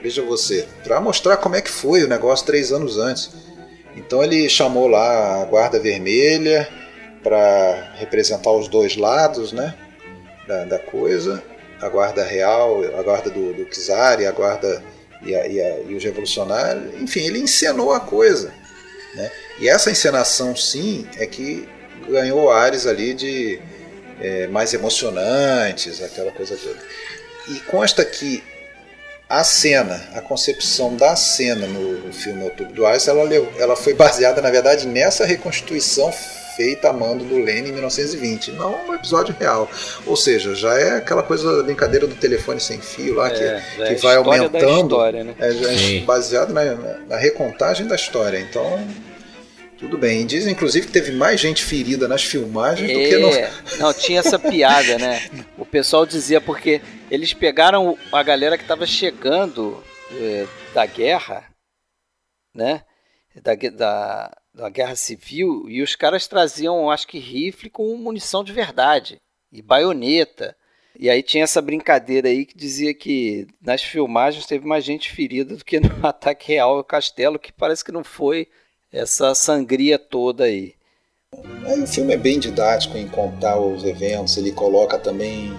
Veja 0.00 0.22
você, 0.22 0.68
para 0.84 1.00
mostrar 1.00 1.36
como 1.38 1.56
é 1.56 1.60
que 1.60 1.70
foi 1.70 2.04
o 2.04 2.08
negócio 2.08 2.46
três 2.46 2.70
anos 2.70 2.96
antes. 2.98 3.30
Então 3.96 4.22
ele 4.22 4.48
chamou 4.48 4.86
lá 4.86 5.42
a 5.42 5.44
Guarda 5.44 5.80
Vermelha 5.80 6.68
para 7.22 7.94
representar 7.96 8.52
os 8.52 8.68
dois 8.68 8.96
lados 8.96 9.52
né, 9.52 9.74
da, 10.48 10.64
da 10.64 10.78
coisa 10.78 11.42
a 11.80 11.88
guarda 11.88 12.24
real, 12.24 12.82
a 12.98 13.02
guarda 13.02 13.30
do, 13.30 13.54
do 13.54 13.64
czar 13.66 14.20
e 14.20 14.26
a 14.26 14.32
guarda 14.32 14.82
e, 15.22 15.34
a, 15.34 15.46
e, 15.46 15.60
a, 15.60 15.80
e, 15.80 15.94
os 15.94 16.02
revolucionários, 16.02 17.00
enfim, 17.00 17.20
ele 17.20 17.38
encenou 17.38 17.92
a 17.92 18.00
coisa. 18.00 18.52
Né? 19.14 19.30
E 19.60 19.68
essa 19.68 19.90
encenação, 19.90 20.56
sim, 20.56 21.06
é 21.18 21.26
que 21.26 21.68
ganhou 22.08 22.50
ares 22.50 22.86
ali 22.86 23.14
de 23.14 23.60
é, 24.20 24.46
mais 24.48 24.74
emocionantes, 24.74 26.02
aquela 26.02 26.32
coisa 26.32 26.56
toda. 26.56 26.78
E 27.48 27.60
consta 27.60 28.04
que 28.04 28.42
a 29.28 29.44
cena, 29.44 30.08
a 30.14 30.20
concepção 30.20 30.96
da 30.96 31.14
cena 31.14 31.66
no, 31.66 32.06
no 32.06 32.12
filme 32.12 32.44
Outubro 32.44 32.72
do 32.72 32.86
Ares, 32.86 33.06
ela, 33.06 33.22
ela 33.58 33.76
foi 33.76 33.92
baseada, 33.94 34.40
na 34.40 34.50
verdade, 34.50 34.86
nessa 34.86 35.24
reconstituição 35.24 36.12
feita 36.58 36.90
a 36.90 36.92
mando 36.92 37.24
do 37.24 37.38
Lenin 37.38 37.68
em 37.68 37.72
1920, 37.72 38.50
não 38.50 38.84
no 38.84 38.94
episódio 38.94 39.32
real. 39.38 39.70
Ou 40.04 40.16
seja, 40.16 40.56
já 40.56 40.74
é 40.74 40.96
aquela 40.96 41.22
coisa 41.22 41.56
da 41.56 41.62
brincadeira 41.62 42.04
do 42.04 42.16
telefone 42.16 42.58
sem 42.58 42.80
fio 42.80 43.14
lá, 43.14 43.30
que, 43.30 43.40
é, 43.40 43.62
que 43.76 43.82
é 43.82 43.94
vai 43.94 44.16
aumentando. 44.16 44.82
História, 44.82 45.22
né? 45.22 45.34
É, 45.38 45.98
é 45.98 46.00
baseado 46.00 46.52
na, 46.52 46.64
na, 47.06 47.16
recontagem 47.16 47.86
da 47.86 47.94
história. 47.94 48.40
Então. 48.40 48.84
Tudo 49.78 49.96
bem. 49.96 50.26
Dizem, 50.26 50.52
inclusive, 50.52 50.88
que 50.88 50.92
teve 50.92 51.12
mais 51.12 51.40
gente 51.40 51.64
ferida 51.64 52.08
nas 52.08 52.24
filmagens 52.24 52.90
é, 52.90 52.92
do 52.92 52.98
que 52.98 53.16
no. 53.18 53.28
É. 53.28 53.50
Não, 53.78 53.94
tinha 53.94 54.18
essa 54.18 54.36
piada, 54.36 54.98
né? 54.98 55.22
O 55.56 55.64
pessoal 55.64 56.04
dizia 56.04 56.40
porque 56.40 56.80
eles 57.08 57.32
pegaram 57.32 57.96
a 58.10 58.20
galera 58.24 58.58
que 58.58 58.64
estava 58.64 58.84
chegando 58.84 59.80
é, 60.10 60.46
da 60.74 60.84
guerra, 60.84 61.44
né? 62.52 62.82
Da, 63.40 63.54
da, 63.54 64.36
da 64.58 64.68
guerra 64.68 64.96
civil 64.96 65.66
e 65.68 65.80
os 65.80 65.94
caras 65.94 66.26
traziam, 66.26 66.90
acho 66.90 67.06
que 67.06 67.18
rifle 67.18 67.70
com 67.70 67.96
munição 67.96 68.42
de 68.42 68.52
verdade 68.52 69.16
e 69.52 69.62
baioneta. 69.62 70.56
E 70.98 71.08
aí 71.08 71.22
tinha 71.22 71.44
essa 71.44 71.62
brincadeira 71.62 72.28
aí 72.28 72.44
que 72.44 72.58
dizia 72.58 72.92
que 72.92 73.46
nas 73.62 73.84
filmagens 73.84 74.46
teve 74.46 74.66
mais 74.66 74.84
gente 74.84 75.12
ferida 75.12 75.54
do 75.54 75.64
que 75.64 75.78
no 75.78 75.88
ataque 76.04 76.48
real 76.48 76.76
ao 76.76 76.82
castelo, 76.82 77.38
que 77.38 77.52
parece 77.52 77.84
que 77.84 77.92
não 77.92 78.02
foi 78.02 78.48
essa 78.92 79.32
sangria 79.32 79.96
toda 79.96 80.42
aí. 80.44 80.74
o 81.32 81.86
filme 81.86 82.14
é 82.14 82.16
bem 82.16 82.40
didático 82.40 82.98
em 82.98 83.06
contar 83.06 83.60
os 83.60 83.84
eventos, 83.84 84.36
ele 84.36 84.50
coloca 84.50 84.98
também 84.98 85.52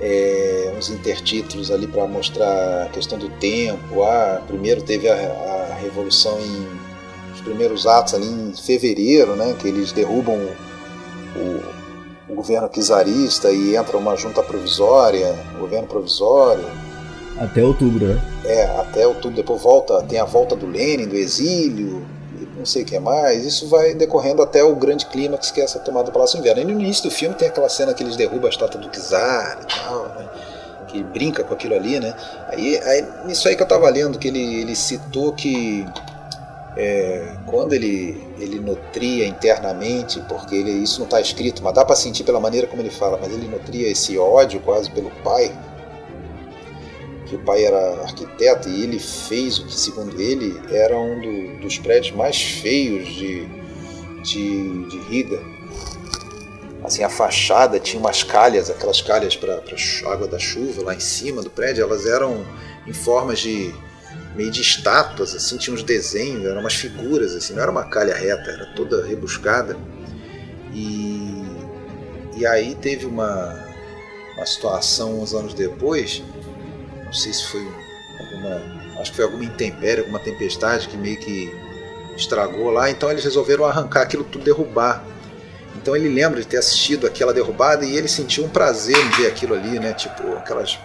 é, 0.00 0.74
uns 0.76 0.90
intertítulos 0.90 1.70
ali 1.70 1.86
para 1.86 2.04
mostrar 2.08 2.86
a 2.86 2.88
questão 2.88 3.16
do 3.16 3.30
tempo. 3.38 4.02
Ah, 4.02 4.42
primeiro 4.44 4.82
teve 4.82 5.08
a, 5.08 5.14
a 5.14 5.74
revolução 5.74 6.36
em 6.40 6.87
primeiros 7.48 7.86
atos 7.86 8.14
ali 8.14 8.26
em 8.26 8.52
fevereiro, 8.54 9.34
né, 9.34 9.54
que 9.58 9.68
eles 9.68 9.90
derrubam 9.92 10.36
o, 11.34 12.32
o 12.32 12.34
governo 12.34 12.68
czarista 12.68 13.50
e 13.50 13.74
entra 13.74 13.96
uma 13.96 14.16
junta 14.16 14.42
provisória, 14.42 15.34
governo 15.58 15.88
provisório. 15.88 16.64
Até 17.38 17.62
outubro, 17.62 18.06
né? 18.06 18.20
É, 18.44 18.64
até 18.80 19.06
outubro. 19.06 19.36
Depois 19.36 19.62
volta, 19.62 20.02
tem 20.02 20.18
a 20.18 20.24
volta 20.24 20.56
do 20.56 20.66
Lenin, 20.66 21.06
do 21.06 21.14
exílio, 21.14 22.04
não 22.56 22.66
sei 22.66 22.82
o 22.82 22.84
que 22.84 22.98
mais. 22.98 23.46
Isso 23.46 23.68
vai 23.68 23.94
decorrendo 23.94 24.42
até 24.42 24.62
o 24.62 24.74
grande 24.74 25.06
clímax 25.06 25.50
que 25.50 25.60
é 25.60 25.64
essa 25.64 25.78
tomada 25.78 26.06
do 26.06 26.12
Palácio 26.12 26.38
Inverno. 26.38 26.62
E 26.62 26.64
no 26.64 26.80
início 26.80 27.04
do 27.04 27.10
filme 27.10 27.34
tem 27.34 27.48
aquela 27.48 27.68
cena 27.68 27.94
que 27.94 28.02
eles 28.02 28.16
derrubam 28.16 28.46
a 28.46 28.50
estátua 28.50 28.80
do 28.80 28.88
czar 28.90 29.60
e 29.62 29.66
tal, 29.66 30.08
né? 30.18 30.28
Que 30.88 31.02
brinca 31.02 31.44
com 31.44 31.54
aquilo 31.54 31.74
ali, 31.74 32.00
né? 32.00 32.12
Aí, 32.48 32.78
aí 32.82 33.04
nisso 33.26 33.46
aí 33.46 33.54
que 33.54 33.62
eu 33.62 33.68
tava 33.68 33.88
lendo, 33.88 34.18
que 34.18 34.28
ele, 34.28 34.62
ele 34.62 34.74
citou 34.74 35.32
que 35.32 35.86
é, 36.76 37.36
quando 37.46 37.72
ele, 37.72 38.20
ele 38.38 38.58
nutria 38.60 39.26
internamente, 39.26 40.20
porque 40.28 40.54
ele, 40.54 40.70
isso 40.70 40.98
não 41.00 41.06
está 41.06 41.20
escrito, 41.20 41.62
mas 41.62 41.74
dá 41.74 41.84
para 41.84 41.96
sentir 41.96 42.24
pela 42.24 42.40
maneira 42.40 42.66
como 42.66 42.82
ele 42.82 42.90
fala, 42.90 43.18
mas 43.20 43.32
ele 43.32 43.48
nutria 43.48 43.88
esse 43.88 44.18
ódio 44.18 44.60
quase 44.60 44.90
pelo 44.90 45.10
pai, 45.22 45.52
que 47.26 47.36
o 47.36 47.38
pai 47.40 47.64
era 47.64 48.02
arquiteto 48.02 48.68
e 48.68 48.82
ele 48.82 48.98
fez 48.98 49.58
o 49.58 49.66
que, 49.66 49.74
segundo 49.74 50.20
ele, 50.20 50.60
era 50.70 50.96
um 50.96 51.20
do, 51.20 51.60
dos 51.60 51.78
prédios 51.78 52.16
mais 52.16 52.40
feios 52.40 53.06
de, 53.08 53.46
de, 54.22 54.88
de 54.88 54.98
Riga. 55.08 55.40
Assim, 56.82 57.02
a 57.02 57.08
fachada 57.10 57.78
tinha 57.78 58.00
umas 58.00 58.22
calhas, 58.22 58.70
aquelas 58.70 59.02
calhas 59.02 59.36
para 59.36 59.62
água 60.06 60.26
da 60.26 60.38
chuva 60.38 60.84
lá 60.84 60.94
em 60.94 61.00
cima 61.00 61.42
do 61.42 61.50
prédio, 61.50 61.82
elas 61.82 62.06
eram 62.06 62.46
em 62.86 62.92
formas 62.92 63.40
de 63.40 63.74
meio 64.34 64.50
de 64.50 64.60
estátuas, 64.60 65.34
assim, 65.34 65.56
tinha 65.56 65.74
uns 65.74 65.82
desenhos, 65.82 66.44
eram 66.44 66.60
umas 66.60 66.74
figuras, 66.74 67.34
assim, 67.34 67.54
não 67.54 67.62
era 67.62 67.70
uma 67.70 67.84
calha 67.84 68.14
reta, 68.14 68.50
era 68.50 68.66
toda 68.74 69.04
rebuscada. 69.06 69.76
E, 70.72 71.42
e 72.36 72.46
aí 72.46 72.74
teve 72.74 73.06
uma, 73.06 73.66
uma 74.36 74.46
situação 74.46 75.20
uns 75.20 75.34
anos 75.34 75.54
depois, 75.54 76.22
não 77.04 77.12
sei 77.12 77.32
se 77.32 77.46
foi 77.46 77.66
alguma, 78.20 79.00
acho 79.00 79.10
que 79.10 79.16
foi 79.16 79.24
alguma 79.24 79.44
intempérie, 79.44 80.00
alguma 80.00 80.18
tempestade 80.18 80.88
que 80.88 80.96
meio 80.96 81.18
que 81.18 81.52
estragou 82.16 82.70
lá, 82.70 82.90
então 82.90 83.10
eles 83.10 83.24
resolveram 83.24 83.64
arrancar 83.64 84.02
aquilo 84.02 84.24
tudo, 84.24 84.44
derrubar. 84.44 85.04
Então 85.76 85.96
ele 85.96 86.08
lembra 86.08 86.40
de 86.40 86.46
ter 86.46 86.58
assistido 86.58 87.06
aquela 87.06 87.32
derrubada 87.32 87.84
e 87.84 87.96
ele 87.96 88.08
sentiu 88.08 88.44
um 88.44 88.48
prazer 88.48 88.96
em 88.96 89.10
ver 89.10 89.28
aquilo 89.28 89.54
ali, 89.54 89.78
né? 89.78 89.92
Tipo, 89.92 90.32
aquelas 90.34 90.78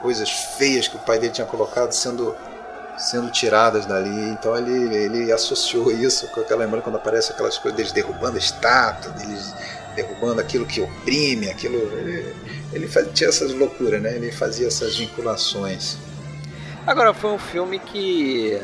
coisas 0.00 0.30
feias 0.30 0.88
que 0.88 0.96
o 0.96 1.00
pai 1.00 1.18
dele 1.18 1.32
tinha 1.32 1.46
colocado 1.46 1.92
sendo 1.92 2.34
sendo 2.98 3.30
tiradas 3.30 3.86
dali. 3.86 4.30
Então 4.30 4.56
ele, 4.56 4.94
ele 4.94 5.32
associou 5.32 5.90
isso 5.90 6.28
com 6.28 6.40
aquela 6.40 6.64
lembrança 6.64 6.84
quando 6.84 6.96
aparece 6.96 7.32
aquelas 7.32 7.58
coisas 7.58 7.76
deles 7.76 7.92
derrubando 7.92 8.36
a 8.36 8.38
estátua, 8.38 9.12
deles 9.12 9.54
derrubando 9.94 10.40
aquilo 10.40 10.66
que 10.66 10.80
oprime, 10.80 11.50
aquilo. 11.50 11.76
Ele, 11.76 12.34
ele 12.72 12.88
fazia, 12.88 13.12
tinha 13.12 13.28
essas 13.28 13.52
loucuras, 13.52 14.00
né? 14.00 14.16
Ele 14.16 14.32
fazia 14.32 14.66
essas 14.66 14.96
vinculações. 14.96 15.96
Agora 16.86 17.12
foi 17.12 17.30
um 17.30 17.38
filme 17.38 17.78
que 17.78 18.60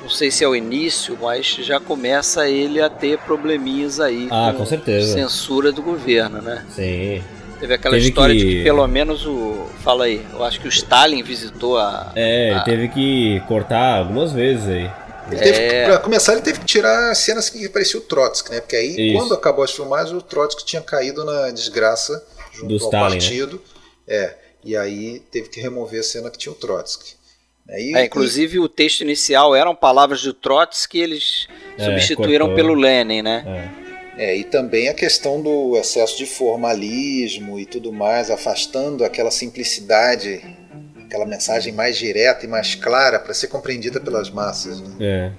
não 0.00 0.08
sei 0.08 0.30
se 0.30 0.44
é 0.44 0.48
o 0.48 0.54
início, 0.54 1.16
mas 1.20 1.46
já 1.46 1.80
começa 1.80 2.48
ele 2.48 2.80
a 2.80 2.90
ter 2.90 3.18
probleminhas 3.18 4.00
aí 4.00 4.28
ah, 4.30 4.50
com, 4.52 4.58
com 4.58 4.66
certeza. 4.66 5.14
censura 5.14 5.72
do 5.72 5.82
governo, 5.82 6.42
né? 6.42 6.64
Sim. 6.70 7.22
Teve 7.64 7.74
aquela 7.76 7.94
teve 7.94 8.08
história 8.08 8.34
que... 8.34 8.44
de 8.44 8.56
que 8.56 8.62
pelo 8.62 8.86
menos 8.86 9.24
o. 9.24 9.66
Fala 9.82 10.04
aí, 10.04 10.22
eu 10.34 10.44
acho 10.44 10.60
que 10.60 10.66
o 10.66 10.68
Stalin 10.68 11.22
visitou 11.22 11.78
a. 11.78 12.12
É, 12.14 12.52
a... 12.52 12.60
teve 12.60 12.88
que 12.88 13.40
cortar 13.48 14.00
algumas 14.00 14.32
vezes 14.32 14.68
aí. 14.68 14.90
Ele 15.30 15.40
teve, 15.40 15.58
é... 15.58 15.86
Pra 15.86 15.98
começar, 15.98 16.34
ele 16.34 16.42
teve 16.42 16.60
que 16.60 16.66
tirar 16.66 17.14
cenas 17.14 17.48
que 17.48 17.66
parecia 17.70 17.98
o 17.98 18.02
Trotsky, 18.02 18.50
né? 18.50 18.60
Porque 18.60 18.76
aí, 18.76 19.12
Isso. 19.12 19.18
quando 19.18 19.32
acabou 19.32 19.64
as 19.64 19.70
filmagens, 19.70 20.12
o 20.12 20.20
Trotsky 20.20 20.62
tinha 20.62 20.82
caído 20.82 21.24
na 21.24 21.50
desgraça 21.52 22.22
junto 22.52 22.68
Do 22.68 22.74
ao 22.74 22.80
Stalin, 22.80 23.14
né? 23.14 23.20
partido. 23.20 23.62
Né? 24.06 24.14
É. 24.14 24.34
E 24.62 24.76
aí 24.76 25.22
teve 25.30 25.48
que 25.48 25.58
remover 25.58 26.00
a 26.00 26.02
cena 26.02 26.30
que 26.30 26.36
tinha 26.36 26.52
o 26.52 26.56
Trotsky. 26.56 27.14
Aí, 27.66 27.94
é, 27.94 28.04
inclusive 28.04 28.56
e... 28.56 28.60
o 28.60 28.68
texto 28.68 29.00
inicial 29.00 29.56
eram 29.56 29.74
palavras 29.74 30.22
do 30.22 30.34
Trotsky 30.34 30.98
que 30.98 31.02
eles 31.02 31.48
é, 31.78 31.84
substituíram 31.86 32.48
cortou. 32.48 32.62
pelo 32.62 32.74
Lenin, 32.78 33.22
né? 33.22 33.42
É. 33.80 33.83
É, 34.16 34.36
e 34.36 34.44
também 34.44 34.88
a 34.88 34.94
questão 34.94 35.40
do 35.42 35.76
excesso 35.76 36.16
de 36.16 36.26
formalismo 36.26 37.58
e 37.58 37.66
tudo 37.66 37.92
mais, 37.92 38.30
afastando 38.30 39.04
aquela 39.04 39.30
simplicidade, 39.30 40.40
aquela 41.04 41.26
mensagem 41.26 41.72
mais 41.72 41.96
direta 41.96 42.44
e 42.44 42.48
mais 42.48 42.74
clara 42.74 43.18
para 43.18 43.34
ser 43.34 43.48
compreendida 43.48 44.00
pelas 44.00 44.30
massas. 44.30 44.80
Né? 44.80 44.96
É. 45.00 45.32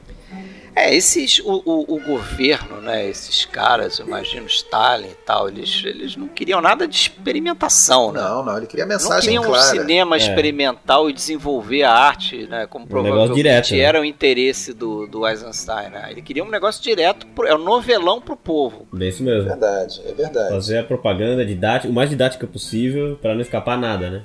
É, 0.76 0.94
esses, 0.94 1.40
o, 1.40 1.62
o, 1.66 1.96
o, 1.96 2.00
governo, 2.02 2.82
né, 2.82 3.08
esses 3.08 3.46
caras, 3.46 3.98
eu 3.98 4.06
imagino 4.06 4.46
Stalin 4.46 5.08
e 5.08 5.16
tal, 5.26 5.48
eles, 5.48 5.82
eles 5.86 6.18
não 6.18 6.28
queriam 6.28 6.60
nada 6.60 6.86
de 6.86 6.96
experimentação, 6.96 8.12
né? 8.12 8.20
Não, 8.20 8.44
não, 8.44 8.58
ele 8.58 8.68
queria 8.68 8.86
mensagem 8.86 9.36
não 9.36 9.44
queriam 9.44 9.44
clara. 9.44 9.66
um 9.66 9.80
cinema 9.80 10.16
é. 10.18 10.20
experimental 10.20 11.10
e 11.10 11.14
desenvolver 11.14 11.84
a 11.84 11.94
arte, 11.94 12.46
né, 12.48 12.68
como 12.68 12.84
um 12.84 12.88
provavelmente 12.90 13.36
direto, 13.36 13.72
né? 13.72 13.80
era 13.80 14.02
o 14.02 14.04
interesse 14.04 14.74
do, 14.74 15.08
do 15.08 15.26
Eisenstein, 15.26 15.90
né? 15.90 16.08
Ele 16.12 16.22
queria 16.22 16.44
um 16.44 16.50
negócio 16.50 16.84
direto, 16.84 17.26
pro, 17.28 17.48
é 17.48 17.56
um 17.56 17.64
novelão 17.64 18.20
pro 18.20 18.36
povo. 18.36 18.86
Bem 18.92 19.08
isso 19.08 19.24
mesmo. 19.24 19.44
É 19.44 19.54
verdade, 19.54 20.02
é 20.06 20.12
verdade. 20.12 20.50
Fazer 20.50 20.80
a 20.80 20.84
propaganda 20.84 21.46
didática, 21.46 21.90
o 21.90 21.94
mais 21.94 22.10
didática 22.10 22.46
possível, 22.46 23.18
para 23.22 23.34
não 23.34 23.42
escapar 23.42 23.78
nada, 23.78 24.10
né? 24.10 24.24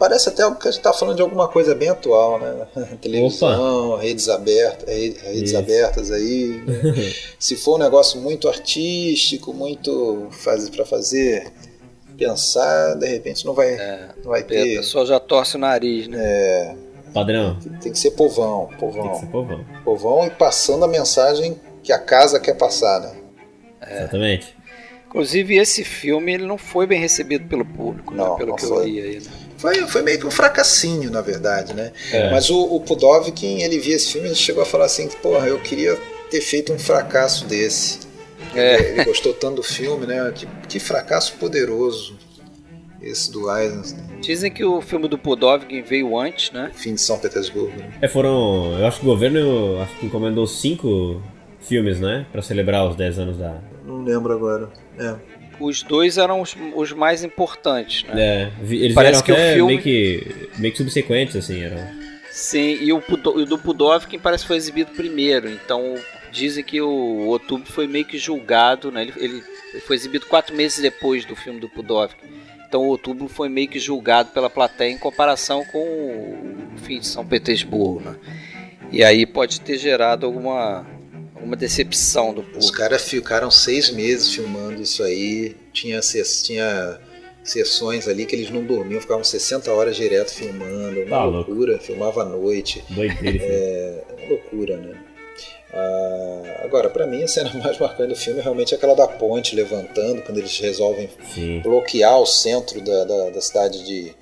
Parece 0.00 0.30
até 0.30 0.42
que 0.54 0.66
a 0.66 0.70
gente 0.70 0.78
está 0.78 0.94
falando 0.94 1.16
de 1.16 1.20
alguma 1.20 1.46
coisa 1.46 1.74
bem 1.74 1.90
atual, 1.90 2.40
né? 2.40 2.66
Televisão, 3.02 3.90
Opa. 3.90 4.02
redes 4.02 4.30
abertas, 4.30 4.88
redes 4.88 5.54
abertas 5.54 6.10
aí. 6.10 6.62
Né? 6.66 7.12
Se 7.38 7.54
for 7.54 7.74
um 7.74 7.78
negócio 7.78 8.18
muito 8.18 8.48
artístico, 8.48 9.52
muito 9.52 10.28
faz, 10.30 10.70
para 10.70 10.86
fazer 10.86 11.52
pensar, 12.16 12.94
de 12.94 13.06
repente 13.06 13.44
não 13.44 13.52
vai, 13.52 13.74
é, 13.74 14.08
não 14.24 14.30
vai 14.30 14.42
ter. 14.42 14.78
A 14.78 14.80
pessoa 14.80 15.04
já 15.04 15.20
torce 15.20 15.56
o 15.56 15.58
nariz, 15.58 16.08
né? 16.08 16.18
É. 16.18 16.74
Padrão. 17.12 17.58
Tem 17.82 17.92
que 17.92 17.98
ser 17.98 18.12
povão, 18.12 18.70
povão. 18.78 19.02
Tem 19.02 19.12
que 19.12 19.18
ser 19.18 19.26
povão. 19.26 19.66
Povão 19.84 20.26
e 20.26 20.30
passando 20.30 20.82
a 20.82 20.88
mensagem 20.88 21.60
que 21.82 21.92
a 21.92 21.98
casa 21.98 22.40
quer 22.40 22.54
passar, 22.56 23.00
né? 23.00 23.12
É. 23.82 23.98
Exatamente. 23.98 24.56
Inclusive, 25.08 25.58
esse 25.58 25.84
filme 25.84 26.32
ele 26.32 26.46
não 26.46 26.56
foi 26.56 26.86
bem 26.86 26.98
recebido 26.98 27.46
pelo 27.48 27.66
público, 27.66 28.14
né? 28.14 28.22
não, 28.22 28.30
né? 28.30 28.36
pelo 28.38 28.50
não 28.50 28.56
que 28.56 28.64
foi. 28.64 28.78
eu 28.78 28.84
li 28.84 29.00
aí. 29.02 29.20
Né? 29.20 29.49
Foi, 29.60 29.74
foi 29.86 30.00
meio 30.00 30.18
que 30.18 30.26
um 30.26 30.30
fracassinho, 30.30 31.10
na 31.10 31.20
verdade, 31.20 31.74
né? 31.74 31.92
É. 32.10 32.30
Mas 32.30 32.48
o, 32.48 32.58
o 32.58 32.80
Pudovkin, 32.80 33.60
ele 33.60 33.78
via 33.78 33.94
esse 33.94 34.10
filme 34.10 34.30
e 34.30 34.34
chegou 34.34 34.62
a 34.62 34.66
falar 34.66 34.86
assim, 34.86 35.06
porra, 35.22 35.46
eu 35.48 35.60
queria 35.60 35.98
ter 36.30 36.40
feito 36.40 36.72
um 36.72 36.78
fracasso 36.78 37.44
desse. 37.44 38.00
É. 38.54 38.76
Ele, 38.76 38.88
ele, 38.88 39.04
gostou 39.04 39.34
tanto 39.34 39.56
do 39.56 39.62
filme, 39.62 40.06
né? 40.06 40.32
Que, 40.34 40.46
que 40.66 40.80
fracasso 40.80 41.34
poderoso 41.34 42.16
esse 43.02 43.30
do 43.30 43.54
Eisenstein. 43.54 44.20
Dizem 44.22 44.50
que 44.50 44.64
o 44.64 44.80
filme 44.80 45.06
do 45.06 45.18
Pudovkin 45.18 45.82
veio 45.82 46.18
antes, 46.18 46.50
né? 46.52 46.70
Fim 46.74 46.94
de 46.94 47.00
São 47.02 47.18
Petersburgo. 47.18 47.76
Né? 47.76 47.90
É, 48.00 48.08
foram... 48.08 48.78
Eu 48.78 48.86
acho 48.86 49.00
que 49.00 49.06
o 49.06 49.10
governo 49.10 49.80
acho 49.82 49.94
que 49.96 50.06
encomendou 50.06 50.46
cinco 50.46 51.22
filmes, 51.60 52.00
né? 52.00 52.26
Pra 52.32 52.40
celebrar 52.40 52.88
os 52.88 52.96
10 52.96 53.18
anos 53.18 53.36
da... 53.36 53.58
Não 53.84 54.02
lembro 54.04 54.32
agora. 54.32 54.70
É 54.98 55.39
os 55.60 55.82
dois 55.82 56.18
eram 56.18 56.40
os, 56.40 56.56
os 56.74 56.92
mais 56.92 57.22
importantes, 57.22 58.04
né? 58.04 58.14
É, 58.20 58.50
eles 58.68 58.94
Parece 58.94 59.22
que 59.22 59.32
o 59.32 59.36
filme 59.36 59.66
meio 59.66 59.82
que, 59.82 60.48
meio 60.58 60.72
que 60.72 60.78
subsequentes, 60.78 61.36
assim, 61.36 61.62
eram. 61.62 61.78
Sim, 62.30 62.78
e 62.80 62.92
o, 62.92 63.02
o 63.08 63.44
do 63.44 63.58
Pudovkin 63.58 64.18
parece 64.18 64.44
que 64.44 64.48
foi 64.48 64.56
exibido 64.56 64.92
primeiro, 64.92 65.50
então 65.50 65.96
dizem 66.32 66.62
que 66.62 66.80
o 66.80 67.26
Outubro 67.26 67.70
foi 67.70 67.86
meio 67.86 68.04
que 68.04 68.18
julgado, 68.18 68.90
né? 68.90 69.02
Ele, 69.02 69.14
ele, 69.16 69.42
foi 69.80 69.96
exibido 69.96 70.26
quatro 70.26 70.54
meses 70.56 70.78
depois 70.80 71.24
do 71.24 71.36
filme 71.36 71.60
do 71.60 71.68
Pudovkin. 71.68 72.26
Então 72.66 72.82
o 72.82 72.86
Outubro 72.86 73.28
foi 73.28 73.48
meio 73.48 73.68
que 73.68 73.80
julgado 73.80 74.30
pela 74.30 74.48
plateia 74.48 74.92
em 74.92 74.98
comparação 74.98 75.64
com 75.64 75.78
o 75.78 76.78
fim 76.78 77.00
de 77.00 77.06
São 77.06 77.26
Petersburgo, 77.26 78.00
né? 78.00 78.16
E 78.92 79.04
aí 79.04 79.26
pode 79.26 79.60
ter 79.60 79.76
gerado 79.76 80.24
alguma 80.24 80.86
uma 81.42 81.56
decepção 81.56 82.28
do 82.32 82.42
público. 82.42 82.58
Os 82.58 82.70
caras 82.70 83.02
ficaram 83.02 83.50
seis 83.50 83.90
meses 83.90 84.34
filmando 84.34 84.80
isso 84.80 85.02
aí, 85.02 85.56
tinha, 85.72 86.00
tinha 86.00 87.00
sessões 87.42 88.06
ali 88.08 88.26
que 88.26 88.36
eles 88.36 88.50
não 88.50 88.64
dormiam, 88.64 89.00
ficavam 89.00 89.24
60 89.24 89.70
horas 89.72 89.96
direto 89.96 90.32
filmando, 90.32 91.00
uma 91.00 91.08
tá 91.08 91.24
loucura, 91.24 91.72
louco. 91.72 91.84
filmava 91.84 92.22
à 92.22 92.24
noite. 92.24 92.84
Doideira. 92.88 93.44
É, 93.44 94.04
é 94.18 94.28
loucura, 94.28 94.76
né? 94.76 94.96
Ah, 95.72 96.62
agora, 96.64 96.90
para 96.90 97.06
mim, 97.06 97.22
a 97.22 97.28
cena 97.28 97.50
mais 97.62 97.78
marcante 97.78 98.08
do 98.08 98.16
filme 98.16 98.40
é 98.40 98.42
realmente 98.42 98.74
aquela 98.74 98.94
da 98.94 99.06
ponte 99.06 99.54
levantando, 99.54 100.22
quando 100.22 100.38
eles 100.38 100.58
resolvem 100.58 101.08
Sim. 101.32 101.60
bloquear 101.60 102.18
o 102.20 102.26
centro 102.26 102.80
da, 102.80 103.04
da, 103.04 103.30
da 103.30 103.40
cidade 103.40 103.84
de, 103.84 104.12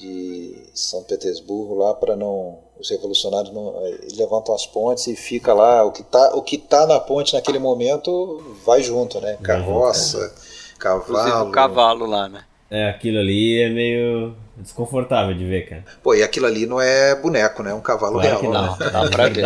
de 0.00 0.56
São 0.74 1.02
Petersburgo 1.04 1.74
lá 1.74 1.94
para 1.94 2.16
não 2.16 2.58
os 2.78 2.88
revolucionários 2.88 3.52
não, 3.52 3.74
eh, 3.84 4.08
levantam 4.16 4.54
as 4.54 4.66
pontes 4.66 5.06
e 5.06 5.14
fica 5.14 5.52
lá 5.52 5.84
o 5.84 5.92
que 5.92 6.02
tá 6.02 6.34
o 6.34 6.42
que 6.42 6.56
tá 6.56 6.86
na 6.86 6.98
ponte 6.98 7.34
naquele 7.34 7.58
momento 7.58 8.42
vai 8.64 8.82
junto 8.82 9.20
né 9.20 9.36
carroça 9.42 10.18
uhum. 10.18 10.78
cavalo 10.78 11.48
o 11.48 11.52
cavalo 11.52 12.06
lá 12.06 12.28
né 12.28 12.44
é 12.70 12.88
aquilo 12.88 13.18
ali 13.18 13.60
é 13.60 13.68
meio 13.68 14.34
desconfortável 14.56 15.34
de 15.34 15.44
ver 15.44 15.68
cara 15.68 15.84
pô 16.02 16.14
e 16.14 16.22
aquilo 16.22 16.46
ali 16.46 16.64
não 16.64 16.80
é 16.80 17.14
boneco 17.14 17.62
né 17.62 17.70
é 17.70 17.74
um 17.74 17.82
cavalo 17.82 18.14
claro 18.14 18.40
real 18.40 18.52
não 18.52 18.78
né? 18.78 18.90
dá 18.90 19.10
pra 19.10 19.28
ver 19.28 19.42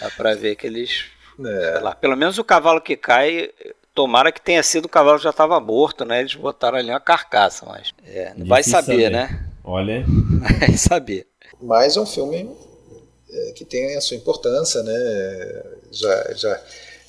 dá 0.00 0.10
pra 0.16 0.34
ver 0.36 0.54
que 0.54 0.68
eles 0.68 1.06
é. 1.44 1.80
lá, 1.80 1.94
pelo 1.94 2.16
menos 2.16 2.38
o 2.38 2.44
cavalo 2.44 2.80
que 2.80 2.96
cai 2.96 3.50
Tomara 3.96 4.30
que 4.30 4.42
tenha 4.42 4.62
sido 4.62 4.84
o 4.84 4.90
cavalo 4.90 5.18
já 5.18 5.30
estava 5.30 5.58
morto, 5.58 6.04
né? 6.04 6.20
Eles 6.20 6.34
botaram 6.34 6.76
ali 6.76 6.90
uma 6.90 7.00
carcaça, 7.00 7.64
mas. 7.64 7.94
É, 8.04 8.34
não 8.36 8.46
vai 8.46 8.62
saber, 8.62 9.04
saber, 9.04 9.10
né? 9.10 9.46
Olha. 9.64 10.04
Vai 10.60 10.76
saber. 10.76 11.26
Mas 11.60 11.96
é 11.96 12.00
um 12.00 12.06
filme 12.06 12.48
é, 13.30 13.52
que 13.52 13.64
tem 13.64 13.96
a 13.96 14.00
sua 14.02 14.18
importância, 14.18 14.82
né? 14.82 15.62
Já, 15.90 16.34
já 16.34 16.62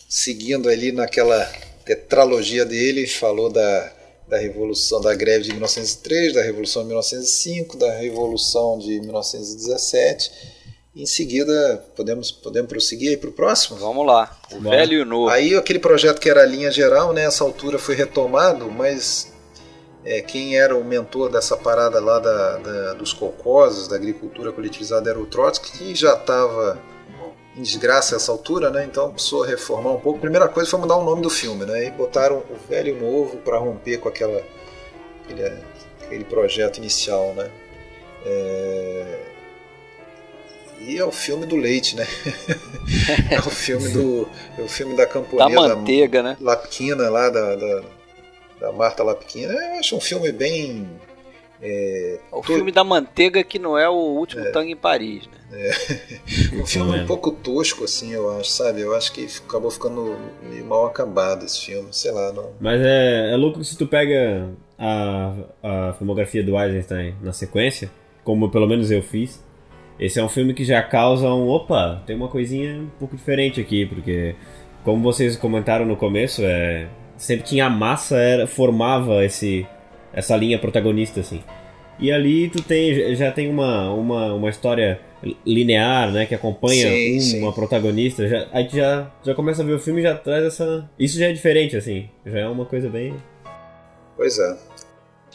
seguindo 0.07 0.69
ali 0.69 0.93
naquela 0.93 1.45
tetralogia 1.83 2.63
dele, 2.63 3.05
falou 3.05 3.49
da, 3.49 3.91
da 4.29 4.37
Revolução, 4.37 5.01
da 5.01 5.13
greve 5.13 5.43
de 5.43 5.51
1903, 5.51 6.33
da 6.33 6.41
Revolução 6.41 6.83
de 6.83 6.87
1905, 6.87 7.77
da 7.77 7.91
Revolução 7.97 8.79
de 8.79 9.01
1917. 9.01 10.56
Em 10.97 11.05
seguida, 11.05 11.85
podemos, 11.95 12.31
podemos 12.31 12.67
prosseguir 12.67 13.09
aí 13.09 13.17
para 13.17 13.29
o 13.29 13.31
próximo? 13.31 13.77
Vamos 13.77 14.03
lá, 14.03 14.35
o 14.51 14.59
Bom. 14.59 14.71
velho 14.71 14.93
e 14.93 15.01
o 15.03 15.05
novo. 15.05 15.29
Aí 15.29 15.53
aquele 15.53 15.77
projeto 15.77 16.19
que 16.19 16.27
era 16.27 16.41
a 16.41 16.45
linha 16.45 16.71
geral, 16.71 17.13
nessa 17.13 17.43
né, 17.43 17.49
altura 17.51 17.77
foi 17.77 17.93
retomado, 17.93 18.71
mas 18.71 19.31
é, 20.03 20.23
quem 20.23 20.57
era 20.57 20.75
o 20.75 20.83
mentor 20.83 21.29
dessa 21.29 21.55
parada 21.55 21.99
lá 21.99 22.17
da, 22.17 22.57
da, 22.57 22.93
dos 22.95 23.13
colcoses, 23.13 23.87
da 23.87 23.95
agricultura 23.95 24.51
coletivizada, 24.51 25.07
era 25.07 25.19
o 25.19 25.27
Trotsky, 25.27 25.77
que 25.77 25.93
já 25.93 26.15
estava 26.15 26.81
em 27.55 27.61
desgraça 27.61 28.15
essa 28.15 28.31
altura, 28.31 28.71
né? 28.71 28.83
Então 28.83 29.11
precisou 29.11 29.43
reformar 29.43 29.91
um 29.91 29.99
pouco. 29.99 30.17
A 30.17 30.21
primeira 30.21 30.47
coisa 30.47 30.67
foi 30.67 30.79
mudar 30.79 30.95
o 30.95 31.03
nome 31.03 31.21
do 31.21 31.29
filme, 31.29 31.63
né? 31.63 31.85
E 31.85 31.91
botaram 31.91 32.37
o 32.37 32.55
velho 32.67 32.89
e 32.89 32.91
o 32.93 32.99
novo 32.99 33.37
para 33.37 33.59
romper 33.59 33.99
com 33.99 34.09
aquela, 34.09 34.41
aquele, 35.23 35.43
aquele 36.03 36.23
projeto 36.23 36.77
inicial, 36.77 37.35
né? 37.35 37.51
É... 38.25 39.26
E 40.79 40.97
é 40.97 41.03
o 41.03 41.11
filme 41.11 41.45
do 41.45 41.55
leite, 41.55 41.95
né? 41.95 42.07
é 43.31 43.39
o 43.39 43.49
filme 43.49 43.89
do. 43.89 44.27
É 44.57 44.61
o 44.61 44.67
filme 44.67 44.95
da 44.95 45.05
camponesa. 45.05 45.49
Da 45.49 45.55
manteiga, 45.55 46.23
né? 46.23 46.37
Lapquina 46.39 47.09
lá 47.09 47.29
da, 47.29 47.55
da 47.55 47.83
da 48.59 48.71
Marta 48.71 49.03
Lapquina. 49.03 49.53
Eu 49.53 49.79
acho 49.79 49.95
um 49.95 50.01
filme 50.01 50.31
bem. 50.31 50.87
É, 51.59 52.19
o 52.31 52.43
filme 52.43 52.71
da 52.71 52.83
manteiga 52.83 53.43
que 53.43 53.57
não 53.57 53.75
é 53.75 53.89
o 53.89 53.95
último 53.95 54.45
é, 54.45 54.51
tango 54.51 54.69
em 54.69 54.75
Paris, 54.75 55.27
né? 55.27 55.37
É. 55.51 55.71
um 56.55 56.65
filme 56.67 56.99
um 56.99 57.05
pouco 57.07 57.31
tosco, 57.31 57.83
assim, 57.83 58.13
eu 58.13 58.37
acho, 58.37 58.51
sabe? 58.51 58.81
Eu 58.81 58.95
acho 58.95 59.11
que 59.11 59.27
acabou 59.43 59.71
ficando 59.71 60.15
meio 60.43 60.63
mal 60.65 60.85
acabado 60.85 61.43
esse 61.43 61.65
filme, 61.65 61.87
sei 61.91 62.11
lá. 62.11 62.31
Não... 62.31 62.51
Mas 62.59 62.79
é, 62.81 63.31
é 63.31 63.35
louco 63.35 63.59
que 63.59 63.65
se 63.65 63.75
tu 63.75 63.87
pega 63.87 64.49
a, 64.77 65.33
a 65.63 65.93
filmografia 65.93 66.43
do 66.43 66.59
Eisenstein 66.59 67.15
na 67.23 67.33
sequência, 67.33 67.89
como 68.23 68.51
pelo 68.51 68.67
menos 68.67 68.91
eu 68.91 69.01
fiz, 69.01 69.43
esse 69.99 70.19
é 70.19 70.23
um 70.23 70.29
filme 70.29 70.53
que 70.53 70.63
já 70.63 70.81
causa 70.81 71.27
um 71.27 71.47
opa, 71.47 72.03
tem 72.05 72.15
uma 72.15 72.27
coisinha 72.27 72.79
um 72.79 72.89
pouco 72.99 73.15
diferente 73.15 73.59
aqui, 73.59 73.85
porque 73.85 74.35
como 74.83 75.01
vocês 75.01 75.35
comentaram 75.35 75.85
no 75.85 75.95
começo, 75.95 76.41
é 76.43 76.87
sempre 77.17 77.45
tinha 77.45 77.65
a 77.65 77.69
massa, 77.69 78.17
era, 78.17 78.47
formava 78.47 79.25
esse, 79.25 79.65
essa 80.13 80.35
linha 80.35 80.59
protagonista, 80.59 81.19
assim. 81.19 81.43
E 81.99 82.11
ali 82.11 82.47
tu 82.49 82.61
tem, 82.61 83.15
já 83.15 83.31
tem 83.31 83.49
uma, 83.49 83.91
uma, 83.91 84.33
uma 84.33 84.49
história 84.49 84.99
linear, 85.43 86.11
né, 86.11 86.27
que 86.27 86.35
acompanha 86.35 86.87
sim, 86.87 87.17
um, 87.17 87.19
sim. 87.19 87.41
uma 87.41 87.51
protagonista, 87.51 88.27
já, 88.27 88.47
aí 88.53 88.69
já, 88.71 89.11
já 89.23 89.33
começa 89.33 89.63
a 89.63 89.65
ver 89.65 89.73
o 89.73 89.79
filme 89.79 89.99
e 89.99 90.03
já 90.03 90.15
traz 90.15 90.45
essa... 90.45 90.87
Isso 90.99 91.17
já 91.17 91.27
é 91.27 91.33
diferente, 91.33 91.75
assim, 91.75 92.07
já 92.23 92.39
é 92.39 92.47
uma 92.47 92.65
coisa 92.65 92.87
bem... 92.87 93.15
Pois 94.15 94.37
é. 94.37 94.57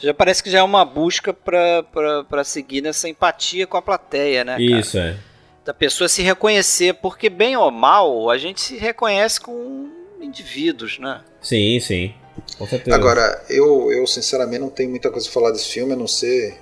Já 0.03 0.13
parece 0.13 0.43
que 0.43 0.51
já 0.51 0.59
é 0.59 0.63
uma 0.63 0.85
busca 0.85 1.33
para 1.33 2.45
seguir 2.45 2.81
nessa 2.81 3.09
empatia 3.09 3.67
com 3.67 3.77
a 3.77 3.83
plateia, 3.83 4.45
né, 4.45 4.61
Isso, 4.61 4.99
é. 4.99 5.17
Da 5.65 5.73
pessoa 5.73 6.09
se 6.09 6.23
reconhecer, 6.23 6.95
porque 6.95 7.31
bem 7.31 7.57
ou 7.57 7.71
mal, 7.71 8.29
a 8.29 8.37
gente 8.37 8.61
se 8.61 8.77
reconhece 8.77 9.41
com 9.41 9.89
indivíduos, 10.21 10.99
né? 10.99 11.23
Sim, 11.41 11.79
sim. 11.79 12.15
Com 12.59 12.67
certeza. 12.67 12.97
Agora, 12.97 13.45
eu, 13.49 13.93
eu 13.93 14.05
sinceramente 14.07 14.59
não 14.59 14.71
tenho 14.71 14.91
muita 14.91 15.09
coisa 15.09 15.29
a 15.29 15.33
falar 15.33 15.53
desse 15.53 15.69
filme, 15.69 15.93
a 15.93 15.97
não 15.97 16.09
ser 16.09 16.59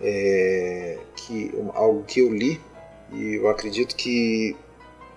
é, 0.00 0.98
que, 1.16 1.52
algo 1.74 2.04
que 2.04 2.20
eu 2.20 2.32
li, 2.32 2.60
e 3.12 3.34
eu 3.34 3.48
acredito 3.48 3.96
que 3.96 4.56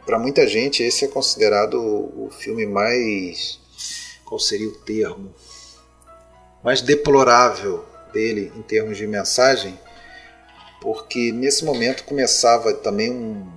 para 0.05 0.17
muita 0.17 0.47
gente 0.47 0.81
esse 0.81 1.05
é 1.05 1.07
considerado 1.07 1.75
o 1.75 2.29
filme 2.31 2.65
mais. 2.65 3.59
Qual 4.25 4.39
seria 4.39 4.67
o 4.67 4.71
termo? 4.71 5.33
Mais 6.63 6.81
deplorável 6.81 7.85
dele 8.11 8.51
em 8.55 8.61
termos 8.61 8.97
de 8.97 9.05
mensagem, 9.07 9.79
porque 10.81 11.31
nesse 11.31 11.63
momento 11.63 12.03
começava 12.03 12.73
também 12.73 13.11
um, 13.11 13.47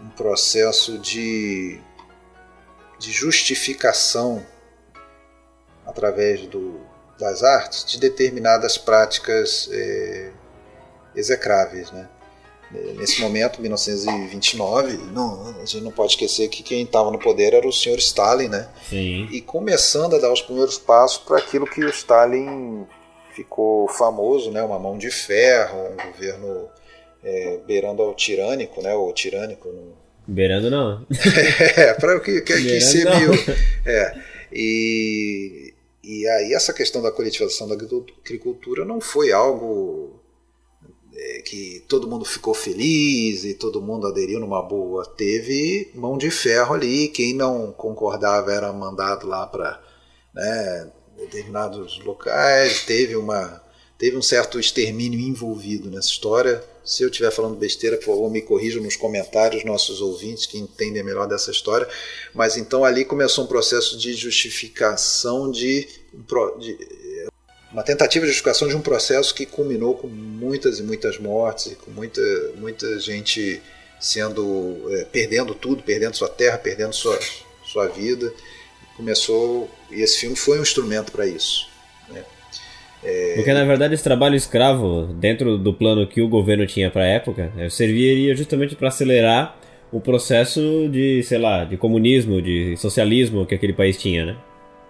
um 0.00 0.08
processo 0.10 0.98
de, 0.98 1.80
de 2.98 3.12
justificação 3.12 4.44
através 5.86 6.46
do, 6.46 6.80
das 7.18 7.42
artes 7.42 7.84
de 7.84 7.98
determinadas 7.98 8.78
práticas 8.78 9.68
é, 9.72 10.32
execráveis. 11.14 11.90
Né? 11.90 12.08
Nesse 12.96 13.20
momento, 13.20 13.60
1929, 13.60 14.96
não, 15.12 15.48
a 15.60 15.64
gente 15.64 15.80
não 15.82 15.90
pode 15.90 16.12
esquecer 16.12 16.48
que 16.48 16.62
quem 16.62 16.82
estava 16.82 17.10
no 17.10 17.18
poder 17.18 17.52
era 17.52 17.66
o 17.66 17.72
senhor 17.72 17.98
Stalin, 17.98 18.46
né? 18.46 18.68
Sim. 18.88 19.28
E 19.32 19.40
começando 19.40 20.14
a 20.14 20.18
dar 20.20 20.32
os 20.32 20.40
primeiros 20.40 20.78
passos 20.78 21.18
para 21.18 21.38
aquilo 21.38 21.66
que 21.66 21.84
o 21.84 21.88
Stalin 21.88 22.86
ficou 23.34 23.88
famoso, 23.88 24.52
né? 24.52 24.62
Uma 24.62 24.78
mão 24.78 24.96
de 24.96 25.10
ferro, 25.10 25.78
um 25.92 26.12
governo 26.12 26.68
é, 27.24 27.58
beirando 27.66 28.02
ao 28.02 28.14
tirânico, 28.14 28.80
né? 28.80 28.94
O 28.94 29.12
tirânico. 29.12 29.68
Beirando 30.24 30.70
não. 30.70 31.04
é, 31.76 31.92
para 31.94 32.16
o 32.16 32.20
que, 32.20 32.40
que, 32.40 32.54
que 32.54 32.80
se 32.80 32.98
viu. 32.98 33.32
É. 33.84 34.16
E, 34.52 35.74
e 36.04 36.28
aí 36.28 36.54
essa 36.54 36.72
questão 36.72 37.02
da 37.02 37.10
coletivização 37.10 37.66
da 37.66 37.74
agricultura 37.74 38.84
não 38.84 39.00
foi 39.00 39.32
algo 39.32 40.19
que 41.44 41.84
todo 41.88 42.08
mundo 42.08 42.24
ficou 42.24 42.54
feliz 42.54 43.44
e 43.44 43.54
todo 43.54 43.82
mundo 43.82 44.06
aderiu 44.06 44.40
numa 44.40 44.62
boa. 44.62 45.04
Teve 45.04 45.90
mão 45.94 46.16
de 46.16 46.30
ferro 46.30 46.74
ali, 46.74 47.08
quem 47.08 47.34
não 47.34 47.72
concordava 47.72 48.52
era 48.52 48.72
mandado 48.72 49.26
lá 49.26 49.46
para 49.46 49.80
né, 50.34 50.90
determinados 51.16 51.98
locais, 52.04 52.84
teve, 52.84 53.16
uma, 53.16 53.62
teve 53.98 54.16
um 54.16 54.22
certo 54.22 54.58
extermínio 54.58 55.20
envolvido 55.20 55.90
nessa 55.90 56.08
história. 56.08 56.62
Se 56.84 57.02
eu 57.02 57.08
estiver 57.08 57.30
falando 57.30 57.56
besteira, 57.56 57.96
por 57.98 58.06
favor, 58.06 58.30
me 58.30 58.40
corrijam 58.40 58.82
nos 58.82 58.96
comentários, 58.96 59.64
nossos 59.64 60.00
ouvintes 60.00 60.46
que 60.46 60.58
entendem 60.58 61.02
melhor 61.02 61.28
dessa 61.28 61.50
história. 61.50 61.88
Mas 62.34 62.56
então 62.56 62.84
ali 62.84 63.04
começou 63.04 63.44
um 63.44 63.46
processo 63.46 63.98
de 63.98 64.14
justificação 64.14 65.50
de, 65.50 65.86
de 66.58 66.78
uma 67.72 67.82
tentativa 67.82 68.24
de 68.24 68.32
justificação 68.32 68.68
de 68.68 68.76
um 68.76 68.80
processo 68.80 69.34
que 69.34 69.46
culminou 69.46 69.94
com 69.94 70.08
muitas 70.08 70.78
e 70.78 70.82
muitas 70.82 71.18
mortes 71.18 71.72
e 71.72 71.76
com 71.76 71.90
muita, 71.90 72.20
muita 72.56 72.98
gente 72.98 73.62
sendo 73.98 74.76
é, 74.90 75.04
perdendo 75.04 75.54
tudo, 75.54 75.82
perdendo 75.82 76.16
sua 76.16 76.28
terra, 76.28 76.58
perdendo 76.58 76.92
sua, 76.92 77.18
sua 77.64 77.86
vida. 77.86 78.32
Começou 78.96 79.70
e 79.90 80.02
esse 80.02 80.18
filme 80.18 80.36
foi 80.36 80.58
um 80.58 80.62
instrumento 80.62 81.12
para 81.12 81.26
isso. 81.26 81.68
Né? 82.08 82.24
É... 83.04 83.34
Porque 83.36 83.52
na 83.52 83.64
verdade 83.64 83.94
esse 83.94 84.02
trabalho 84.02 84.34
escravo 84.34 85.06
dentro 85.14 85.56
do 85.56 85.72
plano 85.72 86.06
que 86.06 86.20
o 86.20 86.28
governo 86.28 86.66
tinha 86.66 86.90
para 86.90 87.02
a 87.02 87.06
época 87.06 87.52
né, 87.54 87.70
serviria 87.70 88.34
justamente 88.34 88.74
para 88.74 88.88
acelerar 88.88 89.56
o 89.92 90.00
processo 90.00 90.88
de, 90.88 91.22
sei 91.22 91.38
lá, 91.38 91.64
de 91.64 91.76
comunismo, 91.76 92.40
de 92.40 92.76
socialismo 92.76 93.44
que 93.44 93.54
aquele 93.54 93.72
país 93.72 93.96
tinha, 93.96 94.24
né? 94.24 94.36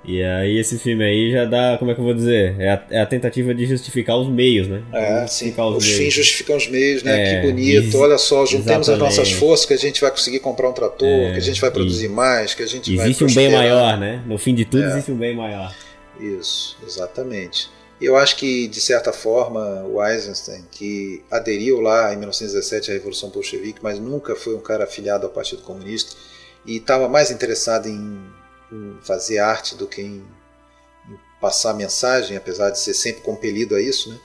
E 0.03 0.23
aí 0.23 0.59
esse 0.59 0.79
filme 0.79 1.05
aí 1.05 1.31
já 1.31 1.45
dá, 1.45 1.77
como 1.79 1.91
é 1.91 1.95
que 1.95 2.01
eu 2.01 2.05
vou 2.05 2.15
dizer? 2.15 2.57
É 2.59 2.71
a, 2.71 2.87
é 2.91 3.01
a 3.01 3.07
tentativa 3.07 3.55
de 3.55 3.67
justificar 3.67 4.17
os 4.17 4.29
meios, 4.29 4.67
né? 4.67 4.83
É, 4.93 5.27
sim. 5.27 5.55
Os, 5.57 5.85
os 5.85 5.93
fins 5.93 6.15
justificam 6.15 6.57
os 6.57 6.67
meios, 6.69 7.03
né? 7.03 7.21
É, 7.21 7.41
que 7.41 7.47
bonito. 7.47 7.99
Olha 7.99 8.17
só, 8.17 8.47
juntemos 8.47 8.89
exatamente. 8.89 9.11
as 9.11 9.17
nossas 9.19 9.33
forças 9.33 9.67
que 9.67 9.75
a 9.75 9.79
gente 9.79 10.01
vai 10.01 10.11
conseguir 10.11 10.41
comprar 10.41 10.71
um 10.71 10.73
trator, 10.73 11.07
é, 11.07 11.33
que 11.33 11.39
a 11.39 11.43
gente 11.43 11.61
vai 11.61 11.71
produzir 11.71 12.09
mais, 12.09 12.55
que 12.55 12.63
a 12.63 12.67
gente 12.67 12.95
Existe 12.95 13.25
um 13.25 13.35
bem 13.35 13.53
maior, 13.53 13.99
né? 13.99 14.23
No 14.27 14.39
fim 14.39 14.55
de 14.55 14.65
tudo 14.65 14.85
é. 14.85 14.87
existe 14.87 15.13
um 15.13 15.17
bem 15.17 15.37
maior. 15.37 15.75
Isso, 16.19 16.79
exatamente. 16.87 17.69
Eu 18.01 18.17
acho 18.17 18.37
que, 18.37 18.67
de 18.69 18.81
certa 18.81 19.13
forma, 19.13 19.85
o 19.85 20.03
Eisenstein, 20.03 20.65
que 20.71 21.23
aderiu 21.31 21.81
lá 21.81 22.15
em 22.15 22.17
1917 22.17 22.91
à 22.91 22.95
Revolução 22.95 23.29
Bolchevique, 23.29 23.81
mas 23.83 23.99
nunca 23.99 24.35
foi 24.35 24.55
um 24.55 24.61
cara 24.61 24.85
afiliado 24.85 25.27
ao 25.27 25.33
Partido 25.33 25.61
Comunista, 25.61 26.17
e 26.65 26.77
estava 26.77 27.09
mais 27.09 27.31
interessado 27.31 27.89
em 27.89 28.19
em 28.73 28.99
fazer 29.03 29.39
arte 29.39 29.75
do 29.75 29.87
que 29.87 30.01
em, 30.01 30.25
em 31.09 31.19
passar 31.41 31.75
mensagem, 31.75 32.37
apesar 32.37 32.71
de 32.71 32.79
ser 32.79 32.95
sempre 32.95 33.23
compelido 33.23 33.75
a 33.75 33.81
isso, 33.81 34.11
né? 34.11 34.19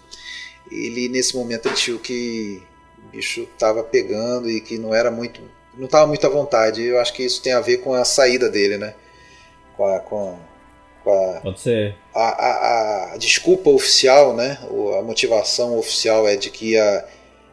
Ele 0.71 1.07
nesse 1.09 1.35
momento 1.35 1.69
viu 1.69 1.99
que 1.99 2.61
o 2.97 3.09
bicho 3.09 3.41
estava 3.41 3.83
pegando 3.83 4.49
e 4.49 4.59
que 4.59 4.77
não 4.77 4.93
era 4.93 5.11
muito, 5.11 5.41
não 5.75 5.85
estava 5.85 6.07
muito 6.07 6.25
à 6.25 6.29
vontade. 6.29 6.83
Eu 6.83 6.99
acho 6.99 7.13
que 7.13 7.23
isso 7.23 7.41
tem 7.41 7.53
a 7.53 7.61
ver 7.61 7.77
com 7.77 7.93
a 7.93 8.03
saída 8.03 8.49
dele, 8.49 8.77
né? 8.77 8.95
Com 9.77 9.85
a, 9.85 9.99
com, 9.99 10.39
com 11.03 11.11
a, 11.11 11.41
Pode 11.41 11.59
ser. 11.59 11.95
A, 12.13 12.21
a, 12.21 13.13
a, 13.13 13.17
desculpa 13.17 13.69
oficial, 13.69 14.35
né? 14.35 14.57
A 14.97 15.01
motivação 15.03 15.77
oficial 15.77 16.27
é 16.27 16.35
de 16.35 16.49
que 16.49 16.71
ia 16.71 17.05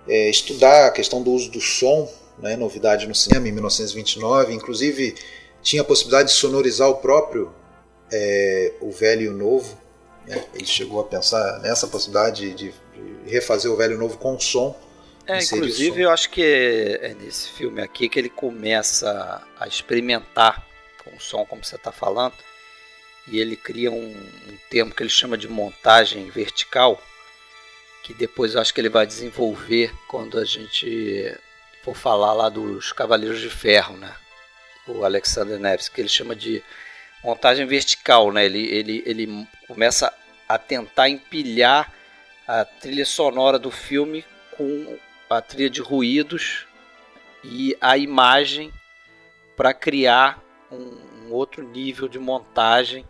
é, 0.08 0.30
estudar 0.30 0.86
a 0.86 0.90
questão 0.90 1.22
do 1.22 1.32
uso 1.32 1.50
do 1.50 1.60
som, 1.60 2.08
né? 2.38 2.56
Novidade 2.56 3.06
no 3.06 3.14
cinema 3.14 3.46
em 3.46 3.52
1929, 3.52 4.54
inclusive 4.54 5.14
tinha 5.62 5.82
a 5.82 5.84
possibilidade 5.84 6.28
de 6.28 6.34
sonorizar 6.34 6.88
o 6.88 6.96
próprio 6.96 7.54
é, 8.12 8.74
o 8.80 8.90
velho 8.90 9.22
e 9.22 9.28
o 9.28 9.32
novo. 9.32 9.80
Né? 10.26 10.44
Ele 10.54 10.66
chegou 10.66 11.00
a 11.00 11.04
pensar 11.04 11.60
nessa 11.60 11.86
possibilidade 11.86 12.52
de, 12.52 12.72
de 12.72 12.74
refazer 13.26 13.70
o 13.70 13.76
velho 13.76 13.92
e 13.92 13.96
o 13.96 13.98
novo 13.98 14.18
com 14.18 14.38
som. 14.38 14.78
É, 15.26 15.42
inclusive 15.42 16.02
eu 16.02 16.10
acho 16.10 16.28
que 16.30 16.42
é 17.00 17.14
nesse 17.14 17.48
filme 17.50 17.80
aqui 17.80 18.08
que 18.08 18.18
ele 18.18 18.28
começa 18.28 19.40
a 19.58 19.68
experimentar 19.68 20.66
com 21.04 21.16
o 21.16 21.20
som, 21.20 21.46
como 21.46 21.64
você 21.64 21.76
está 21.76 21.92
falando, 21.92 22.34
e 23.28 23.38
ele 23.38 23.56
cria 23.56 23.90
um, 23.90 24.04
um, 24.04 24.58
termo 24.68 24.92
que 24.92 25.00
ele 25.00 25.10
chama 25.10 25.38
de 25.38 25.48
montagem 25.48 26.28
vertical, 26.28 27.00
que 28.02 28.12
depois 28.12 28.54
eu 28.54 28.60
acho 28.60 28.74
que 28.74 28.80
ele 28.80 28.88
vai 28.88 29.06
desenvolver 29.06 29.94
quando 30.08 30.38
a 30.38 30.44
gente 30.44 31.32
for 31.84 31.94
falar 31.94 32.32
lá 32.32 32.48
dos 32.48 32.92
Cavaleiros 32.92 33.40
de 33.40 33.48
Ferro, 33.48 33.96
né? 33.96 34.12
O 34.86 35.04
Alexander 35.04 35.58
Nevsky, 35.58 35.94
que 35.94 36.00
ele 36.00 36.08
chama 36.08 36.34
de 36.34 36.62
montagem 37.22 37.66
vertical, 37.66 38.32
né? 38.32 38.44
Ele, 38.44 38.66
ele, 38.68 39.02
ele 39.06 39.48
começa 39.66 40.12
a 40.48 40.58
tentar 40.58 41.08
empilhar 41.08 41.92
a 42.46 42.64
trilha 42.64 43.06
sonora 43.06 43.58
do 43.58 43.70
filme 43.70 44.24
com 44.56 44.98
a 45.30 45.40
trilha 45.40 45.70
de 45.70 45.80
ruídos 45.80 46.66
e 47.44 47.76
a 47.80 47.96
imagem 47.96 48.72
para 49.56 49.72
criar 49.72 50.42
um, 50.70 50.76
um, 50.76 51.32
outro 51.32 51.66
nível 51.66 52.08
de 52.08 52.18
montagem. 52.18 53.06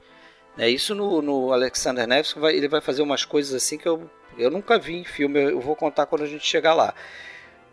É 0.56 0.68
isso 0.68 0.94
no, 0.94 1.22
no 1.22 1.52
Alexander 1.52 2.06
Nevsky 2.06 2.38
vai, 2.38 2.54
ele 2.54 2.68
vai 2.68 2.80
fazer 2.80 3.02
umas 3.02 3.24
coisas 3.24 3.54
assim 3.54 3.78
que 3.78 3.88
eu, 3.88 4.08
eu 4.36 4.50
nunca 4.50 4.78
vi 4.78 4.94
em 4.94 5.04
filme. 5.04 5.40
Eu 5.40 5.60
vou 5.60 5.74
contar 5.74 6.06
quando 6.06 6.22
a 6.22 6.28
gente 6.28 6.46
chegar 6.46 6.74
lá. 6.74 6.94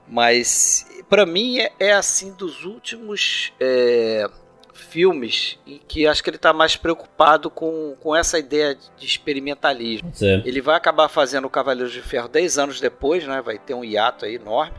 Mas 0.10 0.86
para 1.08 1.26
mim 1.26 1.60
é, 1.60 1.72
é, 1.80 1.94
assim 1.94 2.32
dos 2.32 2.66
últimos 2.66 3.54
é, 3.60 4.28
filmes 4.74 5.60
em 5.66 5.80
que 5.88 6.08
acho 6.08 6.24
que 6.24 6.30
ele 6.30 6.38
está 6.38 6.54
mais 6.54 6.76
preocupado 6.76 7.50
com, 7.50 7.96
com 8.00 8.16
essa 8.16 8.40
ideia 8.40 8.76
de 8.76 9.06
experimentalismo. 9.06 10.12
Sim. 10.14 10.42
Ele 10.46 10.62
vai 10.62 10.76
acabar 10.76 11.10
fazendo 11.10 11.46
o 11.46 11.50
Cavaleiros 11.50 11.94
de 11.94 12.02
Ferro 12.02 12.28
10 12.28 12.58
anos 12.58 12.80
depois, 12.82 13.26
né? 13.26 13.42
Vai 13.42 13.58
ter 13.58 13.74
um 13.74 13.84
hiato 13.84 14.26
aí 14.26 14.36
enorme, 14.36 14.78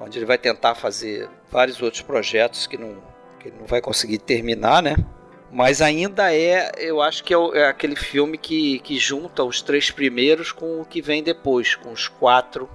onde 0.00 0.18
ele 0.18 0.26
vai 0.26 0.38
tentar 0.38 0.74
fazer 0.74 1.28
vários 1.50 1.80
outros 1.82 2.02
projetos 2.02 2.66
que 2.66 2.76
não, 2.76 3.02
que 3.38 3.50
não 3.50 3.66
vai 3.66 3.80
conseguir 3.80 4.18
terminar, 4.18 4.82
né? 4.82 4.96
Mas 5.52 5.82
ainda 5.82 6.32
é, 6.32 6.70
eu 6.78 7.02
acho 7.02 7.24
que 7.24 7.34
é, 7.34 7.38
é 7.54 7.66
aquele 7.66 7.96
filme 7.96 8.38
que, 8.38 8.78
que 8.80 8.96
junta 8.98 9.42
os 9.42 9.60
três 9.60 9.90
primeiros 9.90 10.52
com 10.52 10.80
o 10.80 10.84
que 10.84 11.02
vem 11.02 11.24
depois, 11.24 11.74
com 11.74 11.90
os 11.90 12.06
quatro 12.06 12.70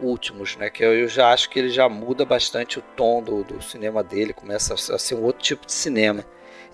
últimos, 0.00 0.56
né? 0.56 0.70
Que 0.70 0.84
eu 0.84 1.08
já 1.08 1.32
acho 1.32 1.48
que 1.50 1.58
ele 1.58 1.68
já 1.68 1.88
muda 1.88 2.24
bastante 2.24 2.78
o 2.78 2.82
tom 2.96 3.22
do, 3.22 3.44
do 3.44 3.62
cinema 3.62 4.02
dele, 4.02 4.32
começa 4.32 4.74
a 4.74 4.98
ser 4.98 5.14
um 5.14 5.22
outro 5.22 5.42
tipo 5.42 5.66
de 5.66 5.72
cinema. 5.72 6.24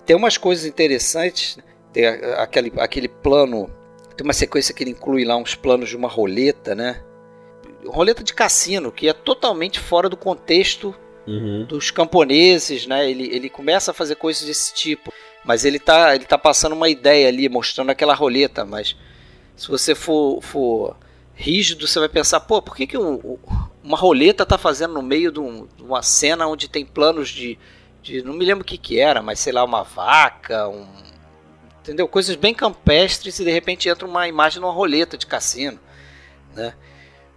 Tem 0.05 0.15
umas 0.15 0.37
coisas 0.37 0.65
interessantes, 0.65 1.57
tem 1.93 2.05
aquele, 2.07 2.73
aquele 2.77 3.07
plano, 3.07 3.69
tem 4.15 4.25
uma 4.25 4.33
sequência 4.33 4.73
que 4.73 4.83
ele 4.83 4.91
inclui 4.91 5.23
lá 5.23 5.35
uns 5.37 5.55
planos 5.55 5.89
de 5.89 5.95
uma 5.95 6.07
roleta, 6.07 6.73
né? 6.73 7.01
Roleta 7.85 8.23
de 8.23 8.33
cassino, 8.33 8.91
que 8.91 9.07
é 9.07 9.13
totalmente 9.13 9.79
fora 9.79 10.07
do 10.07 10.17
contexto 10.17 10.95
uhum. 11.27 11.65
dos 11.65 11.91
camponeses, 11.91 12.87
né? 12.87 13.09
Ele, 13.09 13.33
ele 13.33 13.49
começa 13.49 13.91
a 13.91 13.93
fazer 13.93 14.15
coisas 14.15 14.43
desse 14.43 14.73
tipo, 14.73 15.13
mas 15.43 15.65
ele 15.65 15.79
tá, 15.79 16.15
ele 16.15 16.25
tá 16.25 16.37
passando 16.37 16.73
uma 16.73 16.89
ideia 16.89 17.27
ali, 17.27 17.49
mostrando 17.49 17.89
aquela 17.89 18.13
roleta, 18.13 18.65
mas 18.65 18.95
se 19.55 19.67
você 19.67 19.93
for, 19.93 20.41
for 20.41 20.95
rígido, 21.41 21.87
você 21.87 21.99
vai 21.99 22.07
pensar, 22.07 22.39
pô, 22.41 22.61
por 22.61 22.75
que, 22.75 22.85
que 22.85 22.97
um, 22.97 23.37
uma 23.83 23.97
roleta 23.97 24.45
tá 24.45 24.57
fazendo 24.57 24.93
no 24.93 25.01
meio 25.01 25.31
de, 25.31 25.39
um, 25.39 25.67
de, 25.75 25.83
uma 25.83 26.01
cena 26.03 26.47
onde 26.47 26.69
tem 26.69 26.85
planos 26.85 27.29
de, 27.29 27.57
de. 28.01 28.21
Não 28.21 28.33
me 28.33 28.45
lembro 28.45 28.61
o 28.61 28.65
que, 28.65 28.77
que 28.77 28.99
era, 28.99 29.21
mas 29.21 29.39
sei 29.39 29.51
lá, 29.51 29.63
uma 29.63 29.83
vaca, 29.83 30.69
um. 30.69 30.87
Entendeu? 31.81 32.07
Coisas 32.07 32.35
bem 32.35 32.53
campestres 32.53 33.39
e 33.39 33.43
de 33.43 33.51
repente 33.51 33.89
entra 33.89 34.07
uma 34.07 34.27
imagem 34.27 34.59
de 34.59 34.65
uma 34.65 34.71
roleta 34.71 35.17
de 35.17 35.25
cassino, 35.25 35.79
né? 36.55 36.75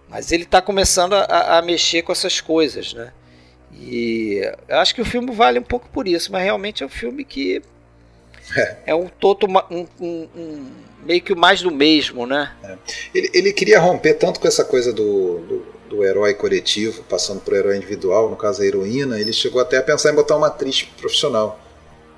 Mas 0.07 0.31
ele 0.31 0.43
está 0.43 0.61
começando 0.61 1.13
a, 1.13 1.57
a, 1.57 1.61
mexer 1.63 2.03
com 2.03 2.11
essas 2.11 2.39
coisas, 2.39 2.93
né? 2.93 3.11
E 3.73 4.39
eu 4.67 4.77
acho 4.77 4.93
que 4.93 5.01
o 5.01 5.05
filme 5.05 5.31
vale 5.33 5.57
um 5.57 5.63
pouco 5.63 5.89
por 5.89 6.07
isso, 6.07 6.31
mas 6.31 6.43
realmente 6.43 6.83
é 6.83 6.85
um 6.85 6.89
filme 6.89 7.25
que 7.25 7.59
é, 8.55 8.77
é 8.85 8.95
um 8.95 9.07
todo 9.07 9.47
um, 9.47 9.87
um, 9.99 10.29
um, 10.37 10.71
meio 11.05 11.21
que 11.21 11.35
mais 11.35 11.61
do 11.61 11.71
mesmo, 11.71 12.25
né? 12.25 12.51
É. 12.63 12.77
Ele, 13.13 13.29
ele 13.33 13.53
queria 13.53 13.79
romper 13.79 14.15
tanto 14.15 14.39
com 14.39 14.47
essa 14.47 14.65
coisa 14.65 14.91
do, 14.91 15.39
do, 15.39 15.65
do 15.89 16.03
herói 16.03 16.33
coletivo, 16.33 17.03
passando 17.03 17.39
por 17.41 17.53
herói 17.53 17.77
individual, 17.77 18.29
no 18.29 18.35
caso 18.35 18.61
a 18.61 18.65
heroína, 18.65 19.19
ele 19.19 19.31
chegou 19.31 19.61
até 19.61 19.77
a 19.77 19.83
pensar 19.83 20.11
em 20.11 20.15
botar 20.15 20.35
uma 20.35 20.47
atriz 20.47 20.81
profissional. 20.81 21.59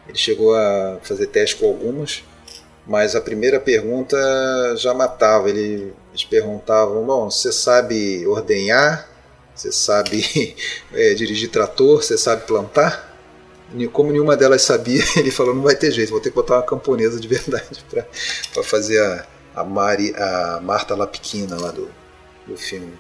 Ele 0.08 0.18
chegou 0.18 0.56
a 0.56 1.00
fazer 1.04 1.28
teste 1.28 1.58
com 1.58 1.68
algumas, 1.68 2.24
mas 2.86 3.16
a 3.16 3.22
primeira 3.22 3.60
pergunta 3.60 4.18
já 4.78 4.94
matava. 4.94 5.50
Ele, 5.50 5.94
eles 6.10 6.24
perguntavam: 6.24 7.06
Bom, 7.06 7.30
você 7.30 7.52
sabe 7.52 8.26
ordenhar? 8.26 9.10
Você 9.54 9.72
sabe 9.72 10.56
é, 10.94 11.14
dirigir 11.16 11.50
trator? 11.50 12.02
Você 12.02 12.18
sabe 12.18 12.48
plantar? 12.48 13.07
Como 13.92 14.12
nenhuma 14.12 14.38
delas 14.38 14.62
sabia, 14.62 15.04
ele 15.18 15.32
falou: 15.32 15.56
Não 15.56 15.64
vai 15.64 15.76
ter 15.76 15.92
jeito, 15.92 16.12
vou 16.12 16.22
ter 16.22 16.30
que 16.30 16.36
botar 16.36 16.56
uma 16.56 16.64
camponesa 16.64 17.20
de 17.20 17.28
verdade 17.28 17.84
para 17.90 18.64
fazer 18.64 19.00
a, 19.02 19.26
a, 19.56 19.64
Mari, 19.64 20.14
a 20.16 20.60
Marta 20.62 20.96
Lapquina 20.96 21.60
lá 21.60 21.72
do, 21.72 21.90
do 22.46 22.58
filme. 22.58 22.94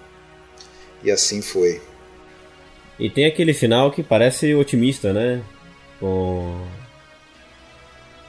E 1.04 1.12
assim 1.12 1.42
foi. 1.42 1.82
E 3.00 3.10
tem 3.10 3.26
aquele 3.26 3.54
final 3.54 3.92
que 3.92 4.02
parece 4.02 4.56
otimista, 4.56 5.14
né? 5.14 5.44
Com 6.00 6.66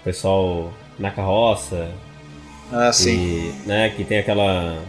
o 0.01 0.05
pessoal 0.05 0.73
na 0.99 1.11
carroça. 1.11 1.91
Ah, 2.71 2.93
sim. 2.93 3.53
E, 3.65 3.67
né, 3.67 3.91
que 3.91 4.05
tem 4.05 4.19
aquela. 4.19 4.83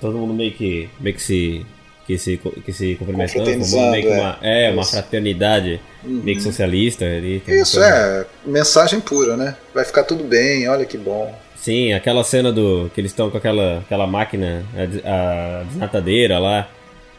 Todo 0.00 0.16
mundo 0.16 0.32
meio 0.32 0.52
que, 0.52 0.88
meio 1.00 1.16
que 1.16 1.22
se. 1.22 1.66
Que 2.10 2.18
se, 2.18 2.36
que 2.66 2.72
se 2.72 2.96
cumprimentando, 2.96 3.64
formando 3.64 3.92
meio 3.92 4.02
que 4.02 4.12
uma, 4.12 4.38
é, 4.42 4.66
é 4.66 4.70
uma 4.72 4.84
fraternidade 4.84 5.80
uhum. 6.02 6.22
meio 6.24 6.38
que 6.38 6.42
socialista. 6.42 7.04
Ali, 7.04 7.40
Isso, 7.46 7.80
é, 7.80 8.26
mensagem 8.44 8.98
pura, 8.98 9.36
né? 9.36 9.54
Vai 9.72 9.84
ficar 9.84 10.02
tudo 10.02 10.24
bem, 10.24 10.68
olha 10.68 10.84
que 10.84 10.98
bom. 10.98 11.32
Sim, 11.54 11.92
aquela 11.92 12.24
cena 12.24 12.52
do 12.52 12.90
que 12.92 13.00
eles 13.00 13.12
estão 13.12 13.30
com 13.30 13.38
aquela, 13.38 13.78
aquela 13.78 14.08
máquina, 14.08 14.64
a, 15.04 15.60
a 15.60 15.62
desnatadeira 15.62 16.40
lá. 16.40 16.68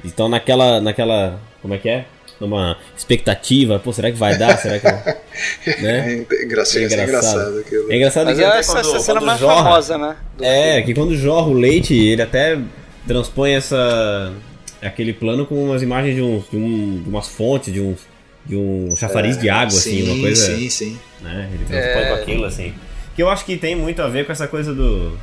Estão 0.03 0.27
naquela, 0.27 0.81
naquela. 0.81 1.39
Como 1.61 1.73
é 1.73 1.77
que 1.77 1.87
é? 1.87 2.05
Numa 2.37 2.75
expectativa, 2.97 3.79
pô, 3.79 3.93
será 3.93 4.11
que 4.11 4.17
vai 4.17 4.37
dar? 4.37 4.57
Será 4.57 4.77
que. 4.77 4.87
né? 5.81 6.25
É 6.29 6.43
engraçado, 6.43 6.81
é 6.81 6.85
engraçado. 6.85 6.99
É 6.99 7.03
engraçado, 7.05 7.59
aquilo. 7.59 7.91
é 7.93 7.95
engraçado 7.95 8.25
Mas 8.25 8.37
que 8.37 8.43
é 8.43 8.47
essa, 8.47 8.73
quando, 8.73 8.89
essa 8.89 8.99
cena 8.99 9.21
mais 9.21 9.39
jorra, 9.39 9.63
famosa, 9.63 9.97
né? 9.97 10.17
É, 10.41 10.71
filme. 10.71 10.85
que 10.85 10.93
quando 10.95 11.15
jorra 11.15 11.47
o 11.47 11.53
leite, 11.53 11.95
ele 11.95 12.21
até 12.21 12.59
transpõe 13.07 13.53
essa. 13.53 14.33
Aquele 14.81 15.13
plano 15.13 15.45
com 15.45 15.63
umas 15.63 15.81
imagens 15.81 16.15
de, 16.15 16.21
uns, 16.21 16.49
de, 16.49 16.57
um, 16.57 17.01
de 17.03 17.09
umas 17.09 17.27
fontes, 17.27 17.73
de 17.73 17.79
uns. 17.79 17.99
De 18.43 18.55
um 18.55 18.95
chafariz 18.95 19.37
é, 19.37 19.39
de 19.39 19.49
água, 19.51 19.69
sim, 19.69 20.01
assim, 20.01 20.11
uma 20.11 20.19
coisa. 20.19 20.55
Sim, 20.57 20.69
sim. 20.69 20.99
Né? 21.21 21.47
Ele 21.53 21.63
transpõe 21.63 22.01
é... 22.01 22.07
com 22.07 22.13
aquilo, 22.15 22.45
assim. 22.45 22.73
Que 23.15 23.21
eu 23.21 23.29
acho 23.29 23.45
que 23.45 23.55
tem 23.55 23.75
muito 23.75 24.01
a 24.01 24.07
ver 24.07 24.25
com 24.25 24.31
essa 24.31 24.47
coisa 24.47 24.73
do, 24.73 25.15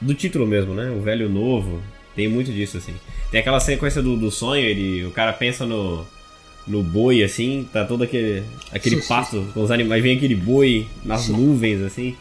do 0.00 0.14
título 0.14 0.46
mesmo, 0.46 0.72
né? 0.72 0.90
O 0.90 1.02
velho 1.02 1.28
novo. 1.28 1.82
Tem 2.16 2.28
muito 2.28 2.50
disso, 2.50 2.78
assim. 2.78 2.94
Tem 3.30 3.40
aquela 3.40 3.60
sequência 3.60 4.00
do, 4.00 4.16
do 4.16 4.30
sonho, 4.30 4.64
ele, 4.64 5.04
o 5.04 5.10
cara 5.10 5.34
pensa 5.34 5.66
no, 5.66 6.06
no 6.66 6.82
boi, 6.82 7.22
assim, 7.22 7.68
tá 7.72 7.84
todo 7.84 8.04
aquele, 8.04 8.42
aquele 8.72 9.02
pasto 9.02 9.46
com 9.52 9.62
os 9.62 9.70
animais, 9.70 10.02
vem 10.02 10.16
aquele 10.16 10.34
boi 10.34 10.86
nas 11.04 11.28
nuvens, 11.28 11.82
assim. 11.82 12.16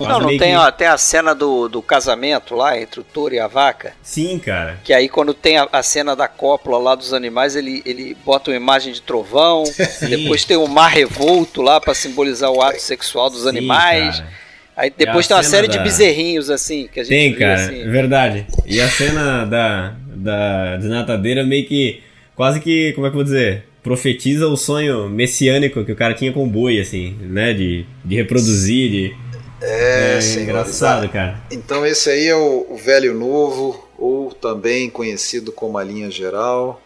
Não, 0.00 0.20
não 0.20 0.28
tem, 0.38 0.52
que... 0.52 0.56
ó, 0.56 0.70
tem 0.70 0.86
a 0.86 0.96
cena 0.96 1.34
do, 1.34 1.68
do 1.68 1.82
casamento 1.82 2.54
lá 2.54 2.80
entre 2.80 3.00
o 3.00 3.04
touro 3.04 3.34
e 3.34 3.38
a 3.38 3.46
vaca. 3.46 3.92
Sim, 4.02 4.38
cara. 4.38 4.80
Que 4.82 4.92
aí 4.92 5.08
quando 5.08 5.34
tem 5.34 5.58
a, 5.58 5.68
a 5.70 5.82
cena 5.82 6.16
da 6.16 6.26
cópula 6.26 6.78
lá 6.78 6.94
dos 6.94 7.12
animais, 7.12 7.54
ele, 7.54 7.82
ele 7.84 8.16
bota 8.24 8.50
uma 8.50 8.56
imagem 8.56 8.92
de 8.92 9.02
trovão, 9.02 9.66
Sim. 9.68 10.08
depois 10.08 10.44
tem 10.44 10.56
o 10.56 10.66
mar 10.66 10.88
revolto 10.88 11.60
lá 11.60 11.78
para 11.80 11.94
simbolizar 11.94 12.50
o 12.50 12.62
ato 12.62 12.80
sexual 12.80 13.28
dos 13.28 13.42
Sim, 13.42 13.48
animais. 13.48 14.18
Cara. 14.18 14.46
Aí 14.76 14.92
depois 14.96 15.26
tem 15.26 15.36
uma 15.36 15.42
série 15.42 15.68
da... 15.68 15.76
de 15.76 15.78
bezerrinhos, 15.82 16.50
assim, 16.50 16.86
que 16.92 17.00
a 17.00 17.04
gente 17.04 17.10
Tem, 17.10 17.34
cara, 17.34 17.54
assim. 17.54 17.90
verdade. 17.90 18.46
E 18.66 18.78
a 18.78 18.88
cena 18.88 19.46
da, 19.46 19.94
da 20.06 20.76
desnatadeira 20.76 21.44
meio 21.44 21.66
que, 21.66 22.02
quase 22.34 22.60
que, 22.60 22.92
como 22.92 23.06
é 23.06 23.10
que 23.10 23.14
eu 23.14 23.18
vou 23.18 23.24
dizer? 23.24 23.64
Profetiza 23.86 24.48
o 24.48 24.56
sonho 24.56 25.08
messiânico 25.08 25.84
que 25.84 25.92
o 25.92 25.96
cara 25.96 26.12
tinha 26.12 26.32
com 26.32 26.42
o 26.42 26.46
boi, 26.48 26.80
assim, 26.80 27.16
né? 27.20 27.54
De, 27.54 27.86
de 28.04 28.16
reproduzir, 28.16 28.90
de... 28.90 29.16
É, 29.62 30.18
é 30.20 30.42
engraçado, 30.42 31.08
cara. 31.08 31.40
Então 31.52 31.86
esse 31.86 32.10
aí 32.10 32.26
é 32.26 32.34
o, 32.34 32.66
o 32.68 32.76
Velho 32.76 33.14
Novo, 33.14 33.88
ou 33.96 34.32
também 34.32 34.90
conhecido 34.90 35.52
como 35.52 35.78
A 35.78 35.84
Linha 35.84 36.10
Geral, 36.10 36.82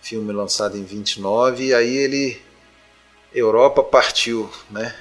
filme 0.00 0.32
lançado 0.32 0.76
em 0.76 0.82
29, 0.82 1.66
e 1.66 1.74
aí 1.74 1.96
ele... 1.96 2.36
Europa 3.32 3.84
partiu, 3.84 4.50
né? 4.68 4.92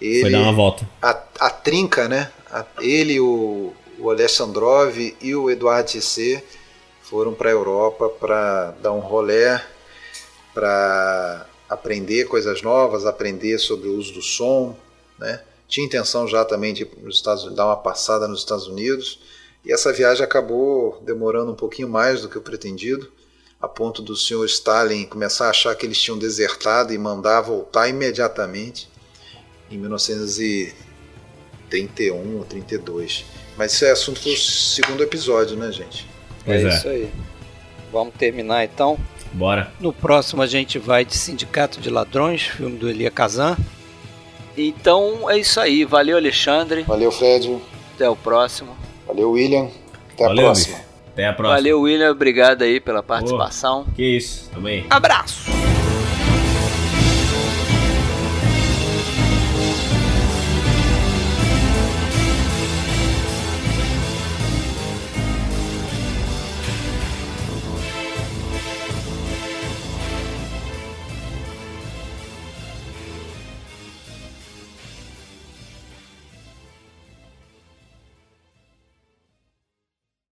Ele, 0.00 0.20
Foi 0.20 0.30
dar 0.30 0.42
uma 0.42 0.52
volta. 0.52 0.88
A, 1.02 1.20
a 1.40 1.50
trinca, 1.50 2.08
né? 2.08 2.30
A, 2.48 2.64
ele, 2.80 3.18
o, 3.18 3.72
o 3.98 4.08
Alessandrov 4.08 4.96
e 5.20 5.34
o 5.34 5.50
Eduardo 5.50 5.90
Tissé 5.90 6.44
foram 7.02 7.34
para 7.34 7.48
a 7.48 7.52
Europa 7.52 8.08
para 8.08 8.70
dar 8.80 8.92
um 8.92 9.00
rolé, 9.00 9.60
para 10.54 11.46
aprender 11.68 12.24
coisas 12.24 12.62
novas, 12.62 13.06
aprender 13.06 13.58
sobre 13.58 13.88
o 13.88 13.96
uso 13.96 14.12
do 14.12 14.22
som, 14.22 14.76
né? 15.18 15.42
Tinha 15.68 15.86
intenção 15.86 16.26
já 16.26 16.44
também 16.44 16.74
de 16.74 16.84
nos 17.00 17.14
Estados, 17.16 17.54
dar 17.54 17.66
uma 17.66 17.76
passada 17.76 18.26
nos 18.26 18.40
Estados 18.40 18.66
Unidos, 18.66 19.20
e 19.64 19.72
essa 19.72 19.92
viagem 19.92 20.24
acabou 20.24 21.00
demorando 21.04 21.52
um 21.52 21.54
pouquinho 21.54 21.88
mais 21.88 22.22
do 22.22 22.28
que 22.28 22.36
o 22.36 22.40
pretendido, 22.40 23.08
a 23.60 23.68
ponto 23.68 24.02
do 24.02 24.16
senhor 24.16 24.44
Stalin 24.46 25.04
começar 25.04 25.46
a 25.46 25.50
achar 25.50 25.76
que 25.76 25.86
eles 25.86 26.00
tinham 26.00 26.18
desertado 26.18 26.92
e 26.94 26.98
mandar 26.98 27.42
voltar 27.42 27.88
imediatamente 27.88 28.88
em 29.70 29.78
1931 29.78 32.38
ou 32.38 32.44
32. 32.44 33.24
Mas 33.56 33.74
isso 33.74 33.84
é 33.84 33.90
assunto 33.90 34.22
para 34.22 34.32
o 34.32 34.36
segundo 34.36 35.02
episódio, 35.02 35.56
né, 35.56 35.70
gente? 35.70 36.08
Pois 36.44 36.64
é, 36.64 36.66
é 36.68 36.68
isso 36.68 36.88
aí. 36.88 37.12
Vamos 37.92 38.14
terminar 38.14 38.64
então? 38.64 38.98
Bora. 39.32 39.70
No 39.80 39.92
próximo 39.92 40.42
a 40.42 40.46
gente 40.46 40.78
vai 40.78 41.04
de 41.04 41.16
Sindicato 41.16 41.80
de 41.80 41.90
Ladrões, 41.90 42.42
filme 42.42 42.76
do 42.76 42.88
Elia 42.88 43.10
Kazan. 43.10 43.56
Então 44.56 45.30
é 45.30 45.38
isso 45.38 45.60
aí. 45.60 45.84
Valeu, 45.84 46.16
Alexandre. 46.16 46.82
Valeu, 46.82 47.10
Fred. 47.12 47.58
Até 47.94 48.08
o 48.08 48.16
próximo. 48.16 48.76
Valeu, 49.06 49.30
William. 49.32 49.68
Até 50.12 50.24
Valeu, 50.26 50.42
a 50.42 50.52
próxima. 50.52 50.78
Até 51.12 51.26
a 51.26 51.32
próxima. 51.32 51.56
Valeu, 51.56 51.80
William. 51.80 52.10
Obrigado 52.10 52.62
aí 52.62 52.80
pela 52.80 53.02
participação. 53.02 53.86
que 53.94 54.02
isso. 54.02 54.50
Também. 54.50 54.86
Abraço. 54.90 55.59